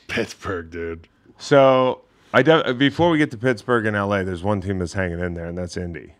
Pittsburgh, 0.07 0.71
dude. 0.71 1.07
So 1.37 2.01
I 2.33 2.41
de- 2.41 2.73
before 2.73 3.11
we 3.11 3.19
get 3.19 3.29
to 3.29 3.37
Pittsburgh 3.37 3.85
and 3.85 3.95
LA, 3.95 4.23
there's 4.23 4.41
one 4.41 4.59
team 4.59 4.79
that's 4.79 4.93
hanging 4.93 5.19
in 5.19 5.35
there, 5.35 5.45
and 5.45 5.55
that's 5.55 5.77
Indy, 5.77 6.15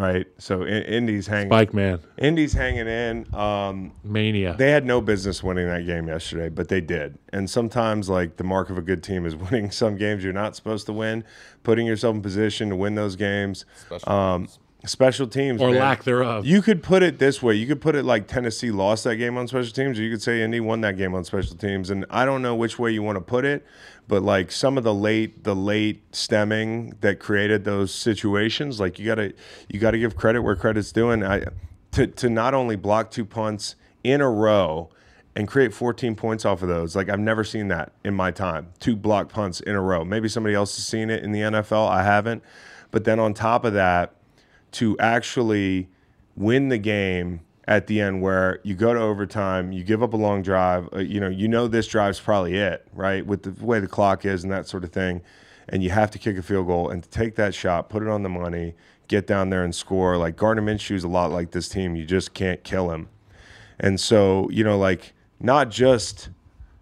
right? 0.00 0.26
So 0.38 0.62
in- 0.62 0.82
Indy's 0.84 1.26
hanging. 1.26 1.48
Spike 1.50 1.74
man. 1.74 2.00
Indy's 2.18 2.52
hanging 2.52 2.86
in. 2.86 3.32
Um, 3.34 3.92
Mania. 4.02 4.54
they 4.58 4.70
had 4.70 4.84
no 4.86 5.00
business 5.00 5.42
winning 5.42 5.66
that 5.68 5.86
game 5.86 6.08
yesterday, 6.08 6.48
but 6.48 6.68
they 6.68 6.80
did. 6.80 7.18
And 7.32 7.48
sometimes, 7.48 8.08
like 8.08 8.36
the 8.36 8.44
mark 8.44 8.70
of 8.70 8.78
a 8.78 8.82
good 8.82 9.02
team 9.02 9.26
is 9.26 9.36
winning 9.50 9.70
some 9.70 9.96
games 9.96 10.24
you're 10.24 10.32
not 10.32 10.56
supposed 10.56 10.86
to 10.86 10.92
win, 10.92 11.24
putting 11.62 11.86
yourself 11.86 12.14
in 12.16 12.22
position 12.22 12.70
to 12.70 12.76
win 12.76 12.94
those 12.94 13.16
games. 13.16 13.64
Special 13.86 14.10
Um, 14.12 14.42
teams. 14.46 14.58
Special 14.86 15.26
teams 15.26 15.60
or 15.60 15.70
man. 15.70 15.80
lack 15.80 16.04
thereof. 16.04 16.46
You 16.46 16.62
could 16.62 16.82
put 16.82 17.02
it 17.02 17.18
this 17.18 17.42
way. 17.42 17.54
You 17.54 17.66
could 17.66 17.80
put 17.80 17.94
it 17.94 18.04
like 18.04 18.26
Tennessee 18.26 18.70
lost 18.70 19.04
that 19.04 19.16
game 19.16 19.36
on 19.36 19.46
special 19.46 19.72
teams, 19.72 19.98
or 19.98 20.02
you 20.02 20.10
could 20.10 20.22
say 20.22 20.42
Indy 20.42 20.60
won 20.60 20.80
that 20.82 20.96
game 20.96 21.14
on 21.14 21.24
special 21.24 21.56
teams. 21.56 21.90
And 21.90 22.06
I 22.10 22.24
don't 22.24 22.42
know 22.42 22.54
which 22.54 22.78
way 22.78 22.90
you 22.90 23.02
want 23.02 23.16
to 23.16 23.22
put 23.22 23.44
it, 23.44 23.66
but 24.08 24.22
like 24.22 24.50
some 24.50 24.78
of 24.78 24.84
the 24.84 24.94
late 24.94 25.44
the 25.44 25.54
late 25.54 26.02
stemming 26.14 26.94
that 27.00 27.20
created 27.20 27.64
those 27.64 27.92
situations, 27.94 28.80
like 28.80 28.98
you 28.98 29.06
gotta 29.06 29.34
you 29.68 29.78
gotta 29.78 29.98
give 29.98 30.16
credit 30.16 30.42
where 30.42 30.56
credit's 30.56 30.92
due. 30.92 31.10
And 31.10 31.24
I 31.24 31.44
to 31.92 32.06
to 32.06 32.30
not 32.30 32.54
only 32.54 32.76
block 32.76 33.10
two 33.10 33.24
punts 33.24 33.74
in 34.02 34.20
a 34.20 34.30
row 34.30 34.90
and 35.36 35.46
create 35.46 35.72
14 35.72 36.16
points 36.16 36.44
off 36.44 36.62
of 36.62 36.68
those. 36.68 36.96
Like 36.96 37.08
I've 37.08 37.20
never 37.20 37.44
seen 37.44 37.68
that 37.68 37.92
in 38.04 38.14
my 38.14 38.30
time. 38.30 38.68
Two 38.80 38.96
block 38.96 39.28
punts 39.28 39.60
in 39.60 39.74
a 39.74 39.80
row. 39.80 40.04
Maybe 40.04 40.28
somebody 40.28 40.54
else 40.54 40.74
has 40.76 40.86
seen 40.86 41.10
it 41.10 41.22
in 41.22 41.32
the 41.32 41.40
NFL. 41.40 41.88
I 41.88 42.02
haven't. 42.02 42.42
But 42.90 43.04
then 43.04 43.20
on 43.20 43.34
top 43.34 43.64
of 43.64 43.74
that, 43.74 44.14
to 44.72 44.98
actually 44.98 45.88
win 46.36 46.68
the 46.68 46.78
game 46.78 47.40
at 47.66 47.86
the 47.86 48.00
end 48.00 48.20
where 48.20 48.58
you 48.64 48.74
go 48.74 48.92
to 48.92 49.00
overtime, 49.00 49.70
you 49.72 49.84
give 49.84 50.02
up 50.02 50.12
a 50.12 50.16
long 50.16 50.42
drive, 50.42 50.88
uh, 50.92 50.98
you 50.98 51.20
know, 51.20 51.28
you 51.28 51.46
know 51.46 51.68
this 51.68 51.86
drive's 51.86 52.18
probably 52.18 52.56
it, 52.56 52.86
right? 52.92 53.24
With 53.24 53.42
the 53.42 53.64
way 53.64 53.78
the 53.78 53.86
clock 53.86 54.24
is 54.24 54.42
and 54.42 54.52
that 54.52 54.66
sort 54.66 54.82
of 54.82 54.90
thing, 54.90 55.22
and 55.68 55.82
you 55.82 55.90
have 55.90 56.10
to 56.10 56.18
kick 56.18 56.36
a 56.36 56.42
field 56.42 56.66
goal 56.66 56.90
and 56.90 57.02
to 57.02 57.08
take 57.08 57.36
that 57.36 57.54
shot, 57.54 57.88
put 57.88 58.02
it 58.02 58.08
on 58.08 58.24
the 58.24 58.28
money, 58.28 58.74
get 59.06 59.26
down 59.26 59.50
there 59.50 59.62
and 59.62 59.74
score. 59.74 60.16
Like 60.16 60.36
Gardner 60.36 60.62
Minshew's 60.62 61.04
a 61.04 61.08
lot 61.08 61.30
like 61.30 61.52
this 61.52 61.68
team. 61.68 61.94
You 61.94 62.04
just 62.04 62.34
can't 62.34 62.62
kill 62.64 62.90
him. 62.90 63.08
And 63.78 64.00
so, 64.00 64.48
you 64.50 64.64
know, 64.64 64.76
like 64.76 65.12
not 65.38 65.70
just 65.70 66.30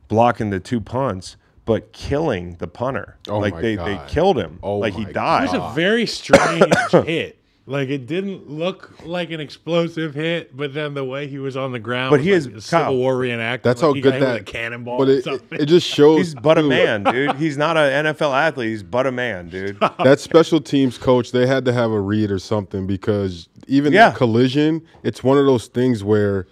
blocking 0.09 0.51
the 0.51 0.61
two 0.61 0.81
punts, 0.81 1.37
but 1.65 1.93
killing 1.93 2.55
the 2.57 2.67
punter. 2.67 3.19
Oh 3.29 3.39
like 3.39 3.55
my 3.55 3.61
they, 3.61 3.77
they 3.77 4.01
killed 4.09 4.39
him. 4.39 4.59
Oh 4.63 4.79
like 4.79 4.95
he 4.95 5.05
my 5.05 5.13
died. 5.13 5.45
it 5.45 5.53
was 5.53 5.73
a 5.73 5.75
very 5.75 6.07
strange 6.07 6.73
hit. 7.05 7.39
Like 7.69 7.91
it 7.91 8.07
didn't 8.07 8.49
look 8.51 8.93
like 9.05 9.31
an 9.31 9.41
explosive 9.41 10.15
hit, 10.15 10.57
but 10.57 10.73
then 10.73 10.95
the 10.95 11.05
way 11.05 11.27
he 11.27 11.39
was 11.39 11.55
on 11.57 11.73
the 11.73 11.79
ground, 11.79 12.11
But 12.11 12.21
he 12.23 12.31
like 12.33 12.39
is- 12.39 12.47
a 12.47 12.61
Civil 12.63 12.85
Kyle, 12.87 12.97
War 12.97 13.15
reenactment. 13.15 13.63
That's 13.63 13.83
like 13.83 13.89
how 13.91 13.93
he 13.93 14.01
good 14.01 14.13
got 14.13 14.15
hit 14.15 14.21
with 14.23 14.29
that 14.31 14.41
a 14.41 14.45
cannonball. 14.45 14.99
But 14.99 15.09
it, 15.11 15.27
it, 15.27 15.43
it 15.53 15.67
just 15.67 15.87
shows. 15.87 16.19
He's 16.19 16.35
but 16.35 16.57
a 16.57 16.63
man, 16.63 17.05
dude. 17.05 17.37
He's 17.37 17.59
not 17.59 17.77
an 17.77 18.07
NFL 18.07 18.33
athlete. 18.35 18.71
He's 18.71 18.83
but 18.83 19.07
a 19.07 19.13
man, 19.13 19.51
dude. 19.51 19.79
that 20.03 20.19
special 20.19 20.61
teams 20.63 20.97
coach, 20.97 21.31
they 21.33 21.47
had 21.47 21.65
to 21.67 21.73
have 21.75 21.91
a 21.91 22.01
read 22.01 22.31
or 22.31 22.39
something 22.39 22.87
because 22.87 23.49
even 23.67 23.93
Yeah. 23.93 24.09
that 24.09 24.17
collision, 24.17 24.83
it's 25.03 25.23
one 25.23 25.37
of 25.37 25.45
those 25.45 25.67
things 25.67 26.03
where 26.03 26.47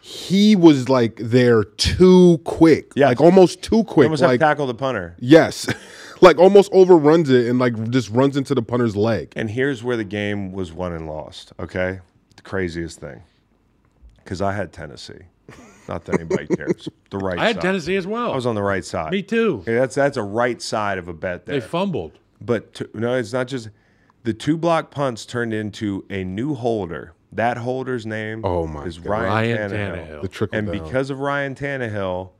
he 0.00 0.56
was 0.56 0.88
like 0.88 1.16
there 1.16 1.64
too 1.64 2.38
quick, 2.44 2.90
Yes. 2.96 3.08
like 3.08 3.20
almost 3.20 3.62
too 3.62 3.84
quick, 3.84 4.06
almost 4.06 4.22
like 4.22 4.40
have 4.40 4.50
tackled 4.50 4.68
the 4.70 4.74
punter. 4.74 5.14
yes, 5.20 5.68
like 6.22 6.38
almost 6.38 6.72
overruns 6.72 7.28
it 7.28 7.46
and 7.48 7.58
like 7.58 7.90
just 7.90 8.08
runs 8.10 8.36
into 8.36 8.54
the 8.54 8.62
punter's 8.62 8.96
leg. 8.96 9.32
And 9.36 9.50
here's 9.50 9.82
where 9.84 9.96
the 9.96 10.04
game 10.04 10.52
was 10.52 10.72
won 10.72 10.92
and 10.92 11.06
lost. 11.06 11.52
Okay, 11.60 12.00
the 12.36 12.42
craziest 12.42 13.00
thing, 13.00 13.22
because 14.24 14.40
I 14.40 14.52
had 14.52 14.72
Tennessee. 14.72 15.26
Not 15.88 16.04
that 16.06 16.14
anybody 16.20 16.46
cares. 16.56 16.88
The 17.10 17.18
right. 17.18 17.38
I 17.38 17.46
had 17.48 17.56
side. 17.56 17.62
Tennessee 17.62 17.96
as 17.96 18.06
well. 18.06 18.32
I 18.32 18.34
was 18.36 18.46
on 18.46 18.54
the 18.54 18.62
right 18.62 18.84
side. 18.84 19.10
Me 19.12 19.20
too. 19.22 19.58
Okay, 19.62 19.74
that's 19.74 19.94
that's 19.96 20.16
a 20.16 20.22
right 20.22 20.62
side 20.62 20.96
of 20.98 21.08
a 21.08 21.12
bet 21.12 21.44
there. 21.44 21.58
They 21.60 21.66
fumbled. 21.66 22.12
But 22.40 22.72
to, 22.74 22.88
no, 22.94 23.14
it's 23.14 23.32
not 23.32 23.46
just 23.48 23.68
The 24.24 24.32
two 24.32 24.56
block 24.56 24.90
punts 24.90 25.26
turned 25.26 25.52
into 25.52 26.04
a 26.08 26.22
new 26.24 26.54
holder. 26.54 27.14
That 27.32 27.56
holder's 27.56 28.04
name 28.06 28.44
Oh 28.44 28.66
my 28.66 28.84
is 28.84 28.98
God. 28.98 29.10
Ryan, 29.10 29.28
Ryan 29.30 29.70
Tannehill. 29.70 30.06
Tannehill. 30.08 30.22
The 30.22 30.28
trickle 30.28 30.58
And 30.58 30.66
down. 30.72 30.82
because 30.84 31.10
of 31.10 31.18
Ryan 31.20 31.54
Tannehill, 31.54 32.30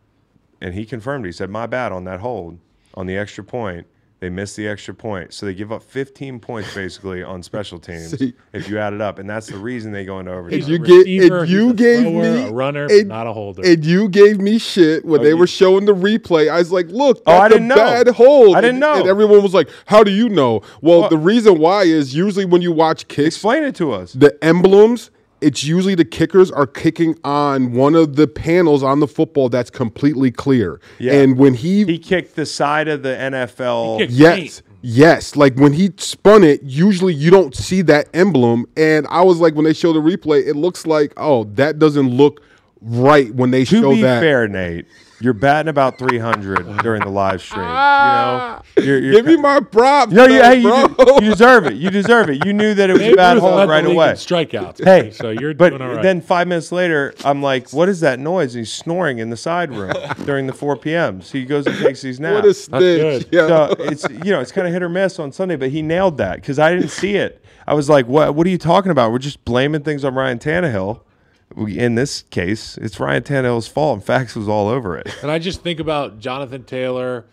and 0.61 0.75
he 0.75 0.85
confirmed, 0.85 1.25
he 1.27 1.33
said, 1.33 1.51
"My 1.51 1.67
bad 1.67 1.91
on 1.93 2.05
that 2.05 2.21
hold 2.21 2.59
on 2.95 3.07
the 3.07 3.17
extra 3.17 3.45
point." 3.45 3.87
They 4.21 4.31
missed 4.31 4.55
the 4.57 4.69
extra 4.69 4.95
point, 4.95 5.35
so 5.35 5.47
they 5.47 5.53
give 5.55 5.73
up 5.73 5.83
15 5.83 6.39
points 6.39 6.73
basically 6.73 7.25
on 7.25 7.43
special 7.43 7.79
teams 7.89 8.17
See. 8.17 8.35
if 8.53 8.69
you 8.69 8.79
add 8.79 8.93
it 8.93 9.01
up, 9.01 9.19
and 9.19 9.29
that's 9.29 9.49
the 9.49 9.57
reason 9.59 9.91
they 9.91 10.05
go 10.05 10.21
into 10.21 10.31
overtime. 10.31 10.61
And 10.61 10.69
you 10.69 10.77
a 10.77 10.79
get 10.79 10.93
receiver, 10.99 11.39
and 11.41 11.51
you 11.51 11.75
gave 11.75 12.03
thrower, 12.03 12.23
me 12.23 12.43
a 12.45 12.53
runner, 12.53 12.87
and, 12.89 13.09
not 13.09 13.27
a 13.27 13.33
holder. 13.33 13.63
And 13.65 13.85
you 13.85 14.09
gave 14.09 14.39
me 14.39 14.59
shit 14.59 15.05
when 15.05 15.23
oh, 15.23 15.25
they 15.25 15.35
were 15.35 15.49
showing 15.49 15.87
the 15.87 15.93
replay. 15.95 16.49
I 16.49 16.59
was 16.59 16.71
like, 16.71 16.87
"Look, 16.87 17.21
Oh, 17.27 17.37
I 17.37 17.49
didn't 17.49 17.65
a 17.65 17.75
know. 17.75 17.75
bad 17.75 18.07
hold." 18.11 18.55
I 18.55 18.61
didn't 18.61 18.77
And- 18.77 18.81
know. 18.81 19.01
And 19.01 19.09
everyone 19.09 19.43
was 19.43 19.55
like, 19.55 19.69
"How 19.87 20.05
do 20.05 20.13
you 20.13 20.29
know?" 20.29 20.63
Well, 20.81 21.01
Well- 21.01 21.09
the 21.11 21.19
reason 21.19 21.59
why 21.59 21.83
is 21.83 22.15
usually 22.15 22.45
when 22.45 22.63
you 22.63 22.71
watch 22.71 23.09
kicks, 23.09 23.35
Explain 23.35 23.65
it 23.65 23.75
to 23.75 23.91
us. 23.91 24.13
the 24.13 24.39
emblems. 24.45 25.11
It's 25.43 25.65
usually 25.65 25.95
the 25.95 26.05
kickers 26.05 26.51
are 26.51 26.67
kicking 26.67 27.19
on 27.25 27.73
one 27.73 27.95
of 27.95 28.17
the 28.17 28.27
panels 28.27 28.83
on 28.83 29.01
the 29.01 29.09
football 29.09 29.49
that's 29.49 29.71
completely 29.71 30.31
clear. 30.31 30.81
Yeah. 30.99 31.15
And 31.15 31.37
when 31.39 31.55
he, 31.55 31.85
He 31.85 31.99
kicked 31.99 32.37
the 32.37 32.47
side 32.47 32.89
of 32.89 33.03
the 33.03 33.11
NFL. 33.11 33.99
He 34.01 34.07
kicked- 34.07 34.13
yes, 34.19 34.63
yes, 34.83 35.37
like 35.37 35.57
when 35.57 35.73
he 35.73 35.91
spun 35.99 36.45
it, 36.45 36.63
usually 36.63 37.15
you 37.15 37.31
don't 37.31 37.55
see 37.57 37.83
that 37.83 38.09
emblem. 38.15 38.67
And 38.77 39.07
I 39.11 39.23
was 39.23 39.39
like, 39.41 39.55
when 39.55 39.65
they 39.65 39.75
show 39.75 39.93
the 39.93 40.01
replay, 40.01 40.47
it 40.47 40.55
looks 40.57 40.87
like, 40.87 41.13
oh, 41.17 41.45
that 41.55 41.79
doesn't 41.79 42.09
look 42.09 42.41
right 42.81 43.33
when 43.35 43.51
they 43.53 43.65
To 43.65 43.81
show 43.81 43.91
be 43.93 44.03
that. 44.03 44.21
fair, 44.21 44.49
Nate, 44.49 44.87
you're 45.23 45.35
batting 45.35 45.69
about 45.69 45.99
300 45.99 46.79
during 46.79 47.03
the 47.03 47.09
live 47.09 47.41
stream. 47.41 47.63
You 47.63 47.69
ah. 47.71 48.63
know, 48.77 48.83
you're, 48.83 48.99
you're 48.99 49.15
Give 49.15 49.27
me 49.27 49.37
my 49.37 49.61
props. 49.61 50.13
no, 50.13 50.25
you, 50.27 50.39
though, 50.39 50.43
hey, 50.43 50.57
you, 50.57 50.89
bro. 50.89 51.19
de- 51.19 51.25
you 51.25 51.31
deserve 51.31 51.67
it. 51.67 51.75
You 51.75 51.91
deserve 51.91 52.29
it. 52.31 52.45
You 52.45 52.53
knew 52.53 52.75
that 52.75 52.91
it 52.91 52.95
was 52.95 53.03
a 53.03 53.15
bad 53.15 53.35
Ruth 53.35 53.43
hold 53.43 53.55
led 53.57 53.67
the 53.67 53.71
right 53.71 53.87
away. 53.87 54.13
strikeouts. 54.13 54.85
Hey, 54.85 55.11
so 55.13 55.31
you're 55.31 55.55
but 55.55 55.71
doing 55.71 55.83
all 55.83 55.95
right. 55.95 56.03
then 56.03 56.21
five 56.21 56.49
minutes 56.49 56.73
later, 56.73 57.15
I'm 57.25 57.41
like, 57.41 57.73
"What 57.73 57.89
is 57.89 58.01
that 58.01 58.19
noise?" 58.19 58.55
And 58.55 58.63
he's 58.63 58.73
snoring 58.73 59.19
in 59.19 59.31
the 59.31 59.37
side 59.37 59.71
room 59.71 59.93
during 60.25 60.47
the 60.47 60.53
4 60.53 60.77
p.m. 60.77 61.23
So 61.23 61.39
he 61.39 61.45
goes 61.45 61.67
and 61.67 61.77
takes 61.79 62.03
these 62.03 62.19
naps. 62.19 62.35
what 62.35 62.45
a 62.45 62.55
stitch. 62.55 63.31
good. 63.31 63.33
Yeah. 63.33 63.47
So 63.47 63.75
it's 63.79 64.09
you 64.09 64.33
know 64.33 64.41
it's 64.41 64.53
kind 64.53 64.67
of 64.67 64.73
hit 64.73 64.83
or 64.83 64.89
miss 64.89 65.19
on 65.19 65.31
Sunday, 65.31 65.57
but 65.57 65.71
he 65.71 65.83
nailed 65.83 66.17
that 66.19 66.37
because 66.37 66.59
I 66.59 66.75
didn't 66.75 66.91
see 66.91 67.15
it. 67.15 67.45
I 67.67 67.75
was 67.75 67.89
like, 67.89 68.07
"What? 68.07 68.35
What 68.35 68.47
are 68.47 68.51
you 68.51 68.59
talking 68.59 68.91
about? 68.91 69.13
We're 69.13 69.19
just 69.19 69.45
blaming 69.45 69.83
things 69.83 70.05
on 70.05 70.15
Ryan 70.15 70.39
Tannehill." 70.39 71.01
In 71.57 71.95
this 71.95 72.23
case, 72.23 72.79
it's 72.79 72.99
Ryan 72.99 73.23
Tannehill's 73.23 73.69
fault, 73.69 73.95
and 73.99 74.05
Fax 74.05 74.35
was 74.35 74.49
all 74.49 74.69
over 74.69 74.97
it. 74.97 75.15
And 75.23 75.31
I 75.31 75.39
just 75.39 75.63
think 75.63 75.81
about 75.81 76.19
Jonathan 76.19 76.65
Taylor, 76.65 77.25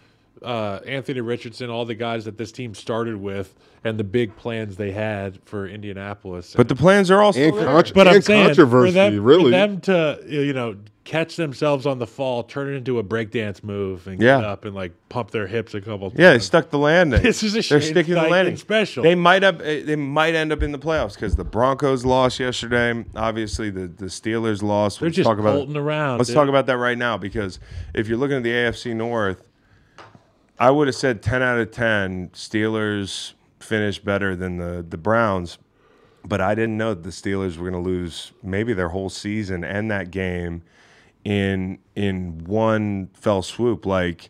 uh, 0.44 0.80
Anthony 0.86 1.22
Richardson, 1.22 1.70
all 1.70 1.86
the 1.86 1.96
guys 1.96 2.26
that 2.26 2.38
this 2.38 2.52
team 2.52 2.74
started 2.74 3.18
with, 3.18 3.56
and 3.84 3.98
the 4.00 4.04
big 4.04 4.36
plans 4.36 4.78
they 4.78 4.92
had 4.92 5.40
for 5.46 5.68
Indianapolis. 5.68 6.54
But 6.56 6.68
the 6.70 6.76
plans 6.76 7.10
are 7.12 7.22
also 7.22 7.40
And 7.40 7.58
there. 7.58 7.66
contro- 7.66 7.94
but 7.94 8.08
I'm 8.08 8.22
saying 8.22 8.48
controversy, 8.48 8.92
for 8.92 8.94
them, 8.94 9.16
for 9.16 9.22
really. 9.22 9.52
them 9.52 9.82
to 9.82 10.20
you 10.28 10.54
know 10.54 10.76
catch 11.06 11.38
themselves 11.38 11.88
on 11.88 11.98
the 11.98 12.06
fall, 12.06 12.44
turn 12.44 12.72
it 12.72 12.78
into 12.78 13.00
a 13.00 13.04
breakdance 13.04 13.64
move, 13.64 14.06
and 14.06 14.22
Yeah. 14.22 14.38
get 14.42 14.44
up 14.46 14.64
and 14.66 14.76
like 14.76 14.92
pump 15.10 15.32
their 15.32 15.48
hips 15.48 15.74
a 15.74 15.82
couple. 15.82 16.12
Times. 16.12 16.20
Yeah, 16.20 16.34
they 16.34 16.40
stuck 16.40 16.70
the 16.70 16.78
landing. 16.78 17.22
This 17.24 17.42
is 17.42 17.54
a 17.56 17.68
They're 17.68 17.82
sticking 17.82 18.14
the 18.14 18.20
Steichen 18.22 18.30
landing. 18.30 18.58
special. 18.58 19.02
They 19.04 19.16
might 19.16 19.42
have. 19.42 19.60
eh, 19.62 19.82
They 19.84 19.96
might 19.96 20.36
end 20.36 20.52
up 20.52 20.62
in 20.62 20.72
the 20.72 20.78
playoffs 20.78 21.16
because 21.16 21.36
the 21.36 21.44
Broncos 21.46 22.06
lost 22.06 22.40
yesterday. 22.40 23.04
Obviously, 23.16 23.72
the 23.72 23.88
the 23.88 24.06
Steelers 24.06 24.62
lost. 24.62 25.00
They're 25.00 25.08
Let's 25.08 25.16
just 25.16 25.28
talk 25.28 25.40
about 25.40 25.56
bolting 25.56 25.78
around. 25.78 26.20
Let's 26.20 26.30
dude. 26.30 26.36
talk 26.36 26.48
about 26.48 26.68
that 26.68 26.78
right 26.78 26.98
now 26.98 27.18
because 27.18 27.60
if 27.96 28.08
you're 28.08 28.18
looking 28.20 28.38
at 28.38 28.44
the 28.44 28.52
AFC 28.52 28.96
North, 28.96 29.42
I 30.60 30.72
would 30.72 30.88
have 30.88 30.96
said 30.96 31.24
10 31.24 31.42
out 31.42 31.58
of 31.58 31.72
10 31.72 32.30
Steelers 32.30 33.34
finished 33.60 34.04
better 34.04 34.36
than 34.36 34.58
the 34.58 34.86
the 34.88 34.98
Browns, 34.98 35.58
but 36.26 36.42
I 36.42 36.54
didn't 36.54 36.78
know 36.78 36.94
that 36.94 37.04
the 37.04 37.10
Steelers 37.10 37.58
were 37.58 37.70
going 37.70 37.82
to 37.82 37.90
lose 37.90 38.34
maybe 38.44 38.74
their 38.74 38.90
whole 38.90 39.10
season 39.10 39.64
and 39.64 39.90
that 39.90 40.12
game 40.12 40.64
in 41.24 41.80
in 41.96 42.44
one 42.46 43.10
fell 43.14 43.42
swoop 43.42 43.86
like 43.86 44.30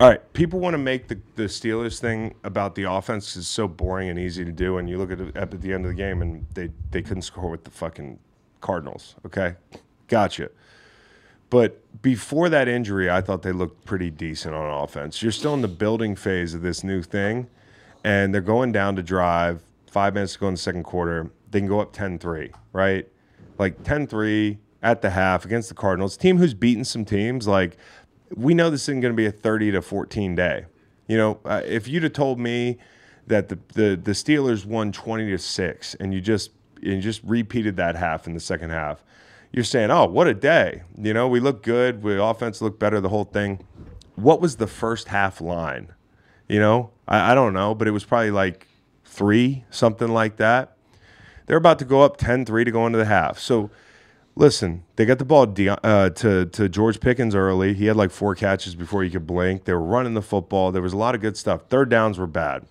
all 0.00 0.08
right, 0.08 0.32
people 0.32 0.58
want 0.58 0.74
to 0.74 0.78
make 0.78 1.06
the, 1.06 1.20
the 1.36 1.44
Steelers 1.44 2.00
thing 2.00 2.34
about 2.42 2.74
the 2.74 2.82
offense 2.82 3.36
is 3.36 3.46
so 3.46 3.68
boring 3.68 4.08
and 4.08 4.18
easy 4.18 4.44
to 4.44 4.50
do. 4.50 4.78
And 4.78 4.90
you 4.90 4.98
look 4.98 5.12
at 5.12 5.20
it 5.20 5.36
at 5.36 5.50
the 5.52 5.72
end 5.72 5.84
of 5.84 5.92
the 5.92 5.94
game, 5.94 6.20
and 6.20 6.44
they, 6.54 6.70
they 6.90 7.00
couldn't 7.00 7.22
score 7.22 7.48
with 7.48 7.62
the 7.62 7.70
fucking 7.70 8.18
Cardinals. 8.60 9.14
Okay, 9.24 9.54
gotcha. 10.08 10.50
But 11.54 12.02
before 12.02 12.48
that 12.48 12.66
injury, 12.66 13.08
I 13.08 13.20
thought 13.20 13.42
they 13.42 13.52
looked 13.52 13.84
pretty 13.84 14.10
decent 14.10 14.56
on 14.56 14.82
offense. 14.82 15.22
You're 15.22 15.30
still 15.30 15.54
in 15.54 15.62
the 15.62 15.68
building 15.68 16.16
phase 16.16 16.52
of 16.52 16.62
this 16.62 16.82
new 16.82 17.00
thing, 17.00 17.46
and 18.02 18.34
they're 18.34 18.40
going 18.40 18.72
down 18.72 18.96
to 18.96 19.04
drive. 19.04 19.62
Five 19.86 20.14
minutes 20.14 20.32
to 20.32 20.40
go 20.40 20.48
in 20.48 20.54
the 20.54 20.58
second 20.58 20.82
quarter. 20.82 21.30
They 21.52 21.60
can 21.60 21.68
go 21.68 21.78
up 21.78 21.92
10 21.92 22.18
3, 22.18 22.50
right? 22.72 23.06
Like 23.56 23.84
10 23.84 24.08
3 24.08 24.58
at 24.82 25.00
the 25.00 25.10
half 25.10 25.44
against 25.44 25.68
the 25.68 25.76
Cardinals, 25.76 26.16
team 26.16 26.38
who's 26.38 26.54
beaten 26.54 26.84
some 26.84 27.04
teams. 27.04 27.46
Like, 27.46 27.76
we 28.34 28.52
know 28.52 28.68
this 28.68 28.88
isn't 28.88 29.00
going 29.00 29.12
to 29.12 29.16
be 29.16 29.26
a 29.26 29.30
30 29.30 29.70
to 29.70 29.80
14 29.80 30.34
day. 30.34 30.64
You 31.06 31.16
know, 31.16 31.38
uh, 31.44 31.62
if 31.64 31.86
you'd 31.86 32.02
have 32.02 32.14
told 32.14 32.40
me 32.40 32.78
that 33.28 33.48
the, 33.48 33.60
the, 33.74 33.94
the 33.94 34.10
Steelers 34.10 34.66
won 34.66 34.90
20 34.90 35.30
to 35.30 35.38
6 35.38 35.94
and 36.00 36.12
you 36.12 36.20
just 36.20 36.50
and 36.82 36.94
you 36.94 37.00
just 37.00 37.22
repeated 37.22 37.76
that 37.76 37.94
half 37.94 38.26
in 38.26 38.34
the 38.34 38.40
second 38.40 38.70
half, 38.70 39.04
you're 39.54 39.64
saying, 39.64 39.90
"Oh, 39.90 40.06
what 40.06 40.26
a 40.26 40.34
day." 40.34 40.82
You 40.98 41.14
know, 41.14 41.28
we 41.28 41.40
look 41.40 41.62
good, 41.62 42.02
we 42.02 42.18
offense 42.18 42.60
looked 42.60 42.78
better 42.78 43.00
the 43.00 43.08
whole 43.08 43.24
thing. 43.24 43.64
What 44.16 44.40
was 44.40 44.56
the 44.56 44.66
first 44.66 45.08
half 45.08 45.40
line? 45.40 45.92
You 46.48 46.60
know, 46.60 46.90
I, 47.08 47.32
I 47.32 47.34
don't 47.34 47.52
know, 47.52 47.74
but 47.74 47.88
it 47.88 47.92
was 47.92 48.04
probably 48.04 48.30
like 48.30 48.68
3, 49.04 49.64
something 49.70 50.08
like 50.08 50.36
that. 50.36 50.76
They're 51.46 51.56
about 51.56 51.78
to 51.80 51.84
go 51.84 52.02
up 52.02 52.18
10-3 52.18 52.64
to 52.64 52.70
go 52.70 52.86
into 52.86 52.98
the 52.98 53.06
half. 53.06 53.38
So 53.38 53.70
Listen, 54.36 54.82
they 54.96 55.04
got 55.06 55.18
the 55.18 55.24
ball 55.24 55.46
De- 55.46 55.68
uh, 55.86 56.10
to 56.10 56.46
to 56.46 56.68
George 56.68 56.98
Pickens 56.98 57.34
early. 57.34 57.72
He 57.74 57.86
had 57.86 57.96
like 57.96 58.10
four 58.10 58.34
catches 58.34 58.74
before 58.74 59.04
you 59.04 59.10
could 59.10 59.26
blink. 59.26 59.64
They 59.64 59.72
were 59.72 59.80
running 59.80 60.14
the 60.14 60.22
football. 60.22 60.72
There 60.72 60.82
was 60.82 60.92
a 60.92 60.96
lot 60.96 61.14
of 61.14 61.20
good 61.20 61.36
stuff. 61.36 61.68
Third 61.68 61.88
downs 61.88 62.18
were 62.18 62.26
bad. 62.26 62.66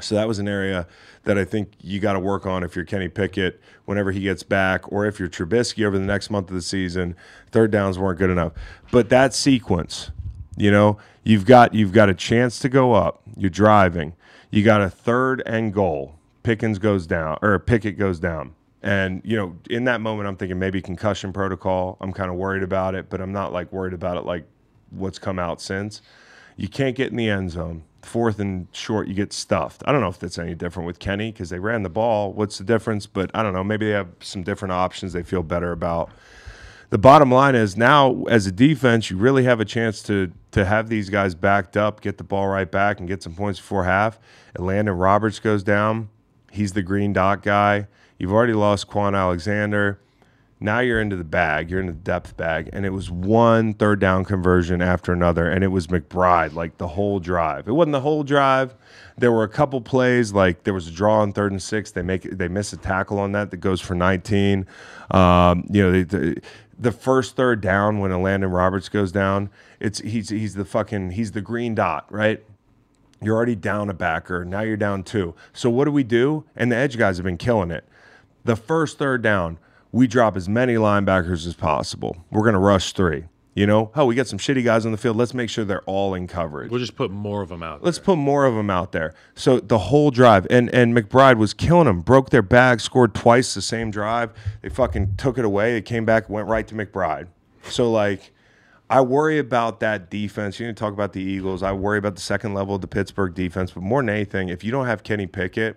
So 0.00 0.14
that 0.14 0.26
was 0.26 0.38
an 0.38 0.48
area 0.48 0.86
that 1.24 1.38
I 1.38 1.44
think 1.44 1.72
you 1.80 2.00
got 2.00 2.14
to 2.14 2.20
work 2.20 2.46
on 2.46 2.62
if 2.62 2.74
you're 2.74 2.84
Kenny 2.84 3.08
Pickett 3.08 3.60
whenever 3.84 4.10
he 4.10 4.20
gets 4.20 4.42
back, 4.42 4.90
or 4.90 5.06
if 5.06 5.18
you're 5.18 5.28
Trubisky 5.28 5.84
over 5.84 5.98
the 5.98 6.04
next 6.04 6.30
month 6.30 6.48
of 6.48 6.54
the 6.54 6.62
season. 6.62 7.14
Third 7.50 7.70
downs 7.70 7.98
weren't 7.98 8.18
good 8.18 8.30
enough. 8.30 8.52
But 8.90 9.10
that 9.10 9.34
sequence, 9.34 10.10
you 10.56 10.70
know, 10.70 10.98
you've 11.24 11.44
got 11.44 11.74
you've 11.74 11.92
got 11.92 12.08
a 12.08 12.14
chance 12.14 12.58
to 12.60 12.68
go 12.68 12.94
up. 12.94 13.22
You're 13.36 13.50
driving. 13.50 14.14
You 14.50 14.64
got 14.64 14.80
a 14.80 14.90
third 14.90 15.42
and 15.46 15.72
goal. 15.72 16.16
Pickens 16.42 16.78
goes 16.78 17.06
down, 17.06 17.38
or 17.42 17.58
Pickett 17.58 17.98
goes 17.98 18.18
down. 18.18 18.54
And 18.82 19.22
you 19.24 19.36
know, 19.36 19.56
in 19.70 19.84
that 19.84 20.00
moment, 20.00 20.28
I'm 20.28 20.36
thinking 20.36 20.58
maybe 20.58 20.82
concussion 20.82 21.32
protocol. 21.32 21.96
I'm 22.00 22.12
kind 22.12 22.30
of 22.30 22.36
worried 22.36 22.62
about 22.62 22.94
it, 22.94 23.08
but 23.08 23.20
I'm 23.20 23.32
not 23.32 23.52
like 23.52 23.72
worried 23.72 23.94
about 23.94 24.16
it 24.16 24.24
like 24.24 24.44
what's 24.90 25.18
come 25.18 25.38
out 25.38 25.60
since. 25.60 26.02
You 26.56 26.68
can't 26.68 26.96
get 26.96 27.10
in 27.10 27.16
the 27.16 27.28
end 27.28 27.50
zone. 27.50 27.84
Fourth 28.02 28.40
and 28.40 28.66
short, 28.72 29.08
you 29.08 29.14
get 29.14 29.32
stuffed. 29.32 29.82
I 29.86 29.92
don't 29.92 30.00
know 30.00 30.08
if 30.08 30.18
that's 30.18 30.38
any 30.38 30.54
different 30.54 30.86
with 30.86 30.98
Kenny 30.98 31.30
because 31.30 31.50
they 31.50 31.58
ran 31.58 31.82
the 31.82 31.88
ball. 31.88 32.32
What's 32.32 32.58
the 32.58 32.64
difference? 32.64 33.06
But 33.06 33.30
I 33.32 33.42
don't 33.42 33.52
know. 33.52 33.62
Maybe 33.62 33.86
they 33.86 33.92
have 33.92 34.08
some 34.20 34.42
different 34.42 34.72
options 34.72 35.12
they 35.12 35.22
feel 35.22 35.42
better 35.42 35.72
about. 35.72 36.10
The 36.90 36.98
bottom 36.98 37.32
line 37.32 37.54
is 37.54 37.74
now, 37.76 38.24
as 38.24 38.46
a 38.46 38.52
defense, 38.52 39.08
you 39.08 39.16
really 39.16 39.44
have 39.44 39.60
a 39.60 39.64
chance 39.64 40.02
to 40.02 40.30
to 40.50 40.66
have 40.66 40.90
these 40.90 41.08
guys 41.08 41.34
backed 41.34 41.76
up, 41.76 42.02
get 42.02 42.18
the 42.18 42.24
ball 42.24 42.48
right 42.48 42.70
back, 42.70 42.98
and 42.98 43.08
get 43.08 43.22
some 43.22 43.34
points 43.34 43.58
before 43.58 43.84
half. 43.84 44.20
Landon 44.58 44.96
Roberts 44.98 45.38
goes 45.38 45.62
down. 45.62 46.10
He's 46.50 46.74
the 46.74 46.82
green 46.82 47.14
dot 47.14 47.42
guy. 47.42 47.86
You've 48.18 48.32
already 48.32 48.52
lost 48.52 48.88
Kwon 48.88 49.16
Alexander. 49.16 50.00
Now 50.62 50.78
you're 50.78 51.00
into 51.00 51.16
the 51.16 51.24
bag. 51.24 51.70
You're 51.70 51.80
in 51.80 51.86
the 51.86 51.92
depth 51.92 52.36
bag. 52.36 52.70
And 52.72 52.86
it 52.86 52.90
was 52.90 53.10
one 53.10 53.74
third 53.74 54.00
down 54.00 54.24
conversion 54.24 54.80
after 54.80 55.12
another. 55.12 55.50
And 55.50 55.64
it 55.64 55.68
was 55.68 55.88
McBride 55.88 56.54
like 56.54 56.78
the 56.78 56.88
whole 56.88 57.18
drive. 57.18 57.66
It 57.66 57.72
wasn't 57.72 57.92
the 57.92 58.00
whole 58.00 58.22
drive. 58.22 58.74
There 59.18 59.32
were 59.32 59.42
a 59.42 59.48
couple 59.48 59.80
plays, 59.80 60.32
like 60.32 60.64
there 60.64 60.72
was 60.72 60.88
a 60.88 60.90
draw 60.90 61.20
on 61.20 61.32
third 61.32 61.52
and 61.52 61.62
six. 61.62 61.90
They 61.90 62.02
make 62.02 62.22
they 62.22 62.48
miss 62.48 62.72
a 62.72 62.76
tackle 62.76 63.18
on 63.18 63.32
that 63.32 63.50
that 63.50 63.58
goes 63.58 63.80
for 63.80 63.94
19. 63.94 64.66
Um, 65.10 65.66
you 65.70 65.82
know, 65.82 65.92
they, 65.92 66.02
the, 66.04 66.40
the 66.78 66.92
first 66.92 67.36
third 67.36 67.60
down 67.60 67.98
when 67.98 68.10
Elandon 68.10 68.54
Roberts 68.54 68.88
goes 68.88 69.12
down, 69.12 69.50
it's 69.80 69.98
he's 70.00 70.30
he's 70.30 70.54
the 70.54 70.64
fucking 70.64 71.10
he's 71.12 71.32
the 71.32 71.42
green 71.42 71.74
dot, 71.74 72.06
right? 72.10 72.42
You're 73.20 73.36
already 73.36 73.54
down 73.54 73.88
a 73.88 73.94
backer. 73.94 74.44
Now 74.44 74.62
you're 74.62 74.76
down 74.76 75.04
two. 75.04 75.34
So 75.52 75.70
what 75.70 75.84
do 75.84 75.92
we 75.92 76.02
do? 76.02 76.44
And 76.56 76.72
the 76.72 76.76
edge 76.76 76.96
guys 76.98 77.18
have 77.18 77.24
been 77.24 77.38
killing 77.38 77.70
it. 77.70 77.84
The 78.44 78.56
first 78.56 78.98
third 78.98 79.22
down, 79.22 79.58
we 79.92 80.06
drop 80.06 80.36
as 80.36 80.48
many 80.48 80.74
linebackers 80.74 81.46
as 81.46 81.54
possible. 81.54 82.24
We're 82.30 82.42
going 82.42 82.54
to 82.54 82.58
rush 82.58 82.92
three. 82.92 83.24
You 83.54 83.66
know, 83.66 83.90
oh, 83.94 84.06
we 84.06 84.14
got 84.14 84.26
some 84.26 84.38
shitty 84.38 84.64
guys 84.64 84.86
on 84.86 84.92
the 84.92 84.98
field. 84.98 85.18
Let's 85.18 85.34
make 85.34 85.50
sure 85.50 85.66
they're 85.66 85.82
all 85.82 86.14
in 86.14 86.26
coverage. 86.26 86.70
We'll 86.70 86.80
just 86.80 86.96
put 86.96 87.10
more 87.10 87.42
of 87.42 87.50
them 87.50 87.62
out. 87.62 87.84
Let's 87.84 87.98
put 87.98 88.16
more 88.16 88.46
of 88.46 88.54
them 88.54 88.70
out 88.70 88.92
there. 88.92 89.12
So 89.34 89.60
the 89.60 89.76
whole 89.76 90.10
drive, 90.10 90.46
and 90.48 90.74
and 90.74 90.96
McBride 90.96 91.36
was 91.36 91.52
killing 91.52 91.84
them. 91.84 92.00
Broke 92.00 92.30
their 92.30 92.40
bag, 92.40 92.80
scored 92.80 93.14
twice 93.14 93.52
the 93.52 93.60
same 93.60 93.90
drive. 93.90 94.32
They 94.62 94.70
fucking 94.70 95.16
took 95.16 95.36
it 95.36 95.44
away. 95.44 95.76
It 95.76 95.82
came 95.82 96.06
back, 96.06 96.30
went 96.30 96.48
right 96.48 96.66
to 96.66 96.74
McBride. 96.74 97.28
So 97.64 97.90
like, 97.90 98.32
I 98.88 99.02
worry 99.02 99.38
about 99.38 99.80
that 99.80 100.08
defense. 100.08 100.58
You 100.58 100.66
need 100.66 100.76
to 100.76 100.80
talk 100.80 100.94
about 100.94 101.12
the 101.12 101.20
Eagles. 101.20 101.62
I 101.62 101.72
worry 101.72 101.98
about 101.98 102.14
the 102.14 102.22
second 102.22 102.54
level 102.54 102.74
of 102.74 102.80
the 102.80 102.88
Pittsburgh 102.88 103.34
defense. 103.34 103.72
But 103.72 103.82
more 103.82 104.00
than 104.00 104.08
anything, 104.08 104.48
if 104.48 104.64
you 104.64 104.70
don't 104.70 104.86
have 104.86 105.02
Kenny 105.02 105.26
Pickett, 105.26 105.76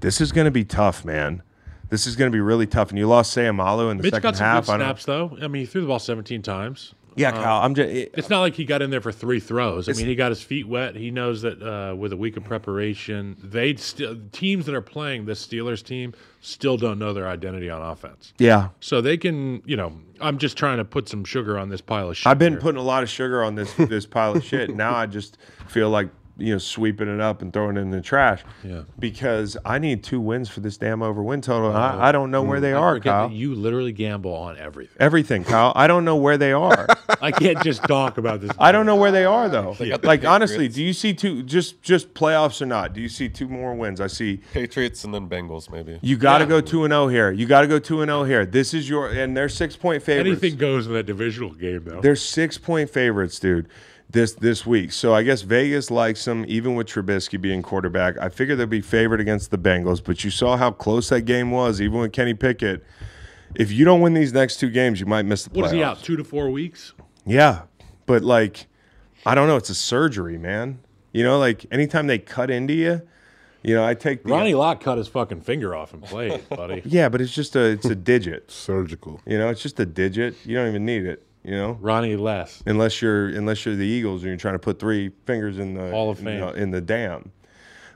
this 0.00 0.20
is 0.20 0.32
going 0.32 0.46
to 0.46 0.50
be 0.50 0.64
tough, 0.64 1.04
man. 1.04 1.44
This 1.92 2.06
is 2.06 2.16
going 2.16 2.30
to 2.30 2.34
be 2.34 2.40
really 2.40 2.66
tough. 2.66 2.88
And 2.88 2.98
you 2.98 3.06
lost 3.06 3.32
Sam 3.32 3.60
Alu 3.60 3.90
in 3.90 3.98
the 3.98 4.02
Mitch 4.04 4.14
second 4.14 4.22
got 4.30 4.36
some 4.36 4.44
half. 4.46 4.64
good 4.66 4.72
I 4.72 4.76
snaps 4.78 5.04
though. 5.04 5.36
I 5.42 5.46
mean, 5.48 5.60
he 5.60 5.66
threw 5.66 5.82
the 5.82 5.86
ball 5.88 5.98
17 5.98 6.40
times. 6.40 6.94
Yeah, 7.14 7.30
Kyle. 7.32 7.60
I'm 7.62 7.74
just. 7.74 7.90
it- 7.90 8.14
It's 8.16 8.30
not 8.30 8.40
like 8.40 8.54
he 8.54 8.64
got 8.64 8.80
in 8.80 8.88
there 8.88 9.02
for 9.02 9.12
three 9.12 9.38
throws. 9.40 9.86
I 9.86 9.92
mean, 9.92 10.06
he 10.06 10.14
got 10.14 10.30
his 10.30 10.42
feet 10.42 10.66
wet. 10.66 10.96
He 10.96 11.10
knows 11.10 11.42
that 11.42 11.60
uh, 11.62 11.94
with 11.94 12.10
a 12.14 12.16
week 12.16 12.38
of 12.38 12.44
preparation, 12.44 13.36
they 13.44 13.74
still 13.74 14.16
teams 14.32 14.64
that 14.64 14.74
are 14.74 14.80
playing 14.80 15.26
the 15.26 15.32
Steelers 15.32 15.84
team 15.84 16.14
still 16.40 16.78
don't 16.78 16.98
know 16.98 17.12
their 17.12 17.28
identity 17.28 17.68
on 17.68 17.82
offense. 17.82 18.32
yeah. 18.38 18.70
So 18.80 19.02
they 19.02 19.18
can, 19.18 19.60
you 19.66 19.76
know, 19.76 19.92
I'm 20.22 20.38
just 20.38 20.56
trying 20.56 20.78
to 20.78 20.86
put 20.86 21.06
some 21.06 21.22
sugar 21.24 21.58
on 21.58 21.68
this 21.68 21.82
pile 21.82 22.08
of 22.08 22.16
shit. 22.16 22.26
I've 22.26 22.38
been 22.38 22.54
here. 22.54 22.60
putting 22.62 22.80
a 22.80 22.84
lot 22.84 23.02
of 23.02 23.10
sugar 23.10 23.44
on 23.44 23.56
this 23.56 23.74
this 23.74 24.06
pile 24.06 24.34
of 24.34 24.42
shit. 24.42 24.70
Now 24.74 24.94
I 24.94 25.04
just 25.04 25.36
feel 25.68 25.90
like 25.90 26.08
you 26.42 26.52
know 26.52 26.58
sweeping 26.58 27.08
it 27.08 27.20
up 27.20 27.40
and 27.40 27.52
throwing 27.52 27.76
it 27.76 27.80
in 27.80 27.90
the 27.90 28.00
trash. 28.00 28.42
Yeah. 28.64 28.82
Because 28.98 29.56
I 29.64 29.78
need 29.78 30.02
two 30.02 30.20
wins 30.20 30.48
for 30.48 30.60
this 30.60 30.76
damn 30.76 31.02
over 31.02 31.22
win 31.22 31.40
total. 31.40 31.68
and 31.68 31.78
I, 31.78 32.08
I 32.08 32.12
don't 32.12 32.30
know 32.30 32.42
where 32.42 32.58
mm. 32.58 32.62
they 32.62 32.72
I 32.72 32.78
are, 32.78 33.00
Kyle. 33.00 33.30
you 33.30 33.54
literally 33.54 33.92
gamble 33.92 34.34
on 34.34 34.58
everything. 34.58 34.96
Everything, 34.98 35.44
Kyle. 35.44 35.72
I 35.76 35.86
don't 35.86 36.04
know 36.04 36.16
where 36.16 36.36
they 36.36 36.52
are. 36.52 36.86
I 37.20 37.30
can't 37.30 37.62
just 37.62 37.84
talk 37.84 38.18
about 38.18 38.40
this. 38.40 38.50
I 38.58 38.72
don't 38.72 38.86
know 38.86 38.96
where 38.96 39.12
they 39.12 39.24
are 39.24 39.48
though. 39.48 39.74
got 39.74 40.02
the 40.02 40.06
Like 40.06 40.24
honestly, 40.24 40.68
do 40.68 40.82
you 40.82 40.92
see 40.92 41.14
two 41.14 41.42
just 41.42 41.80
just 41.82 42.14
playoffs 42.14 42.60
or 42.60 42.66
not? 42.66 42.92
Do 42.92 43.00
you 43.00 43.08
see 43.08 43.28
two 43.28 43.48
more 43.48 43.74
wins? 43.74 44.00
I 44.00 44.08
see 44.08 44.40
Patriots 44.52 45.04
and 45.04 45.14
then 45.14 45.28
Bengals 45.28 45.70
maybe. 45.70 45.98
you 46.02 46.16
got 46.16 46.38
to 46.38 46.44
Yeah. 46.44 46.48
go 46.48 46.60
2 46.60 46.84
and 46.84 46.92
0 46.92 47.08
here. 47.08 47.30
You 47.30 47.46
got 47.46 47.60
to 47.60 47.66
go 47.66 47.78
2 47.78 48.02
and 48.02 48.08
0 48.08 48.24
here. 48.24 48.44
This 48.44 48.74
is 48.74 48.88
your 48.88 49.08
and 49.08 49.36
they're 49.36 49.48
6 49.48 49.76
point 49.76 50.02
favorites. 50.02 50.42
Anything 50.42 50.58
goes 50.58 50.86
in 50.86 50.92
that 50.94 51.06
divisional 51.06 51.50
game, 51.50 51.84
though. 51.84 52.00
They're 52.00 52.16
6 52.16 52.58
point 52.58 52.90
favorites, 52.90 53.38
dude. 53.38 53.68
This 54.12 54.32
this 54.34 54.66
week. 54.66 54.92
So 54.92 55.14
I 55.14 55.22
guess 55.22 55.40
Vegas 55.42 55.90
likes 55.90 56.24
them 56.24 56.44
even 56.46 56.74
with 56.74 56.86
Trubisky 56.86 57.40
being 57.40 57.62
quarterback. 57.62 58.18
I 58.18 58.28
figured 58.28 58.58
they'd 58.58 58.68
be 58.68 58.82
favored 58.82 59.20
against 59.20 59.50
the 59.50 59.58
Bengals, 59.58 60.04
but 60.04 60.22
you 60.22 60.30
saw 60.30 60.56
how 60.58 60.70
close 60.70 61.08
that 61.08 61.22
game 61.22 61.50
was 61.50 61.80
even 61.80 61.98
with 62.00 62.12
Kenny 62.12 62.34
Pickett. 62.34 62.84
If 63.54 63.72
you 63.72 63.84
don't 63.84 64.00
win 64.02 64.14
these 64.14 64.32
next 64.32 64.58
two 64.60 64.70
games, 64.70 65.00
you 65.00 65.06
might 65.06 65.22
miss 65.24 65.44
the 65.44 65.50
playoffs. 65.50 65.56
What 65.56 65.64
is 65.66 65.72
he 65.72 65.82
out? 65.82 66.02
Two 66.02 66.16
to 66.16 66.24
four 66.24 66.50
weeks? 66.50 66.92
Yeah, 67.24 67.62
but 68.06 68.22
like, 68.22 68.66
I 69.24 69.34
don't 69.34 69.48
know. 69.48 69.56
It's 69.56 69.70
a 69.70 69.74
surgery, 69.74 70.36
man. 70.38 70.80
You 71.12 71.22
know, 71.22 71.38
like 71.38 71.66
anytime 71.70 72.06
they 72.06 72.18
cut 72.18 72.50
into 72.50 72.74
you, 72.74 73.02
you 73.62 73.74
know, 73.74 73.86
I 73.86 73.94
take 73.94 74.24
the, 74.24 74.30
Ronnie 74.30 74.54
Lott 74.54 74.80
cut 74.80 74.98
his 74.98 75.08
fucking 75.08 75.42
finger 75.42 75.74
off 75.74 75.94
and 75.94 76.02
played, 76.02 76.48
buddy. 76.48 76.82
Yeah, 76.86 77.08
but 77.08 77.20
it's 77.20 77.32
just 77.32 77.54
a 77.56 77.64
it's 77.64 77.86
a 77.86 77.94
digit. 77.94 78.50
Surgical. 78.50 79.20
You 79.26 79.38
know, 79.38 79.48
it's 79.48 79.62
just 79.62 79.78
a 79.80 79.86
digit. 79.86 80.34
You 80.44 80.56
don't 80.56 80.68
even 80.68 80.84
need 80.84 81.04
it. 81.04 81.24
You 81.44 81.56
know, 81.56 81.78
Ronnie 81.80 82.16
less. 82.16 82.62
unless 82.66 83.02
you're 83.02 83.28
unless 83.28 83.66
you're 83.66 83.74
the 83.74 83.86
Eagles 83.86 84.22
and 84.22 84.28
you're 84.28 84.36
trying 84.36 84.54
to 84.54 84.60
put 84.60 84.78
three 84.78 85.10
fingers 85.26 85.58
in 85.58 85.74
the 85.74 85.90
Hall 85.90 86.10
of 86.10 86.20
in 86.20 86.24
Fame. 86.24 86.40
the, 86.40 86.52
in 86.52 86.70
the 86.70 86.80
dam. 86.80 87.32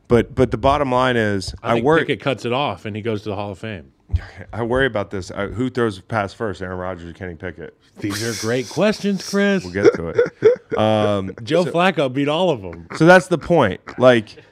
But 0.09 0.35
but 0.35 0.51
the 0.51 0.59
bottom 0.59 0.91
line 0.91 1.17
is, 1.17 1.55
I, 1.63 1.79
I, 1.79 1.81
worry 1.81 2.01
Pickett 2.01 2.21
cuts 2.21 2.45
it 2.45 2.53
off 2.53 2.85
and 2.85 2.97
he 2.97 3.03
goes 3.03 3.23
to 3.23 3.29
the 3.29 3.37
Hall 3.37 3.53
of 3.53 3.59
Fame. 3.59 3.93
I 4.53 4.63
worry 4.63 4.87
about 4.87 5.11
this. 5.11 5.31
I, 5.31 5.47
who 5.47 5.71
throws 5.71 5.99
a 5.99 6.03
pass 6.03 6.33
first, 6.33 6.63
Aaron 6.63 6.79
Rodgers 6.79 7.11
or 7.11 7.13
Kenny 7.13 7.35
Pickett? 7.35 7.77
These 7.99 8.23
are 8.23 8.47
great 8.47 8.69
questions, 8.69 9.29
Chris. 9.29 9.65
We'll 9.65 9.73
get 9.73 9.95
to 9.95 10.09
it. 10.09 10.33
Um, 10.77 11.33
Joe 11.43 11.65
Flacco 11.65 12.13
beat 12.13 12.29
all 12.29 12.51
of 12.51 12.61
them. 12.61 12.89
So 12.97 13.07
that's 13.07 13.29
the 13.29 13.39
point. 13.39 13.81
Like, 13.99 14.43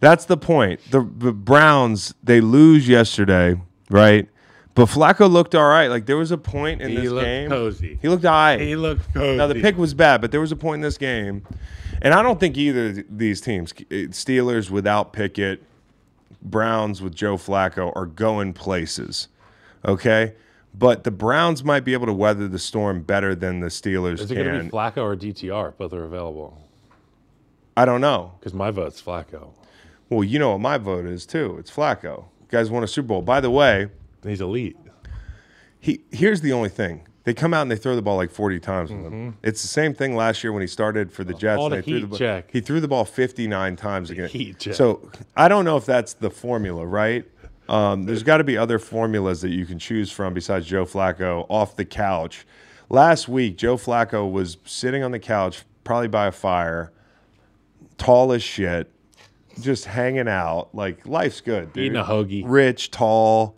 that's 0.00 0.24
the 0.24 0.36
point. 0.36 0.80
The, 0.90 1.00
the 1.18 1.32
Browns 1.32 2.14
they 2.22 2.40
lose 2.40 2.88
yesterday, 2.88 3.60
right? 3.90 4.28
But 4.74 4.86
Flacco 4.88 5.30
looked 5.30 5.54
all 5.54 5.68
right. 5.68 5.86
Like 5.88 6.06
there 6.06 6.16
was 6.16 6.30
a 6.32 6.38
point 6.38 6.82
in 6.82 6.90
He 6.90 6.96
this 6.96 7.10
looked 7.10 7.24
game. 7.24 7.48
cozy. 7.48 7.98
He 8.02 8.08
looked 8.08 8.24
all 8.24 8.32
right. 8.32 8.60
He 8.60 8.74
looked 8.76 9.12
cozy. 9.14 9.36
now 9.36 9.46
the 9.46 9.54
pick 9.60 9.76
was 9.76 9.94
bad, 9.94 10.20
but 10.20 10.32
there 10.32 10.40
was 10.40 10.50
a 10.52 10.56
point 10.56 10.76
in 10.76 10.80
this 10.82 10.98
game, 10.98 11.46
and 12.02 12.12
I 12.12 12.22
don't 12.22 12.40
think 12.40 12.56
either 12.56 12.88
of 12.88 13.04
these 13.08 13.40
teams, 13.40 13.72
eh, 13.90 14.06
Steelers 14.10 14.70
without 14.70 15.12
Pickett, 15.12 15.62
Browns 16.42 17.00
with 17.00 17.14
Joe 17.14 17.36
Flacco, 17.36 17.92
are 17.94 18.06
going 18.06 18.52
places. 18.52 19.28
Okay. 19.84 20.34
But 20.76 21.04
the 21.04 21.12
Browns 21.12 21.62
might 21.62 21.84
be 21.84 21.92
able 21.92 22.06
to 22.06 22.12
weather 22.12 22.48
the 22.48 22.58
storm 22.58 23.02
better 23.02 23.36
than 23.36 23.60
the 23.60 23.68
Steelers 23.68 24.18
Is 24.18 24.30
it 24.32 24.34
going 24.34 24.52
to 24.58 24.64
be 24.64 24.70
Flacco 24.70 24.96
or 24.98 25.14
DTR? 25.16 25.76
Both 25.76 25.92
are 25.92 26.02
available. 26.02 26.58
I 27.76 27.84
don't 27.84 28.00
know. 28.00 28.32
Because 28.40 28.54
my 28.54 28.72
vote's 28.72 29.00
Flacco. 29.00 29.50
Well, 30.10 30.24
you 30.24 30.40
know 30.40 30.50
what 30.50 30.60
my 30.60 30.78
vote 30.78 31.06
is 31.06 31.26
too. 31.26 31.56
It's 31.60 31.70
Flacco. 31.70 32.24
You 32.40 32.48
guys 32.48 32.70
won 32.70 32.82
a 32.82 32.88
Super 32.88 33.06
Bowl. 33.06 33.22
By 33.22 33.40
the 33.40 33.52
way, 33.52 33.88
He's 34.30 34.40
elite. 34.40 34.76
he 35.80 36.00
here's 36.10 36.40
the 36.40 36.52
only 36.52 36.68
thing. 36.68 37.06
They 37.24 37.32
come 37.32 37.54
out 37.54 37.62
and 37.62 37.70
they 37.70 37.76
throw 37.76 37.96
the 37.96 38.02
ball 38.02 38.16
like 38.16 38.30
40 38.30 38.60
times 38.60 38.90
with 38.90 39.00
him. 39.10 39.38
It's 39.42 39.62
the 39.62 39.68
same 39.68 39.94
thing 39.94 40.14
last 40.14 40.44
year 40.44 40.52
when 40.52 40.60
he 40.60 40.66
started 40.66 41.10
for 41.10 41.24
the 41.24 41.32
Jets. 41.32 41.58
All 41.58 41.70
the 41.70 41.76
they 41.76 41.82
threw 41.82 41.94
heat 41.94 42.00
the 42.02 42.06
ball, 42.08 42.18
check. 42.18 42.50
He 42.52 42.60
threw 42.60 42.80
the 42.80 42.88
ball 42.88 43.06
59 43.06 43.76
times 43.76 44.10
again. 44.10 44.28
heat 44.28 44.58
check. 44.58 44.74
So 44.74 45.10
I 45.34 45.48
don't 45.48 45.64
know 45.64 45.78
if 45.78 45.86
that's 45.86 46.12
the 46.12 46.28
formula, 46.28 46.86
right? 46.86 47.24
Um, 47.66 48.04
there's 48.04 48.22
got 48.22 48.38
to 48.38 48.44
be 48.44 48.58
other 48.58 48.78
formulas 48.78 49.40
that 49.40 49.48
you 49.48 49.64
can 49.64 49.78
choose 49.78 50.12
from 50.12 50.34
besides 50.34 50.66
Joe 50.66 50.84
Flacco 50.84 51.46
off 51.48 51.76
the 51.76 51.86
couch. 51.86 52.46
Last 52.90 53.26
week, 53.26 53.56
Joe 53.56 53.78
Flacco 53.78 54.30
was 54.30 54.58
sitting 54.66 55.02
on 55.02 55.10
the 55.12 55.18
couch, 55.18 55.64
probably 55.82 56.08
by 56.08 56.26
a 56.26 56.32
fire, 56.32 56.92
tall 57.96 58.32
as 58.32 58.42
shit, 58.42 58.90
just 59.62 59.86
hanging 59.86 60.28
out. 60.28 60.74
Like 60.74 61.06
life's 61.06 61.40
good. 61.40 61.72
Dude. 61.72 61.84
Eating 61.84 61.96
a 61.96 62.04
hoagie. 62.04 62.42
Rich, 62.46 62.90
tall. 62.90 63.56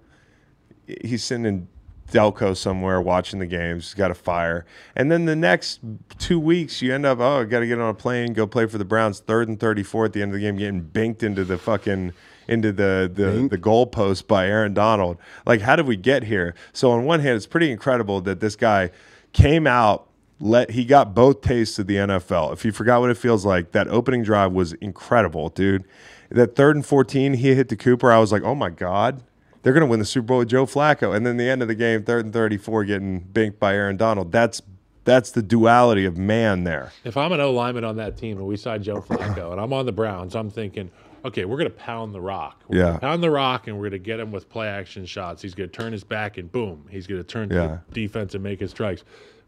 He's 1.02 1.24
sitting 1.24 1.46
in 1.46 1.68
Delco 2.10 2.56
somewhere 2.56 3.00
watching 3.00 3.38
the 3.40 3.46
games. 3.46 3.86
He's 3.86 3.94
got 3.94 4.10
a 4.10 4.14
fire. 4.14 4.64
And 4.94 5.10
then 5.10 5.24
the 5.24 5.36
next 5.36 5.80
two 6.18 6.38
weeks, 6.38 6.80
you 6.80 6.94
end 6.94 7.04
up, 7.04 7.18
oh, 7.18 7.40
I 7.40 7.44
got 7.44 7.60
to 7.60 7.66
get 7.66 7.80
on 7.80 7.88
a 7.88 7.94
plane, 7.94 8.32
go 8.32 8.46
play 8.46 8.66
for 8.66 8.78
the 8.78 8.84
Browns, 8.84 9.20
third 9.20 9.48
and 9.48 9.58
34 9.58 10.06
at 10.06 10.12
the 10.12 10.22
end 10.22 10.30
of 10.32 10.34
the 10.34 10.40
game, 10.40 10.56
getting 10.56 10.82
binked 10.82 11.22
into 11.22 11.44
the 11.44 11.58
fucking 11.58 12.12
into 12.48 12.70
the 12.70 13.10
the, 13.12 13.48
the 13.50 13.58
goalpost 13.58 14.28
by 14.28 14.46
Aaron 14.46 14.72
Donald. 14.72 15.18
Like, 15.44 15.62
how 15.62 15.74
did 15.76 15.86
we 15.86 15.96
get 15.96 16.24
here? 16.24 16.54
So 16.72 16.92
on 16.92 17.04
one 17.04 17.20
hand, 17.20 17.36
it's 17.36 17.46
pretty 17.46 17.72
incredible 17.72 18.20
that 18.22 18.40
this 18.40 18.54
guy 18.54 18.90
came 19.32 19.66
out 19.66 20.08
let 20.38 20.70
he 20.70 20.84
got 20.84 21.14
both 21.14 21.40
tastes 21.40 21.78
of 21.78 21.86
the 21.86 21.96
NFL. 21.96 22.52
If 22.52 22.64
you 22.64 22.70
forgot 22.70 23.00
what 23.00 23.10
it 23.10 23.16
feels 23.16 23.44
like, 23.44 23.72
that 23.72 23.88
opening 23.88 24.22
drive 24.22 24.52
was 24.52 24.74
incredible, 24.74 25.48
dude. 25.48 25.84
That 26.30 26.54
third 26.54 26.76
and 26.76 26.84
14 26.84 27.34
he 27.34 27.54
hit 27.54 27.68
the 27.68 27.76
Cooper, 27.76 28.12
I 28.12 28.18
was 28.18 28.32
like, 28.32 28.42
"Oh 28.42 28.54
my 28.54 28.70
god. 28.70 29.22
They're 29.62 29.72
going 29.72 29.82
to 29.82 29.86
win 29.90 29.98
the 29.98 30.04
Super 30.06 30.26
Bowl 30.26 30.38
with 30.38 30.48
Joe 30.48 30.66
Flacco." 30.66 31.14
And 31.14 31.26
then 31.26 31.36
the 31.36 31.48
end 31.48 31.62
of 31.62 31.68
the 31.68 31.74
game, 31.74 32.02
third 32.04 32.24
and 32.24 32.32
34 32.34 32.84
getting 32.84 33.20
binked 33.20 33.58
by 33.58 33.74
Aaron 33.74 33.96
Donald. 33.96 34.32
That's 34.32 34.62
that's 35.04 35.30
the 35.30 35.42
duality 35.42 36.04
of 36.04 36.16
man 36.18 36.64
there. 36.64 36.92
If 37.04 37.16
I'm 37.16 37.30
an 37.32 37.40
O 37.40 37.52
lineman 37.52 37.84
on 37.84 37.96
that 37.96 38.16
team 38.16 38.38
and 38.38 38.46
we 38.46 38.56
sign 38.56 38.82
Joe 38.82 38.96
Flacco 39.00 39.52
and 39.52 39.60
I'm 39.60 39.72
on 39.72 39.86
the 39.86 39.92
Browns, 39.92 40.34
I'm 40.34 40.50
thinking, 40.50 40.90
okay, 41.24 41.44
we're 41.44 41.58
going 41.58 41.70
to 41.70 41.76
pound 41.76 42.12
the 42.12 42.20
rock. 42.20 42.64
We're 42.66 42.78
Yeah. 42.78 42.98
pound 42.98 43.22
the 43.22 43.30
rock 43.30 43.68
and 43.68 43.76
we're 43.76 43.82
going 43.88 44.02
to 44.02 44.04
get 44.04 44.18
him 44.18 44.32
with 44.32 44.48
play 44.48 44.66
action 44.66 45.06
shots. 45.06 45.42
He's 45.42 45.54
going 45.54 45.70
to 45.70 45.76
turn 45.76 45.92
his 45.92 46.02
back 46.02 46.38
and 46.38 46.50
boom, 46.50 46.86
he's 46.90 47.06
going 47.06 47.20
to 47.20 47.26
turn 47.26 47.50
Yeah. 47.52 47.78
the 47.88 47.94
defense 47.94 48.34
and 48.34 48.42
make 48.42 48.58
his 48.58 48.72
strikes. 48.72 49.04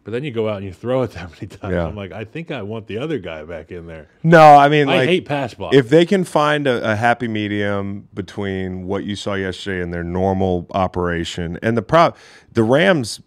But 0.08 0.12
then 0.12 0.24
you 0.24 0.30
go 0.30 0.48
out 0.48 0.56
and 0.56 0.64
you 0.64 0.72
throw 0.72 1.02
it 1.02 1.10
that 1.16 1.30
many 1.32 1.48
times. 1.48 1.74
Yeah. 1.74 1.86
I'm 1.86 1.94
like, 1.94 2.12
I 2.12 2.24
think 2.24 2.50
I 2.50 2.62
want 2.62 2.86
the 2.86 2.96
other 2.96 3.18
guy 3.18 3.44
back 3.44 3.70
in 3.70 3.86
there. 3.86 4.08
No, 4.22 4.40
I 4.56 4.70
mean 4.70 4.88
I 4.88 5.00
like 5.00 5.08
hate 5.10 5.26
pass 5.26 5.52
blocks. 5.52 5.76
if 5.76 5.90
they 5.90 6.06
can 6.06 6.24
find 6.24 6.66
a, 6.66 6.92
a 6.92 6.96
happy 6.96 7.28
medium 7.28 8.08
between 8.14 8.86
what 8.86 9.04
you 9.04 9.14
saw 9.14 9.34
yesterday 9.34 9.82
and 9.82 9.92
their 9.92 10.02
normal 10.02 10.66
operation 10.70 11.58
and 11.62 11.76
the 11.76 11.82
pro 11.82 12.14
the 12.50 12.62
Rams 12.62 13.20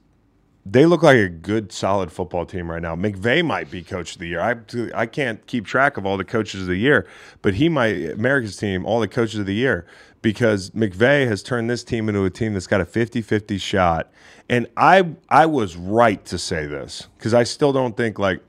they 0.65 0.87
look 0.87 1.03
like 1.03 1.17
a 1.17 1.29
good 1.29 1.71
solid 1.71 2.11
football 2.11 2.47
team 2.47 2.71
right 2.71 2.81
now. 2.81 2.95
McVay 2.95 3.45
might 3.45 3.69
be 3.69 3.83
coach 3.83 4.13
of 4.13 4.19
the 4.19 4.27
year. 4.27 4.41
I 4.41 4.55
I 4.95 5.05
can't 5.05 5.45
keep 5.45 5.67
track 5.67 5.97
of 5.97 6.07
all 6.07 6.17
the 6.17 6.25
coaches 6.25 6.61
of 6.61 6.67
the 6.67 6.77
year, 6.77 7.07
but 7.43 7.53
he 7.53 7.69
might 7.69 8.09
America's 8.09 8.57
team 8.57 8.87
all 8.87 8.99
the 8.99 9.07
coaches 9.07 9.39
of 9.39 9.45
the 9.45 9.53
year 9.53 9.85
because 10.21 10.69
McVay 10.71 11.27
has 11.27 11.41
turned 11.41 11.69
this 11.69 11.83
team 11.83 12.07
into 12.07 12.23
a 12.23 12.29
team 12.29 12.53
that's 12.53 12.67
got 12.67 12.81
a 12.81 12.85
50-50 12.85 13.59
shot. 13.59 14.11
And 14.49 14.67
I 14.77 15.15
I 15.29 15.45
was 15.45 15.75
right 15.75 16.23
to 16.25 16.37
say 16.37 16.65
this 16.65 17.07
cuz 17.19 17.33
I 17.33 17.43
still 17.43 17.73
don't 17.73 17.95
think 17.97 18.19
like 18.19 18.41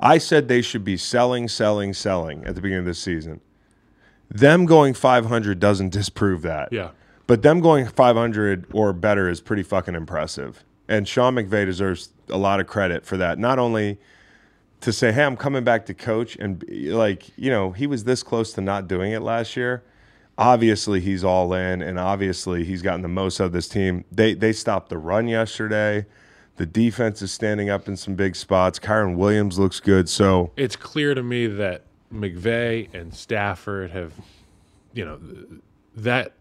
I 0.00 0.18
said 0.18 0.48
they 0.48 0.62
should 0.62 0.84
be 0.84 0.96
selling, 0.96 1.48
selling, 1.48 1.94
selling 1.94 2.44
at 2.44 2.56
the 2.56 2.60
beginning 2.60 2.80
of 2.80 2.86
this 2.86 2.98
season. 2.98 3.40
Them 4.28 4.66
going 4.66 4.94
500 4.94 5.60
doesn't 5.60 5.90
disprove 5.92 6.42
that. 6.42 6.72
Yeah. 6.72 6.90
But 7.26 7.42
them 7.42 7.60
going 7.60 7.86
500 7.86 8.66
or 8.72 8.92
better 8.92 9.28
is 9.28 9.40
pretty 9.40 9.62
fucking 9.62 9.94
impressive. 9.94 10.64
And 10.88 11.06
Sean 11.06 11.36
McVay 11.36 11.64
deserves 11.64 12.10
a 12.28 12.36
lot 12.36 12.60
of 12.60 12.66
credit 12.66 13.06
for 13.06 13.16
that. 13.16 13.38
Not 13.38 13.58
only 13.58 13.98
to 14.80 14.92
say, 14.92 15.12
hey, 15.12 15.24
I'm 15.24 15.36
coming 15.36 15.62
back 15.62 15.86
to 15.86 15.94
coach, 15.94 16.36
and 16.36 16.64
like, 16.68 17.30
you 17.38 17.50
know, 17.50 17.70
he 17.70 17.86
was 17.86 18.04
this 18.04 18.22
close 18.24 18.52
to 18.54 18.60
not 18.60 18.88
doing 18.88 19.12
it 19.12 19.22
last 19.22 19.56
year. 19.56 19.84
Obviously, 20.42 21.00
he's 21.00 21.22
all 21.22 21.54
in, 21.54 21.82
and 21.82 22.00
obviously, 22.00 22.64
he's 22.64 22.82
gotten 22.82 23.02
the 23.02 23.08
most 23.08 23.40
out 23.40 23.44
of 23.44 23.52
this 23.52 23.68
team. 23.68 24.04
They 24.10 24.34
they 24.34 24.52
stopped 24.52 24.88
the 24.88 24.98
run 24.98 25.28
yesterday. 25.28 26.04
The 26.56 26.66
defense 26.66 27.22
is 27.22 27.30
standing 27.30 27.70
up 27.70 27.86
in 27.86 27.96
some 27.96 28.14
big 28.14 28.34
spots. 28.34 28.78
Kyren 28.80 29.16
Williams 29.16 29.58
looks 29.58 29.78
good. 29.78 30.08
So 30.08 30.50
it's 30.56 30.74
clear 30.74 31.14
to 31.14 31.22
me 31.22 31.46
that 31.46 31.82
McVay 32.12 32.92
and 32.92 33.14
Stafford 33.14 33.90
have, 33.92 34.12
you 34.92 35.04
know, 35.04 35.20
that 35.96 36.32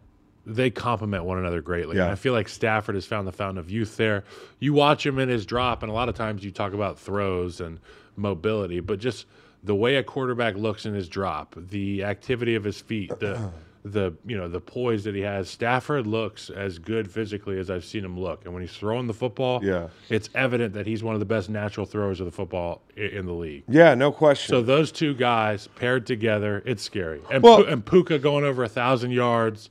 they 0.45 0.71
complement 0.71 1.23
one 1.23 1.37
another 1.37 1.61
greatly. 1.61 1.97
Yeah. 1.97 2.03
And 2.03 2.11
I 2.11 2.15
feel 2.15 2.33
like 2.33 2.49
Stafford 2.49 2.95
has 2.95 3.05
found 3.05 3.27
the 3.27 3.31
fountain 3.31 3.59
of 3.59 3.69
youth 3.69 3.97
there. 3.97 4.23
You 4.59 4.73
watch 4.73 5.05
him 5.05 5.19
in 5.19 5.29
his 5.29 5.45
drop, 5.45 5.83
and 5.83 5.91
a 5.91 5.93
lot 5.93 6.09
of 6.09 6.15
times 6.15 6.43
you 6.43 6.49
talk 6.51 6.73
about 6.73 6.97
throws 6.97 7.61
and 7.61 7.79
mobility, 8.15 8.79
but 8.79 8.99
just 8.99 9.27
the 9.63 9.75
way 9.75 9.97
a 9.97 10.03
quarterback 10.03 10.55
looks 10.55 10.85
in 10.85 10.93
his 10.93 11.07
drop, 11.07 11.55
the 11.55 12.03
activity 12.03 12.55
of 12.55 12.63
his 12.63 12.81
feet, 12.81 13.11
the 13.19 13.51
the 13.83 14.13
you 14.25 14.37
know 14.37 14.47
the 14.47 14.59
poise 14.61 15.03
that 15.05 15.15
he 15.15 15.21
has. 15.21 15.49
Stafford 15.49 16.05
looks 16.05 16.49
as 16.49 16.77
good 16.77 17.09
physically 17.09 17.57
as 17.59 17.69
I've 17.71 17.83
seen 17.85 18.05
him 18.05 18.19
look, 18.19 18.45
and 18.45 18.53
when 18.53 18.61
he's 18.61 18.73
throwing 18.75 19.07
the 19.07 19.13
football, 19.13 19.59
Yeah. 19.63 19.87
it's 20.09 20.29
evident 20.35 20.73
that 20.75 20.85
he's 20.85 21.03
one 21.03 21.15
of 21.15 21.19
the 21.19 21.25
best 21.25 21.49
natural 21.49 21.85
throwers 21.85 22.19
of 22.19 22.25
the 22.25 22.31
football 22.31 22.81
i- 22.97 23.01
in 23.01 23.25
the 23.25 23.33
league. 23.33 23.63
Yeah, 23.67 23.95
no 23.95 24.11
question. 24.11 24.49
So 24.53 24.61
those 24.61 24.91
two 24.91 25.13
guys 25.15 25.67
paired 25.75 26.05
together, 26.05 26.61
it's 26.65 26.83
scary. 26.83 27.21
And, 27.31 27.41
Well- 27.43 27.63
Pu- 27.63 27.69
and 27.69 27.85
Puka 27.85 28.19
going 28.19 28.43
over 28.45 28.63
a 28.63 28.69
thousand 28.69 29.11
yards 29.11 29.69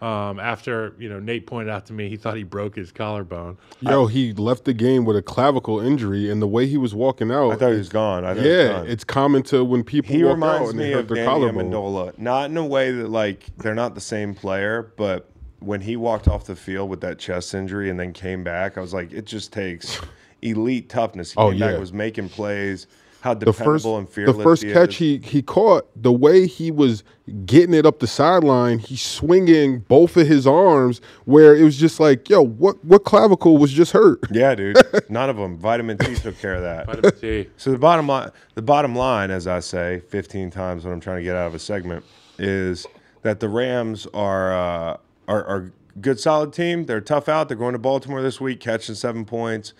um, 0.00 0.40
after 0.40 0.94
you 0.98 1.08
know 1.08 1.20
Nate 1.20 1.46
pointed 1.46 1.70
out 1.70 1.86
to 1.86 1.92
me 1.92 2.08
he 2.08 2.16
thought 2.16 2.36
he 2.36 2.42
broke 2.42 2.76
his 2.76 2.90
collarbone. 2.92 3.58
Yo, 3.80 4.06
he 4.06 4.32
left 4.32 4.64
the 4.64 4.72
game 4.72 5.04
with 5.04 5.16
a 5.16 5.22
clavicle 5.22 5.80
injury, 5.80 6.30
and 6.30 6.40
the 6.40 6.46
way 6.48 6.66
he 6.66 6.76
was 6.76 6.94
walking 6.94 7.30
out, 7.30 7.52
I 7.52 7.56
thought 7.56 7.72
he 7.72 7.78
was 7.78 7.88
gone. 7.88 8.24
I 8.24 8.34
thought 8.34 8.42
he 8.42 8.48
was 8.48 8.58
yeah, 8.58 8.82
it's 8.82 9.04
common 9.04 9.42
to 9.44 9.64
when 9.64 9.84
people 9.84 10.14
he 10.14 10.24
walk 10.24 10.30
out 10.30 10.34
reminds 10.34 10.68
and 10.70 10.78
me 10.78 10.84
they 10.84 10.92
hurt 10.92 11.00
of 11.00 11.08
their 11.08 11.16
Danny 11.16 11.28
collarbone. 11.28 11.70
Amendola. 11.70 12.18
Not 12.18 12.50
in 12.50 12.56
a 12.56 12.66
way 12.66 12.90
that 12.92 13.08
like 13.08 13.46
they're 13.58 13.74
not 13.74 13.94
the 13.94 14.00
same 14.00 14.34
player, 14.34 14.92
but 14.96 15.30
when 15.58 15.82
he 15.82 15.94
walked 15.96 16.26
off 16.26 16.46
the 16.46 16.56
field 16.56 16.88
with 16.88 17.02
that 17.02 17.18
chest 17.18 17.52
injury 17.54 17.90
and 17.90 18.00
then 18.00 18.14
came 18.14 18.42
back, 18.42 18.78
I 18.78 18.80
was 18.80 18.94
like, 18.94 19.12
it 19.12 19.26
just 19.26 19.52
takes 19.52 20.00
elite 20.40 20.88
toughness. 20.88 21.32
He 21.32 21.38
Oh, 21.38 21.50
came 21.50 21.60
back, 21.60 21.78
was 21.78 21.92
making 21.92 22.30
plays. 22.30 22.86
How 23.20 23.34
The 23.34 23.52
first, 23.52 23.84
and 23.84 24.08
the 24.08 24.32
first 24.42 24.62
he 24.62 24.72
catch 24.72 24.90
is. 24.90 24.96
he 24.96 25.18
he 25.18 25.42
caught, 25.42 25.86
the 26.00 26.12
way 26.12 26.46
he 26.46 26.70
was 26.70 27.04
getting 27.44 27.74
it 27.74 27.84
up 27.84 27.98
the 27.98 28.06
sideline, 28.06 28.78
he's 28.78 29.02
swinging 29.02 29.80
both 29.80 30.16
of 30.16 30.26
his 30.26 30.46
arms, 30.46 31.00
where 31.26 31.54
it 31.54 31.62
was 31.62 31.76
just 31.76 32.00
like, 32.00 32.28
yo, 32.30 32.42
what 32.42 32.82
what 32.84 33.04
clavicle 33.04 33.58
was 33.58 33.72
just 33.72 33.92
hurt? 33.92 34.20
Yeah, 34.30 34.54
dude. 34.54 34.78
None 35.10 35.28
of 35.28 35.36
them. 35.36 35.58
Vitamin 35.58 35.98
T 35.98 36.14
took 36.14 36.38
care 36.38 36.54
of 36.54 36.62
that. 36.62 36.86
Vitamin 36.86 37.12
T. 37.20 37.50
So 37.56 37.70
the 37.70 37.78
bottom 37.78 38.06
line, 38.06 38.30
the 38.54 38.62
bottom 38.62 38.94
line, 38.94 39.30
as 39.30 39.46
I 39.46 39.60
say 39.60 40.00
15 40.08 40.50
times 40.50 40.84
when 40.84 40.92
I'm 40.94 41.00
trying 41.00 41.18
to 41.18 41.22
get 41.22 41.36
out 41.36 41.46
of 41.46 41.54
a 41.54 41.58
segment, 41.58 42.04
is 42.38 42.86
that 43.22 43.40
the 43.40 43.48
Rams 43.48 44.06
are 44.14 44.52
uh, 44.52 44.96
are, 45.28 45.44
are 45.44 45.72
a 45.94 45.98
good, 45.98 46.18
solid 46.18 46.52
team. 46.52 46.86
They're 46.86 47.00
tough 47.00 47.28
out. 47.28 47.48
They're 47.48 47.56
going 47.56 47.74
to 47.74 47.78
Baltimore 47.78 48.22
this 48.22 48.40
week, 48.40 48.60
catching 48.60 48.94
seven 48.94 49.24
points, 49.24 49.74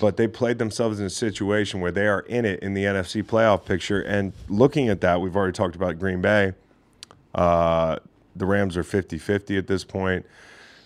but 0.00 0.16
they 0.16 0.26
played 0.26 0.58
themselves 0.58 1.00
in 1.00 1.06
a 1.06 1.10
situation 1.10 1.80
where 1.80 1.92
they 1.92 2.06
are 2.06 2.20
in 2.20 2.44
it 2.44 2.60
in 2.60 2.74
the 2.74 2.84
NFC 2.84 3.22
playoff 3.22 3.64
picture. 3.64 4.00
And 4.00 4.32
looking 4.48 4.88
at 4.88 5.00
that, 5.02 5.20
we've 5.20 5.36
already 5.36 5.52
talked 5.52 5.76
about 5.76 5.98
Green 5.98 6.20
Bay. 6.20 6.52
Uh, 7.34 7.98
the 8.34 8.46
Rams 8.46 8.76
are 8.76 8.82
50-50 8.82 9.58
at 9.58 9.66
this 9.66 9.84
point. 9.84 10.26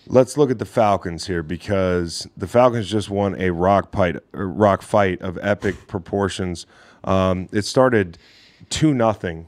Let's 0.07 0.37
look 0.37 0.49
at 0.51 0.59
the 0.59 0.65
Falcons 0.65 1.27
here 1.27 1.43
because 1.43 2.27
the 2.37 2.47
Falcons 2.47 2.89
just 2.89 3.09
won 3.09 3.39
a 3.39 3.51
rock 3.51 3.91
fight, 3.91 4.17
rock 4.31 4.81
fight 4.81 5.21
of 5.21 5.37
epic 5.41 5.87
proportions. 5.87 6.65
Um, 7.03 7.49
it 7.51 7.63
started 7.63 8.17
two 8.69 8.93
nothing. 8.93 9.47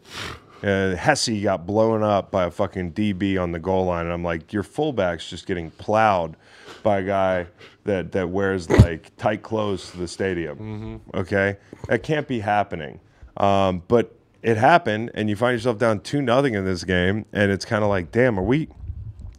Uh, 0.62 0.96
Hesse 0.96 1.42
got 1.42 1.66
blown 1.66 2.04
up 2.04 2.32
by 2.32 2.44
a 2.44 2.52
fucking 2.52 2.92
DB 2.92 3.42
on 3.42 3.54
the 3.54 3.60
goal 3.60 3.86
line, 3.86 4.06
and 4.06 4.14
I'm 4.14 4.24
like, 4.24 4.52
your 4.52 4.64
fullback's 4.64 5.30
just 5.30 5.46
getting 5.46 5.72
plowed 5.72 6.36
by 6.84 7.00
a 7.00 7.04
guy 7.04 7.48
that 7.90 8.12
that 8.14 8.30
wears 8.30 8.70
like 8.70 9.16
tight 9.18 9.42
clothes 9.42 9.92
to 9.92 9.98
the 9.98 10.08
stadium. 10.08 11.02
Okay, 11.14 11.58
that 11.88 12.04
can't 12.04 12.28
be 12.28 12.40
happening. 12.40 13.00
Um, 13.38 13.84
but 13.88 14.16
it 14.42 14.58
happened, 14.58 15.12
and 15.14 15.30
you 15.30 15.36
find 15.36 15.54
yourself 15.56 15.78
down 15.78 16.00
two 16.02 16.22
nothing 16.22 16.54
in 16.54 16.66
this 16.66 16.84
game, 16.84 17.26
and 17.34 17.52
it's 17.52 17.66
kind 17.66 17.84
of 17.84 17.90
like, 17.90 18.12
damn, 18.12 18.40
are 18.40 18.44
we 18.44 18.70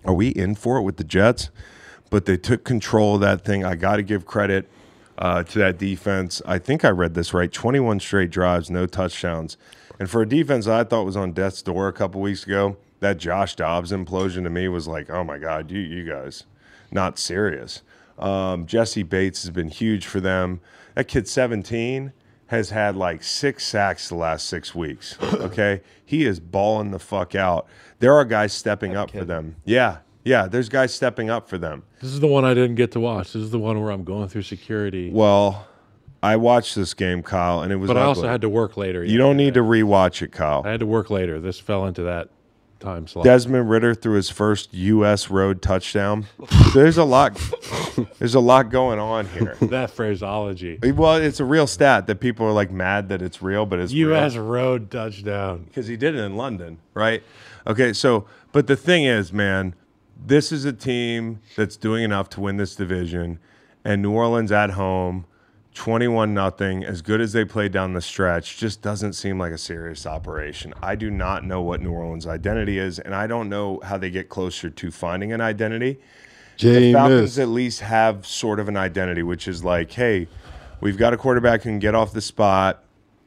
are 0.05 0.15
we 0.15 0.29
in 0.29 0.55
for 0.55 0.79
it 0.79 0.83
with 0.83 0.97
the 0.97 1.05
Jets? 1.05 1.51
But 2.11 2.27
they 2.27 2.37
took 2.37 2.65
control 2.65 3.15
of 3.15 3.21
that 3.21 3.45
thing. 3.45 3.65
I 3.65 3.77
got 3.77 3.97
to 3.97 4.03
give 4.03 4.27
credit 4.27 4.69
uh, 5.17 5.45
to 5.45 5.59
that 5.61 5.79
defense. 5.79 6.43
I 6.45 6.59
think 6.59 6.85
I 6.85 6.91
read 6.91 7.15
this 7.15 7.33
right 7.33 7.53
21 7.53 8.01
straight 8.01 8.31
drives, 8.31 8.69
no 8.69 8.87
touchdowns. 8.87 9.57
And 9.99 10.11
for 10.11 10.23
a 10.23 10.29
defense 10.29 10.67
I 10.67 10.83
thought 10.83 11.05
was 11.05 11.17
on 11.17 11.33
death's 11.33 11.63
door 11.63 11.87
a 11.87 11.93
couple 11.93 12.21
weeks 12.21 12.45
ago, 12.45 12.79
that 13.01 13.19
Josh 13.19 13.55
Dobbs 13.55 13.93
implosion 13.93 14.43
to 14.43 14.51
me 14.51 14.67
was 14.67 14.89
like, 14.89 15.09
oh 15.09 15.23
my 15.23 15.39
God, 15.39 15.71
you, 15.71 15.79
you 15.81 16.05
guys, 16.05 16.45
not 16.91 17.19
serious. 17.19 17.83
Um, 18.21 18.67
Jessie 18.67 19.03
Bates 19.03 19.43
has 19.43 19.51
been 19.51 19.69
huge 19.69 20.07
for 20.07 20.21
them. 20.21 20.61
That 20.95 21.09
kid, 21.09 21.27
17, 21.27 22.13
has 22.47 22.71
had 22.71 22.97
like 22.97 23.23
six 23.23 23.65
sacks 23.67 24.09
the 24.09 24.17
last 24.17 24.47
six 24.47 24.75
weeks. 24.75 25.17
Okay. 25.23 25.81
he 26.05 26.25
is 26.25 26.39
balling 26.41 26.91
the 26.91 26.99
fuck 26.99 27.35
out. 27.35 27.67
There 28.01 28.15
are 28.15 28.25
guys 28.25 28.53
stepping 28.53 28.97
up 28.97 29.11
for 29.11 29.25
them. 29.25 29.57
Yeah. 29.65 29.99
Yeah. 30.25 30.47
There's 30.49 30.69
guys 30.69 30.93
stepping 30.93 31.31
up 31.31 31.49
for 31.49 31.59
them. 31.59 31.83
This 32.01 32.11
is 32.11 32.21
the 32.21 32.27
one 32.27 32.45
I 32.45 32.55
didn't 32.55 32.75
get 32.77 32.93
to 32.93 33.01
watch. 33.01 33.33
This 33.33 33.43
is 33.43 33.51
the 33.51 33.59
one 33.59 33.81
where 33.81 33.91
I'm 33.91 34.05
going 34.05 34.29
through 34.29 34.43
security. 34.43 35.11
Well, 35.11 35.67
I 36.23 36.37
watched 36.37 36.75
this 36.75 36.93
game, 36.93 37.23
Kyle, 37.23 37.63
and 37.63 37.73
it 37.73 37.77
was. 37.77 37.89
but 37.89 37.97
I 37.97 38.03
also 38.03 38.29
had 38.29 38.43
to 38.43 38.49
work 38.49 38.77
later. 38.77 39.03
You 39.03 39.17
don't 39.17 39.37
need 39.39 39.55
to 39.55 39.61
rewatch 39.63 40.21
it, 40.21 40.33
Kyle. 40.33 40.63
I 40.67 40.71
had 40.73 40.81
to 40.81 40.87
work 40.87 41.09
later. 41.09 41.41
This 41.41 41.59
fell 41.59 41.87
into 41.87 42.03
that 42.03 42.29
time 42.81 43.07
slot. 43.07 43.25
Desmond 43.25 43.71
Ridder 43.71 43.95
threw 43.95 44.15
his 44.15 44.31
first 44.31 44.73
U.S. 44.75 45.31
road 45.31 45.63
touchdown. 45.63 46.27
There's 46.75 46.99
a 46.99 47.05
lot. 47.05 47.41
There's 48.19 48.35
a 48.35 48.41
lot 48.41 48.71
going 48.71 48.99
on 48.99 49.29
here. 49.29 49.57
that 49.63 49.91
phraseology. 49.91 50.79
Well, 50.83 51.17
it's 51.17 51.41
a 51.41 51.45
real 51.45 51.67
stat 51.67 52.07
that 52.07 52.21
people 52.21 52.47
are 52.47 52.53
like 52.53 52.71
mad 52.71 53.09
that 53.11 53.23
it's 53.23 53.43
real, 53.43 53.67
but 53.67 53.79
it's 53.79 53.93
real. 53.93 54.09
U.S. 54.09 54.37
road 54.37 54.91
touchdown. 54.91 55.65
because 55.65 55.87
he 55.87 55.97
did 55.97 56.15
it 56.15 56.21
in 56.21 56.37
London, 56.37 56.79
right? 56.95 57.23
Okay, 57.67 57.93
so 57.93 58.27
but 58.53 58.67
the 58.67 58.77
thing 58.77 59.05
is, 59.05 59.33
man, 59.33 59.75
this 60.17 60.53
is 60.53 60.65
a 60.65 60.73
team 60.73 61.41
that's 61.57 61.77
doing 61.77 62.05
enough 62.05 62.29
to 62.31 62.41
win 62.41 62.57
this 62.57 62.75
division, 62.75 63.39
and 63.85 64.03
New 64.03 64.13
Orleans 64.13 64.53
at 64.53 64.71
home, 64.71 65.27
twenty-one 65.75 66.35
nothing. 66.35 66.85
As 66.85 67.03
good 67.03 67.21
as 67.21 67.33
they 67.33 67.45
played 67.45 67.73
down 67.73 67.95
the 67.95 68.01
stretch, 68.01 68.59
just 68.59 68.83
doesn't 68.83 69.13
seem 69.15 69.39
like 69.39 69.53
a 69.53 69.59
serious 69.59 70.07
operation. 70.07 70.75
I 70.83 70.97
do 70.97 71.11
not 71.11 71.45
know 71.45 71.63
what 71.63 71.81
New 71.81 71.93
Orleans' 71.93 72.27
identity 72.27 72.79
is, 72.79 72.99
and 72.99 73.15
I 73.15 73.27
don't 73.27 73.49
know 73.49 73.81
how 73.85 73.99
they 73.99 74.11
get 74.11 74.29
closer 74.29 74.71
to 74.71 74.91
finding 74.91 75.33
an 75.33 75.41
identity. 75.41 76.01
The 76.59 76.93
Falcons 76.93 77.39
at 77.39 77.49
least 77.49 77.81
have 77.81 78.27
sort 78.27 78.61
of 78.61 78.69
an 78.69 78.77
identity, 78.77 79.23
which 79.23 79.49
is 79.49 79.65
like, 79.65 79.93
hey, 79.93 80.29
we've 80.81 80.99
got 80.99 81.15
a 81.15 81.17
quarterback 81.17 81.63
who 81.63 81.71
can 81.71 81.79
get 81.79 81.95
off 81.95 82.13
the 82.13 82.21
spot. 82.21 82.85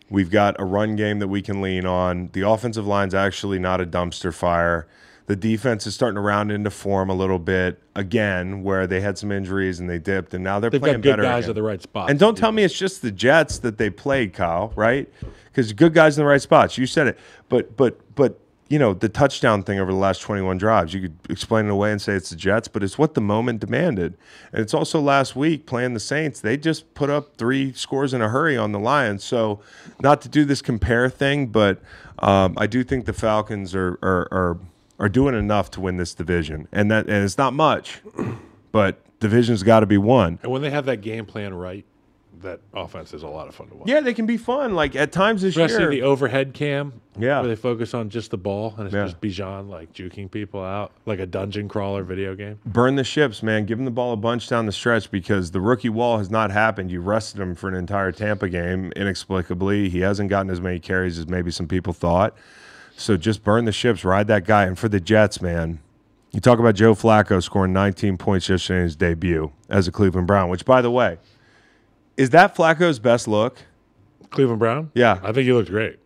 We've 0.09 0.29
got 0.29 0.59
a 0.59 0.65
run 0.65 0.95
game 0.95 1.17
that 1.19 1.29
we 1.29 1.41
can 1.41 1.61
lean 1.61 1.85
on. 1.87 2.29
The 2.33 2.47
offensive 2.47 2.85
line's 2.85 3.15
actually 3.15 3.57
not 3.57 3.81
a 3.81 3.85
dumpster 3.85 4.31
fire. 4.31 4.87
The 5.25 5.35
defense 5.37 5.87
is 5.87 5.95
starting 5.95 6.15
to 6.15 6.21
round 6.21 6.51
into 6.51 6.69
form 6.69 7.09
a 7.09 7.13
little 7.13 7.39
bit 7.39 7.81
again, 7.95 8.61
where 8.63 8.85
they 8.87 8.99
had 8.99 9.17
some 9.17 9.31
injuries 9.31 9.79
and 9.79 9.89
they 9.89 9.97
dipped, 9.99 10.33
and 10.33 10.43
now 10.43 10.59
they're 10.59 10.69
They've 10.69 10.81
playing 10.81 10.97
got 10.97 11.03
good 11.03 11.09
better. 11.11 11.23
guys 11.23 11.45
again. 11.45 11.49
at 11.51 11.55
the 11.55 11.63
right 11.63 11.81
spots. 11.81 12.09
And 12.11 12.19
don't 12.19 12.37
tell 12.37 12.51
me 12.51 12.63
it's 12.63 12.77
just 12.77 13.01
the 13.01 13.11
Jets 13.11 13.59
that 13.59 13.77
they 13.77 13.89
played, 13.89 14.33
Kyle, 14.33 14.73
right? 14.75 15.09
Because 15.45 15.71
good 15.71 15.93
guys 15.93 16.17
in 16.17 16.23
the 16.23 16.27
right 16.29 16.41
spots. 16.41 16.77
You 16.77 16.85
said 16.85 17.07
it, 17.07 17.17
but 17.47 17.77
but 17.77 17.99
but 18.15 18.39
you 18.69 18.79
know 18.79 18.93
the 18.93 19.07
touchdown 19.07 19.61
thing 19.63 19.79
over 19.79 19.91
the 19.91 19.97
last 19.97 20.21
21 20.21 20.57
drives. 20.57 20.93
You 20.93 21.01
could 21.01 21.17
explain 21.29 21.67
it 21.67 21.71
away 21.71 21.91
and 21.91 22.01
say 22.01 22.13
it's 22.15 22.29
the 22.31 22.35
Jets, 22.35 22.67
but 22.67 22.83
it's 22.83 22.97
what 22.97 23.13
the 23.13 23.21
moment 23.21 23.59
demanded. 23.61 24.17
And 24.51 24.61
it's 24.61 24.73
also 24.73 24.99
last 24.99 25.35
week 25.37 25.65
playing 25.67 25.93
the 25.93 25.99
Saints. 26.01 26.41
They 26.41 26.57
just 26.57 26.93
put 26.95 27.09
up 27.09 27.37
three 27.37 27.71
scores 27.73 28.13
in 28.13 28.21
a 28.21 28.27
hurry 28.29 28.57
on 28.57 28.71
the 28.73 28.79
Lions. 28.79 29.23
So 29.23 29.61
not 30.01 30.21
to 30.23 30.27
do 30.29 30.43
this 30.43 30.61
compare 30.61 31.07
thing, 31.09 31.47
but 31.47 31.79
um, 32.19 32.55
I 32.57 32.67
do 32.67 32.83
think 32.83 33.05
the 33.05 33.13
Falcons 33.13 33.73
are 33.75 33.99
are 34.01 34.27
are 34.31 34.57
are 34.99 35.09
doing 35.09 35.35
enough 35.35 35.71
to 35.71 35.81
win 35.81 35.97
this 35.97 36.13
division, 36.13 36.67
and 36.71 36.89
that 36.91 37.07
and 37.07 37.23
it's 37.23 37.37
not 37.37 37.53
much, 37.53 38.01
but 38.71 38.99
division's 39.19 39.63
got 39.63 39.81
to 39.81 39.85
be 39.85 39.97
won. 39.97 40.39
And 40.43 40.51
when 40.51 40.61
they 40.61 40.69
have 40.69 40.85
that 40.85 41.01
game 41.01 41.25
plan 41.25 41.53
right, 41.53 41.85
that 42.41 42.59
offense 42.73 43.13
is 43.13 43.23
a 43.23 43.27
lot 43.27 43.47
of 43.47 43.55
fun 43.55 43.67
to 43.69 43.75
watch. 43.75 43.87
Yeah, 43.87 44.01
they 44.01 44.13
can 44.13 44.25
be 44.25 44.35
fun. 44.35 44.75
Like 44.75 44.95
at 44.97 45.11
times 45.13 45.41
this 45.41 45.55
Especially 45.55 45.79
year, 45.83 45.89
the 45.89 46.01
overhead 46.01 46.53
cam, 46.53 46.91
Yeah. 47.17 47.39
where 47.39 47.47
they 47.47 47.55
focus 47.55 47.93
on 47.93 48.09
just 48.09 48.31
the 48.31 48.37
ball 48.37 48.73
and 48.77 48.85
it's 48.85 48.93
Yeah. 48.93 49.05
just 49.05 49.21
Bijan 49.21 49.69
like 49.69 49.93
juking 49.93 50.29
people 50.29 50.61
out, 50.61 50.91
like 51.05 51.19
a 51.19 51.25
dungeon 51.25 51.69
crawler 51.69 52.03
video 52.03 52.35
game. 52.35 52.59
burn 52.65 52.95
the 52.97 53.03
ships, 53.05 53.43
man. 53.43 53.65
Give 53.65 53.79
him 53.79 53.85
the 53.85 53.91
ball 53.91 54.11
a 54.11 54.17
bunch 54.17 54.49
down 54.49 54.65
the 54.65 54.73
stretch 54.73 55.09
because 55.09 55.51
the 55.51 55.61
rookie 55.61 55.87
wall 55.89 56.17
has 56.17 56.29
not 56.29 56.51
happened. 56.51 56.91
You 56.91 56.99
rested 56.99 57.39
him 57.39 57.55
for 57.55 57.69
an 57.69 57.75
entire 57.75 58.11
Tampa 58.11 58.49
game 58.49 58.91
inexplicably. 58.95 59.87
He 59.87 60.01
hasn't 60.01 60.29
gotten 60.29 60.49
as 60.51 60.59
many 60.59 60.79
carries 60.79 61.17
as 61.17 61.27
maybe 61.29 61.49
some 61.49 61.67
people 61.67 61.93
thought. 61.93 62.35
So 62.95 63.17
just 63.17 63.43
burn 63.43 63.65
the 63.65 63.71
ships, 63.71 64.05
ride 64.05 64.27
that 64.27 64.45
guy. 64.45 64.63
And 64.65 64.77
for 64.77 64.87
the 64.87 64.99
Jets, 64.99 65.41
man, 65.41 65.79
you 66.31 66.39
talk 66.39 66.59
about 66.59 66.75
Joe 66.75 66.93
Flacco 66.95 67.41
scoring 67.43 67.73
19 67.73 68.17
points 68.17 68.47
yesterday 68.49 68.77
in 68.79 68.83
his 68.83 68.95
debut 68.95 69.51
as 69.69 69.87
a 69.87 69.91
Cleveland 69.91 70.27
Brown, 70.27 70.49
which, 70.49 70.65
by 70.65 70.81
the 70.81 70.91
way, 70.91 71.17
is 72.17 72.29
that 72.31 72.55
Flacco's 72.55 72.99
best 72.99 73.27
look? 73.27 73.57
Cleveland 74.29 74.59
Brown? 74.59 74.91
Yeah. 74.93 75.19
I 75.23 75.31
think 75.31 75.45
he 75.45 75.53
looked 75.53 75.69
great. 75.69 75.99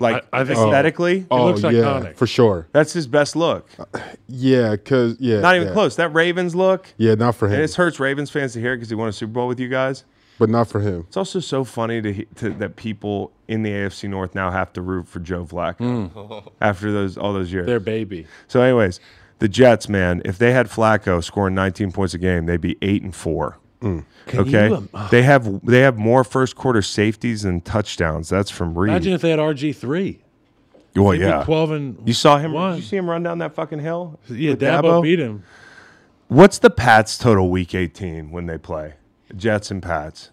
Like 0.00 0.24
I- 0.32 0.40
I 0.40 0.44
think- 0.44 0.58
aesthetically, 0.58 1.26
oh 1.30 1.46
looks 1.46 1.62
yeah, 1.62 1.70
iconic. 1.70 2.16
for 2.16 2.26
sure. 2.26 2.66
that's 2.72 2.92
his 2.92 3.06
best 3.06 3.36
look. 3.36 3.68
Uh, 3.78 3.84
yeah, 4.28 4.74
cause 4.76 5.16
yeah, 5.20 5.38
Not 5.38 5.54
even 5.54 5.68
yeah. 5.68 5.72
close. 5.74 5.94
That 5.96 6.12
Ravens 6.12 6.54
look, 6.56 6.92
Yeah, 6.98 7.14
not 7.14 7.36
for 7.36 7.46
him. 7.46 7.54
and 7.54 7.62
it 7.62 7.72
hurts 7.74 8.00
Ravens 8.00 8.28
fans 8.28 8.54
to 8.54 8.60
hear 8.60 8.74
because 8.74 8.88
he 8.88 8.96
won 8.96 9.08
a 9.08 9.12
Super 9.12 9.32
Bowl 9.32 9.46
with 9.46 9.60
you 9.60 9.68
guys. 9.68 10.04
But 10.38 10.48
not 10.50 10.68
for 10.68 10.80
him. 10.80 11.04
It's 11.08 11.16
also 11.16 11.40
so 11.40 11.64
funny 11.64 12.00
to, 12.02 12.24
to 12.36 12.50
that 12.54 12.76
people 12.76 13.32
in 13.48 13.62
the 13.62 13.70
AFC 13.70 14.08
North 14.08 14.34
now 14.34 14.50
have 14.50 14.72
to 14.74 14.82
root 14.82 15.06
for 15.08 15.20
Joe 15.20 15.44
Flacco 15.44 16.50
after 16.60 16.92
those 16.92 17.16
all 17.16 17.32
those 17.32 17.52
years. 17.52 17.66
Their 17.66 17.80
baby. 17.80 18.26
so, 18.48 18.60
anyways, 18.60 19.00
The 19.38 19.48
Jets, 19.48 19.88
man, 19.88 20.22
if 20.24 20.38
they 20.38 20.52
had 20.52 20.66
Flacco 20.68 21.22
scoring 21.22 21.54
19 21.54 21.92
points 21.92 22.14
a 22.14 22.18
game, 22.18 22.46
they'd 22.46 22.60
be 22.60 22.76
eight 22.82 23.02
and 23.02 23.14
four. 23.14 23.58
okay, 24.34 24.68
you, 24.68 24.76
um, 24.76 24.88
they 25.10 25.22
have 25.22 25.64
they 25.66 25.80
have 25.80 25.98
more 25.98 26.24
first 26.24 26.56
quarter 26.56 26.80
safeties 26.82 27.42
than 27.42 27.60
touchdowns. 27.60 28.28
That's 28.30 28.50
from 28.50 28.76
Reed. 28.78 28.90
Imagine 28.90 29.12
if 29.12 29.20
they 29.20 29.30
had 29.30 29.38
RG 29.38 29.76
three. 29.76 30.20
well, 30.96 31.14
yeah. 31.14 31.44
twelve 31.44 31.70
and 31.70 31.98
You 32.06 32.14
saw 32.14 32.38
him. 32.38 32.52
One. 32.52 32.76
Did 32.76 32.82
you 32.82 32.88
see 32.88 32.96
him 32.96 33.10
run 33.10 33.22
down 33.22 33.38
that 33.38 33.54
fucking 33.54 33.80
hill? 33.80 34.18
Yeah, 34.28 34.50
with 34.52 34.60
Dabo, 34.60 35.02
beat 35.02 35.18
him. 35.20 35.42
What's 36.28 36.58
the 36.58 36.70
Pats 36.70 37.18
total 37.18 37.50
week 37.50 37.74
18 37.74 38.30
when 38.30 38.46
they 38.46 38.56
play? 38.56 38.94
Jets 39.36 39.70
and 39.70 39.82
Pats. 39.82 40.30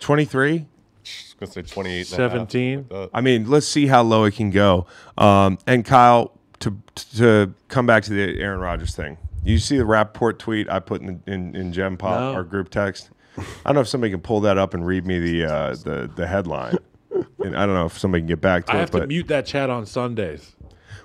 23? 0.00 0.50
I 0.56 0.62
was 1.02 1.34
gonna 1.38 1.52
say 1.52 1.62
28 1.62 2.12
and 2.12 2.20
a 2.20 2.22
half, 2.22 2.32
17. 2.32 2.86
like. 2.90 3.10
I 3.14 3.20
mean, 3.20 3.48
let's 3.50 3.66
see 3.66 3.86
how 3.86 4.02
low 4.02 4.24
it 4.24 4.34
can 4.34 4.50
go. 4.50 4.86
Um, 5.18 5.58
and 5.66 5.84
Kyle, 5.84 6.32
to 6.60 6.76
to 7.16 7.54
come 7.68 7.86
back 7.86 8.02
to 8.04 8.10
the 8.12 8.40
Aaron 8.40 8.60
Rodgers 8.60 8.94
thing, 8.94 9.16
you 9.44 9.58
see 9.58 9.78
the 9.78 9.86
Rapoport 9.86 10.38
tweet 10.38 10.68
I 10.68 10.78
put 10.80 11.00
in 11.00 11.22
in, 11.26 11.56
in 11.56 11.72
Gem 11.72 11.96
Pop, 11.96 12.20
No. 12.20 12.32
our 12.34 12.44
group 12.44 12.68
text. 12.70 13.10
I 13.38 13.42
don't 13.66 13.76
know 13.76 13.80
if 13.80 13.88
somebody 13.88 14.10
can 14.10 14.20
pull 14.20 14.40
that 14.42 14.58
up 14.58 14.74
and 14.74 14.86
read 14.86 15.06
me 15.06 15.18
the 15.18 15.44
uh, 15.46 15.70
the 15.76 16.10
the 16.14 16.26
headline. 16.26 16.76
and 17.38 17.56
I 17.56 17.64
don't 17.66 17.74
know 17.74 17.86
if 17.86 17.98
somebody 17.98 18.20
can 18.22 18.28
get 18.28 18.40
back 18.40 18.66
to 18.66 18.72
I 18.72 18.74
it. 18.74 18.78
I 18.78 18.80
have 18.82 18.90
but 18.92 19.00
to 19.00 19.06
mute 19.06 19.28
that 19.28 19.46
chat 19.46 19.70
on 19.70 19.86
Sundays. 19.86 20.54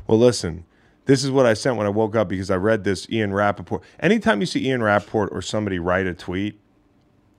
well, 0.08 0.20
listen, 0.20 0.66
this 1.06 1.24
is 1.24 1.32
what 1.32 1.46
I 1.46 1.54
sent 1.54 1.78
when 1.78 1.88
I 1.88 1.90
woke 1.92 2.16
up 2.16 2.28
because 2.28 2.52
I 2.52 2.58
read 2.58 2.84
this 2.84 3.08
Ian 3.10 3.34
Rapoport. 3.34 3.82
Anytime 4.00 4.42
you 4.42 4.46
see 4.46 4.68
Ian 4.68 4.84
Rapoport 4.84 5.30
or 5.32 5.42
somebody 5.42 5.80
write 5.80 6.06
a 6.08 6.14
tweet, 6.14 6.60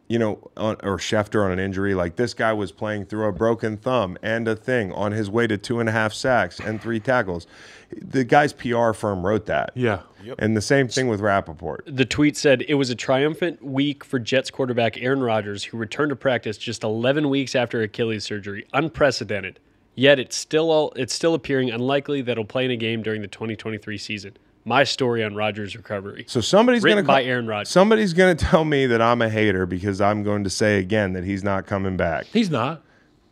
you 0.09 0.19
know, 0.19 0.51
on, 0.57 0.77
or 0.83 0.99
Schefter 0.99 1.45
on 1.45 1.51
an 1.51 1.59
injury, 1.59 1.95
like 1.95 2.17
this 2.17 2.33
guy 2.33 2.53
was 2.53 2.71
playing 2.71 3.07
through 3.07 3.27
a 3.27 3.33
broken 3.33 3.77
thumb 3.77 4.17
and 4.23 4.47
a 4.47 4.55
thing 4.55 4.93
on 4.93 5.13
his 5.13 5.29
way 5.29 5.47
to 5.47 5.59
two 5.59 5.81
and 5.81 5.89
a 5.89 5.93
half 5.93 6.13
sacks 6.13 6.61
and 6.61 6.81
three 6.81 7.01
tackles. 7.01 7.47
The 7.91 8.25
guy's 8.25 8.53
PR 8.53 8.93
firm 8.93 9.27
wrote 9.27 9.47
that. 9.47 9.71
Yeah. 9.75 10.01
And 10.39 10.57
the 10.57 10.61
same 10.61 10.89
thing 10.89 11.09
with 11.09 11.21
Rapoport. 11.21 11.85
The 11.87 12.05
tweet 12.05 12.37
said 12.37 12.65
it 12.69 12.75
was 12.75 12.91
a 12.91 12.95
triumphant 12.95 13.63
week 13.63 14.05
for 14.05 14.19
Jets 14.19 14.51
quarterback 14.51 15.01
Aaron 15.01 15.23
Rodgers, 15.23 15.63
who 15.65 15.77
returned 15.77 16.11
to 16.11 16.17
practice 16.17 16.59
just 16.59 16.83
11 16.83 17.29
weeks 17.29 17.55
after 17.55 17.83
Achilles 17.83 18.25
surgery. 18.25 18.67
Unprecedented. 18.73 19.61
Yet 19.95 20.19
it's 20.19 20.37
still 20.37 20.71
all, 20.71 20.93
it's 20.97 21.15
still 21.15 21.35
appearing 21.35 21.71
unlikely 21.71 22.23
that 22.23 22.37
he'll 22.37 22.45
play 22.45 22.65
in 22.65 22.71
a 22.71 22.77
game 22.77 23.03
during 23.03 23.23
the 23.23 23.29
2023 23.29 23.97
season. 23.99 24.37
My 24.69 24.83
story 24.83 25.23
on 25.23 25.37
Rodgers' 25.37 25.77
recovery. 25.77 26.25
So 26.27 26.41
somebody's 26.41 26.83
going 26.83 26.97
to 26.97 27.05
by 27.05 27.23
Aaron 27.23 27.47
Rodgers. 27.47 27.69
Somebody's 27.69 28.13
going 28.13 28.37
to 28.37 28.45
tell 28.45 28.65
me 28.65 28.87
that 28.87 29.01
I'm 29.01 29.23
a 29.23 29.31
hater 29.31 29.65
because 29.65 30.01
I'm 30.01 30.25
going 30.25 30.43
to 30.43 30.51
say 30.51 30.81
again 30.81 31.13
that 31.13 31.23
he's 31.23 31.45
not 31.45 31.67
coming 31.67 31.97
back. 31.97 32.27
He's 32.27 32.51
not. 32.51 32.83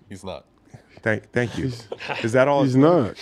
He's 0.08 0.22
not. 0.22 0.44
Thank, 1.02 1.32
thank 1.32 1.58
you. 1.58 1.72
Is 2.22 2.32
that 2.32 2.46
all? 2.46 2.62
He's 2.62 2.76
not. 2.76 3.16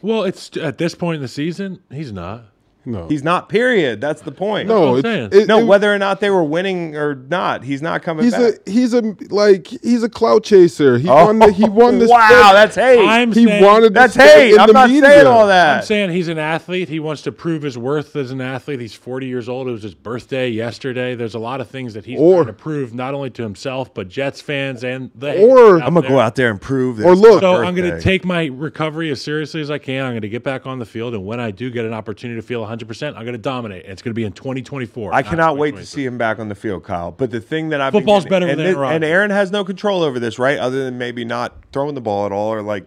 Well, 0.00 0.24
it's 0.24 0.56
at 0.56 0.78
this 0.78 0.94
point 0.94 1.16
in 1.16 1.22
the 1.22 1.28
season, 1.28 1.82
he's 1.90 2.10
not. 2.10 2.46
No. 2.84 3.06
He's 3.08 3.22
not. 3.22 3.48
Period. 3.50 4.00
That's 4.00 4.22
the 4.22 4.32
point. 4.32 4.66
no. 4.68 4.80
what 4.80 4.86
I'm 4.88 4.98
it's- 4.98 5.14
saying. 5.32 5.42
it- 5.42 5.48
No, 5.48 5.58
it- 5.58 5.64
whether 5.66 5.92
or 5.92 5.98
not 5.98 6.20
they 6.20 6.30
were 6.30 6.44
winning 6.44 6.96
or 6.96 7.14
not, 7.14 7.64
he's 7.64 7.82
not 7.82 8.02
coming 8.02 8.24
He's 8.24 8.32
back. 8.34 8.54
a 8.66 8.70
he's 8.70 8.94
a 8.94 9.14
like 9.30 9.66
he's 9.66 10.02
a 10.02 10.08
clout 10.08 10.44
chaser. 10.44 10.96
He 10.98 11.06
won 11.08 11.38
the 11.38 11.52
he 11.52 11.68
won 11.68 11.98
the 11.98 12.06
Oh, 12.06 12.08
wow, 12.12 12.50
that's 12.54 12.76
hate. 12.76 13.06
I'm 13.06 13.32
he 13.32 13.44
saying, 13.44 13.62
wanted 13.64 13.92
that's 13.94 14.14
hate. 14.14 14.58
I'm 14.58 14.72
not 14.72 14.88
media. 14.88 15.02
saying 15.08 15.26
all 15.26 15.46
that. 15.48 15.78
I'm 15.78 15.84
saying 15.84 16.10
he's 16.10 16.28
an 16.28 16.38
athlete. 16.38 16.88
He 16.88 16.98
wants 17.00 17.22
to 17.22 17.32
prove 17.32 17.62
his 17.62 17.76
worth 17.76 18.16
as 18.16 18.30
an 18.30 18.40
athlete. 18.40 18.80
He's 18.80 18.94
40 18.94 19.26
years 19.26 19.48
old. 19.48 19.68
It 19.68 19.72
was 19.72 19.82
his 19.82 19.94
birthday 19.94 20.48
yesterday. 20.48 21.14
There's 21.14 21.34
a 21.34 21.38
lot 21.38 21.60
of 21.60 21.68
things 21.68 21.92
that 21.94 22.06
he's 22.06 22.18
Or- 22.18 22.44
trying 22.44 22.46
to 22.46 22.52
prove, 22.54 22.94
not 22.94 23.12
only 23.12 23.30
to 23.30 23.42
himself, 23.42 23.92
but 23.92 24.08
Jets 24.08 24.40
fans 24.40 24.82
and 24.82 25.10
the 25.14 25.38
Or- 25.42 25.74
I'm 25.82 25.92
gonna 25.94 26.00
there. 26.02 26.10
go 26.10 26.20
out 26.20 26.36
there 26.36 26.50
and 26.50 26.60
prove. 26.60 26.98
That 26.98 27.06
Or 27.06 27.14
look- 27.14 27.34
my 27.42 27.48
So 27.48 27.56
I'm 27.62 27.74
going 27.74 27.90
to 27.90 28.00
take 28.00 28.24
my 28.24 28.46
recovery 28.46 29.10
as 29.10 29.20
seriously 29.20 29.60
as 29.60 29.70
I 29.70 29.78
can. 29.78 30.04
I'm 30.06 30.12
going 30.12 30.22
to 30.22 30.28
get 30.28 30.42
back 30.44 30.66
on 30.66 30.78
the 30.78 30.86
field, 30.86 31.12
and 31.14 31.26
when 31.26 31.38
I 31.40 31.50
do 31.50 31.70
get 31.70 31.84
an 31.84 31.92
opportunity 31.92 32.40
to 32.40 32.46
feel 32.46 32.64
100, 32.68 32.86
percent 32.86 33.16
I'm 33.16 33.24
going 33.24 33.32
to 33.32 33.38
dominate. 33.38 33.84
And 33.84 33.92
it's 33.92 34.02
going 34.02 34.10
to 34.10 34.14
be 34.14 34.24
in 34.24 34.32
2024. 34.32 35.12
I 35.12 35.22
cannot 35.22 35.56
wait 35.56 35.74
to 35.76 35.86
see 35.86 36.04
him 36.04 36.18
back 36.18 36.38
on 36.38 36.48
the 36.48 36.54
field, 36.54 36.84
Kyle. 36.84 37.10
But 37.10 37.30
the 37.30 37.40
thing 37.40 37.70
that 37.70 37.80
I've 37.80 37.92
Football's 37.92 38.24
been 38.24 38.30
better 38.30 38.46
getting- 38.46 38.58
with 38.64 38.66
and, 38.66 38.76
Aaron 38.76 38.90
thi- 38.90 38.94
and 38.96 39.04
Aaron 39.04 39.30
has 39.30 39.50
no 39.50 39.64
control 39.64 40.02
over 40.02 40.18
this, 40.20 40.38
right? 40.38 40.58
Other 40.58 40.84
than 40.84 40.98
maybe 40.98 41.24
not 41.24 41.54
throwing 41.72 41.94
the 41.94 42.00
ball 42.00 42.26
at 42.26 42.32
all 42.32 42.48
or 42.52 42.62
like 42.62 42.86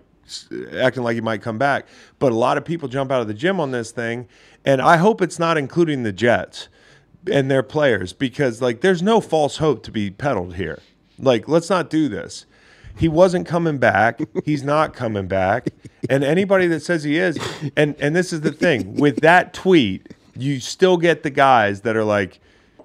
acting 0.78 1.04
like 1.04 1.16
he 1.16 1.22
might 1.22 1.42
come 1.42 1.58
back. 1.58 1.88
But 2.20 2.32
a 2.32 2.36
lot 2.36 2.58
of 2.58 2.66
people 2.66 2.88
jump 2.88 3.12
out 3.12 3.22
of 3.22 3.28
the 3.28 3.34
gym 3.34 3.60
on 3.60 3.72
this 3.72 3.92
thing, 3.92 4.28
and 4.64 4.82
I 4.82 4.98
hope 4.98 5.22
it's 5.22 5.40
not 5.40 5.58
including 5.58 6.04
the 6.04 6.14
Jets 6.14 6.70
and 7.32 7.52
their 7.52 7.64
players 7.64 8.14
because 8.14 8.62
like 8.62 8.82
there's 8.82 9.02
no 9.04 9.22
false 9.22 9.58
hope 9.58 9.84
to 9.84 9.92
be 9.92 10.10
peddled 10.10 10.56
here. 10.56 10.80
Like 11.20 11.48
let's 11.48 11.70
not 11.70 11.90
do 11.90 12.08
this. 12.08 12.46
He 12.96 13.08
wasn't 13.08 13.48
coming 13.48 13.78
back. 13.78 14.20
He's 14.46 14.64
not 14.64 14.94
coming 14.94 15.28
back. 15.28 15.68
And 16.10 16.24
anybody 16.24 16.68
that 16.68 16.82
says 16.82 17.04
he 17.04 17.18
is, 17.18 17.38
and 17.78 17.96
and 18.00 18.16
this 18.16 18.32
is 18.34 18.42
the 18.42 18.52
thing 18.52 18.96
with 18.96 19.22
that 19.22 19.54
tweet, 19.54 20.08
you 20.36 20.60
still 20.60 20.98
get 20.98 21.24
the 21.24 21.30
guys 21.30 21.82
that 21.82 21.96
are 21.96 22.04
like, 22.04 22.40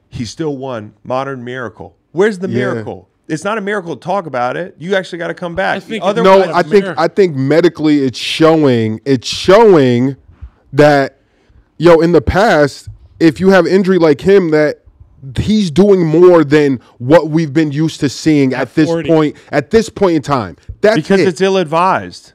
he 0.09 0.25
still 0.25 0.57
won. 0.57 0.95
Modern 1.05 1.45
miracle. 1.45 1.97
Where's 2.13 2.39
the 2.39 2.49
Yeah. 2.49 2.55
miracle? 2.73 3.09
It's 3.29 3.43
not 3.43 3.59
a 3.59 3.61
miracle 3.61 3.97
to 3.97 4.01
talk 4.01 4.27
about 4.27 4.57
it. 4.57 4.77
You 4.79 4.95
actually 4.95 5.19
got 5.19 5.29
to 5.29 5.35
come 5.35 5.55
back. 5.57 5.77
I 5.77 5.81
think 5.81 6.05
No, 6.05 6.43
I 6.55 6.63
think 6.63 6.85
Mir- 6.85 6.95
I 6.97 7.09
think 7.09 7.35
medically 7.35 8.05
it's 8.05 8.19
showing 8.19 9.01
it's 9.05 9.27
showing 9.27 10.17
that 10.73 11.19
yo 11.79 12.01
in 12.01 12.13
the 12.13 12.23
past 12.23 12.89
if 13.19 13.41
you 13.41 13.51
have 13.51 13.67
injury 13.67 13.99
like 13.99 14.21
him 14.21 14.51
that 14.51 14.83
he's 15.37 15.71
doing 15.71 16.07
more 16.07 16.45
than 16.45 16.81
what 16.99 17.31
we've 17.31 17.53
been 17.53 17.73
used 17.73 18.01
to 18.01 18.09
seeing 18.09 18.53
at, 18.55 18.63
At 18.63 18.75
this 18.75 18.89
40. 18.89 19.09
point 19.09 19.37
at 19.51 19.71
this 19.71 19.89
point 19.89 20.17
in 20.17 20.23
time. 20.23 20.57
That's 20.81 20.97
because 20.97 21.21
it. 21.21 21.29
it's 21.29 21.41
ill 21.41 21.57
advised. 21.57 22.33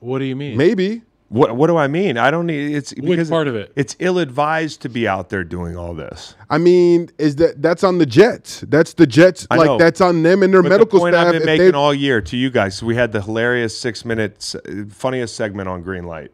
What 0.00 0.18
do 0.18 0.24
you 0.24 0.36
mean? 0.36 0.56
maybe 0.56 1.02
What 1.28 1.56
what 1.56 1.68
do 1.68 1.76
I 1.76 1.88
mean? 1.88 2.18
I 2.18 2.30
don't 2.30 2.46
need 2.46 2.74
it's 2.74 2.92
because 2.92 3.30
part 3.30 3.48
of 3.48 3.54
it? 3.54 3.72
It's 3.76 3.96
ill 3.98 4.18
advised 4.18 4.82
to 4.82 4.88
be 4.88 5.08
out 5.08 5.30
there 5.30 5.44
doing 5.44 5.76
all 5.76 5.94
this. 5.94 6.34
I 6.50 6.58
mean 6.58 7.08
is 7.18 7.36
that 7.36 7.62
that's 7.62 7.82
on 7.84 7.98
the 7.98 8.06
Jets. 8.06 8.60
That's 8.68 8.94
the 8.94 9.06
Jets 9.06 9.46
I 9.50 9.56
like 9.56 9.66
know. 9.66 9.78
that's 9.78 10.00
on 10.00 10.22
them 10.22 10.42
and 10.42 10.52
their 10.52 10.62
But 10.62 10.70
medical 10.70 10.98
the 10.98 11.02
point 11.02 11.14
staff. 11.14 11.28
I've 11.28 11.32
been 11.32 11.46
making 11.46 11.74
all 11.74 11.94
year 11.94 12.20
to 12.20 12.36
you 12.36 12.50
guys. 12.50 12.76
So 12.76 12.86
we 12.86 12.96
had 12.96 13.12
the 13.12 13.22
hilarious 13.22 13.78
six 13.78 14.04
minutes, 14.04 14.54
uh, 14.54 14.84
funniest 14.90 15.34
segment 15.36 15.68
on 15.68 15.82
Green 15.82 16.04
Light 16.04 16.30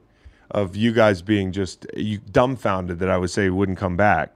of 0.51 0.75
you 0.75 0.93
guys 0.93 1.21
being 1.23 1.53
just 1.53 1.87
you 1.97 2.19
dumbfounded 2.19 2.99
that 2.99 3.11
I 3.11 3.19
would 3.19 3.31
say 3.31 3.51
wouldn't 3.51 3.79
come 3.79 3.97
back. 3.97 4.35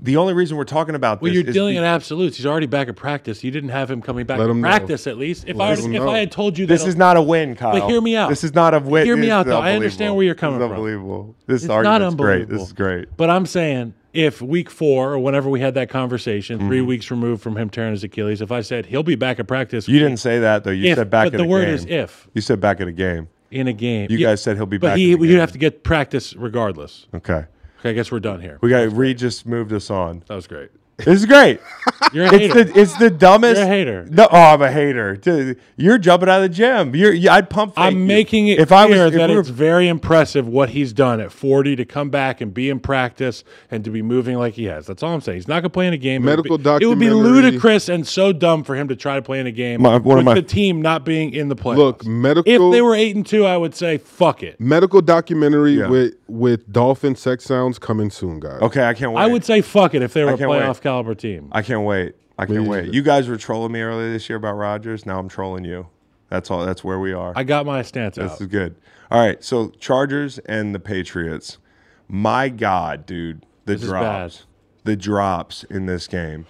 The 0.00 0.16
only 0.16 0.32
reason 0.34 0.56
we're 0.56 0.64
talking 0.64 0.94
about 0.94 1.20
Well, 1.20 1.30
this 1.30 1.36
Well, 1.36 1.42
you're 1.42 1.48
is 1.50 1.54
dealing 1.54 1.74
be- 1.74 1.78
in 1.78 1.84
absolutes. 1.84 2.36
He's 2.36 2.46
already 2.46 2.66
back 2.66 2.88
at 2.88 2.96
practice. 2.96 3.42
You 3.42 3.50
didn't 3.50 3.70
have 3.70 3.90
him 3.90 4.00
coming 4.00 4.24
back 4.24 4.38
Let 4.38 4.46
to 4.46 4.50
him 4.52 4.60
know. 4.60 4.68
practice 4.68 5.06
at 5.06 5.18
least. 5.18 5.44
If 5.46 5.56
I 5.56 5.70
Let 5.70 5.70
was, 5.78 5.84
him 5.86 5.94
if 5.94 6.02
know. 6.02 6.08
I 6.10 6.18
had 6.18 6.30
told 6.32 6.56
you 6.56 6.66
that 6.66 6.72
This 6.72 6.86
is 6.86 6.96
not 6.96 7.16
a 7.16 7.22
win, 7.22 7.56
Kyle. 7.56 7.72
But 7.78 7.88
hear 7.88 8.00
me 8.00 8.16
out. 8.16 8.28
This 8.30 8.44
is 8.44 8.54
not 8.54 8.72
a 8.74 8.78
win. 8.80 9.04
Hear 9.04 9.16
me 9.16 9.22
This 9.22 9.30
out, 9.30 9.46
though. 9.46 9.58
I 9.60 9.72
understand 9.72 10.14
where 10.16 10.24
you're 10.24 10.34
coming 10.34 10.58
this 10.60 10.66
is 10.66 10.68
from. 10.68 10.76
Unbelievable. 10.76 11.34
This 11.46 11.62
It's 11.64 11.68
not 11.68 11.84
argument's 11.86 12.14
great. 12.14 12.48
This 12.48 12.62
is 12.62 12.72
great. 12.72 13.08
But 13.16 13.30
I'm 13.30 13.46
saying 13.46 13.94
if 14.14 14.40
week 14.40 14.70
four 14.70 15.12
or 15.12 15.18
whenever 15.18 15.50
we 15.50 15.60
had 15.60 15.74
that 15.74 15.90
conversation, 15.90 16.58
three 16.60 16.78
Mm-hmm. 16.78 16.86
weeks 16.86 17.10
removed 17.10 17.42
from 17.42 17.56
him 17.56 17.68
tearing 17.68 17.90
his 17.92 18.04
Achilles, 18.04 18.40
if 18.40 18.50
I 18.52 18.60
said 18.62 18.86
he'll 18.86 19.02
be 19.02 19.16
back 19.16 19.38
at 19.40 19.46
practice, 19.48 19.88
You 19.88 19.98
didn't 19.98 20.16
say 20.18 20.38
that 20.38 20.64
though. 20.64 20.70
You 20.70 20.92
If, 20.92 20.96
said 20.98 21.10
back 21.10 21.26
but 21.26 21.34
at 21.34 21.38
the 21.38 21.44
a 21.44 21.46
word 21.48 21.66
game. 21.66 21.74
is 21.74 21.84
if. 21.86 22.28
You 22.32 22.40
said 22.40 22.60
back 22.60 22.80
at 22.80 22.88
a 22.88 22.92
game. 22.92 23.28
in 23.50 23.66
a 23.66 23.72
game. 23.72 24.06
You 24.10 24.18
Yeah, 24.18 24.28
guys 24.28 24.42
said 24.42 24.56
he'll 24.56 24.66
be 24.66 24.78
but 24.78 24.88
back. 24.88 24.96
he 24.98 25.12
in 25.12 25.20
the 25.20 25.26
would 25.28 25.38
have 25.40 25.52
to 25.52 25.58
get 25.58 25.82
practice 25.82 26.34
regardless. 26.36 27.06
Okay. 27.14 27.44
Okay, 27.78 27.90
I 27.90 27.92
guess 27.92 28.10
we're 28.10 28.20
done 28.20 28.40
here. 28.40 28.58
We 28.60 28.70
got 28.70 28.90
Reed 28.92 29.18
just 29.18 29.46
moved 29.46 29.72
us 29.72 29.90
on. 29.90 30.22
That 30.26 30.34
was 30.34 30.46
great. 30.46 30.70
This 30.96 31.20
is 31.20 31.26
great. 31.26 31.60
You're 32.12 32.24
a 32.24 32.34
It's 32.34 32.52
hater. 32.52 32.64
the 32.64 32.80
it's 32.80 32.98
the 32.98 33.08
dumbest. 33.08 33.54
You're 33.58 33.66
a 33.66 33.68
hater. 33.68 34.04
No, 34.10 34.26
oh, 34.32 34.36
I'm 34.36 34.62
a 34.62 34.68
hater. 34.72 35.14
Dude, 35.14 35.60
You're 35.76 35.96
jumping 35.96 36.28
out 36.28 36.42
of 36.42 36.50
the 36.50 36.56
gym. 36.56 36.92
You're. 36.96 37.12
You, 37.12 37.30
I'd 37.30 37.48
pump. 37.48 37.76
fake 37.76 37.84
I'm 37.84 37.98
you. 38.00 38.04
making 38.04 38.48
it 38.48 38.58
If 38.58 38.72
I 38.72 38.84
was, 38.86 38.94
clear 38.96 39.06
if 39.06 39.12
that 39.12 39.28
we 39.28 39.34
were- 39.36 39.40
it's 39.42 39.48
very 39.48 39.86
impressive 39.86 40.48
what 40.48 40.70
he's 40.70 40.92
done 40.92 41.20
at 41.20 41.30
40 41.30 41.76
to 41.76 41.84
come 41.84 42.10
back 42.10 42.40
and 42.40 42.52
be 42.52 42.68
in 42.68 42.80
practice 42.80 43.44
and 43.70 43.84
to 43.84 43.90
be 43.92 44.02
moving 44.02 44.38
like 44.38 44.54
he 44.54 44.64
has. 44.64 44.88
That's 44.88 45.04
all 45.04 45.14
I'm 45.14 45.20
saying. 45.20 45.36
He's 45.38 45.46
not 45.46 45.54
going 45.60 45.62
to 45.64 45.70
play 45.70 45.86
in 45.86 45.94
a 45.94 45.98
game. 45.98 46.24
Medical 46.24 46.56
it 46.56 46.64
would, 46.64 46.78
be, 46.80 46.84
it 46.84 46.88
would 46.88 46.98
be 46.98 47.06
documentary. 47.06 47.42
ludicrous 47.42 47.88
and 47.88 48.04
so 48.04 48.32
dumb 48.32 48.64
for 48.64 48.74
him 48.74 48.88
to 48.88 48.96
try 48.96 49.14
to 49.14 49.22
play 49.22 49.38
in 49.38 49.46
a 49.46 49.52
game 49.52 49.82
My- 49.82 49.98
one 49.98 50.18
of 50.18 50.24
with 50.24 50.24
my- 50.24 50.34
the 50.34 50.42
team 50.42 50.82
not 50.82 51.04
being 51.04 51.32
in 51.32 51.48
the 51.48 51.54
playoffs. 51.54 51.76
Look, 51.76 52.04
medical 52.06 52.50
if 52.52 52.72
they 52.72 52.82
were 52.82 52.96
eight 52.96 53.14
and 53.14 53.24
two, 53.24 53.46
I 53.46 53.56
would 53.56 53.76
say 53.76 53.98
fuck 53.98 54.42
it. 54.42 54.58
medical 54.58 55.00
documentary 55.00 55.74
Yeah. 55.74 55.88
with 55.90 56.14
with 56.28 56.70
dolphin 56.72 57.16
sex 57.16 57.44
sounds 57.44 57.78
coming 57.78 58.10
soon, 58.10 58.38
guys. 58.40 58.60
okay, 58.62 58.84
I 58.84 58.94
can't 58.94 59.12
wait. 59.12 59.22
I 59.22 59.26
would 59.26 59.44
say 59.44 59.60
fuck 59.62 59.94
it 59.94 60.02
if 60.02 60.12
they 60.12 60.24
were 60.24 60.30
I 60.30 60.34
a 60.34 60.38
can't 60.38 60.50
wait. 60.50 60.62
playoff 60.62 60.80
caliber 60.80 61.14
team. 61.14 61.48
I 61.52 61.62
can't 61.62 61.84
wait. 61.84 62.14
I 62.38 62.46
can't 62.46 62.62
Me 62.62 62.68
wait. 62.68 62.78
either. 62.84 62.92
You 62.92 63.02
guys 63.02 63.28
were 63.28 63.36
trolling 63.36 63.72
me 63.72 63.80
earlier 63.80 64.12
this 64.12 64.28
year 64.28 64.36
about 64.36 64.54
Rodgers. 64.54 65.04
Now 65.06 65.18
I'm 65.18 65.28
trolling 65.28 65.64
you. 65.64 65.88
That's 66.28 66.50
all. 66.50 66.64
That's 66.64 66.84
where 66.84 66.98
we 66.98 67.12
are. 67.12 67.32
I 67.34 67.42
got 67.42 67.64
my 67.66 67.82
stance 67.82 68.16
This 68.16 68.32
out. 68.32 68.40
is 68.40 68.46
good. 68.46 68.76
All 69.10 69.18
right, 69.26 69.42
so 69.42 69.70
Chargers 69.80 70.38
and 70.40 70.74
the 70.74 70.78
Patriots. 70.78 71.58
My 72.06 72.48
God, 72.50 73.06
dude, 73.06 73.46
the 73.64 73.72
This 73.72 73.82
is 73.82 73.88
drops, 73.88 74.36
bad. 74.36 74.44
the 74.84 74.96
drops 74.96 75.64
in 75.64 75.86
this 75.86 76.06
game. 76.06 76.46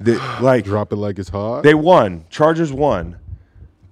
The, 0.00 0.14
like 0.42 0.64
Drop 0.64 0.92
it 0.92 0.96
like 0.96 1.18
it's 1.18 1.28
hot. 1.28 1.62
they 1.62 1.74
won. 1.74 2.24
Chargers 2.30 2.72
won, 2.72 3.18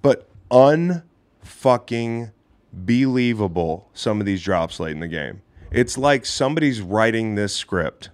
but 0.01 0.27
unfucking 0.51 2.31
believable. 2.73 3.89
Some 3.93 4.19
of 4.19 4.25
these 4.25 4.41
drops 4.41 4.79
late 4.79 4.91
in 4.91 4.99
the 4.99 5.07
game. 5.07 5.41
It's 5.71 5.97
like 5.97 6.25
somebody's 6.25 6.81
writing 6.81 7.35
this 7.35 7.55
script 7.55 8.09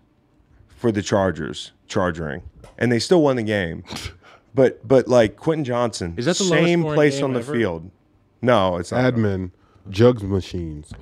for 0.67 0.91
the 0.91 1.01
Chargers, 1.01 1.71
chargering, 1.87 2.43
and 2.77 2.91
they 2.91 2.99
still 2.99 3.21
won 3.21 3.35
the 3.35 3.43
game. 3.43 3.83
But 4.53 4.87
but 4.87 5.09
like 5.09 5.35
Quentin 5.35 5.65
Johnston, 5.65 6.13
Is 6.15 6.23
that 6.27 6.37
the 6.37 6.45
same 6.45 6.81
place 6.83 7.21
on 7.21 7.33
the 7.33 7.39
ever? 7.41 7.51
field? 7.53 7.91
No, 8.41 8.77
it's 8.77 8.93
not. 8.93 9.13
Admin. 9.13 9.51
jugs 9.89 10.23
machines. 10.23 10.93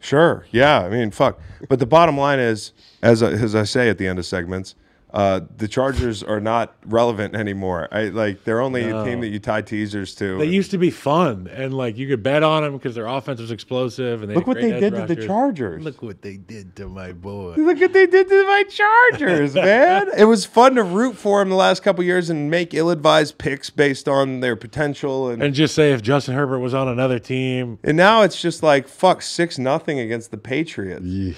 Sure. 0.00 0.44
Yeah. 0.50 0.80
I 0.80 0.90
mean, 0.90 1.10
fuck. 1.10 1.40
But 1.66 1.78
the 1.78 1.86
bottom 1.86 2.18
line 2.18 2.38
is, 2.40 2.74
as 3.00 3.22
I, 3.22 3.30
as 3.30 3.54
I 3.54 3.64
say 3.64 3.88
at 3.88 3.96
the 3.96 4.06
end 4.06 4.18
of 4.18 4.26
segments, 4.26 4.74
uh, 5.12 5.40
the 5.56 5.66
Chargers 5.66 6.22
are 6.22 6.40
not 6.40 6.74
relevant 6.84 7.34
anymore. 7.34 7.88
I 7.90 8.04
like 8.04 8.44
they're 8.44 8.60
only 8.60 8.88
a 8.88 9.04
team 9.04 9.20
that 9.20 9.28
you 9.28 9.38
tie 9.38 9.62
teasers 9.62 10.14
to. 10.16 10.38
They 10.38 10.46
used 10.46 10.70
to 10.70 10.78
be 10.78 10.90
fun, 10.90 11.48
and 11.52 11.74
like 11.74 11.96
you 11.96 12.06
could 12.06 12.22
bet 12.22 12.42
on 12.42 12.62
them 12.62 12.76
because 12.76 12.94
their 12.94 13.06
offense 13.06 13.40
was 13.40 13.50
explosive. 13.50 14.22
And 14.22 14.30
they 14.30 14.34
Look 14.34 14.46
what 14.46 14.60
they 14.60 14.72
edge 14.72 14.80
did 14.80 14.94
to 14.94 15.14
the. 15.14 15.26
Chargers. 15.26 15.82
Look 15.82 16.02
what 16.02 16.22
they 16.22 16.36
did 16.36 16.76
to 16.76 16.88
my 16.88 17.12
boy. 17.12 17.54
Look 17.56 17.80
what 17.80 17.92
they 17.92 18.06
did 18.06 18.28
to 18.28 18.46
my 18.46 18.64
Chargers, 18.68 19.54
man. 19.54 20.08
It 20.16 20.24
was 20.24 20.46
fun 20.46 20.76
to 20.76 20.82
root 20.82 21.16
for 21.16 21.40
them 21.40 21.48
the 21.48 21.56
last 21.56 21.82
couple 21.82 22.04
years 22.04 22.30
and 22.30 22.50
make 22.50 22.72
ill-advised 22.72 23.38
picks 23.38 23.70
based 23.70 24.08
on 24.08 24.40
their 24.40 24.56
potential 24.56 25.28
and 25.28 25.42
And 25.42 25.54
just 25.54 25.74
say 25.74 25.92
if 25.92 26.02
Justin 26.02 26.34
Herbert 26.34 26.60
was 26.60 26.74
on 26.74 26.88
another 26.88 27.18
team, 27.18 27.78
and 27.82 27.96
now 27.96 28.22
it's 28.22 28.40
just 28.40 28.62
like 28.62 28.86
fuck 28.88 29.22
six 29.22 29.58
nothing 29.58 29.98
against 29.98 30.30
the 30.30 30.38
Patriots. 30.38 31.04
Yeah. 31.04 31.34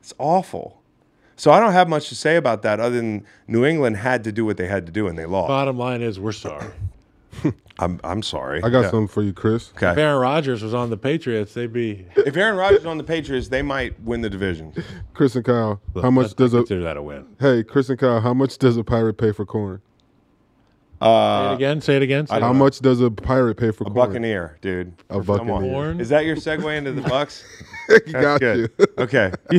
It's 0.00 0.14
awful. 0.18 0.82
So 1.36 1.50
I 1.50 1.60
don't 1.60 1.72
have 1.72 1.88
much 1.88 2.08
to 2.08 2.14
say 2.14 2.36
about 2.36 2.62
that 2.62 2.80
other 2.80 2.96
than 2.96 3.24
New 3.46 3.64
England 3.64 3.98
had 3.98 4.24
to 4.24 4.32
do 4.32 4.44
what 4.44 4.56
they 4.56 4.66
had 4.66 4.86
to 4.86 4.92
do 4.92 5.06
and 5.06 5.18
they 5.18 5.26
lost. 5.26 5.48
bottom 5.48 5.76
line 5.78 6.00
is 6.02 6.18
we're 6.18 6.32
sorry. 6.32 6.70
I'm 7.78 8.00
I'm 8.02 8.22
sorry. 8.22 8.62
I 8.62 8.70
got 8.70 8.80
Yeah. 8.84 8.90
something 8.90 9.08
for 9.08 9.22
you, 9.22 9.34
Chris. 9.34 9.70
If 9.76 9.82
Aaron 9.82 10.18
Rodgers 10.18 10.62
was 10.62 10.72
on 10.72 10.88
the 10.88 10.96
Patriots, 10.96 11.52
they'd 11.52 11.72
be. 11.72 12.06
If 12.16 12.34
Aaron 12.36 12.56
Rodgers 12.56 12.78
was 12.80 12.86
on 12.86 12.96
the 12.96 13.04
Patriots, 13.04 13.48
they 13.48 13.60
might 13.60 14.00
win 14.00 14.22
the 14.22 14.30
division. 14.30 14.72
Chris 15.12 15.36
and 15.36 15.44
Kyle, 15.44 15.80
how 16.00 16.10
much 16.10 16.34
does 16.34 16.54
a 16.54 16.58
consider 16.58 16.82
that 16.84 16.96
a 16.96 17.02
win? 17.02 17.26
hey 17.38 17.62
Chris 17.62 17.90
and 17.90 17.98
Kyle? 17.98 18.20
How 18.20 18.32
much 18.32 18.56
does 18.56 18.78
a 18.78 18.84
pirate 18.84 19.18
pay 19.18 19.32
for 19.32 19.44
corn? 19.44 19.82
Say 21.02 21.50
it 21.50 21.54
again. 21.54 21.80
Say 21.80 21.96
it 21.96 22.02
again. 22.02 22.26
Say 22.26 22.36
it 22.36 22.40
How 22.42 22.50
again. 22.50 22.58
much 22.58 22.80
does 22.80 23.00
a 23.00 23.10
pirate 23.10 23.56
pay 23.56 23.70
for 23.70 23.84
A 23.84 23.90
corn? 23.90 23.94
Buccaneer, 23.94 24.58
dude. 24.62 24.92
A 25.10 25.20
Come 25.20 25.20
on. 25.20 25.24
Buccaneer. 25.46 25.72
Corn? 25.72 26.00
Is 26.00 26.08
that 26.08 26.24
your 26.24 26.36
segue 26.36 26.76
into 26.76 26.92
the 26.92 27.02
Bucks? 27.02 27.44
he 28.06 28.12
got 28.12 28.40
you. 28.40 28.68
Okay. 28.98 29.30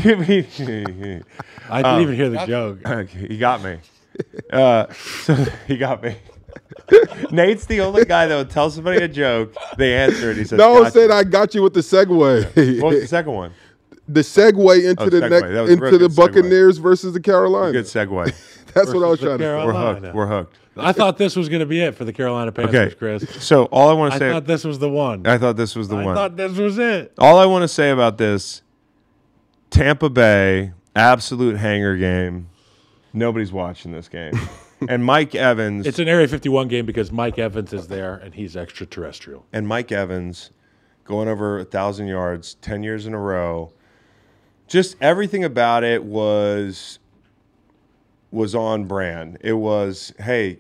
I 1.70 1.82
didn't 1.84 2.02
even 2.02 2.16
hear 2.16 2.30
the 2.30 2.46
joke. 2.48 2.80
Okay, 2.88 3.28
he 3.28 3.38
got 3.38 3.62
me. 3.64 3.78
Uh, 4.52 4.92
so 4.94 5.36
he 5.68 5.78
got 5.78 6.02
me. 6.02 6.16
Nate's 7.32 7.66
the 7.68 7.82
only 7.82 8.04
guy 8.06 8.26
that 8.26 8.36
would 8.36 8.50
tell 8.50 8.72
somebody 8.72 8.98
a 9.04 9.08
joke. 9.08 9.54
They 9.78 9.94
answer 9.96 10.32
it. 10.32 10.38
He 10.38 10.44
says, 10.44 10.58
No, 10.58 10.80
"Gotcha." 10.84 10.92
said 10.92 11.12
I 11.12 11.24
got 11.24 11.54
you 11.54 11.62
with 11.62 11.74
the 11.76 11.82
segue. 11.82 12.82
What 12.82 12.90
was 12.94 13.02
the 13.02 13.08
second 13.08 13.34
one? 13.34 13.54
the 14.10 14.22
segue 14.22 14.90
into 14.90 15.04
Oh, 15.04 15.10
the 15.10 15.20
segue. 15.20 15.30
next 15.30 15.42
That 15.50 15.62
was 15.62 15.70
a 15.70 15.74
into 15.74 15.92
the 15.92 15.98
good 16.00 16.12
segue. 16.12 16.16
Buccaneers 16.16 16.78
versus 16.78 17.14
the 17.14 17.20
Carolina. 17.20 17.74
Good 17.74 17.86
segue. 17.86 18.34
That's 18.78 18.94
what 18.94 19.04
I 19.04 19.08
was 19.10 19.20
Versus 19.20 19.38
the 19.38 19.38
trying 19.38 19.38
to 19.40 19.44
say. 19.44 19.66
We're 19.66 19.94
hooked. 20.02 20.16
We're 20.16 20.28
hooked. 20.28 20.56
I 20.80 20.92
thought 20.94 21.18
this 21.18 21.36
was 21.36 21.50
going 21.50 21.62
to 21.62 21.66
be 21.66 21.82
it 21.82 21.96
for 21.96 22.06
the 22.06 22.14
Carolina 22.14 22.52
Panthers, 22.52 22.76
Okay, 22.94 22.96
Chris. 22.96 23.26
So 23.44 23.66
all 23.66 23.90
I 23.90 23.94
want 23.94 24.12
to 24.12 24.16
I 24.16 24.20
say, 24.20 24.32
thought 24.32 24.46
this 24.46 24.64
was 24.64 24.78
the 24.80 24.90
one. 24.90 25.26
I 25.26 25.38
thought 25.40 25.56
this 25.58 25.76
was 25.76 25.88
the 25.88 25.96
one. 25.96 26.04
I 26.04 26.08
one. 26.08 26.16
thought 26.16 26.38
this 26.38 26.56
was 26.58 26.78
it. 26.78 27.14
all 27.18 27.40
I 27.40 27.46
want 27.46 27.64
to 27.64 27.68
say 27.68 27.90
about 27.90 28.18
this, 28.20 28.62
Tampa 29.70 30.10
Bay, 30.10 30.74
absolute 30.96 31.58
hanger 31.58 31.98
game. 31.98 32.50
Nobody's 33.14 33.52
watching 33.52 33.92
this 33.92 34.08
game. 34.08 34.34
and 34.88 35.04
Mike 35.04 35.34
Evans. 35.34 35.88
It's 35.88 35.98
an 36.00 36.08
Area 36.08 36.28
51 36.28 36.68
game 36.68 36.86
because 36.86 37.12
Mike 37.12 37.40
Evans 37.40 37.74
is 37.74 37.88
there 37.88 38.16
and 38.16 38.36
he's 38.36 38.56
extraterrestrial. 38.56 39.46
and 39.52 39.68
Mike 39.68 39.92
Evans 39.92 40.52
going 41.06 41.28
over 41.28 41.58
a 41.60 41.66
thousand 41.66 42.08
yards 42.08 42.56
10 42.56 42.84
years 42.84 43.08
in 43.08 43.14
a 43.14 43.20
row. 43.20 43.72
Just 44.68 44.96
everything 45.02 45.44
about 45.44 45.84
it 45.84 46.04
was 46.04 47.00
was 48.38 48.56
on 48.56 48.86
brand. 48.86 49.38
It 49.42 49.54
was, 49.54 50.14
hey, 50.20 50.60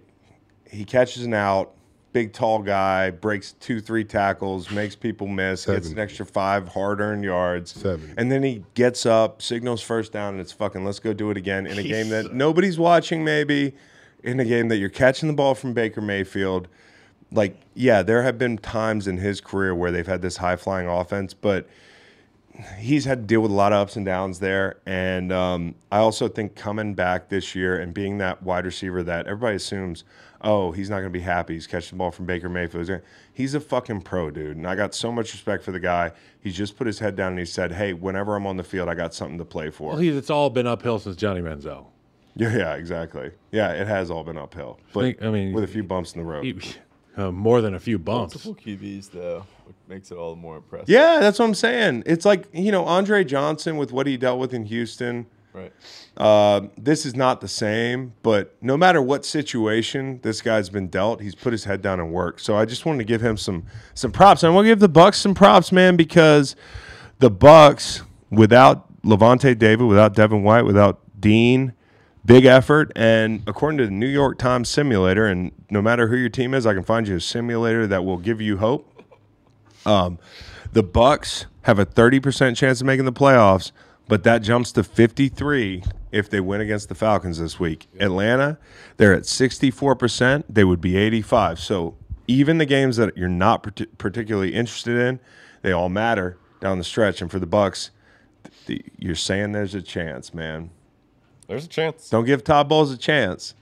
he 0.70 0.84
catches 0.84 1.24
an 1.24 1.34
out, 1.34 1.74
big 2.12 2.34
tall 2.34 2.60
guy, 2.60 3.12
breaks 3.12 3.54
two, 3.54 3.80
three 3.80 4.04
tackles, 4.04 4.70
makes 4.70 4.96
people 4.96 5.28
miss, 5.28 5.66
gets 5.66 5.90
an 5.90 6.00
extra 6.00 6.26
five 6.26 6.68
hard 6.68 7.00
earned 7.00 7.24
yards. 7.24 7.72
Seven. 7.72 8.14
And 8.18 8.32
then 8.32 8.44
he 8.44 8.64
gets 8.74 9.06
up, 9.06 9.42
signals 9.42 9.82
first 9.82 10.12
down, 10.12 10.34
and 10.34 10.42
it's 10.42 10.52
fucking 10.52 10.84
let's 10.84 11.00
go 11.00 11.14
do 11.14 11.32
it 11.32 11.38
again 11.38 11.66
in 11.66 11.78
a 11.78 11.84
game 11.84 12.10
that 12.10 12.34
nobody's 12.34 12.78
watching, 12.78 13.24
maybe, 13.24 13.74
in 14.24 14.40
a 14.40 14.46
game 14.46 14.68
that 14.68 14.78
you're 14.78 14.90
catching 14.90 15.28
the 15.28 15.36
ball 15.36 15.56
from 15.56 15.74
Baker 15.74 16.02
Mayfield 16.02 16.68
like 17.32 17.60
yeah, 17.74 18.02
there 18.02 18.24
have 18.24 18.38
been 18.38 18.58
times 18.58 19.08
in 19.08 19.18
his 19.18 19.42
career 19.42 19.76
where 19.76 19.92
they've 19.92 20.08
had 20.08 20.22
this 20.22 20.38
high 20.38 20.56
flying 20.56 20.88
offense, 20.88 21.34
but 21.34 21.68
he's 22.78 23.06
had 23.06 23.20
to 23.20 23.26
deal 23.26 23.42
with 23.42 23.52
a 23.52 23.54
lot 23.54 23.72
of 23.74 23.80
ups 23.80 23.96
and 23.96 24.06
downs 24.06 24.40
there. 24.40 24.78
And 24.86 25.32
um, 25.32 25.76
I 25.92 25.98
also 26.00 26.28
think 26.28 26.56
coming 26.56 26.94
back 26.94 27.30
this 27.30 27.56
year 27.56 27.80
and 27.80 27.94
being 27.94 28.18
that 28.20 28.42
wide 28.44 28.66
receiver 28.66 29.04
that 29.04 29.28
everybody 29.28 29.56
assumes, 29.58 30.04
oh, 30.42 30.72
he's 30.72 30.90
not 30.90 30.98
going 30.98 31.12
to 31.12 31.18
be 31.18 31.22
happy. 31.22 31.54
He's 31.54 31.68
catching 31.68 31.98
the 31.98 32.00
ball 32.00 32.12
from 32.12 32.26
Baker 32.26 32.50
Mayfield. 32.50 33.02
He's 33.34 33.54
a 33.54 33.60
fucking 33.60 34.02
pro, 34.02 34.32
dude. 34.32 34.58
And 34.58 34.68
I 34.68 34.76
got 34.76 34.96
so 34.96 35.12
much 35.12 35.34
respect 35.34 35.64
for 35.64 35.72
the 35.72 35.80
guy. 35.80 36.12
He's 36.40 36.56
just 36.56 36.78
put 36.78 36.88
his 36.88 37.00
head 37.00 37.16
down 37.16 37.32
and 37.34 37.40
he 37.40 37.46
said, 37.46 37.72
hey, 37.72 37.94
whenever 37.94 38.36
I'm 38.36 38.48
on 38.48 38.58
the 38.58 38.64
field, 38.64 38.90
I 38.90 38.96
got 38.96 39.14
something 39.14 39.38
to 39.38 39.46
play 39.46 39.70
for. 39.70 39.90
Well, 39.92 40.00
he's, 40.00 40.16
it's 40.16 40.30
all 40.30 40.50
been 40.50 40.68
uphill 40.68 41.00
since 41.00 41.16
Johnny 41.16 41.42
Manziel. 41.42 41.88
yeah, 42.36 42.56
yeah, 42.56 42.74
exactly. 42.76 43.32
Yeah, 43.52 43.72
it 43.74 43.88
has 43.88 44.12
all 44.12 44.24
been 44.24 44.38
uphill, 44.38 44.80
but 44.94 45.02
think- 45.02 45.24
I 45.24 45.30
mean, 45.32 45.54
with 45.54 45.64
a 45.64 45.68
few 45.68 45.84
bumps 45.84 46.14
in 46.14 46.22
the 46.22 46.26
road. 46.26 46.46
He, 46.46 46.60
uh, 47.16 47.32
more 47.32 47.62
than 47.62 47.74
a 47.74 47.80
few 47.80 47.98
bumps. 47.98 48.46
Multiple 48.46 48.56
QBs 48.64 49.10
though, 49.12 49.40
which 49.40 49.57
makes 49.88 50.12
it 50.12 50.18
all 50.18 50.32
the 50.32 50.42
more 50.42 50.58
impressive. 50.58 50.90
Yeah, 50.90 51.20
that's 51.20 51.40
what 51.40 51.46
I'm 51.46 51.54
saying. 51.54 52.04
It's 52.06 52.26
like, 52.26 52.48
you 52.54 52.72
know, 52.72 52.86
Andre 52.86 53.24
Johnson 53.24 53.78
with 53.78 53.92
what 53.92 54.08
he 54.08 54.18
dealt 54.18 54.40
with 54.40 54.54
in 54.54 54.66
Houston. 54.66 55.28
Right. 55.54 55.74
Uh, 56.16 56.68
this 56.78 57.06
is 57.06 57.16
not 57.16 57.42
the 57.42 57.48
same, 57.48 58.14
but 58.22 58.56
no 58.62 58.78
matter 58.78 59.02
what 59.02 59.26
situation 59.26 60.20
this 60.22 60.42
guy's 60.42 60.70
been 60.70 60.88
dealt, 60.88 61.22
he's 61.22 61.34
put 61.34 61.52
his 61.52 61.64
head 61.64 61.82
down 61.82 62.00
and 62.00 62.12
worked. 62.12 62.42
So 62.42 62.56
I 62.56 62.66
just 62.66 62.86
wanted 62.86 63.00
to 63.00 63.06
give 63.06 63.22
him 63.22 63.38
some 63.38 63.66
some 63.96 64.12
props. 64.12 64.44
And 64.44 64.52
I 64.52 64.56
want 64.56 64.66
to 64.66 64.70
give 64.70 64.80
the 64.80 64.90
Bucks 64.90 65.20
some 65.20 65.34
props, 65.34 65.72
man, 65.72 65.96
because 65.96 66.56
the 67.20 67.32
Bucks, 67.32 68.04
without 68.30 69.02
Lavonte 69.02 69.58
David, 69.58 69.86
without 69.86 70.14
Devin 70.14 70.44
White, 70.44 70.64
without 70.64 71.00
Dean, 71.20 71.74
big 72.24 72.46
effort. 72.46 72.92
And 72.96 73.42
according 73.48 73.80
to 73.80 73.86
the 73.86 73.92
New 73.92 74.08
York 74.08 74.38
Times 74.38 74.70
simulator, 74.70 75.26
and 75.26 75.52
no 75.72 75.82
matter 75.82 76.08
who 76.08 76.18
your 76.18 76.30
team 76.30 76.54
is, 76.54 76.68
I 76.68 76.76
can 76.76 76.84
find 76.84 77.08
you 77.08 77.16
a 77.16 77.22
simulator 77.22 77.88
that 77.88 78.06
will 78.06 78.18
give 78.18 78.42
you 78.42 78.58
hope. 78.58 78.97
Um, 79.88 80.20
the 80.74 80.84
Bucks 80.84 81.46
have 81.64 81.80
a 81.80 81.86
30% 81.86 82.56
chance 82.56 82.82
of 82.82 82.88
making 82.88 83.06
the 83.06 83.14
playoffs, 83.14 83.72
but 84.08 84.24
that 84.24 84.40
jumps 84.40 84.72
to 84.74 84.84
53 84.84 85.84
if 86.12 86.30
they 86.30 86.40
win 86.40 86.62
against 86.62 86.90
the 86.90 86.96
Falcons 86.96 87.40
this 87.40 87.60
week. 87.60 87.88
Atlanta, 88.00 88.58
they're 88.98 89.14
at 89.14 89.24
64%, 89.24 90.44
they 90.50 90.64
would 90.64 90.82
be 90.82 90.98
85. 90.98 91.60
So 91.60 91.96
even 92.28 92.58
the 92.58 92.66
games 92.66 92.98
that 92.98 93.18
you're 93.18 93.30
not 93.30 93.64
partic- 93.64 93.98
particularly 93.98 94.54
interested 94.54 94.98
in, 94.98 95.20
they 95.62 95.72
all 95.72 95.90
matter 95.90 96.38
down 96.60 96.78
the 96.78 96.84
stretch. 96.84 97.22
And 97.22 97.32
for 97.32 97.40
the 97.40 97.48
Bucks, 97.48 97.92
th- 98.66 98.86
you're 98.98 99.16
saying 99.16 99.54
there's 99.54 99.76
a 99.76 99.82
chance, 99.82 100.34
man. 100.34 100.70
There's 101.48 101.66
a 101.66 101.70
chance. 101.70 102.10
Don't 102.10 102.26
give 102.26 102.44
Todd 102.44 102.68
Bowles 102.68 102.92
a 102.92 102.98
chance. 102.98 103.56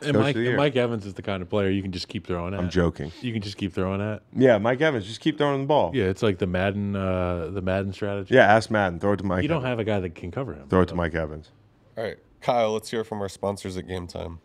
And 0.00 0.14
Coach 0.14 0.22
Mike, 0.22 0.36
and. 0.36 0.56
Mike 0.56 0.76
Evans 0.76 1.06
is 1.06 1.14
the 1.14 1.22
kind 1.22 1.42
of 1.42 1.48
player 1.48 1.70
you 1.70 1.82
can 1.82 1.90
just 1.92 2.08
keep 2.08 2.26
throwing 2.26 2.54
at. 2.54 2.60
I'm 2.60 2.70
joking. 2.70 3.10
You 3.20 3.32
can 3.32 3.42
just 3.42 3.56
keep 3.56 3.72
throwing 3.72 4.00
at. 4.00 4.22
Yeah, 4.36 4.58
Mike 4.58 4.80
Evans, 4.80 5.06
just 5.06 5.20
keep 5.20 5.38
throwing 5.38 5.62
the 5.62 5.66
ball. 5.66 5.90
Yeah, 5.94 6.04
it's 6.04 6.22
like 6.22 6.38
the 6.38 6.46
Madden, 6.46 6.94
uh, 6.94 7.50
the 7.52 7.62
Madden 7.62 7.92
strategy. 7.92 8.34
Yeah, 8.34 8.44
ask 8.44 8.70
Madden. 8.70 9.00
Throw 9.00 9.14
it 9.14 9.16
to 9.18 9.24
Mike. 9.24 9.42
you 9.42 9.48
don't 9.48 9.58
Evans. 9.58 9.70
have 9.70 9.78
a 9.80 9.84
guy 9.84 10.00
that 10.00 10.14
can 10.14 10.30
cover 10.30 10.54
him. 10.54 10.68
Throw 10.68 10.82
it 10.82 10.88
to 10.88 10.94
Mike 10.94 11.14
Evans. 11.14 11.50
All 11.96 12.04
right, 12.04 12.18
Kyle, 12.40 12.72
let's 12.72 12.90
hear 12.90 13.02
from 13.02 13.20
our 13.20 13.28
sponsors 13.28 13.76
at 13.76 13.88
Game 13.88 14.06
Time. 14.06 14.38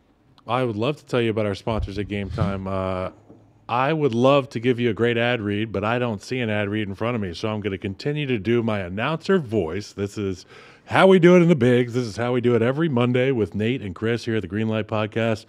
I 0.47 0.63
would 0.63 0.75
love 0.75 0.97
to 0.97 1.05
tell 1.05 1.21
you 1.21 1.29
about 1.29 1.45
our 1.45 1.55
sponsors 1.55 1.97
at 1.99 2.07
Game 2.07 2.29
Time. 2.29 2.67
Uh, 2.67 3.11
I 3.69 3.93
would 3.93 4.13
love 4.13 4.49
to 4.49 4.59
give 4.59 4.79
you 4.79 4.89
a 4.89 4.93
great 4.93 5.17
ad 5.17 5.39
read, 5.41 5.71
but 5.71 5.85
I 5.85 5.97
don't 5.99 6.21
see 6.21 6.39
an 6.39 6.49
ad 6.49 6.67
read 6.67 6.87
in 6.87 6.95
front 6.95 7.15
of 7.15 7.21
me, 7.21 7.33
so 7.33 7.47
I'm 7.47 7.61
going 7.61 7.71
to 7.71 7.77
continue 7.77 8.25
to 8.25 8.37
do 8.37 8.61
my 8.61 8.79
announcer 8.79 9.39
voice. 9.39 9.93
This 9.93 10.17
is 10.17 10.45
how 10.85 11.07
we 11.07 11.19
do 11.19 11.35
it 11.35 11.41
in 11.41 11.47
the 11.47 11.55
bigs. 11.55 11.93
This 11.93 12.05
is 12.05 12.17
how 12.17 12.33
we 12.33 12.41
do 12.41 12.55
it 12.55 12.61
every 12.61 12.89
Monday 12.89 13.31
with 13.31 13.55
Nate 13.55 13.81
and 13.81 13.95
Chris 13.95 14.25
here 14.25 14.35
at 14.35 14.41
the 14.41 14.47
Greenlight 14.47 14.83
Podcast, 14.83 15.45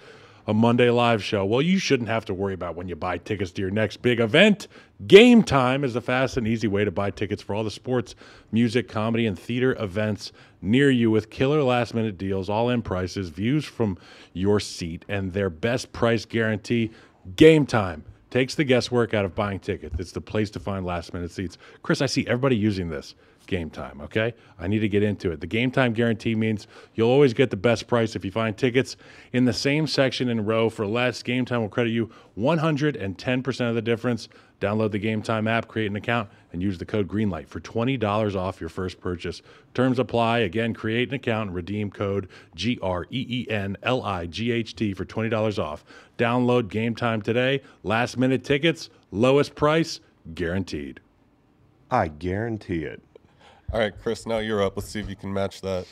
a 0.47 0.55
Monday 0.55 0.91
live 0.91 1.25
show. 1.25 1.45
Well, 1.45 1.61
you 1.61 1.79
shouldn't 1.79 2.09
have 2.09 2.25
to 2.27 2.35
worry 2.35 2.55
about 2.55 2.77
when 2.77 2.87
you 2.87 2.95
buy 2.95 3.19
tickets 3.19 3.51
to 3.53 3.63
your 3.63 3.71
next 3.71 4.01
big 4.01 4.21
event. 4.21 4.69
Game 5.07 5.43
Time 5.43 5.83
is 5.83 5.95
the 5.95 6.01
fast 6.01 6.37
and 6.37 6.47
easy 6.47 6.69
way 6.69 6.85
to 6.85 6.91
buy 6.93 7.11
tickets 7.11 7.43
for 7.43 7.55
all 7.55 7.65
the 7.65 7.71
sports, 7.71 8.15
music, 8.53 8.89
comedy, 8.89 9.27
and 9.27 9.39
theater 9.39 9.77
events 9.81 10.33
near 10.63 10.91
you 10.91 11.11
with 11.11 11.31
killer 11.31 11.63
last 11.63 11.95
minute 11.95 12.17
deals, 12.17 12.49
all 12.49 12.71
in 12.71 12.81
prices, 12.81 13.29
views 13.29 13.65
from 13.65 13.99
your 14.33 14.61
seat, 14.61 15.05
and 15.09 15.33
their 15.33 15.51
best 15.51 15.93
price 15.93 16.25
guarantee. 16.25 16.91
Game 17.37 17.67
Time 17.67 18.05
takes 18.31 18.55
the 18.55 18.65
guesswork 18.65 19.15
out 19.15 19.25
of 19.25 19.35
buying 19.35 19.59
tickets. 19.59 19.97
It's 19.99 20.13
the 20.13 20.21
place 20.21 20.51
to 20.51 20.61
find 20.61 20.87
last 20.87 21.13
minute 21.13 21.33
seats. 21.33 21.59
Chris, 21.83 22.01
I 22.01 22.07
see 22.07 22.27
everybody 22.27 22.57
using 22.57 22.89
this. 22.89 23.15
Game 23.47 23.71
time, 23.71 24.01
okay? 24.01 24.35
I 24.59 24.69
need 24.69 24.81
to 24.81 24.89
get 24.89 25.03
into 25.03 25.31
it. 25.31 25.41
The 25.41 25.47
game 25.47 25.71
time 25.71 25.93
guarantee 25.93 26.35
means 26.35 26.67
you'll 26.95 27.11
always 27.11 27.35
get 27.35 27.51
the 27.51 27.57
best 27.57 27.87
price 27.87 28.17
if 28.17 28.25
you 28.25 28.31
find 28.31 28.57
tickets 28.57 28.97
in 29.33 29.45
the 29.45 29.53
same 29.53 29.87
section 29.87 30.29
and 30.29 30.47
row 30.47 30.71
for 30.71 30.87
less. 30.87 31.23
Game 31.23 31.45
time 31.45 31.61
will 31.61 31.69
credit 31.69 31.91
you 31.91 32.11
110% 32.39 33.69
of 33.69 33.75
the 33.75 33.83
difference. 33.83 34.29
Download 34.61 34.91
the 34.91 34.99
Game 34.99 35.21
Time 35.21 35.47
app, 35.47 35.69
create 35.69 35.91
an 35.91 35.97
account, 35.97 36.31
and 36.53 36.63
use 36.63 36.79
the 36.79 36.87
code 36.87 37.07
GREENLIGHT 37.07 37.49
for 37.49 37.61
$20 37.61 38.35
off 38.35 38.61
your 38.61 38.71
first 38.71 38.99
purchase. 39.01 39.43
Terms 39.75 39.99
apply. 39.99 40.39
Again, 40.39 40.73
create 40.73 41.09
an 41.09 41.15
account 41.15 41.49
and 41.49 41.55
redeem 41.55 41.91
code 41.91 42.29
G 42.55 42.79
R 42.81 43.05
E 43.11 43.27
E 43.29 43.51
N 43.51 43.77
L 43.83 44.03
I 44.03 44.27
G 44.27 44.53
H 44.53 44.75
T 44.75 44.95
for 44.95 45.05
$20 45.05 45.59
off. 45.59 45.85
Download 46.17 46.69
Game 46.69 46.95
Time 46.95 47.21
today. 47.21 47.61
Last 47.83 48.17
minute 48.17 48.43
tickets, 48.43 48.89
lowest 49.11 49.55
price, 49.55 50.01
guaranteed. 50.35 51.01
I 51.91 52.09
guarantee 52.09 52.85
it. 52.85 53.03
All 53.73 53.81
right, 53.81 53.93
Chris, 54.03 54.27
now 54.27 54.39
you're 54.39 54.63
up. 54.63 54.77
Let's 54.77 54.89
see 54.89 55.01
if 55.01 55.09
you 55.09 55.17
can 55.17 55.33
match 55.33 55.61
that. 55.63 55.87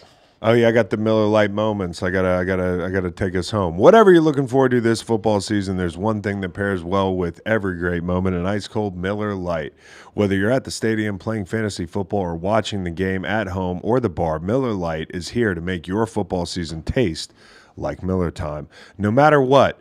Oh 0.44 0.54
yeah, 0.54 0.66
I 0.66 0.72
got 0.72 0.90
the 0.90 0.96
Miller 0.96 1.26
Lite 1.26 1.52
moments. 1.52 2.02
I 2.02 2.10
gotta, 2.10 2.30
I 2.30 2.42
gotta, 2.42 2.84
I 2.84 2.90
gotta 2.90 3.12
take 3.12 3.36
us 3.36 3.50
home. 3.50 3.76
Whatever 3.76 4.10
you're 4.12 4.20
looking 4.20 4.48
forward 4.48 4.72
to 4.72 4.80
this 4.80 5.00
football 5.00 5.40
season, 5.40 5.76
there's 5.76 5.96
one 5.96 6.20
thing 6.20 6.40
that 6.40 6.48
pairs 6.48 6.82
well 6.82 7.14
with 7.14 7.40
every 7.46 7.76
great 7.78 8.02
moment: 8.02 8.34
an 8.34 8.44
ice 8.44 8.66
cold 8.66 8.96
Miller 8.96 9.36
Lite. 9.36 9.72
Whether 10.14 10.34
you're 10.34 10.50
at 10.50 10.64
the 10.64 10.72
stadium 10.72 11.16
playing 11.16 11.44
fantasy 11.44 11.86
football 11.86 12.20
or 12.20 12.34
watching 12.34 12.82
the 12.82 12.90
game 12.90 13.24
at 13.24 13.48
home 13.48 13.78
or 13.84 14.00
the 14.00 14.08
bar, 14.08 14.40
Miller 14.40 14.72
Lite 14.72 15.12
is 15.14 15.28
here 15.28 15.54
to 15.54 15.60
make 15.60 15.86
your 15.86 16.06
football 16.06 16.44
season 16.44 16.82
taste 16.82 17.32
like 17.76 18.02
Miller 18.02 18.32
time. 18.32 18.68
No 18.98 19.12
matter 19.12 19.40
what, 19.40 19.80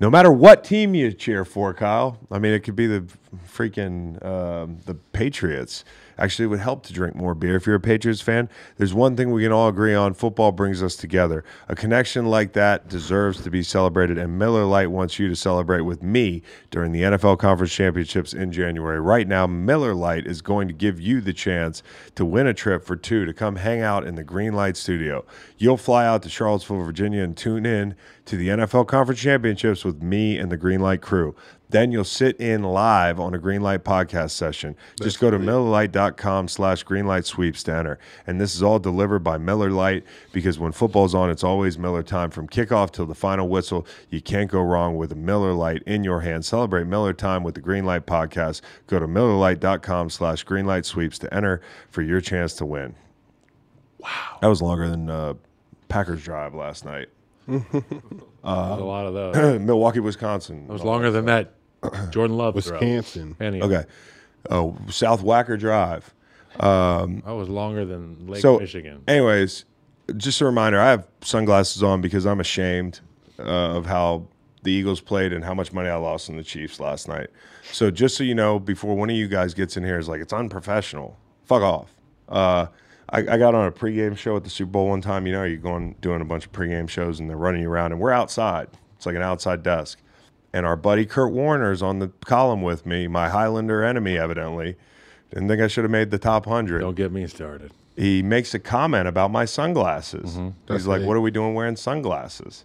no 0.00 0.10
matter 0.10 0.32
what 0.32 0.64
team 0.64 0.94
you 0.94 1.12
cheer 1.12 1.44
for, 1.44 1.74
Kyle. 1.74 2.18
I 2.30 2.38
mean, 2.38 2.52
it 2.52 2.60
could 2.60 2.74
be 2.74 2.86
the 2.86 3.04
freaking 3.46 4.24
um, 4.24 4.78
the 4.86 4.94
Patriots. 4.94 5.84
Actually, 6.20 6.44
it 6.44 6.48
would 6.48 6.60
help 6.60 6.84
to 6.86 6.92
drink 6.92 7.16
more 7.16 7.34
beer 7.34 7.56
if 7.56 7.66
you're 7.66 7.76
a 7.76 7.80
Patriots 7.80 8.20
fan. 8.20 8.48
There's 8.76 8.94
one 8.94 9.16
thing 9.16 9.32
we 9.32 9.42
can 9.42 9.52
all 9.52 9.68
agree 9.68 9.94
on: 9.94 10.14
football 10.14 10.52
brings 10.52 10.82
us 10.82 10.94
together. 10.94 11.44
A 11.68 11.74
connection 11.74 12.26
like 12.26 12.52
that 12.52 12.88
deserves 12.88 13.42
to 13.42 13.50
be 13.50 13.62
celebrated, 13.62 14.18
and 14.18 14.38
Miller 14.38 14.64
Lite 14.64 14.90
wants 14.90 15.18
you 15.18 15.28
to 15.28 15.34
celebrate 15.34 15.82
with 15.82 16.02
me 16.02 16.42
during 16.70 16.92
the 16.92 17.02
NFL 17.02 17.38
Conference 17.38 17.72
Championships 17.72 18.32
in 18.32 18.52
January. 18.52 19.00
Right 19.00 19.26
now, 19.26 19.46
Miller 19.46 19.94
Lite 19.94 20.26
is 20.26 20.42
going 20.42 20.68
to 20.68 20.74
give 20.74 21.00
you 21.00 21.20
the 21.20 21.32
chance 21.32 21.82
to 22.14 22.24
win 22.24 22.46
a 22.46 22.54
trip 22.54 22.84
for 22.84 22.96
two 22.96 23.24
to 23.24 23.32
come 23.32 23.56
hang 23.56 23.80
out 23.80 24.06
in 24.06 24.14
the 24.14 24.24
Green 24.24 24.52
Light 24.52 24.76
Studio. 24.76 25.24
You'll 25.56 25.76
fly 25.76 26.06
out 26.06 26.22
to 26.24 26.28
Charlottesville, 26.28 26.82
Virginia, 26.84 27.22
and 27.22 27.36
tune 27.36 27.64
in 27.64 27.94
to 28.26 28.36
the 28.36 28.48
NFL 28.48 28.86
Conference 28.86 29.20
Championships 29.20 29.84
with 29.84 30.02
me 30.02 30.38
and 30.38 30.52
the 30.52 30.56
Green 30.56 30.80
Light 30.80 31.00
crew. 31.00 31.34
Then 31.70 31.92
you'll 31.92 32.04
sit 32.04 32.36
in 32.40 32.64
live 32.64 33.20
on 33.20 33.32
a 33.32 33.38
Greenlight 33.38 33.80
podcast 33.80 34.32
session. 34.32 34.76
Just 35.00 35.20
go 35.20 35.30
to 35.30 35.38
millerlite.com 35.38 36.48
slash 36.48 36.84
greenlight 36.84 37.24
sweeps 37.24 37.62
to 37.64 37.72
enter. 37.74 37.98
And 38.26 38.40
this 38.40 38.56
is 38.56 38.62
all 38.62 38.80
delivered 38.80 39.20
by 39.20 39.38
Miller 39.38 39.70
Lite 39.70 40.04
because 40.32 40.58
when 40.58 40.72
football's 40.72 41.14
on, 41.14 41.30
it's 41.30 41.44
always 41.44 41.78
Miller 41.78 42.02
time. 42.02 42.30
From 42.30 42.48
kickoff 42.48 42.90
till 42.90 43.06
the 43.06 43.14
final 43.14 43.48
whistle, 43.48 43.86
you 44.08 44.20
can't 44.20 44.50
go 44.50 44.60
wrong 44.60 44.96
with 44.96 45.12
a 45.12 45.16
Miller 45.16 45.52
Lite 45.52 45.84
in 45.84 46.02
your 46.02 46.22
hand. 46.22 46.44
Celebrate 46.44 46.86
Miller 46.88 47.12
time 47.12 47.44
with 47.44 47.54
the 47.54 47.62
Greenlight 47.62 48.00
podcast. 48.00 48.62
Go 48.88 48.98
to 48.98 49.06
millerlite.com 49.06 50.10
slash 50.10 50.44
greenlight 50.44 50.84
sweeps 50.84 51.18
to 51.20 51.32
enter 51.32 51.60
for 51.88 52.02
your 52.02 52.20
chance 52.20 52.54
to 52.54 52.66
win. 52.66 52.96
Wow. 53.98 54.38
That 54.40 54.48
was 54.48 54.60
longer 54.60 54.88
than 54.88 55.08
uh, 55.08 55.34
Packers 55.88 56.24
drive 56.24 56.52
last 56.52 56.84
night. 56.84 57.08
There's 57.46 57.62
a 58.42 58.48
lot 58.48 59.06
of 59.06 59.14
those. 59.14 59.60
Milwaukee, 59.60 60.00
Wisconsin. 60.00 60.66
It 60.68 60.72
was 60.72 60.82
longer 60.82 61.10
than 61.10 61.26
that 61.26 61.54
Jordan 62.10 62.36
Love. 62.36 62.54
Wisconsin. 62.54 63.36
Okay. 63.40 63.84
Oh, 64.50 64.76
South 64.88 65.22
Wacker 65.22 65.58
Drive. 65.58 66.12
that 66.58 67.22
was 67.26 67.48
longer 67.48 67.84
than 67.84 68.26
Lake 68.26 68.42
so, 68.42 68.58
Michigan. 68.58 69.02
anyways, 69.06 69.64
just 70.16 70.40
a 70.40 70.44
reminder: 70.44 70.80
I 70.80 70.90
have 70.90 71.06
sunglasses 71.22 71.82
on 71.82 72.00
because 72.00 72.26
I'm 72.26 72.40
ashamed 72.40 73.00
uh, 73.38 73.76
of 73.76 73.86
how 73.86 74.26
the 74.62 74.72
Eagles 74.72 75.00
played 75.00 75.32
and 75.32 75.44
how 75.44 75.54
much 75.54 75.72
money 75.72 75.88
I 75.88 75.96
lost 75.96 76.28
in 76.28 76.36
the 76.36 76.42
Chiefs 76.42 76.80
last 76.80 77.08
night. 77.08 77.28
So, 77.72 77.90
just 77.90 78.16
so 78.16 78.24
you 78.24 78.34
know, 78.34 78.58
before 78.58 78.96
one 78.96 79.10
of 79.10 79.16
you 79.16 79.28
guys 79.28 79.54
gets 79.54 79.76
in 79.76 79.84
here, 79.84 79.98
is 79.98 80.08
like 80.08 80.20
it's 80.20 80.32
unprofessional. 80.32 81.16
Fuck 81.44 81.62
off. 81.62 81.94
Uh, 82.28 82.66
I, 83.10 83.18
I 83.18 83.38
got 83.38 83.54
on 83.54 83.66
a 83.66 83.72
pregame 83.72 84.16
show 84.16 84.36
at 84.36 84.44
the 84.44 84.50
Super 84.50 84.70
Bowl 84.70 84.88
one 84.88 85.00
time. 85.00 85.26
You 85.26 85.32
know, 85.32 85.44
you're 85.44 85.56
going 85.56 85.96
doing 86.00 86.20
a 86.20 86.24
bunch 86.24 86.46
of 86.46 86.52
pregame 86.52 86.88
shows 86.88 87.20
and 87.20 87.28
they're 87.28 87.36
running 87.36 87.62
you 87.62 87.70
around, 87.70 87.92
and 87.92 88.00
we're 88.00 88.12
outside. 88.12 88.68
It's 88.96 89.06
like 89.06 89.16
an 89.16 89.22
outside 89.22 89.62
desk. 89.62 90.00
And 90.52 90.66
our 90.66 90.76
buddy 90.76 91.06
Kurt 91.06 91.32
Warner's 91.32 91.80
on 91.82 92.00
the 92.00 92.08
column 92.24 92.62
with 92.62 92.84
me, 92.84 93.06
my 93.06 93.28
Highlander 93.28 93.82
enemy, 93.84 94.18
evidently. 94.18 94.76
Didn't 95.32 95.48
think 95.48 95.62
I 95.62 95.68
should 95.68 95.84
have 95.84 95.92
made 95.92 96.10
the 96.10 96.18
top 96.18 96.46
100 96.46 96.80
Don't 96.80 96.96
get 96.96 97.12
me 97.12 97.26
started. 97.28 97.70
he 97.96 98.20
makes 98.22 98.52
a 98.52 98.58
comment 98.58 99.06
about 99.06 99.30
my 99.30 99.44
sunglasses. 99.44 100.36
Mm-hmm. 100.36 100.72
He's 100.72 100.88
like, 100.88 101.02
it. 101.02 101.06
"What 101.06 101.16
are 101.16 101.20
we 101.20 101.30
doing 101.30 101.54
wearing 101.54 101.76
sunglasses?" 101.76 102.64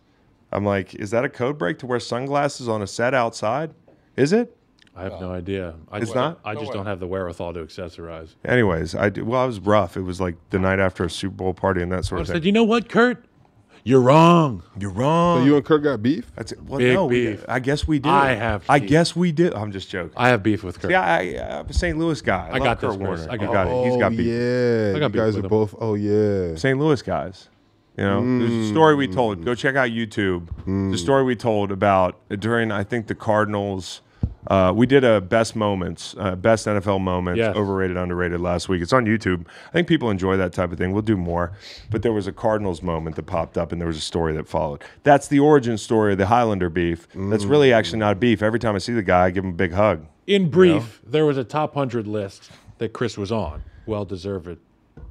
I'm 0.52 0.66
like, 0.66 0.96
"Is 0.96 1.12
that 1.12 1.24
a 1.24 1.30
code 1.30 1.60
break 1.60 1.78
to 1.80 1.86
wear 1.86 2.00
sunglasses 2.00 2.68
on 2.68 2.82
a 2.82 2.88
set 2.88 3.14
outside? 3.14 3.74
Is 4.16 4.34
it?" 4.34 4.58
I 4.98 5.04
have 5.04 5.20
no 5.20 5.32
idea. 5.32 5.76
I 5.92 5.98
It's 5.98 6.06
just, 6.06 6.16
not? 6.16 6.40
I 6.46 6.56
just 6.56 6.72
don't 6.72 6.86
have 6.86 7.02
the 7.02 7.08
wherewithal 7.08 7.54
to 7.56 7.66
accessorize. 7.66 8.30
Anyways, 8.46 8.96
I 8.96 9.10
do, 9.10 9.26
well, 9.26 9.42
I 9.42 9.46
was 9.46 9.60
rough. 9.60 9.98
It 9.98 10.04
was 10.04 10.22
like 10.22 10.38
the 10.52 10.58
night 10.58 10.80
after 10.80 11.04
a 11.04 11.10
Super 11.10 11.36
Bowl 11.36 11.54
party 11.54 11.82
and 11.82 11.92
that 11.92 12.06
sort 12.06 12.20
I 12.20 12.22
of 12.22 12.28
thing. 12.28 12.34
I 12.34 12.38
said, 12.38 12.46
you 12.46 12.54
know 12.54 12.64
what, 12.64 12.88
Kurt? 12.88 13.26
You're 13.88 14.02
wrong. 14.02 14.64
You're 14.80 14.90
wrong. 14.90 15.42
So 15.42 15.46
you 15.46 15.56
and 15.58 15.64
Kirk 15.64 15.84
got 15.84 16.02
beef? 16.02 16.32
That's 16.36 16.52
it. 16.52 16.64
Well, 16.64 16.80
Big 16.80 16.96
no, 16.96 17.06
we- 17.06 17.28
beef. 17.28 17.46
I 17.48 17.60
guess 17.60 17.88
we 17.88 18.00
did. 18.00 18.12
I 18.12 18.34
have 18.34 18.66
I 18.68 18.80
beef. 18.80 18.90
guess 18.90 19.16
we 19.16 19.32
did. 19.32 19.54
I'm 19.54 19.72
just 19.72 19.92
joking. 19.92 20.12
I 20.18 20.30
have 20.30 20.42
beef 20.42 20.64
with 20.64 20.82
Kurt. 20.82 20.90
Yeah, 20.90 21.02
I, 21.02 21.36
uh, 21.36 21.60
I'm 21.60 21.70
a 21.70 21.74
St. 21.74 21.96
Louis 21.96 22.20
guy. 22.20 22.48
I, 22.48 22.56
I 22.56 22.58
love 22.58 22.64
got 22.64 22.80
Kurt 22.80 22.90
this, 22.90 23.08
Chris. 23.08 23.20
Warner. 23.20 23.32
I 23.32 23.38
got 23.38 23.46
You 23.46 23.54
got 23.54 23.68
it. 23.68 23.86
He's 23.86 23.98
got 23.98 24.12
oh, 24.12 24.18
beef. 24.18 24.26
yeah. 24.26 24.94
I 24.96 25.00
got 25.00 25.14
you 25.14 25.22
guys 25.22 25.36
with 25.36 25.44
are 25.44 25.46
him. 25.46 25.50
both. 25.50 25.76
Oh, 25.80 25.94
yeah. 25.94 26.56
St. 26.56 26.80
Louis 26.80 27.00
guys. 27.04 27.50
You 27.96 28.04
know, 28.04 28.40
there's 28.40 28.52
a 28.52 28.70
story 28.70 28.96
we 28.96 29.08
told. 29.08 29.46
Go 29.46 29.54
check 29.54 29.76
out 29.76 29.90
YouTube. 29.90 30.48
The 30.66 30.72
mm. 30.72 30.98
story 30.98 31.24
we 31.24 31.36
told 31.36 31.72
about 31.72 32.20
during, 32.30 32.72
I 32.72 32.84
think, 32.84 33.06
the 33.08 33.16
Cardinals. 33.16 34.02
Uh, 34.48 34.72
we 34.76 34.86
did 34.86 35.04
a 35.04 35.22
best 35.22 35.56
moments, 35.56 36.16
uh, 36.18 36.36
best 36.36 36.68
NFL 36.68 37.00
moments, 37.00 37.40
Yes. 37.40 37.56
overrated, 37.56 37.98
underrated 37.98 38.40
last 38.40 38.70
week. 38.70 38.82
It's 38.82 38.94
on 38.94 39.06
YouTube. 39.06 39.46
I 39.70 39.72
think 39.72 39.88
people 39.88 40.10
enjoy 40.10 40.38
that 40.38 40.54
type 40.54 40.72
of 40.72 40.78
thing. 40.78 40.92
We'll 40.92 41.02
do 41.02 41.18
more. 41.18 41.54
But 41.90 42.02
there 42.02 42.14
was 42.14 42.28
a 42.28 42.32
Cardinals 42.32 42.82
moment 42.82 43.16
that 43.16 43.24
popped 43.24 43.58
up, 43.58 43.72
and 43.72 43.82
there 43.82 43.88
was 43.88 43.98
a 43.98 44.02
story 44.02 44.34
that 44.34 44.48
followed. 44.48 44.84
That's 45.04 45.28
the 45.28 45.40
origin 45.40 45.78
story 45.78 46.14
of 46.14 46.18
the 46.18 46.28
Highlander 46.28 46.70
beef. 46.70 47.08
That's 47.16 47.46
really 47.46 47.74
actually 47.74 48.00
not 48.00 48.14
a 48.14 48.16
beef. 48.16 48.42
Every 48.42 48.60
time 48.60 48.76
I 48.76 48.80
see 48.80 48.94
the 48.94 49.04
guy, 49.04 49.26
I 49.26 49.30
give 49.32 49.44
him 49.44 49.52
a 49.52 49.54
big 49.54 49.74
hug. 49.74 50.06
In 50.28 50.50
brief, 50.50 51.02
there 51.06 51.26
was 51.26 51.38
a 51.38 51.44
top 51.44 51.74
hundred 51.76 52.08
list 52.08 52.50
that 52.78 52.94
Chris 52.94 53.18
was 53.18 53.32
on. 53.32 53.64
Well 53.86 54.06
deserved. 54.06 54.58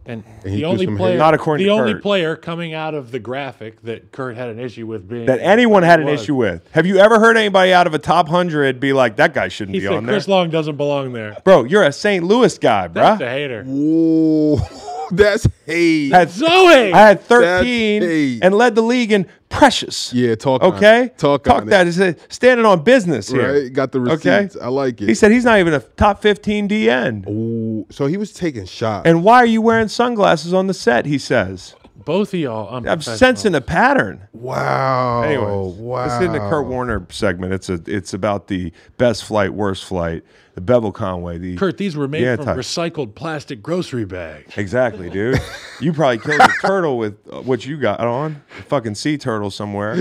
And, 0.07 0.23
he 0.45 0.57
the 0.57 0.65
only 0.67 0.87
player. 0.87 1.17
Not 1.17 1.33
according 1.33 1.67
the 1.67 1.73
only 1.73 1.95
Kurt. 1.95 2.03
player 2.03 2.37
coming 2.37 2.75
out 2.75 2.93
of 2.93 3.11
the 3.11 3.19
graphic 3.19 3.81
that 3.83 4.13
Kurt 4.13 4.37
had 4.37 4.51
an 4.51 4.59
issue 4.59 4.87
with 4.87 5.09
being 5.09 5.25
That 5.27 5.41
anyone 5.41 5.83
had 5.83 5.99
an 6.01 6.07
was. 6.07 6.23
issue 6.23 6.35
with. 6.35 6.69
Have 6.73 6.85
you 6.85 6.99
ever 6.99 7.19
heard 7.19 7.39
anybody 7.39 7.73
out 7.73 7.87
of 7.87 7.95
a 7.95 7.99
top 7.99 8.29
hundred 8.29 8.81
be 8.81 8.93
like, 8.93 9.17
"That 9.17 9.33
guy 9.33 9.49
shouldn't 9.49 9.75
He 9.75 9.81
be 9.81 9.87
said 9.87 9.95
on 9.95 10.05
there"? 10.07 10.15
Chris 10.15 10.29
Long 10.29 10.51
doesn't 10.51 10.77
belong 10.77 11.13
there. 11.15 11.37
Bro, 11.43 11.65
you're 11.65 11.85
a 11.85 11.93
St. 11.93 12.23
Louis 12.23 12.59
guy, 12.59 12.89
bro. 12.89 13.03
That's 13.03 13.23
a 13.23 13.31
hater. 13.31 13.65
Whoa. 13.67 14.59
That's 15.11 15.47
hate. 15.67 16.11
Had, 16.13 16.31
Zoe. 16.31 16.93
I 16.93 16.99
had 16.99 17.21
13 17.23 18.41
and 18.43 18.55
led 18.55 18.75
the 18.75 18.83
league 18.83 19.13
in 19.13 19.27
precious. 19.49 20.13
yeah, 20.13 20.35
talk 20.35 20.63
on 20.63 20.75
Okay? 20.75 21.05
it. 21.05 21.19
Talk, 21.19 21.45
Talk 21.45 21.63
on 21.63 21.69
that. 21.69 21.87
It. 21.87 21.91
Is 21.91 21.99
it 22.01 22.19
standing 22.29 22.67
on 22.67 22.83
business 22.83 23.29
here. 23.29 23.63
Right? 23.63 23.73
Got 23.73 23.93
the 23.93 24.01
Okay. 24.01 24.39
receipts. 24.45 24.57
I 24.61 24.69
like 24.69 25.01
it. 25.01 25.09
He 25.09 25.15
said 25.15 25.31
he's 25.31 25.45
not 25.45 25.59
even 25.61 25.75
a 25.75 25.81
top 25.81 26.21
15 26.23 26.69
DN. 26.69 27.29
Ooh, 27.29 27.87
so 27.91 28.07
he 28.07 28.17
was 28.17 28.33
taking 28.33 28.67
shots. 28.67 29.07
And 29.07 29.23
why 29.23 29.37
are 29.39 29.47
you 29.47 29.63
wearing 29.63 29.89
sunglasses 29.89 30.53
on 30.53 30.67
the 30.67 30.75
set? 30.75 31.07
He 31.07 31.19
says. 31.19 31.75
Both 31.97 32.35
of 32.35 32.41
y'all. 32.41 32.69
I'm 32.69 32.87
unprofessional. 32.87 33.17
sensing 33.19 33.55
a 33.55 33.61
pattern. 33.61 34.27
wow. 34.33 35.23
Anyway, 35.23 35.45
wow. 35.45 36.07
let's 36.07 36.19
get 36.19 36.35
into 36.35 36.41
Kurt 36.41 36.67
Warner 36.67 37.07
segment. 37.11 37.53
It's 37.53 37.69
a 37.69 37.81
it's 37.87 38.13
about 38.13 38.49
the 38.49 38.73
best 38.99 39.25
flight, 39.25 39.55
worst 39.55 39.85
flight, 39.85 40.25
the 40.55 40.61
Bevel 40.61 40.93
Conway, 40.93 41.39
the 41.39 41.57
Kurt, 41.57 41.79
these 41.79 41.97
were 41.97 42.09
made 42.09 42.23
Yeah, 42.23 42.37
from 42.37 42.47
recycled 42.47 43.15
plastic 43.15 43.63
grocery 43.63 44.05
bags. 44.05 44.57
Exactly, 44.57 45.09
dude. 45.09 45.41
you 45.81 45.93
probably 45.93 46.19
killed 46.19 46.41
a 46.41 46.49
turtle 46.61 46.99
with 46.99 47.17
uh, 47.33 47.41
what 47.43 47.65
you 47.65 47.79
got 47.79 48.01
on. 48.01 48.43
A 48.59 48.63
fucking 48.65 48.97
sea 48.97 49.17
turtle 49.17 49.51
somewhere. 49.51 49.97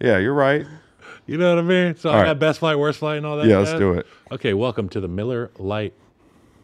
Yeah, 0.00 0.18
you're 0.18 0.34
right. 0.34 0.66
You 1.26 1.36
know 1.38 1.54
what 1.54 1.64
I 1.64 1.66
mean? 1.66 1.96
So 1.96 2.10
I 2.10 2.18
All 2.18 2.24
got 2.24 2.38
best 2.38 2.58
flight, 2.58 2.78
worst 2.78 2.98
flight, 2.98 3.18
and 3.18 3.26
all 3.26 3.36
that. 3.36 3.46
Yeah, 3.46 3.58
let's 3.58 3.78
do 3.78 3.92
it. 3.92 4.06
Okay, 4.32 4.54
welcome 4.54 4.88
to 4.90 5.00
the 5.00 5.08
Miller 5.08 5.50
Lite 5.58 5.92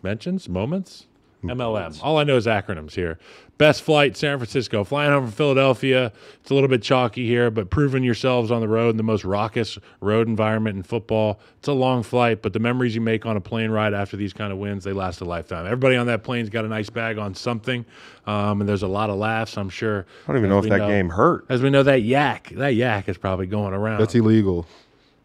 mentions, 0.02 0.48
moments, 0.48 1.06
MLM. 1.42 1.98
All 2.02 2.18
I 2.18 2.24
know 2.24 2.36
is 2.36 2.46
acronyms 2.46 2.92
here. 2.94 3.18
Best 3.58 3.82
flight, 3.82 4.16
San 4.16 4.36
Francisco. 4.38 4.84
Flying 4.84 5.10
home 5.10 5.24
from 5.24 5.32
Philadelphia. 5.32 6.12
It's 6.40 6.50
a 6.50 6.54
little 6.54 6.68
bit 6.68 6.82
chalky 6.82 7.26
here, 7.26 7.50
but 7.50 7.70
proving 7.70 8.02
yourselves 8.02 8.50
on 8.50 8.60
the 8.60 8.68
road 8.68 8.90
in 8.90 8.96
the 8.98 9.02
most 9.02 9.24
raucous 9.24 9.78
road 10.00 10.28
environment 10.28 10.76
in 10.76 10.82
football. 10.82 11.40
It's 11.58 11.68
a 11.68 11.72
long 11.72 12.02
flight, 12.02 12.42
but 12.42 12.52
the 12.52 12.58
memories 12.58 12.94
you 12.94 13.00
make 13.00 13.24
on 13.24 13.36
a 13.36 13.40
plane 13.40 13.70
ride 13.70 13.94
after 13.94 14.16
these 14.16 14.34
kind 14.34 14.52
of 14.52 14.58
wins, 14.58 14.84
they 14.84 14.92
last 14.92 15.22
a 15.22 15.24
lifetime. 15.24 15.64
Everybody 15.64 15.96
on 15.96 16.06
that 16.06 16.22
plane's 16.22 16.50
got 16.50 16.66
a 16.66 16.68
nice 16.68 16.90
bag 16.90 17.16
on 17.16 17.34
something, 17.34 17.86
um, 18.26 18.60
and 18.60 18.68
there's 18.68 18.82
a 18.82 18.88
lot 18.88 19.08
of 19.08 19.16
laughs, 19.16 19.56
I'm 19.56 19.70
sure. 19.70 20.04
I 20.24 20.32
don't 20.32 20.38
even 20.38 20.50
know 20.50 20.58
if 20.58 20.64
we 20.64 20.70
that 20.70 20.86
game 20.86 21.08
hurt. 21.08 21.46
As 21.48 21.62
we 21.62 21.70
know, 21.70 21.82
that 21.82 22.02
yak, 22.02 22.50
that 22.56 22.74
yak 22.74 23.08
is 23.08 23.16
probably 23.16 23.46
going 23.46 23.72
around. 23.72 24.00
That's 24.00 24.14
illegal 24.14 24.66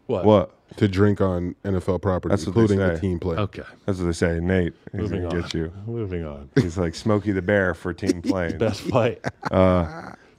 what? 0.06 0.24
What? 0.24 0.50
To 0.76 0.88
drink 0.88 1.20
on 1.20 1.54
NFL 1.64 2.00
property, 2.02 2.32
That's 2.32 2.46
what 2.46 2.54
they 2.54 2.60
including 2.62 2.86
the 2.86 2.94
say. 2.96 3.00
team 3.00 3.18
play. 3.20 3.36
Okay. 3.36 3.62
That's 3.86 3.98
what 3.98 4.06
they 4.06 4.12
say. 4.12 4.40
Nate, 4.40 4.74
he's 4.92 5.00
Moving 5.02 5.22
gonna 5.22 5.34
on. 5.36 5.40
get 5.42 5.54
you. 5.54 5.72
Moving 5.86 6.24
on. 6.24 6.48
He's 6.54 6.76
like 6.78 6.94
Smokey 6.94 7.32
the 7.32 7.42
Bear 7.42 7.74
for 7.74 7.92
team 7.92 8.22
play. 8.22 8.52
Best 8.52 8.80
flight. 8.82 9.20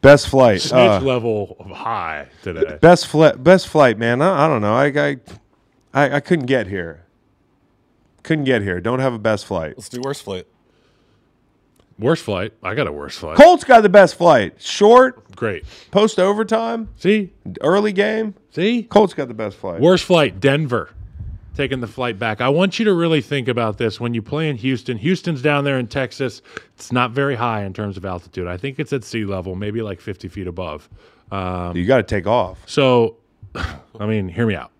Best 0.02 0.28
flight. 0.30 0.62
Snitch 0.62 0.74
uh, 0.74 1.00
level 1.00 1.56
of 1.60 1.68
high 1.72 2.28
today. 2.42 2.78
best 2.82 3.08
flight. 3.08 3.42
Best 3.42 3.68
flight, 3.70 3.98
man. 3.98 4.22
I, 4.22 4.46
I 4.46 4.48
don't 4.48 4.62
know. 4.62 4.74
I, 4.76 4.86
I 4.88 5.18
I 5.94 6.16
I 6.16 6.20
couldn't 6.20 6.46
get 6.48 6.68
here. 6.68 7.06
Couldn't 8.24 8.44
get 8.46 8.62
here. 8.62 8.80
Don't 8.82 9.00
have 9.00 9.14
a 9.14 9.20
best 9.20 9.46
flight. 9.46 9.76
Let's 9.78 9.90
do 9.90 10.02
worst 10.02 10.24
flight. 10.24 10.46
Worst 12.00 12.24
flight. 12.24 12.54
I 12.64 12.74
got 12.76 12.88
a 12.88 12.92
worst 12.92 13.20
flight. 13.20 13.38
Colts 13.38 13.64
got 13.64 13.82
the 13.82 13.90
best 13.90 14.16
flight. 14.16 14.56
Short, 14.60 15.36
Great. 15.36 15.64
post 15.92 16.20
overtime, 16.20 16.90
See? 16.98 17.32
early 17.62 17.92
game. 17.94 18.34
See? 18.52 18.84
Colts 18.84 19.14
got 19.14 19.28
the 19.28 19.34
best 19.34 19.58
flight. 19.58 19.80
Worst 19.80 20.04
flight. 20.06 20.40
Denver. 20.40 20.90
taking 21.56 21.82
the 21.82 21.88
flight 21.88 22.18
back. 22.18 22.42
I 22.42 22.50
want 22.50 22.80
you 22.80 22.86
to 22.86 22.94
really 22.94 23.22
think 23.22 23.48
about 23.48 23.78
this 23.78 24.00
when 24.00 24.16
you 24.16 24.24
play 24.24 24.50
in 24.50 24.58
Houston. 24.58 24.98
Houston's 24.98 25.42
down 25.44 25.64
there 25.66 25.78
in 25.78 25.86
Texas. 25.86 26.42
It's 26.76 26.92
not 26.92 27.12
very 27.12 27.36
high 27.36 27.64
in 27.64 27.74
terms 27.74 27.96
of 27.96 28.06
altitude. 28.06 28.48
I 28.48 28.58
think 28.58 28.80
it's 28.80 28.92
at 28.92 29.04
sea 29.04 29.24
level, 29.24 29.54
maybe 29.56 29.84
like 29.84 30.02
50 30.02 30.28
feet 30.30 30.48
above. 30.48 30.90
Um, 31.32 31.78
You 31.78 31.86
got 31.86 31.98
to 31.98 32.04
take 32.04 32.26
off. 32.26 32.58
so, 32.66 33.18
I 33.56 34.08
mean, 34.08 34.30
hear 34.30 34.48
me 34.48 34.56
out. 34.56 34.72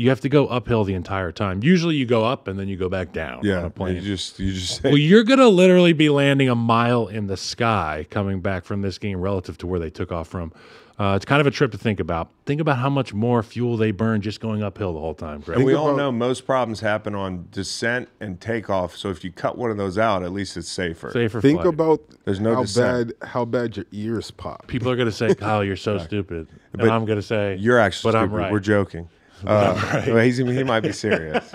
You 0.00 0.08
have 0.08 0.20
to 0.22 0.30
go 0.30 0.46
uphill 0.46 0.84
the 0.84 0.94
entire 0.94 1.30
time. 1.30 1.62
Usually, 1.62 1.94
you 1.94 2.06
go 2.06 2.24
up 2.24 2.48
and 2.48 2.58
then 2.58 2.68
you 2.68 2.76
go 2.78 2.88
back 2.88 3.12
down 3.12 3.40
on 3.40 3.44
Yeah, 3.44 3.66
a 3.66 3.68
plane. 3.70 3.96
you 3.96 4.00
just 4.00 4.38
you 4.40 4.50
just 4.54 4.82
Well, 4.84 4.96
you're 4.96 5.24
going 5.24 5.40
to 5.40 5.48
literally 5.48 5.92
be 5.92 6.08
landing 6.08 6.48
a 6.48 6.54
mile 6.54 7.06
in 7.06 7.26
the 7.26 7.36
sky 7.36 8.06
coming 8.08 8.40
back 8.40 8.64
from 8.64 8.80
this 8.80 8.96
game 8.96 9.20
relative 9.20 9.58
to 9.58 9.66
where 9.66 9.78
they 9.78 9.90
took 9.90 10.10
off 10.10 10.26
from. 10.28 10.54
Uh, 10.98 11.16
it's 11.16 11.26
kind 11.26 11.40
of 11.42 11.46
a 11.46 11.50
trip 11.50 11.72
to 11.72 11.78
think 11.78 12.00
about. 12.00 12.30
Think 12.46 12.62
about 12.62 12.78
how 12.78 12.88
much 12.88 13.12
more 13.12 13.42
fuel 13.42 13.76
they 13.76 13.90
burn 13.90 14.22
just 14.22 14.40
going 14.40 14.62
uphill 14.62 14.94
the 14.94 15.00
whole 15.00 15.14
time, 15.14 15.40
Greg. 15.40 15.58
And 15.58 15.66
we 15.66 15.74
all 15.74 15.94
know 15.94 16.10
most 16.10 16.46
problems 16.46 16.80
happen 16.80 17.14
on 17.14 17.48
descent 17.50 18.08
and 18.20 18.40
takeoff. 18.40 18.96
So 18.96 19.10
if 19.10 19.22
you 19.22 19.30
cut 19.30 19.58
one 19.58 19.70
of 19.70 19.76
those 19.76 19.98
out, 19.98 20.22
at 20.22 20.32
least 20.32 20.56
it's 20.56 20.68
safer. 20.70 21.10
Safer 21.10 21.42
Think 21.42 21.60
flight. 21.60 21.74
about 21.74 22.00
There's 22.24 22.40
no 22.40 22.54
how 22.54 22.62
descent. 22.62 23.18
bad 23.20 23.28
how 23.28 23.44
bad 23.44 23.76
your 23.76 23.86
ears 23.92 24.30
pop. 24.30 24.66
People 24.66 24.90
are 24.90 24.96
going 24.96 25.08
to 25.08 25.12
say, 25.12 25.34
Kyle, 25.34 25.62
you're 25.62 25.76
so 25.76 25.98
stupid. 26.08 26.48
And 26.72 26.80
But 26.80 26.88
I'm 26.90 27.04
going 27.04 27.18
to 27.18 27.22
say, 27.22 27.56
You're 27.56 27.78
actually 27.78 28.12
but 28.12 28.18
I'm 28.18 28.32
right. 28.32 28.50
We're 28.50 28.60
joking. 28.60 29.08
Uh, 29.46 30.02
well, 30.08 30.18
he's, 30.24 30.36
he 30.38 30.62
might 30.64 30.80
be 30.80 30.92
serious. 30.92 31.52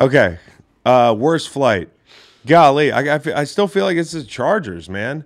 okay. 0.00 0.38
Uh, 0.84 1.14
worst 1.18 1.48
flight. 1.48 1.90
Golly, 2.46 2.92
I, 2.92 3.16
I, 3.16 3.18
fe- 3.18 3.32
I 3.32 3.44
still 3.44 3.68
feel 3.68 3.84
like 3.84 3.96
it's 3.96 4.12
the 4.12 4.24
Chargers, 4.24 4.88
man. 4.88 5.24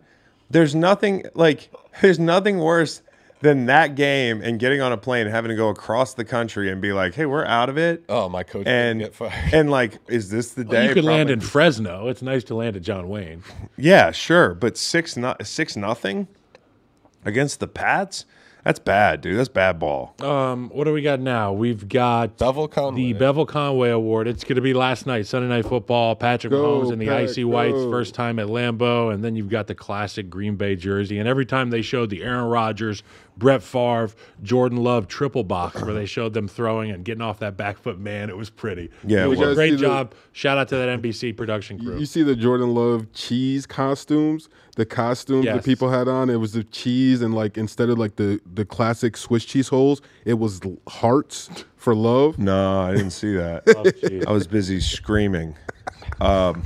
There's 0.51 0.75
nothing 0.75 1.25
like 1.35 1.71
there's 2.01 2.19
nothing 2.19 2.59
worse 2.59 3.03
than 3.41 3.67
that 3.67 3.95
game 3.97 4.41
and 4.43 4.59
getting 4.59 4.81
on 4.81 4.93
a 4.93 4.97
plane 4.97 5.27
and 5.27 5.35
having 5.35 5.49
to 5.51 5.55
go 5.57 5.69
across 5.69 6.15
the 6.15 6.25
country 6.25 6.71
and 6.71 6.81
be 6.81 6.93
like, 6.93 7.15
"Hey, 7.15 7.27
we're 7.27 7.45
out 7.45 7.69
of 7.69 7.77
it." 7.79 8.05
Oh, 8.09 8.29
my 8.29 8.43
coach 8.43 8.67
and 8.67 9.01
get 9.01 9.15
fired. 9.15 9.33
and 9.55 9.71
like, 9.71 9.99
is 10.09 10.31
this 10.31 10.53
the 10.53 10.63
Well, 10.65 10.71
day? 10.83 10.89
you 10.89 10.95
could 10.95 11.05
land 11.05 11.31
in 11.31 11.41
Fresno. 11.41 12.09
It's 12.09 12.23
nice 12.23 12.45
to 12.45 12.55
land 12.55 12.77
at 12.77 12.83
John 12.83 13.09
Wayne. 13.09 13.43
Yeah, 13.77 14.11
sure, 14.11 14.55
but 14.55 14.77
six 14.77 15.17
not 15.17 15.47
six 15.47 15.77
nothing 15.77 16.29
against 17.25 17.61
the 17.61 17.69
Pats. 17.69 18.25
That's 18.65 18.79
bad, 18.79 19.23
dude. 19.23 19.37
That's 19.37 19.49
bad 19.49 19.81
ball. 19.81 20.15
Um, 20.21 20.71
what 20.71 20.85
do 20.85 20.93
we 20.93 21.03
got 21.03 21.19
now? 21.19 21.53
We've 21.53 21.89
got 21.89 22.39
Bevel 22.39 22.69
Conway. 22.69 23.01
the 23.01 23.13
Bevel 23.15 23.45
Conway 23.45 23.91
Award. 23.91 24.29
It's 24.29 24.45
going 24.45 24.55
to 24.55 24.63
be 24.63 24.73
last 24.73 25.05
night, 25.05 25.27
Sunday 25.27 25.49
Night 25.49 25.67
Football. 25.67 26.15
Patrick 26.15 26.53
Go, 26.53 26.81
Mahomes 26.83 26.93
and 26.93 27.03
the 27.03 27.07
Pack, 27.07 27.25
Icy 27.25 27.45
Whites, 27.45 27.83
first 27.91 28.15
time 28.15 28.39
at 28.39 28.47
Lambeau, 28.47 29.13
and 29.13 29.25
then 29.25 29.35
you've 29.35 29.49
got 29.49 29.67
the 29.67 29.75
classic 29.75 30.31
Green 30.31 30.55
Bay 30.55 30.77
jersey. 30.77 31.19
And 31.19 31.29
every 31.29 31.45
time 31.45 31.71
they 31.71 31.83
showed 31.83 32.09
the 32.11 32.23
Aaron 32.23 32.45
Rodgers, 32.45 33.03
Brett 33.37 33.63
Favre, 33.63 34.11
Jordan 34.43 34.79
Love 34.79 35.09
triple 35.09 35.43
box, 35.43 35.83
where 35.83 35.95
they 35.95 36.05
showed 36.07 36.35
them 36.35 36.47
throwing 36.47 36.91
and 36.91 37.05
getting 37.05 37.23
off 37.23 37.39
that 37.41 37.57
back 37.57 37.79
foot, 37.79 37.99
man, 37.99 38.29
it 38.29 38.37
was 38.37 38.51
pretty. 38.51 38.91
Yeah, 39.07 39.21
it 39.21 39.25
it 39.25 39.29
was 39.29 39.39
was. 39.39 39.49
a 39.51 39.55
great 39.55 39.67
You 39.67 39.73
guys 39.73 39.81
see 39.81 39.87
the- 39.87 39.89
job. 39.93 40.15
Shout 40.33 40.59
out 40.59 40.69
to 40.69 40.77
that 40.77 40.89
NBC 41.01 41.33
production 41.37 41.79
crew. 41.79 41.99
You 41.99 42.07
see 42.07 42.23
the 42.23 42.37
Jordan 42.37 42.75
Love 42.75 43.11
cheese 43.13 43.67
costumes? 43.67 44.49
The 44.77 44.87
costumes 44.87 45.45
Yes. 45.45 45.57
that 45.57 45.65
people 45.65 45.91
had 45.91 46.09
on, 46.09 46.31
it 46.31 46.37
was 46.37 46.53
the 46.53 46.65
cheese 46.65 47.21
and 47.23 47.35
like 47.35 47.59
instead 47.59 47.91
of 47.91 47.99
like 47.99 48.17
the 48.17 48.41
the 48.55 48.65
classic 48.65 49.17
Swiss 49.17 49.45
cheese 49.45 49.69
holes, 49.69 50.01
it 50.25 50.35
was 50.35 50.61
hearts 50.89 51.51
for 51.77 51.95
love. 51.95 52.39
No, 52.39 52.81
I 52.83 52.93
didn't 52.93 53.11
see 53.11 53.35
that. 53.35 54.25
I 54.27 54.33
was 54.33 54.47
busy 54.47 54.81
screaming. 54.81 55.55
Um, 56.21 56.65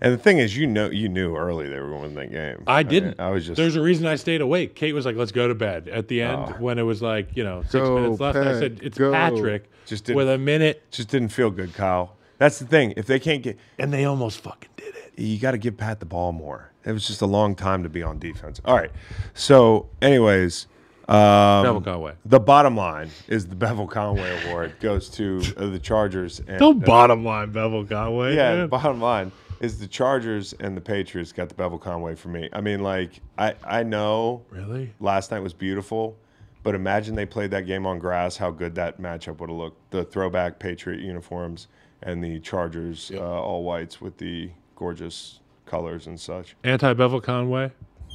and 0.00 0.12
the 0.12 0.18
thing 0.18 0.38
is, 0.38 0.56
you 0.56 0.66
know, 0.66 0.88
you 0.90 1.08
knew 1.08 1.36
early 1.36 1.68
they 1.68 1.78
were 1.78 1.88
going 1.88 2.00
to 2.02 2.06
win 2.08 2.14
that 2.14 2.30
game. 2.30 2.64
I 2.66 2.82
didn't. 2.82 3.20
I 3.20 3.30
was 3.30 3.46
just. 3.46 3.56
There's 3.56 3.76
a 3.76 3.82
reason 3.82 4.06
I 4.06 4.16
stayed 4.16 4.40
awake. 4.40 4.74
Kate 4.74 4.92
was 4.92 5.04
like, 5.06 5.16
"Let's 5.16 5.32
go 5.32 5.48
to 5.48 5.54
bed." 5.54 5.88
At 5.88 6.08
the 6.08 6.22
end, 6.22 6.40
Oh. 6.48 6.52
when 6.58 6.78
it 6.78 6.82
was 6.82 7.02
like, 7.02 7.36
you 7.36 7.44
know, 7.44 7.62
six 7.62 7.72
Go, 7.74 7.94
minutes 8.00 8.20
left, 8.20 8.38
I 8.38 8.42
Pat, 8.44 8.58
said, 8.58 8.80
"It's 8.82 8.98
go. 8.98 9.12
Patrick." 9.12 9.70
Just 9.86 10.04
didn't- 10.04 10.16
with 10.18 10.28
a 10.30 10.38
minute, 10.38 10.82
just 10.90 11.08
didn't 11.08 11.30
feel 11.30 11.50
good, 11.50 11.74
Kyle. 11.74 12.16
That's 12.38 12.58
the 12.58 12.66
thing. 12.66 12.94
If 12.96 13.06
they 13.06 13.18
can't 13.18 13.42
get, 13.42 13.58
and 13.78 13.92
they 13.92 14.04
almost 14.04 14.40
fucking 14.40 14.70
did 14.76 14.94
it. 14.94 15.12
you 15.18 15.38
got 15.38 15.50
to 15.50 15.58
give 15.58 15.76
Pat 15.76 16.00
the 16.00 16.06
ball 16.06 16.32
more. 16.32 16.70
It 16.84 16.92
was 16.92 17.06
just 17.06 17.20
a 17.20 17.26
long 17.26 17.54
time 17.54 17.82
to 17.82 17.88
be 17.90 18.02
on 18.02 18.18
defense. 18.18 18.60
All 18.64 18.74
right. 18.76 18.90
So, 19.34 19.88
anyways, 20.00 20.66
um, 21.08 21.64
Bevel 21.64 21.80
Conway. 21.82 22.14
the 22.24 22.40
bottom 22.40 22.76
line 22.76 23.10
is 23.28 23.46
the 23.48 23.56
Bevel 23.56 23.86
Conway 23.86 24.46
Award 24.46 24.74
goes 24.80 25.10
to 25.10 25.42
uh, 25.58 25.66
the 25.66 25.78
Chargers. 25.78 26.40
And, 26.46 26.58
Don't 26.58 26.82
uh, 26.82 26.86
bottom 26.86 27.24
line, 27.24 27.50
Bevel 27.50 27.84
Conway. 27.84 28.36
Yeah, 28.36 28.54
man. 28.56 28.68
bottom 28.68 29.00
line 29.00 29.32
is 29.60 29.78
the 29.78 29.86
Chargers 29.86 30.54
and 30.54 30.76
the 30.76 30.80
Patriots 30.80 31.32
got 31.32 31.48
the 31.48 31.54
Bevel 31.54 31.78
Conway 31.78 32.14
for 32.14 32.28
me. 32.28 32.48
I 32.52 32.60
mean, 32.60 32.82
like 32.82 33.20
I 33.38 33.54
I 33.64 33.82
know 33.82 34.42
really. 34.50 34.92
last 35.00 35.30
night 35.30 35.40
was 35.40 35.52
beautiful, 35.52 36.16
but 36.62 36.74
imagine 36.74 37.14
they 37.14 37.26
played 37.26 37.50
that 37.52 37.66
game 37.66 37.86
on 37.86 37.98
grass, 37.98 38.36
how 38.36 38.50
good 38.50 38.74
that 38.76 39.00
matchup 39.00 39.38
would 39.38 39.50
have 39.50 39.58
looked. 39.58 39.90
The 39.90 40.04
throwback 40.04 40.58
Patriot 40.58 41.00
uniforms 41.00 41.68
and 42.02 42.24
the 42.24 42.40
Chargers 42.40 43.12
uh, 43.14 43.20
all 43.20 43.62
whites 43.62 44.00
with 44.00 44.16
the 44.16 44.50
gorgeous 44.76 45.40
colors 45.66 46.06
and 46.06 46.18
such. 46.18 46.56
Anti 46.64 46.92
Bevel 46.94 47.20
Conway, 47.20 47.70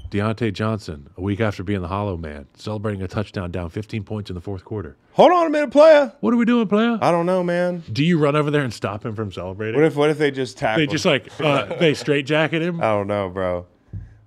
Diontae 0.10 0.54
Johnson, 0.54 1.10
a 1.18 1.22
week 1.22 1.40
after 1.40 1.64
being 1.64 1.82
the 1.82 1.88
Hollow 1.88 2.18
Man, 2.18 2.48
celebrating 2.56 3.02
a 3.02 3.08
touchdown, 3.08 3.52
down 3.52 3.70
15 3.70 4.04
points 4.04 4.30
in 4.30 4.36
the 4.36 4.42
fourth 4.42 4.64
quarter. 4.64 4.98
Hold 5.14 5.32
on 5.32 5.48
a 5.48 5.50
minute, 5.50 5.72
player. 5.72 6.14
What 6.20 6.34
are 6.34 6.38
we 6.38 6.46
doing, 6.46 6.68
player? 6.68 6.98
I 7.02 7.12
don't 7.12 7.26
know, 7.26 7.44
man. 7.44 7.84
Do 7.92 8.04
you 8.04 8.18
run 8.18 8.36
over 8.36 8.52
there 8.52 8.64
and 8.64 8.74
stop 8.74 9.06
him 9.06 9.16
from 9.16 9.32
celebrating? 9.32 9.76
What 9.76 9.86
if 9.86 9.96
what 9.96 10.10
if 10.10 10.18
they 10.18 10.32
just 10.32 10.58
tackle? 10.58 10.82
they 10.82 10.88
just 10.88 11.06
like 11.06 11.28
uh, 11.40 11.76
they 11.78 11.94
straight 11.94 12.26
jacket 12.26 12.62
him? 12.62 12.80
I 12.82 12.90
don't 12.90 13.08
know, 13.08 13.30
bro. 13.30 13.66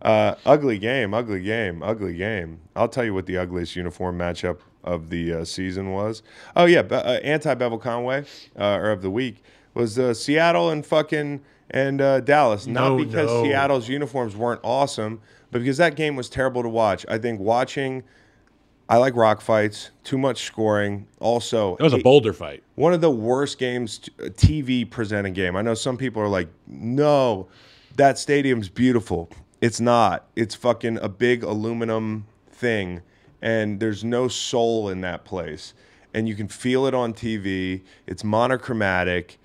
Uh, 0.00 0.36
ugly 0.46 0.78
game, 0.78 1.12
ugly 1.12 1.42
game, 1.42 1.82
ugly 1.82 2.14
game. 2.14 2.60
I'll 2.76 2.88
tell 2.88 3.05
you 3.05 3.12
what 3.14 3.26
the 3.26 3.36
ugliest 3.36 3.74
uniform 3.74 4.16
matchup 4.18 4.60
of 4.84 5.10
the 5.10 5.32
uh, 5.34 5.44
season 5.44 5.90
was. 5.90 6.22
Oh 6.55 6.66
yeah, 6.66 6.80
uh, 6.80 7.18
anti 7.22 7.52
Bevel 7.55 7.78
Conway 7.78 8.24
uh, 8.59 8.64
or 8.76 8.90
of 8.90 9.02
the 9.02 9.10
week 9.10 9.42
was 9.74 9.98
uh, 9.98 10.14
Seattle 10.14 10.70
and 10.70 10.86
fucking 10.86 11.40
and 11.70 12.00
uh, 12.00 12.20
Dallas. 12.20 12.66
Not 12.66 12.90
No, 12.90 13.05
because 13.05 13.28
no. 13.28 13.42
Seattle's 13.44 13.88
uniforms 13.88 14.36
weren't 14.36 14.60
awesome, 14.62 15.20
but 15.51 15.61
because 15.61 15.77
that 15.79 15.97
game 15.97 16.16
was 16.16 16.29
terrible 16.29 16.62
to 16.62 16.69
watch. 16.69 17.05
I 17.09 17.19
think 17.19 17.41
watching. 17.41 18.03
I 18.91 18.97
like 18.97 19.15
rock 19.16 19.43
fights. 19.43 19.91
Too 20.03 20.16
much 20.16 20.45
scoring. 20.45 21.07
Also, 21.20 21.77
That 21.77 21.85
was 21.85 21.93
a 21.93 21.97
it- 21.99 22.05
boulder 22.05 22.33
fight. 22.33 22.62
one 22.75 22.95
of 22.95 23.03
the 23.03 23.11
worst 23.11 23.59
games, 23.59 23.99
t- 23.99 24.12
uh, 24.19 24.29
TV 24.31 24.85
presented 24.91 25.35
game. 25.35 25.57
I 25.57 25.62
know 25.62 25.75
some 25.75 25.99
people 25.99 26.23
are 26.23 26.29
like, 26.29 26.49
no, 26.66 27.49
that 27.97 28.19
stadium's 28.19 28.70
beautiful. 28.70 29.29
It's 29.61 29.79
not. 29.79 30.27
It's 30.37 30.55
fucking 30.55 30.99
a 31.03 31.09
big 31.11 31.43
aluminum 31.43 32.27
thing, 32.51 33.03
and 33.43 33.79
there's 33.79 34.05
no 34.05 34.27
soul 34.29 34.89
in 34.89 35.03
that 35.03 35.25
place. 35.27 35.75
And 36.15 36.27
you 36.27 36.35
can 36.35 36.49
feel 36.49 36.87
it 36.87 36.95
on 36.95 37.12
TV. 37.12 37.83
It's 38.07 38.25
monochromatic. 38.25 39.39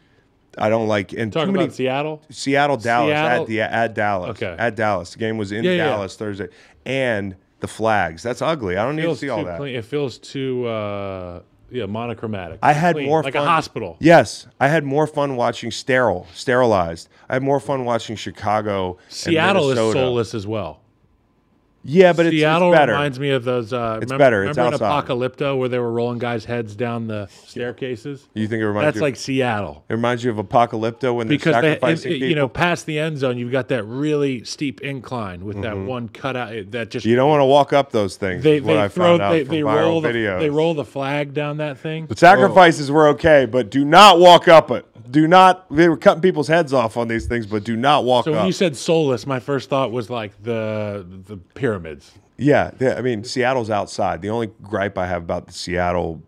I 0.58 0.70
don't 0.70 0.88
like. 0.88 1.14
And 1.14 1.32
Talking 1.34 1.48
too 1.48 1.52
many 1.54 1.66
about 1.66 1.76
Seattle. 1.76 2.22
Seattle, 2.30 2.78
Dallas, 2.78 3.10
Seattle- 3.12 3.42
at 3.44 3.48
the 3.48 3.62
at 3.62 3.94
Dallas, 3.96 4.30
Okay. 4.32 4.56
at 4.58 4.76
Dallas. 4.76 5.14
The 5.14 5.20
game 5.20 5.38
was 5.38 5.52
in 5.52 5.64
Yeah, 5.64 5.72
yeah. 5.72 5.86
Dallas 5.86 6.16
Thursday, 6.16 6.50
and 6.86 7.36
the 7.60 7.68
flags. 7.68 8.22
That's 8.24 8.42
ugly. 8.42 8.78
I 8.78 8.84
don't 8.86 8.96
need 8.96 9.04
to 9.04 9.16
see 9.16 9.30
all 9.30 9.44
that. 9.46 9.58
clean. 9.58 9.76
It 9.76 9.86
feels 9.86 10.18
too 10.18 10.66
uh, 10.68 11.40
yeah 11.72 11.86
monochromatic. 11.88 12.60
I 12.62 12.74
had 12.74 12.96
Clean, 12.96 13.08
more 13.08 13.24
like 13.24 13.34
fun. 13.34 13.44
a 13.44 13.50
hospital. 13.50 13.98
Yes, 14.00 14.46
I 14.60 14.68
had 14.68 14.84
more 14.84 15.08
fun 15.08 15.36
watching 15.36 15.72
sterile, 15.72 16.28
sterilized. 16.34 17.10
I 17.30 17.34
had 17.34 17.42
more 17.44 17.60
fun 17.60 17.86
watching 17.86 18.16
Chicago. 18.16 18.98
Seattle 19.10 19.72
is 19.72 19.78
soulless 19.94 20.36
as 20.36 20.46
well. 20.46 20.82
Yeah, 21.86 22.14
but 22.14 22.26
it's, 22.28 22.34
Seattle 22.34 22.72
it's 22.72 22.80
better. 22.80 22.94
reminds 22.94 23.20
me 23.20 23.32
of 23.32 23.44
those. 23.44 23.74
Uh, 23.74 24.00
It's 24.02 24.10
remember, 24.12 24.18
better. 24.24 24.44
It's 24.46 24.58
remember 24.58 24.78
in. 24.78 24.82
Apocalypto 24.82 25.58
where 25.58 25.68
they 25.70 25.80
were 25.80 25.92
rolling 25.92 26.18
guys' 26.20 26.46
heads 26.46 26.76
down 26.76 27.08
the 27.08 27.28
staircases. 27.46 28.28
you 28.34 28.48
think 28.48 28.62
it 28.62 28.68
reminds 28.68 28.86
That's 28.86 28.96
you? 28.98 29.02
like 29.02 29.16
Seattle 29.16 29.84
it 29.90 29.94
reminds 29.94 30.24
you 30.24 30.32
of 30.32 30.38
Apocalypto 30.38 31.16
when 31.16 31.28
because 31.28 31.54
they're 31.54 31.62
they, 31.62 31.68
sacrificing 31.74 32.12
it- 32.12 32.16
people. 32.16 32.28
you 32.30 32.36
know 32.36 32.48
past 32.48 32.86
the 32.86 33.00
end 33.00 33.18
zone, 33.18 33.38
you've 33.38 33.52
got 33.52 33.68
that 33.70 33.84
really 33.84 34.44
steep 34.44 34.82
incline 34.82 35.46
with 35.46 35.62
that 35.62 35.78
one 35.78 36.08
cutout 36.10 36.54
eh, 36.54 36.64
that 36.70 36.90
just 36.90 37.04
Mm-hmm. 37.04 37.10
you 37.10 37.16
don't 37.16 37.30
want 37.30 37.42
to 37.42 37.46
walk 37.46 37.74
up 37.74 37.92
those 37.92 38.16
things. 38.18 38.44
they 38.44 38.60
they 38.60 38.88
throw 38.90 39.18
they, 39.18 39.44
they 39.44 39.64
roll 39.64 40.00
the 40.02 40.10
videos. 40.10 40.40
they 40.40 40.50
roll 40.50 40.74
the 40.74 40.86
flag 40.86 41.34
down 41.34 41.58
that 41.58 41.78
thing. 41.78 42.06
The 42.08 42.16
sacrifices 42.16 42.90
were 42.92 43.08
okay, 43.10 43.46
but 43.46 43.70
do 43.70 43.84
not 43.84 44.20
walk 44.20 44.48
up 44.48 44.72
it. 44.72 44.86
Do 45.14 45.28
not. 45.28 45.70
They 45.74 45.88
were 45.88 45.96
cutting 45.98 46.22
people's 46.24 46.48
heads 46.48 46.74
off 46.74 46.98
on 46.98 47.08
these 47.08 47.28
things, 47.28 47.46
but 47.46 47.64
do 47.64 47.76
not 47.76 48.04
walk 48.04 48.26
So 48.26 48.32
when 48.32 48.42
up. 48.42 48.46
you 48.48 48.52
said 48.52 48.76
soulless, 48.76 49.28
my 49.28 49.40
first 49.40 49.70
thought 49.70 49.92
was 49.92 50.10
like 50.10 50.42
the 50.42 51.06
the 51.28 51.38
pyramids. 51.38 52.12
Yeah, 52.38 52.72
yeah, 52.80 52.96
I 52.98 53.02
mean, 53.02 53.24
Seattle's 53.24 53.70
outside. 53.70 54.24
The 54.24 54.32
only 54.32 54.48
gripe 54.64 54.98
I 54.98 55.06
have 55.06 55.22
about 55.22 55.46
the 55.46 55.54
Seattle 55.54 56.24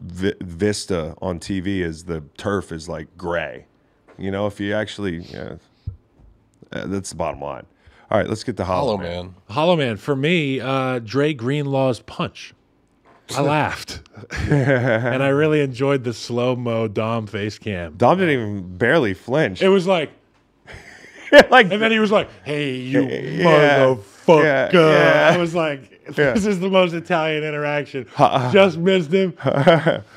vi- 0.00 0.32
vista 0.40 1.14
on 1.20 1.38
TV 1.40 1.80
is 1.82 2.04
the 2.04 2.22
turf 2.38 2.72
is 2.72 2.88
like 2.88 3.06
gray. 3.18 3.66
You 4.16 4.30
know, 4.30 4.46
if 4.46 4.58
you 4.60 4.72
actually, 4.74 5.18
yeah, 5.18 5.56
uh, 6.72 6.86
that's 6.86 7.10
the 7.10 7.16
bottom 7.16 7.42
line. 7.42 7.66
All 8.10 8.16
right, 8.18 8.26
let's 8.28 8.44
get 8.44 8.56
the 8.56 8.64
Hollow, 8.64 8.96
Hollow 8.96 8.98
Man. 8.98 9.26
man. 9.26 9.34
Hollow 9.50 9.76
Man 9.76 9.96
for 9.98 10.16
me, 10.16 10.58
uh, 10.58 11.00
Dre 11.00 11.34
Greenlaw's 11.34 12.00
punch. 12.00 12.54
I 13.34 13.40
laughed, 13.40 14.00
and 14.46 15.22
I 15.22 15.28
really 15.28 15.60
enjoyed 15.60 16.04
the 16.04 16.12
slow 16.12 16.54
mo 16.56 16.88
Dom 16.88 17.26
face 17.26 17.58
cam. 17.58 17.94
Dom 17.96 18.18
didn't 18.18 18.34
even 18.34 18.76
barely 18.76 19.14
flinch. 19.14 19.62
It 19.62 19.68
was 19.68 19.86
like, 19.86 20.10
like, 21.50 21.70
and 21.70 21.80
then 21.80 21.90
he 21.90 21.98
was 21.98 22.10
like, 22.10 22.28
"Hey, 22.44 22.76
you 22.76 23.02
Yeah. 23.08 23.94
fuck 23.94 24.42
Yeah, 24.42 24.70
yeah. 24.72 25.30
I 25.34 25.38
was 25.38 25.54
like, 25.54 26.04
this 26.06 26.46
is 26.46 26.60
the 26.60 26.68
most 26.68 26.92
Italian 26.92 27.44
interaction. 27.44 28.06
Just 28.52 28.76
missed 28.78 29.12
him. 29.12 29.34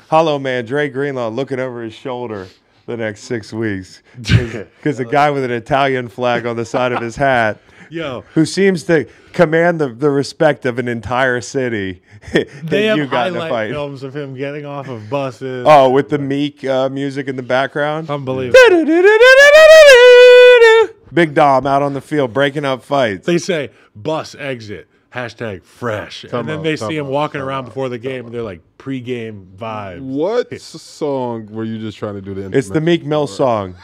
Hollow 0.08 0.38
man, 0.38 0.64
Dre 0.66 0.88
Greenlaw 0.88 1.28
looking 1.28 1.58
over 1.58 1.82
his 1.82 1.94
shoulder 1.94 2.48
the 2.86 2.96
next 2.96 3.22
six 3.22 3.52
weeks 3.52 4.02
because 4.20 4.96
the 4.98 5.04
guy 5.04 5.30
with 5.30 5.44
an 5.44 5.50
Italian 5.50 6.08
flag 6.08 6.46
on 6.46 6.56
the 6.56 6.64
side 6.64 6.92
of 6.92 7.02
his 7.02 7.16
hat, 7.16 7.58
Yo, 7.90 8.22
who 8.34 8.44
seems 8.44 8.84
to 8.84 9.06
command 9.32 9.80
the, 9.80 9.88
the 9.88 10.10
respect 10.10 10.66
of 10.66 10.78
an 10.78 10.88
entire 10.88 11.40
city, 11.40 12.02
they 12.64 12.86
have 12.86 12.98
you 12.98 13.06
got 13.06 13.28
in 13.28 13.36
a 13.36 13.40
highlight 13.40 13.50
fight. 13.50 13.70
films 13.70 14.02
of 14.02 14.16
him 14.16 14.34
getting 14.34 14.64
off 14.66 14.88
of 14.88 15.08
buses. 15.10 15.64
Oh, 15.68 15.90
with 15.90 16.08
the 16.08 16.18
Meek 16.18 16.64
uh, 16.64 16.88
music 16.88 17.28
in 17.28 17.36
the 17.36 17.42
background. 17.42 18.10
Unbelievable. 18.10 18.58
Big 21.14 21.34
Dom 21.34 21.66
out 21.66 21.82
on 21.82 21.94
the 21.94 22.00
field 22.00 22.32
breaking 22.34 22.64
up 22.64 22.82
fights. 22.82 23.26
They 23.26 23.38
say 23.38 23.70
bus 23.94 24.34
exit 24.34 24.88
hashtag 25.14 25.64
fresh, 25.64 26.24
and 26.24 26.46
then 26.48 26.58
out, 26.58 26.64
they 26.64 26.76
time 26.76 26.88
see 26.90 26.96
him 26.96 27.06
out, 27.06 27.12
walking 27.12 27.40
time 27.40 27.48
around 27.48 27.64
out, 27.64 27.68
before 27.68 27.88
the 27.88 27.98
game, 27.98 28.26
and 28.26 28.34
they're 28.34 28.42
like 28.42 28.60
pregame 28.76 29.46
vibes. 29.56 30.00
What 30.02 30.48
s- 30.52 30.62
song 30.64 31.46
were 31.46 31.64
you 31.64 31.78
just 31.78 31.96
trying 31.96 32.14
to 32.14 32.20
do? 32.20 32.34
The 32.34 32.56
It's 32.56 32.68
the 32.68 32.80
Meek 32.80 33.04
Mill 33.04 33.26
song. 33.26 33.76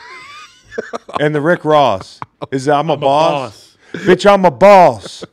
and 1.20 1.34
the 1.34 1.40
Rick 1.40 1.64
Ross. 1.64 2.20
Is 2.50 2.68
I'm 2.68 2.90
a, 2.90 2.94
I'm 2.94 2.98
a 2.98 3.00
boss. 3.00 3.71
Bitch, 3.92 4.30
I'm 4.30 4.44
a 4.44 4.50
boss. 4.50 5.24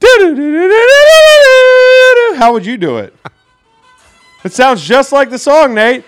How 2.38 2.52
would 2.52 2.66
you 2.66 2.76
do 2.76 2.98
it? 2.98 3.14
It 4.44 4.52
sounds 4.52 4.82
just 4.82 5.12
like 5.12 5.30
the 5.30 5.38
song, 5.38 5.74
Nate. 5.74 6.04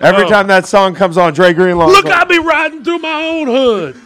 Every 0.00 0.24
Oh. 0.24 0.28
time 0.28 0.46
that 0.46 0.66
song 0.66 0.94
comes 0.94 1.16
on, 1.16 1.32
Dre 1.34 1.52
Greenlaw. 1.52 1.86
Look, 1.88 2.06
I 2.06 2.22
be 2.24 2.38
riding 2.38 2.84
through 2.84 2.98
my 2.98 3.22
own 3.24 3.46
hood. 3.48 3.96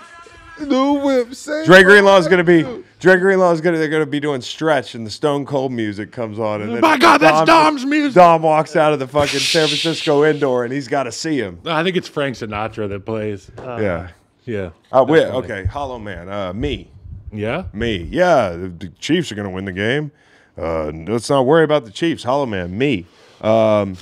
New 0.68 0.94
whip. 1.04 1.34
Say 1.34 1.64
Dre 1.64 1.82
Greenlaw 1.82 2.16
is 2.18 2.28
gonna 2.28 2.44
be 2.44 2.62
Dre 3.00 3.16
Greenlaw 3.16 3.52
is 3.52 3.60
gonna 3.60 3.78
they're 3.78 3.88
gonna 3.88 4.06
be 4.06 4.20
doing 4.20 4.40
stretch 4.40 4.94
and 4.94 5.06
the 5.06 5.10
Stone 5.10 5.46
Cold 5.46 5.72
music 5.72 6.12
comes 6.12 6.38
on 6.38 6.62
and 6.62 6.72
then 6.74 6.80
My 6.80 6.96
God, 6.96 7.18
that's 7.18 7.46
Dom's 7.46 7.84
music. 7.84 8.14
Dom 8.14 8.42
walks 8.42 8.76
out 8.76 8.92
of 8.92 8.98
the 8.98 9.06
fucking 9.08 9.40
San 9.40 9.66
Francisco 9.68 10.24
indoor 10.24 10.64
and 10.64 10.72
he's 10.72 10.88
got 10.88 11.04
to 11.04 11.12
see 11.12 11.38
him. 11.38 11.58
I 11.66 11.82
think 11.82 11.96
it's 11.96 12.08
Frank 12.08 12.36
Sinatra 12.36 12.88
that 12.88 13.04
plays. 13.04 13.50
Uh, 13.58 13.78
Yeah. 13.80 14.08
yeah, 14.44 14.70
Uh, 14.92 15.04
wait, 15.08 15.20
definitely. 15.20 15.52
okay, 15.52 15.64
Hollow 15.66 15.98
Man. 15.98 16.28
Uh, 16.28 16.52
me, 16.52 16.90
yeah. 17.32 17.64
me. 17.72 17.96
Yeah, 18.10 18.50
the, 18.50 18.68
the 18.68 18.88
Chiefs 19.00 19.30
are 19.32 19.34
gonna 19.34 19.50
win 19.50 19.64
the 19.64 19.72
game. 19.72 20.10
Uh, 20.56 20.90
let's 21.08 21.30
not 21.30 21.46
worry 21.46 21.64
about 21.64 21.84
the 21.84 21.90
Chiefs. 21.90 22.22
Hollow 22.24 22.46
Man, 22.46 22.76
me. 22.76 23.06
Um, 23.40 23.96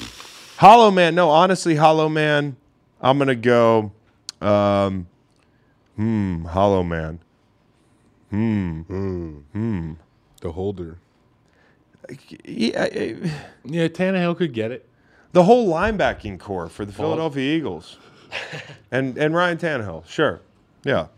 Hollow 0.57 0.91
Man. 0.91 1.15
No, 1.15 1.31
honestly, 1.31 1.77
Hollow 1.77 2.09
Man. 2.09 2.57
I'm 3.01 3.19
gonna 3.19 3.35
go. 3.35 3.93
Um, 4.43 5.07
hmm. 6.01 6.45
Hollow 6.47 6.83
Man. 6.83 7.19
hmm 8.31 9.93
the 10.41 10.53
holder. 10.53 10.99
Yeah. 12.45 12.83
I- 12.91 13.31
Yeah, 13.65 13.89
Tannehill 13.89 14.37
could 14.37 14.53
get 14.55 14.71
it. 14.71 14.89
the 15.33 15.45
whole 15.45 15.69
linebacking 15.69 16.39
corps 16.41 16.69
for 16.69 16.85
the 16.85 16.93
Philadelphia 16.93 17.57
Eagles, 17.57 17.99
and 18.91 19.19
and 19.19 19.35
Ryan 19.35 19.59
Tannehill, 19.59 20.07
sure, 20.09 20.41
yeah, 20.85 21.09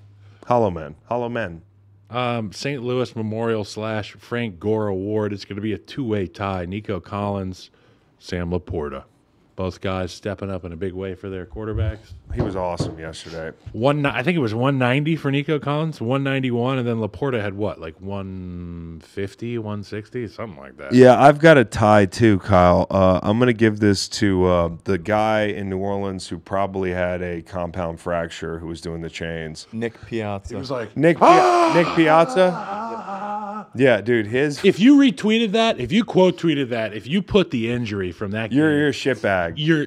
Hollow 0.47 0.71
Man, 0.71 0.97
Hollow 1.05 1.29
Men. 1.29 1.63
Um, 2.11 2.53
St. 2.53 2.83
Louis 2.83 3.15
Memorial 3.17 3.65
slash 3.65 4.13
Frank 4.13 4.59
Gore 4.61 4.89
Award. 4.89 5.33
It's 5.33 5.47
going 5.47 5.57
to 5.57 5.63
be 5.63 5.73
a 5.73 5.79
two 5.79 6.05
way 6.05 6.27
tie. 6.27 6.67
Nico 6.67 7.01
Collins, 7.01 7.71
Sam 8.19 8.51
LaPorta. 8.51 9.05
Both 9.63 9.81
guys 9.81 10.11
stepping 10.11 10.51
up 10.51 10.65
in 10.65 10.73
a 10.73 10.77
big 10.77 10.93
way 10.93 11.15
for 11.15 11.31
their 11.31 11.47
quarterbacks. 11.47 12.15
He 12.35 12.43
was 12.43 12.57
awesome 12.57 12.99
yesterday. 12.99 13.57
One, 13.71 14.05
I 14.05 14.25
think 14.25 14.35
it 14.35 14.41
was 14.41 14.57
190 14.57 15.15
for 15.15 15.31
Nico 15.31 15.61
Collins, 15.61 16.01
191, 16.01 16.79
and 16.79 16.89
then 16.89 16.97
LaPorta 16.97 17.41
had 17.41 17.55
what, 17.55 17.81
like 17.81 17.95
150, 18.01 19.59
160, 19.59 20.27
something 20.27 20.59
like 20.59 20.77
that. 20.79 20.93
Yeah, 20.93 21.17
I've 21.17 21.39
got 21.39 21.59
a 21.59 21.65
tie 21.65 22.07
too, 22.07 22.41
Kyle. 22.41 22.89
Uh, 22.91 23.21
I'm 23.23 23.39
gonna 23.39 23.53
give 23.53 23.79
this 23.79 24.09
to 24.09 24.47
uh, 24.47 24.71
the 24.83 24.99
guy 24.99 25.43
in 25.45 25.71
New 25.71 25.79
Orleans 25.79 26.27
who 26.27 26.41
probably 26.41 26.91
had 26.91 27.23
a 27.23 27.43
compound 27.43 28.01
fracture, 28.01 28.59
who 28.59 28.67
was 28.67 28.81
doing 28.81 29.01
the 29.01 29.11
chains. 29.11 29.69
Nick 29.71 29.95
Piazza. 30.07 30.57
It 30.57 30.59
was 30.59 30.73
like, 30.73 30.97
Nick 30.97 31.19
Pia- 31.19 31.71
Nick 31.73 31.87
Piazza. 31.95 33.29
Yeah, 33.75 34.01
dude, 34.01 34.27
his 34.27 34.65
if 34.65 34.79
you 34.79 34.97
retweeted 34.97 35.53
that, 35.53 35.81
if 35.81 35.93
you 35.93 36.05
quote 36.05 36.39
tweeted 36.39 36.69
that, 36.71 36.95
if 36.95 37.07
you 37.07 37.23
put 37.23 37.51
the 37.51 37.71
injury 37.71 38.13
from 38.13 38.31
that, 38.33 38.53
you're 38.53 38.71
game, 38.71 38.79
you're 38.79 38.89
a 38.89 38.93
shitbag. 38.93 39.55
you're 39.57 39.87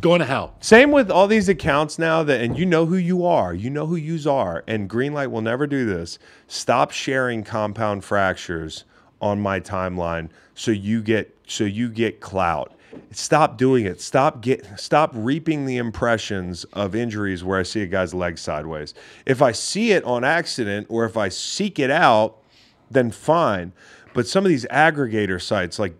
going 0.00 0.20
to 0.20 0.26
hell. 0.26 0.54
Same 0.60 0.90
with 0.90 1.10
all 1.10 1.26
these 1.26 1.48
accounts 1.48 1.98
now 1.98 2.22
that, 2.22 2.40
and 2.40 2.58
you 2.58 2.66
know 2.66 2.86
who 2.86 2.96
you 2.96 3.24
are. 3.24 3.54
You 3.54 3.70
know 3.70 3.86
who 3.86 3.96
yous 3.96 4.26
are. 4.26 4.62
And 4.66 4.88
Greenlight 4.88 5.30
will 5.30 5.40
never 5.40 5.66
do 5.66 5.86
this. 5.86 6.18
Stop 6.46 6.90
sharing 6.90 7.42
compound 7.42 8.04
fractures 8.04 8.84
on 9.20 9.40
my 9.40 9.60
timeline 9.60 10.28
so 10.54 10.70
you 10.70 11.02
get 11.02 11.36
so 11.46 11.64
you 11.64 11.88
get 11.88 12.20
clout. 12.20 12.72
Stop 13.10 13.58
doing 13.58 13.84
it. 13.84 14.00
Stop 14.00 14.40
get 14.42 14.66
stop 14.78 15.10
reaping 15.14 15.66
the 15.66 15.76
impressions 15.76 16.64
of 16.72 16.94
injuries 16.94 17.44
where 17.44 17.58
I 17.58 17.62
see 17.62 17.82
a 17.82 17.86
guy's 17.86 18.14
leg 18.14 18.38
sideways. 18.38 18.94
If 19.24 19.42
I 19.42 19.52
see 19.52 19.92
it 19.92 20.04
on 20.04 20.24
accident 20.24 20.86
or 20.90 21.04
if 21.04 21.16
I 21.16 21.28
seek 21.28 21.78
it 21.78 21.90
out, 21.90 22.38
then 22.90 23.10
fine. 23.10 23.72
But 24.14 24.26
some 24.26 24.44
of 24.44 24.48
these 24.48 24.64
aggregator 24.66 25.40
sites, 25.40 25.78
like, 25.78 25.94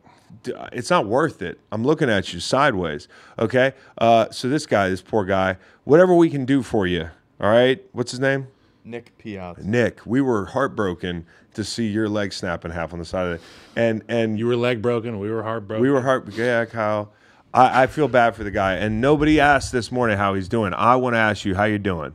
it's 0.73 0.91
not 0.91 1.07
worth 1.07 1.43
it. 1.43 1.59
I'm 1.73 1.85
looking 1.85 2.09
at 2.09 2.33
you 2.33 2.41
sideways. 2.41 3.09
Okay. 3.39 3.73
Uh, 3.99 4.31
so 4.31 4.49
this 4.49 4.67
guy, 4.67 4.89
this 4.89 5.03
poor 5.03 5.25
guy, 5.25 5.57
whatever 5.85 6.15
we 6.15 6.31
can 6.31 6.45
do 6.45 6.63
for 6.63 6.87
you. 6.87 7.11
All 7.41 7.51
right. 7.51 7.83
What's 7.93 8.11
his 8.13 8.21
name? 8.21 8.47
Nick 8.85 9.17
Piazza. 9.19 9.63
Nick. 9.65 10.07
We 10.07 10.21
were 10.21 10.47
heartbroken 10.47 11.27
to 11.55 11.65
see 11.65 11.87
your 11.89 12.09
leg 12.09 12.33
snap 12.33 12.65
in 12.65 12.71
half 12.71 12.93
on 12.93 12.99
the 13.01 13.05
side 13.05 13.27
of 13.27 13.33
it. 13.35 13.41
And 13.75 14.03
and 14.09 14.39
You 14.39 14.47
were 14.47 14.57
leg 14.57 14.81
broken. 14.81 15.19
We 15.19 15.31
were 15.31 15.43
heartbroken. 15.43 15.83
we 15.83 15.91
were 15.91 16.03
heart. 16.03 16.29
Yeah, 16.33 16.65
Kyle. 16.67 17.13
I, 17.53 17.83
I 17.83 17.87
feel 17.89 18.07
bad 18.07 18.37
for 18.37 18.45
the 18.45 18.51
guy. 18.53 18.75
And 18.75 19.01
nobody 19.01 19.41
asked 19.41 19.73
this 19.73 19.91
morning 19.91 20.17
how 20.19 20.35
he's 20.35 20.49
doing. 20.49 20.73
I 20.75 20.95
want 20.97 21.15
to 21.15 21.19
ask 21.19 21.45
you 21.45 21.55
how 21.57 21.65
you're 21.65 21.79
doing. 21.79 22.15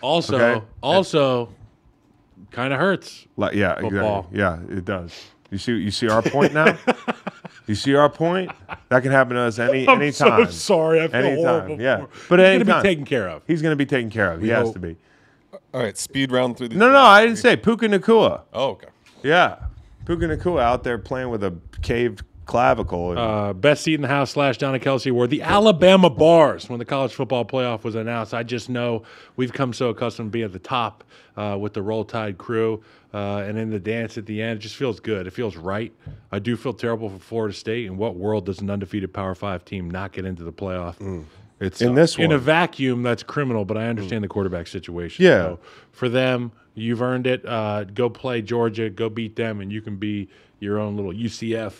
also, 0.00 0.36
Okay. 0.36 0.64
also, 0.82 1.48
kind 2.54 2.72
of 2.72 2.78
hurts. 2.80 3.26
Like, 3.36 3.54
yeah, 3.54 3.78
Football. 3.80 4.28
exactly. 4.32 4.38
Yeah, 4.38 4.78
it 4.78 4.84
does. 4.84 5.12
You 5.50 5.58
see, 5.58 5.72
you 5.72 5.90
see 5.90 6.08
our 6.08 6.22
point 6.22 6.52
now. 6.54 6.76
you 7.66 7.74
see 7.74 7.94
our 7.94 8.08
point. 8.08 8.50
That 8.88 9.02
can 9.02 9.12
happen 9.12 9.34
to 9.36 9.42
us 9.42 9.58
any 9.58 9.86
I'm 9.88 10.00
anytime. 10.00 10.46
so 10.46 10.50
sorry. 10.50 11.00
I 11.02 11.08
feel 11.08 11.16
Anytime, 11.16 11.44
horrible. 11.44 11.80
yeah. 11.80 12.06
for- 12.06 12.08
But 12.30 12.38
He's 12.40 12.48
anytime. 12.48 12.66
gonna 12.66 12.82
be 12.82 12.88
taken 12.88 13.04
care 13.04 13.28
of. 13.28 13.42
He's 13.46 13.62
going 13.62 13.72
to 13.72 13.76
be 13.76 13.86
taken 13.86 14.10
care 14.10 14.32
of. 14.32 14.40
He 14.42 14.48
has 14.48 14.66
hope. 14.66 14.74
to 14.74 14.80
be. 14.80 14.96
All 15.72 15.80
right, 15.82 15.96
speed 15.98 16.32
round 16.32 16.56
through 16.56 16.68
these. 16.68 16.78
No, 16.78 16.90
no, 16.90 16.98
I 16.98 17.24
didn't 17.24 17.38
say 17.38 17.56
Puka 17.56 17.86
Nacua. 17.88 18.42
Oh, 18.52 18.70
okay. 18.70 18.88
Yeah, 19.22 19.56
Puka 20.06 20.26
Nacua 20.26 20.60
out 20.62 20.84
there 20.84 20.98
playing 20.98 21.30
with 21.30 21.42
a 21.44 21.54
caved 21.82 22.22
clavicle. 22.46 23.18
Uh, 23.18 23.52
best 23.52 23.82
seat 23.84 23.94
in 23.94 24.02
the 24.02 24.08
house 24.08 24.32
slash 24.32 24.58
Donna 24.58 24.78
Kelce 24.78 25.10
Award. 25.10 25.30
The 25.30 25.42
Alabama 25.42 26.10
Bars. 26.10 26.68
When 26.68 26.78
the 26.78 26.84
college 26.84 27.14
football 27.14 27.44
playoff 27.44 27.84
was 27.84 27.94
announced, 27.94 28.34
I 28.34 28.42
just 28.42 28.68
know 28.68 29.02
we've 29.36 29.52
come 29.52 29.72
so 29.72 29.88
accustomed 29.90 30.28
to 30.28 30.30
being 30.30 30.44
at 30.44 30.52
the 30.52 30.58
top 30.58 31.04
uh, 31.36 31.56
with 31.60 31.74
the 31.74 31.82
Roll 31.82 32.04
Tide 32.04 32.38
crew 32.38 32.82
uh, 33.12 33.38
and 33.46 33.58
in 33.58 33.70
the 33.70 33.78
dance 33.78 34.18
at 34.18 34.26
the 34.26 34.42
end. 34.42 34.58
It 34.58 34.62
just 34.62 34.76
feels 34.76 35.00
good. 35.00 35.26
It 35.26 35.32
feels 35.32 35.56
right. 35.56 35.92
I 36.32 36.38
do 36.38 36.56
feel 36.56 36.72
terrible 36.72 37.08
for 37.08 37.18
Florida 37.18 37.54
State. 37.54 37.86
In 37.86 37.96
what 37.96 38.16
world 38.16 38.46
does 38.46 38.60
an 38.60 38.70
undefeated 38.70 39.12
Power 39.12 39.34
Five 39.34 39.64
team 39.64 39.90
not 39.90 40.12
get 40.12 40.24
into 40.24 40.44
the 40.44 40.52
playoff? 40.52 41.24
It's 41.60 41.80
In 41.80 41.92
uh, 41.92 41.94
this 41.94 42.18
in 42.18 42.32
a 42.32 42.38
vacuum 42.38 43.02
that's 43.02 43.22
criminal, 43.22 43.64
but 43.64 43.76
I 43.76 43.86
understand 43.86 44.24
the 44.24 44.28
quarterback 44.28 44.66
situation. 44.66 45.24
Yeah. 45.24 45.42
So 45.42 45.60
for 45.92 46.08
them, 46.08 46.52
you've 46.74 47.00
earned 47.00 47.26
it. 47.26 47.46
Uh, 47.46 47.84
go 47.84 48.10
play 48.10 48.42
Georgia, 48.42 48.90
go 48.90 49.08
beat 49.08 49.36
them, 49.36 49.60
and 49.60 49.72
you 49.72 49.80
can 49.80 49.96
be 49.96 50.28
your 50.58 50.78
own 50.78 50.96
little 50.96 51.12
UCF 51.12 51.72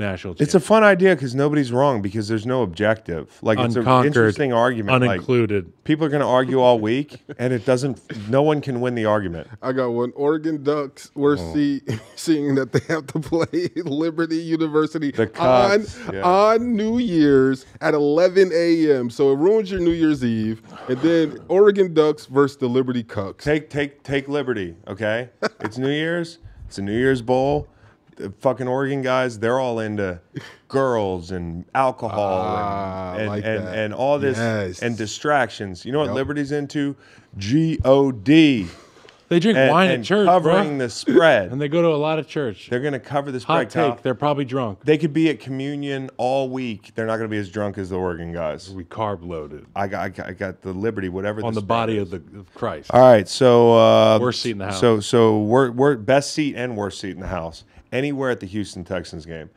national. 0.00 0.36
it's 0.38 0.54
a 0.54 0.60
fun 0.60 0.82
idea 0.84 1.14
because 1.14 1.34
nobody's 1.34 1.72
wrong 1.72 2.02
because 2.02 2.28
there's 2.28 2.46
no 2.46 2.62
objective. 2.62 3.38
Like 3.42 3.58
it's 3.58 3.76
an 3.76 3.86
interesting 4.04 4.52
argument. 4.52 5.04
Like 5.04 5.20
unincluded. 5.20 5.70
people 5.84 6.06
are 6.06 6.08
going 6.08 6.20
to 6.22 6.26
argue 6.26 6.60
all 6.60 6.78
week, 6.78 7.22
and 7.38 7.52
it 7.52 7.64
doesn't. 7.64 8.00
No 8.28 8.42
one 8.42 8.60
can 8.60 8.80
win 8.80 8.94
the 8.94 9.04
argument. 9.04 9.48
I 9.62 9.72
got 9.72 9.88
one. 9.90 10.12
Oregon 10.16 10.62
Ducks. 10.62 11.10
We're 11.14 11.36
Oh. 11.38 11.54
see, 11.54 11.80
seeing 12.16 12.54
that 12.56 12.72
they 12.72 12.80
have 12.92 13.06
to 13.08 13.20
play 13.20 13.68
Liberty 13.84 14.36
University 14.36 15.10
The 15.10 15.24
on 15.40 15.80
Cubs, 15.80 15.98
yeah. 16.12 16.22
on 16.22 16.76
New 16.76 16.98
Year's 16.98 17.64
at 17.80 17.94
11 17.94 18.50
a.m. 18.54 19.10
So 19.10 19.32
it 19.32 19.36
ruins 19.36 19.70
your 19.70 19.80
New 19.80 19.92
Year's 19.92 20.24
Eve. 20.24 20.62
And 20.88 20.98
then 20.98 21.38
Oregon 21.48 21.94
Ducks 21.94 22.26
versus 22.26 22.56
the 22.58 22.68
Liberty 22.68 23.02
Cucks. 23.04 23.38
Take 23.42 23.70
take 23.70 24.02
take 24.02 24.28
liberty, 24.28 24.76
okay? 24.88 25.30
It's 25.60 25.78
New 25.78 25.90
Year's. 25.90 26.38
It's 26.66 26.78
a 26.78 26.82
New 26.82 26.96
Year's 26.96 27.20
bowl. 27.22 27.68
The 28.16 28.30
fucking 28.40 28.68
Oregon 28.68 29.00
guys, 29.02 29.38
they're 29.38 29.58
all 29.58 29.80
into 29.80 30.20
girls 30.68 31.30
and 31.30 31.64
alcohol 31.74 32.42
Ah, 32.46 33.12
and 33.12 33.20
and, 33.20 33.28
like 33.28 33.44
and, 33.44 33.66
that. 33.66 33.78
and 33.78 33.94
all 33.94 34.18
this 34.18 34.36
Yes. 34.38 34.82
and 34.82 34.96
distractions. 34.96 35.84
You 35.84 35.92
know 35.92 35.98
what 36.00 36.06
Yep. 36.08 36.14
Liberty's 36.14 36.52
into? 36.52 36.94
G 37.38 37.78
O 37.84 38.12
D. 38.12 38.66
They 39.28 39.40
drink 39.40 39.56
and, 39.56 39.70
wine 39.70 39.88
at 39.88 39.94
and 39.94 40.04
church, 40.04 40.26
covering 40.26 40.74
bruh. 40.74 40.78
the 40.80 40.90
spread. 40.90 41.52
and 41.52 41.58
they 41.58 41.68
go 41.68 41.80
to 41.80 41.88
a 41.88 41.96
lot 41.96 42.18
of 42.18 42.28
church. 42.28 42.68
They're 42.68 42.80
going 42.80 42.92
to 42.92 43.00
cover 43.00 43.30
the 43.32 43.38
Hot 43.38 43.70
spread. 43.70 43.70
Kyle. 43.72 43.92
take. 43.94 44.02
They're 44.02 44.14
probably 44.14 44.44
drunk. 44.44 44.80
They 44.84 44.98
could 44.98 45.14
be 45.14 45.30
at 45.30 45.40
communion 45.40 46.10
all 46.18 46.50
week. 46.50 46.92
They're 46.94 47.06
not 47.06 47.16
going 47.16 47.30
to 47.30 47.34
be 47.34 47.38
as 47.38 47.48
drunk 47.48 47.78
as 47.78 47.88
the 47.88 47.96
Oregon 47.96 48.34
guys. 48.34 48.68
We 48.68 48.84
carb 48.84 49.26
loaded 49.26 49.64
I 49.74 49.86
got, 49.88 50.02
I 50.02 50.08
got, 50.10 50.26
I 50.28 50.32
got 50.32 50.60
the 50.60 50.74
Liberty, 50.74 51.08
whatever. 51.08 51.42
on 51.42 51.54
the 51.54 51.60
spread 51.60 51.68
body 51.68 51.96
is. 51.96 52.12
of 52.12 52.30
the 52.30 52.40
of 52.40 52.52
Christ. 52.54 52.90
All 52.92 53.00
right, 53.00 53.26
so 53.26 53.72
uh, 53.78 54.18
Worst 54.20 54.42
seat 54.42 54.50
in 54.50 54.58
the 54.58 54.66
house. 54.66 54.78
So 54.78 55.00
so 55.00 55.38
we're 55.40 55.70
we're 55.70 55.96
best 55.96 56.34
seat 56.34 56.54
and 56.54 56.76
worst 56.76 57.00
seat 57.00 57.12
in 57.12 57.20
the 57.20 57.26
house. 57.28 57.64
Anywhere 57.92 58.30
at 58.30 58.40
the 58.40 58.46
Houston 58.46 58.84
Texans 58.84 59.26
game, 59.26 59.50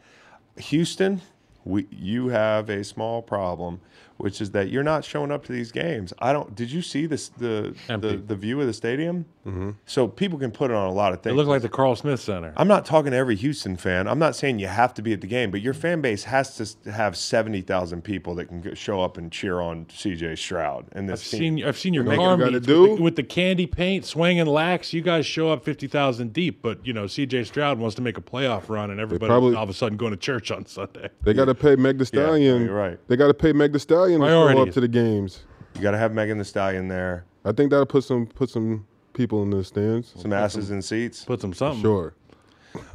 Houston, 0.57 1.21
we 1.63 1.87
you 1.89 2.27
have 2.27 2.69
a 2.69 2.83
small 2.83 3.21
problem, 3.21 3.79
which 4.17 4.39
is 4.41 4.51
that 4.51 4.69
you're 4.69 4.83
not 4.83 5.03
showing 5.03 5.31
up 5.31 5.43
to 5.45 5.51
these 5.51 5.71
games. 5.71 6.13
I 6.19 6.33
don't. 6.33 6.55
Did 6.55 6.71
you 6.71 6.81
see 6.81 7.05
this 7.05 7.29
the 7.29 7.75
the, 7.87 8.21
the 8.25 8.35
view 8.35 8.59
of 8.61 8.67
the 8.67 8.73
stadium? 8.73 9.25
Mm-hmm. 9.45 9.71
So 9.85 10.07
people 10.07 10.39
can 10.39 10.49
put 10.51 10.71
it 10.71 10.73
on 10.75 10.87
a 10.87 10.91
lot 10.91 11.13
of 11.13 11.19
things. 11.21 11.25
It 11.25 11.29
things. 11.31 11.37
looked 11.37 11.49
like 11.49 11.61
the 11.61 11.69
Carl 11.69 11.95
Smith 11.95 12.19
Center. 12.19 12.51
I'm 12.57 12.67
not 12.67 12.83
talking 12.85 13.11
to 13.11 13.17
every 13.17 13.35
Houston 13.35 13.77
fan. 13.77 14.07
I'm 14.07 14.17
not 14.17 14.35
saying 14.35 14.57
you 14.57 14.65
have 14.67 14.93
to 14.95 15.03
be 15.03 15.13
at 15.13 15.21
the 15.21 15.27
game, 15.27 15.51
but 15.51 15.61
your 15.61 15.75
fan 15.75 16.01
base 16.01 16.23
has 16.23 16.75
to 16.83 16.91
have 16.91 17.15
70,000 17.15 18.01
people 18.03 18.33
that 18.35 18.45
can 18.47 18.73
show 18.73 19.01
up 19.01 19.17
and 19.17 19.31
cheer 19.31 19.59
on 19.61 19.85
CJ 19.85 20.37
Stroud 20.39 20.87
and 20.93 21.05
I've 21.05 21.19
this 21.19 21.29
team. 21.29 21.57
seen 21.57 21.63
I've 21.65 21.77
seen 21.77 21.93
your 21.93 22.03
Make 22.03 22.13
it 22.15 22.17
car 22.17 22.37
meets 22.37 22.65
do. 22.65 22.81
with, 22.81 22.97
the, 22.97 23.03
with 23.03 23.15
the 23.17 23.23
candy 23.23 23.67
paint, 23.67 24.03
swinging 24.05 24.47
lax. 24.47 24.93
You 24.93 25.01
guys 25.01 25.27
show 25.27 25.51
up 25.51 25.63
fifty 25.63 25.85
thousand 25.87 26.33
deep, 26.33 26.63
but 26.63 26.83
you 26.83 26.93
know 26.93 27.05
C.J. 27.05 27.43
Stroud 27.43 27.77
wants 27.77 27.95
to 27.97 28.01
make 28.01 28.17
a 28.17 28.21
playoff 28.21 28.67
run, 28.69 28.89
and 28.89 28.99
everybody 28.99 29.29
probably- 29.29 29.55
all 29.55 29.63
of 29.63 29.69
a 29.69 29.73
sudden 29.73 29.95
going 29.97 30.11
to 30.11 30.17
church 30.17 30.49
on 30.49 30.65
Sunday. 30.65 31.09
They 31.21 31.33
got 31.35 31.45
to 31.45 31.53
pay 31.55 31.75
Meg 31.75 31.99
the 31.99 32.03
Yeah, 32.05 32.23
Stallion. 32.25 32.65
you're 32.65 32.73
right. 32.75 32.97
They 33.07 33.15
got 33.15 33.27
to 33.27 33.33
pay 33.35 33.53
Meg 33.53 33.73
the 33.73 33.79
Stallion 33.79 34.04
to 34.13 34.17
show 34.27 34.41
up 34.41 34.45
Priorities. 34.47 34.73
to 34.75 34.81
the 34.81 34.87
games. 34.87 35.43
You 35.75 35.81
got 35.81 35.91
to 35.91 35.97
have 35.97 36.13
Megan 36.13 36.37
the 36.37 36.45
Stallion 36.45 36.87
there, 36.87 37.25
I 37.43 37.51
think 37.51 37.69
that'll 37.71 37.85
put 37.85 38.03
some 38.03 38.27
put 38.27 38.49
some 38.49 38.85
people 39.13 39.43
in 39.43 39.49
the 39.49 39.63
stands. 39.63 40.13
some 40.15 40.31
asses 40.33 40.71
in 40.71 40.81
seats. 40.81 41.23
Put 41.25 41.41
some 41.41 41.53
something. 41.53 41.81
Sure. 41.81 42.13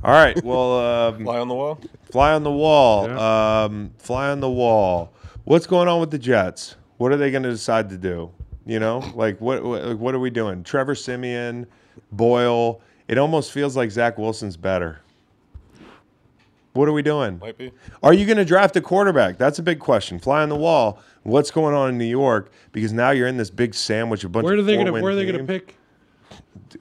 All 0.05 0.12
right, 0.12 0.43
well, 0.45 0.78
um, 1.15 1.24
Fly 1.24 1.39
on 1.39 1.49
the 1.49 1.55
wall. 1.55 1.81
fly 2.11 2.32
on 2.35 2.43
the 2.43 2.51
wall. 2.51 3.07
Yeah. 3.09 3.62
Um, 3.65 3.91
fly 3.99 4.31
on 4.31 4.41
the 4.41 4.51
wall. 4.51 5.12
What's 5.45 5.66
going 5.66 5.89
on 5.89 6.01
with 6.01 6.11
the 6.11 6.19
Jets? 6.19 6.77
What 6.99 7.12
are 7.12 7.16
they 7.16 7.31
going 7.31 7.45
to 7.45 7.51
decide 7.51 7.89
to 7.91 7.97
do? 7.97 8.31
You 8.66 8.78
know, 8.78 8.99
like 9.15 9.41
what, 9.41 9.62
what 9.65 9.82
like, 9.82 9.99
what 9.99 10.15
are 10.15 10.19
we 10.20 10.31
doing? 10.31 10.62
Trevor 10.65 10.95
Siemian, 10.95 11.66
Boyle. 12.12 12.81
It 13.09 13.19
almost 13.19 13.51
feels 13.53 13.77
like 13.77 13.91
Zach 13.91 14.19
Wilson's 14.19 14.57
better. 14.57 15.01
What 16.73 16.89
are 16.89 16.93
we 16.93 17.03
doing? 17.03 17.39
Might 17.41 17.59
be. 17.59 17.73
Are 18.03 18.15
you 18.15 18.27
going 18.27 18.37
to 18.37 18.45
draft 18.45 18.77
a 18.77 18.81
quarterback? 18.81 19.39
That's 19.39 19.59
a 19.59 19.63
big 19.63 19.81
question. 19.81 20.19
Fly 20.19 20.43
on 20.43 20.49
the 20.49 20.57
wall. 20.57 21.01
What's 21.25 21.51
going 21.51 21.75
on 21.75 21.89
in 21.89 21.99
New 21.99 22.05
York? 22.05 22.53
Because 22.73 22.93
now 22.93 23.11
you're 23.11 23.27
in 23.27 23.37
this 23.37 23.51
big 23.51 23.75
sandwich. 23.75 24.23
A 24.23 24.29
bunch 24.29 24.45
Where 24.45 24.55
are 24.55 24.59
of 24.59 24.67
they 24.67 24.75
going 24.75 24.87
to 24.87 24.93
Where 24.93 25.13
are 25.13 25.15
they 25.15 25.27
going 25.27 25.45
to 25.45 25.53
pick? 25.53 25.77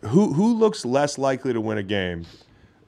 Who 0.06 0.34
who 0.34 0.54
looks 0.54 0.86
less 0.86 1.18
likely 1.18 1.54
to 1.54 1.62
win 1.62 1.80
a 1.80 1.84
game? 1.84 2.26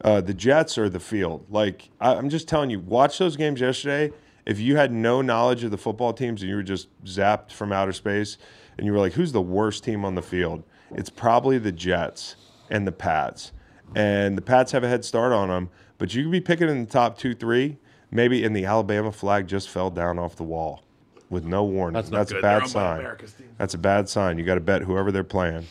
Uh, 0.03 0.21
the 0.21 0.33
Jets 0.33 0.77
or 0.77 0.89
the 0.89 0.99
field? 0.99 1.45
Like 1.49 1.89
I, 1.99 2.13
I'm 2.13 2.29
just 2.29 2.47
telling 2.47 2.69
you, 2.69 2.79
watch 2.79 3.17
those 3.17 3.35
games 3.35 3.59
yesterday. 3.61 4.13
If 4.45 4.59
you 4.59 4.75
had 4.75 4.91
no 4.91 5.21
knowledge 5.21 5.63
of 5.63 5.71
the 5.71 5.77
football 5.77 6.13
teams 6.13 6.41
and 6.41 6.49
you 6.49 6.55
were 6.55 6.63
just 6.63 6.87
zapped 7.03 7.51
from 7.51 7.71
outer 7.71 7.93
space, 7.93 8.37
and 8.77 8.85
you 8.85 8.93
were 8.93 8.99
like, 8.99 9.13
"Who's 9.13 9.31
the 9.31 9.41
worst 9.41 9.83
team 9.83 10.05
on 10.05 10.13
the 10.15 10.21
field?" 10.21 10.63
It's 10.91 11.09
probably 11.09 11.57
the 11.57 11.71
Jets 11.71 12.35
and 12.69 12.85
the 12.85 12.91
Pats. 12.91 13.51
And 13.95 14.37
the 14.37 14.41
Pats 14.41 14.71
have 14.71 14.83
a 14.83 14.87
head 14.87 15.03
start 15.03 15.33
on 15.33 15.49
them, 15.49 15.69
but 16.01 16.13
you 16.15 16.23
could 16.23 16.31
be 16.31 16.41
picking 16.41 16.67
in 16.67 16.83
the 16.83 16.89
top 16.91 17.15
two, 17.17 17.35
three. 17.35 17.77
Maybe 18.09 18.43
in 18.43 18.53
the 18.53 18.65
Alabama 18.65 19.11
flag 19.11 19.47
just 19.47 19.69
fell 19.69 19.89
down 19.91 20.17
off 20.19 20.35
the 20.35 20.43
wall 20.43 20.83
with 21.29 21.45
no 21.45 21.63
warning. 21.63 21.93
That's 21.93 22.09
not 22.09 22.17
That's 22.17 22.31
good. 22.31 22.39
a 22.39 22.41
bad 22.41 22.67
sign. 22.67 23.07
That's 23.59 23.73
a 23.75 23.77
bad 23.77 24.09
sign. 24.09 24.37
You 24.39 24.43
got 24.43 24.55
to 24.55 24.61
bet 24.61 24.81
whoever 24.81 25.11
they're 25.11 25.23
playing. 25.23 25.67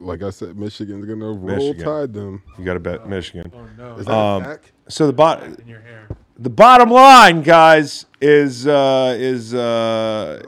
Like 0.00 0.22
I 0.24 0.30
said, 0.30 0.58
Michigan's 0.58 1.06
gonna 1.06 1.24
roll 1.26 1.56
Michigan. 1.72 1.84
tide 1.84 2.12
them. 2.12 2.42
You 2.58 2.64
got 2.64 2.74
to 2.74 2.80
bet 2.80 3.08
Michigan. 3.08 3.50
Oh 3.54 3.66
no! 3.78 3.94
Is 3.96 4.06
that 4.06 4.12
Um, 4.12 4.42
a? 4.42 4.58
So 4.88 5.06
the 5.06 5.12
bot, 5.12 5.42
in 5.44 5.66
your 5.68 5.80
hair. 5.80 6.08
the 6.36 6.50
bottom 6.50 6.90
line, 6.90 7.42
guys, 7.42 8.04
is 8.20 8.66
uh, 8.66 9.14
is 9.16 9.54
uh, 9.54 10.42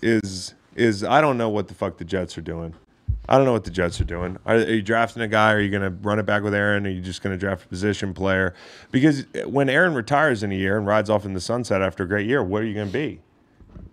is 0.00 0.54
is 0.74 1.04
I 1.04 1.20
don't 1.20 1.36
know 1.38 1.50
what 1.50 1.68
the 1.68 1.74
fuck 1.74 1.98
the 1.98 2.04
Jets 2.04 2.36
are 2.38 2.40
doing. 2.42 2.74
I 3.32 3.36
don't 3.38 3.46
know 3.46 3.52
what 3.52 3.64
the 3.64 3.70
Jets 3.70 3.98
are 3.98 4.04
doing. 4.04 4.36
Are, 4.44 4.56
are 4.56 4.60
you 4.74 4.82
drafting 4.82 5.22
a 5.22 5.26
guy? 5.26 5.54
Are 5.54 5.60
you 5.60 5.70
going 5.70 5.82
to 5.82 5.88
run 6.06 6.18
it 6.18 6.24
back 6.26 6.42
with 6.42 6.52
Aaron? 6.52 6.86
Are 6.86 6.90
you 6.90 7.00
just 7.00 7.22
going 7.22 7.34
to 7.34 7.38
draft 7.40 7.64
a 7.64 7.68
position 7.68 8.12
player? 8.12 8.52
Because 8.90 9.24
when 9.46 9.70
Aaron 9.70 9.94
retires 9.94 10.42
in 10.42 10.52
a 10.52 10.54
year 10.54 10.76
and 10.76 10.86
rides 10.86 11.08
off 11.08 11.24
in 11.24 11.32
the 11.32 11.40
sunset 11.40 11.80
after 11.80 12.02
a 12.02 12.06
great 12.06 12.26
year, 12.26 12.44
what 12.44 12.60
are 12.60 12.66
you 12.66 12.74
going 12.74 12.88
to 12.88 12.92
be? 12.92 13.22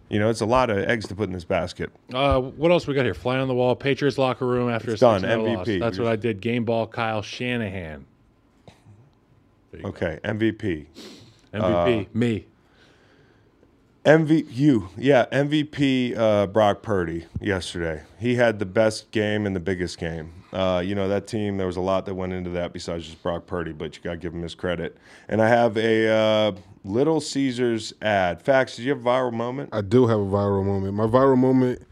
You 0.10 0.20
know, 0.20 0.30
it's 0.30 0.41
a 0.41 0.45
lot 0.45 0.70
of 0.70 0.80
eggs 0.80 1.07
to 1.07 1.16
put 1.16 1.28
in 1.28 1.32
this 1.32 1.45
basket. 1.45 1.90
Uh, 2.14 2.41
what 2.41 2.70
else 2.70 2.86
we 2.86 2.94
got 2.94 3.06
here? 3.06 3.14
Fly 3.14 3.38
on 3.38 3.48
the 3.48 3.53
wall. 3.53 3.78
Patriots 3.78 4.18
locker 4.18 4.45
room 4.45 4.70
after 4.70 4.91
It's 4.91 5.02
a 5.02 5.06
done. 5.06 5.22
6-0 5.22 5.56
loss. 5.56 5.68
MVP. 5.68 5.80
That's 5.80 5.98
what 5.99 6.07
I 6.10 6.18
did. 6.18 6.41
Game 6.41 6.66
ball. 6.66 6.86
Kyle 6.86 7.22
Shanahan. 7.22 8.06
Okay, 9.86 10.20
MVP. 10.26 10.88
MVP. 11.53 12.14
Me. 12.14 12.45
MV 14.10 14.48
you 14.49 14.90
yeah 14.98 15.27
MVP 15.31 16.18
uh, 16.18 16.48
Brock 16.48 16.81
Purdy 16.81 17.27
yesterday. 17.40 18.02
He 18.18 18.34
had 18.34 18.57
the 18.57 18.65
best 18.65 19.11
game 19.11 19.45
and 19.45 19.56
the 19.56 19.60
biggest 19.60 19.99
game. 19.99 20.34
Uh, 20.52 20.81
you 20.84 20.95
know 20.95 21.07
that 21.07 21.27
team. 21.27 21.57
There 21.57 21.68
was 21.68 21.77
a 21.77 21.81
lot 21.81 22.07
that 22.07 22.15
went 22.15 22.34
into 22.34 22.49
that 22.52 22.73
besides 22.73 23.06
just 23.06 23.22
Brock 23.22 23.45
Purdy, 23.45 23.72
but 23.72 23.95
you 23.95 24.02
got 24.02 24.11
to 24.11 24.18
give 24.18 24.34
him 24.34 24.41
his 24.41 24.56
credit. 24.56 24.98
And 25.27 25.44
I 25.44 25.48
have 25.48 25.77
a 25.77 26.07
uh, 26.10 26.52
Little 26.84 27.22
Caesars 27.22 27.94
ad. 28.02 28.41
Facts. 28.41 28.77
Did 28.77 28.86
you 28.86 28.90
have 28.95 29.02
a 29.02 29.07
viral 29.07 29.31
moment? 29.31 29.69
I 29.73 29.81
do 29.81 30.07
have 30.07 30.19
a 30.19 30.26
viral 30.26 30.65
moment. 30.65 30.95
My 30.95 31.06
viral 31.06 31.38
moment, 31.38 31.84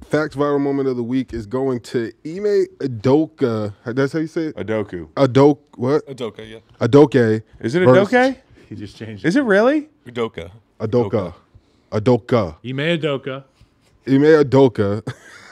facts 0.00 0.34
viral 0.34 0.62
moment 0.62 0.88
of 0.88 0.96
the 0.96 1.04
week 1.04 1.34
is 1.34 1.44
going 1.44 1.80
to 1.80 2.10
Ime 2.24 2.68
Adoka. 2.78 3.74
That's 3.84 4.14
how 4.14 4.20
you 4.20 4.28
say 4.28 4.44
it? 4.46 4.56
Adoku. 4.56 5.08
Adok 5.10 5.58
what? 5.74 6.06
Udoka, 6.06 6.50
yeah. 6.50 6.60
Adoke. 6.80 7.42
Is 7.60 7.74
it 7.74 7.84
versus- 7.84 8.08
Adoke? 8.08 8.36
He 8.66 8.76
just 8.76 8.96
changed. 8.96 9.26
Is 9.26 9.36
it 9.36 9.42
really? 9.42 9.90
Udoka. 10.06 10.50
Adoka. 10.80 11.10
Adoka. 11.10 11.34
Ime 11.92 12.00
Adoka. 12.02 13.44
Ime 14.06 14.22
Adoka 14.44 15.02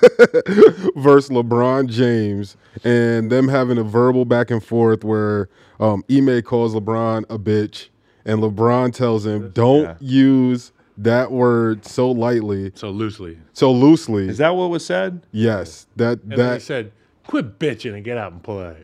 versus 0.97 1.31
LeBron 1.31 1.89
James 1.89 2.57
and 2.85 3.31
them 3.31 3.49
having 3.49 3.79
a 3.79 3.83
verbal 3.83 4.25
back 4.25 4.51
and 4.51 4.63
forth 4.63 5.05
where 5.05 5.49
um, 5.81 6.05
Ime 6.11 6.43
calls 6.43 6.75
LeBron 6.75 7.25
a 7.31 7.39
bitch 7.39 7.89
and 8.25 8.41
LeBron 8.41 8.93
tells 8.93 9.27
him, 9.27 9.51
don't 9.51 9.83
Yeah. 9.85 9.97
use 10.01 10.73
that 10.99 11.33
word 11.33 11.85
so 11.85 12.11
lightly, 12.11 12.71
So 12.75 12.91
loosely. 12.91 13.39
so 13.53 13.73
loosely. 13.73 14.29
Is 14.29 14.39
that 14.39 14.55
what 14.55 14.71
was 14.71 14.85
said? 14.85 15.23
yes, 15.33 15.87
that 15.97 16.21
And 16.23 16.33
then 16.33 16.39
he 16.39 16.45
that 16.55 16.63
said, 16.63 16.93
"Quit 17.27 17.59
bitching 17.59 17.95
and 17.95 18.05
get 18.05 18.17
out 18.17 18.33
and 18.33 18.43
play." 18.43 18.77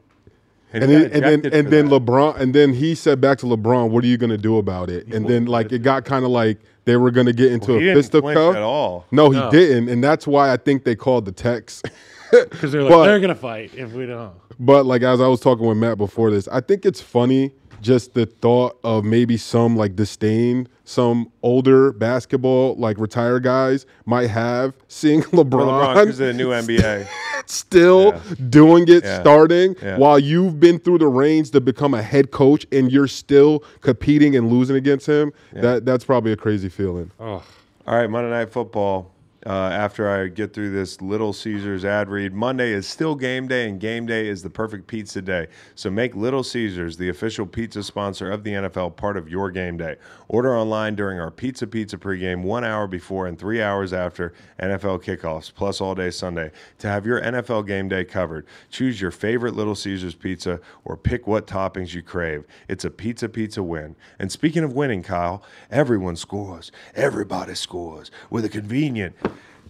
and, 0.73 0.85
he 0.85 0.97
then, 0.97 1.03
and 1.13 1.23
then 1.45 1.53
and 1.55 1.69
then 1.69 1.89
that. 1.89 2.01
LeBron 2.03 2.37
and 2.41 2.53
then 2.55 2.73
he 2.75 2.97
said 2.97 3.21
back 3.21 3.39
to 3.39 3.47
LeBron, 3.47 3.91
"What 3.91 4.03
are 4.03 4.09
you 4.09 4.17
gonna 4.17 4.37
do 4.39 4.57
about 4.59 4.91
it?" 4.91 5.07
And 5.15 5.29
then 5.29 5.47
like 5.47 5.71
it 5.71 5.83
got 5.83 6.05
kind 6.05 6.25
of 6.25 6.33
like 6.33 6.59
they 6.85 6.97
were 6.97 7.11
gonna 7.11 7.33
get 7.33 7.53
into 7.53 7.73
he 7.79 7.89
a 7.89 7.95
didn't 7.95 8.11
flinch 8.11 8.25
fisticuff. 8.37 8.57
at 8.57 8.63
all. 8.63 9.07
No, 9.11 9.31
he 9.31 9.39
No. 9.39 9.51
didn't, 9.51 9.89
and 9.89 10.03
that's 10.03 10.27
why 10.27 10.53
I 10.53 10.57
think 10.57 10.85
they 10.85 10.95
called 10.97 11.25
the 11.25 11.33
text. 11.33 11.89
Because 12.31 12.71
they're 12.71 12.85
like, 12.85 12.93
But- 12.93 13.07
they're 13.07 13.19
gonna 13.19 13.35
fight 13.35 13.73
if 13.75 13.93
we 13.93 14.07
don't. 14.07 14.31
But 14.61 14.87
like 14.87 15.03
as 15.03 15.21
I 15.21 15.27
was 15.27 15.41
talking 15.41 15.67
with 15.67 15.77
Matt 15.79 15.99
before 15.99 16.31
this, 16.31 16.47
I 16.47 16.61
think 16.61 16.87
it's 16.87 17.01
funny 17.01 17.51
just 17.81 18.15
the 18.15 18.27
thought 18.27 18.79
of 18.85 19.05
maybe 19.05 19.37
some 19.37 19.77
like 19.77 19.97
disdain 19.97 20.69
some 20.85 21.31
older 21.43 21.93
basketball 21.93 22.75
like 22.77 22.99
retired 22.99 23.43
guys 23.45 23.87
might 24.07 24.27
have 24.29 24.75
seeing 24.89 25.23
LeBron, 25.31 25.95
LeBron, 25.95 26.09
of 26.09 26.17
the 26.17 26.33
new 26.33 26.49
NBA. 26.49 27.07
still 27.47 28.07
Yeah. 28.13 28.21
doing 28.49 28.85
it, 28.89 29.05
Yeah. 29.05 29.21
starting 29.21 29.77
Yeah. 29.83 29.99
while 29.99 30.19
you've 30.19 30.59
been 30.59 30.79
through 30.81 30.99
the 30.99 31.07
reins 31.07 31.51
to 31.51 31.61
become 31.61 31.95
a 31.95 32.03
head 32.03 32.31
coach 32.33 32.67
and 32.73 32.91
you're 32.91 33.07
still 33.07 33.63
competing 33.81 34.35
and 34.37 34.51
losing 34.51 34.75
against 34.77 35.07
him. 35.07 35.33
That 35.53 35.85
that's 35.85 36.05
probably 36.05 36.33
a 36.33 36.37
crazy 36.37 36.69
feeling. 36.69 37.11
Oh, 37.21 37.43
All 37.87 37.97
right, 37.97 38.11
Monday 38.11 38.31
Night 38.31 38.51
Football. 38.53 39.11
Uh, 39.47 39.53
after 39.53 40.07
I 40.07 40.29
get 40.29 40.53
through 40.53 40.71
this 40.71 41.01
Little 41.01 41.33
Caesars 41.33 41.83
ad 41.85 42.11
read, 42.11 42.35
Monday 42.35 42.73
is 42.73 42.87
still 42.87 43.15
game 43.15 43.49
day, 43.49 43.71
and 43.71 43.81
game 43.81 44.05
day 44.05 44.29
is 44.29 44.43
the 44.43 44.51
perfect 44.51 44.87
pizza 44.87 45.23
day. 45.23 45.47
So 45.75 45.91
make 45.91 46.15
Little 46.15 46.45
Caesars 46.45 46.99
the 46.99 47.09
official 47.09 47.47
pizza 47.47 47.83
sponsor 47.83 48.31
of 48.31 48.45
the 48.45 48.51
NFL 48.51 48.97
part 48.97 49.17
of 49.17 49.31
your 49.31 49.51
game 49.51 49.79
day. 49.79 49.97
Order 50.29 50.55
online 50.55 50.95
during 50.95 51.19
our 51.19 51.31
Pizza 51.31 51.67
Pizza 51.67 51.97
pregame, 51.97 52.43
one 52.43 52.65
hour 52.65 52.87
before 52.87 53.27
and 53.29 53.39
three 53.39 53.63
hours 53.63 53.95
after 53.95 54.35
NFL 54.59 55.03
kickoffs, 55.03 55.53
plus 55.53 55.81
all 55.81 55.95
day 55.95 56.11
Sunday, 56.11 56.51
to 56.79 56.89
have 56.89 57.07
your 57.07 57.23
NFL 57.23 57.67
game 57.67 57.89
day 57.89 58.05
covered. 58.05 58.47
Choose 58.71 59.01
your 59.01 59.11
favorite 59.11 59.55
Little 59.55 59.75
Caesars 59.75 60.15
pizza 60.15 60.61
or 60.85 60.99
pick 60.99 61.27
what 61.27 61.47
toppings 61.47 61.95
you 61.95 62.03
crave. 62.03 62.45
It's 62.69 62.85
a 62.85 62.91
pizza 62.91 63.27
pizza 63.27 63.63
win. 63.63 63.97
And 64.19 64.31
speaking 64.31 64.65
of 64.65 64.75
winning, 64.75 65.03
Kyle, 65.03 65.43
everyone 65.71 66.17
scores. 66.17 66.71
Everybody 66.95 67.55
scores 67.55 68.11
with 68.29 68.45
a 68.45 68.51
convenient 68.51 69.17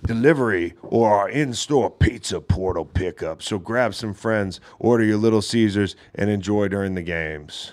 delivery 0.05 0.75
or 0.83 1.13
our 1.13 1.29
in-store 1.29 1.91
pizza 1.91 2.41
portal 2.41 2.85
pickup. 2.85 3.43
So 3.43 3.59
grab 3.59 3.95
some 3.95 4.15
friends, 4.15 4.61
order 4.79 5.05
your 5.05 5.19
Little 5.19 5.43
Caesars, 5.43 5.97
and 6.15 6.31
enjoy 6.31 6.69
during 6.69 6.95
the 6.95 7.03
games. 7.03 7.73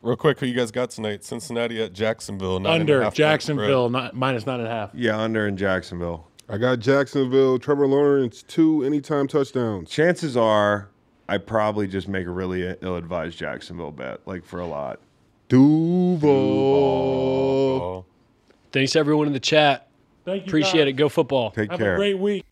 Real 0.00 0.16
quick, 0.16 0.38
who 0.38 0.46
you 0.46 0.54
guys 0.54 0.70
got 0.70 0.90
tonight? 0.90 1.24
Cincinnati 1.24 1.82
at 1.82 1.92
Jacksonville. 1.92 2.60
Nine 2.60 2.82
under 2.82 2.94
and 2.94 3.02
a 3.02 3.04
half 3.06 3.14
Jacksonville, 3.14 3.90
not, 3.90 4.14
minus 4.14 4.46
nine 4.46 4.60
and 4.60 4.68
a 4.68 4.70
half. 4.70 4.90
Yeah, 4.94 5.18
under 5.18 5.48
in 5.48 5.56
Jacksonville. 5.56 6.28
I 6.48 6.56
got 6.56 6.78
Jacksonville. 6.78 7.58
Trevor 7.58 7.86
Lawrence 7.88 8.42
two 8.42 8.84
anytime 8.84 9.26
touchdowns. 9.26 9.90
Chances 9.90 10.36
are, 10.36 10.88
I 11.28 11.38
probably 11.38 11.88
just 11.88 12.06
make 12.08 12.26
a 12.26 12.30
really 12.30 12.76
ill-advised 12.80 13.36
Jacksonville 13.36 13.90
bet, 13.90 14.20
like 14.24 14.44
for 14.44 14.60
a 14.60 14.66
lot. 14.66 15.00
Duval. 15.48 16.18
Duval. 17.78 18.06
Thanks 18.70 18.94
everyone 18.96 19.26
in 19.26 19.32
the 19.32 19.40
chat. 19.40 19.87
Thank 20.28 20.44
you. 20.44 20.50
Appreciate 20.50 20.84
guys. 20.84 20.88
it. 20.88 20.92
Go 20.92 21.08
football. 21.08 21.50
Take 21.52 21.70
Have 21.70 21.78
care. 21.78 21.92
Have 21.92 21.94
a 21.94 21.98
great 21.98 22.18
week. 22.18 22.44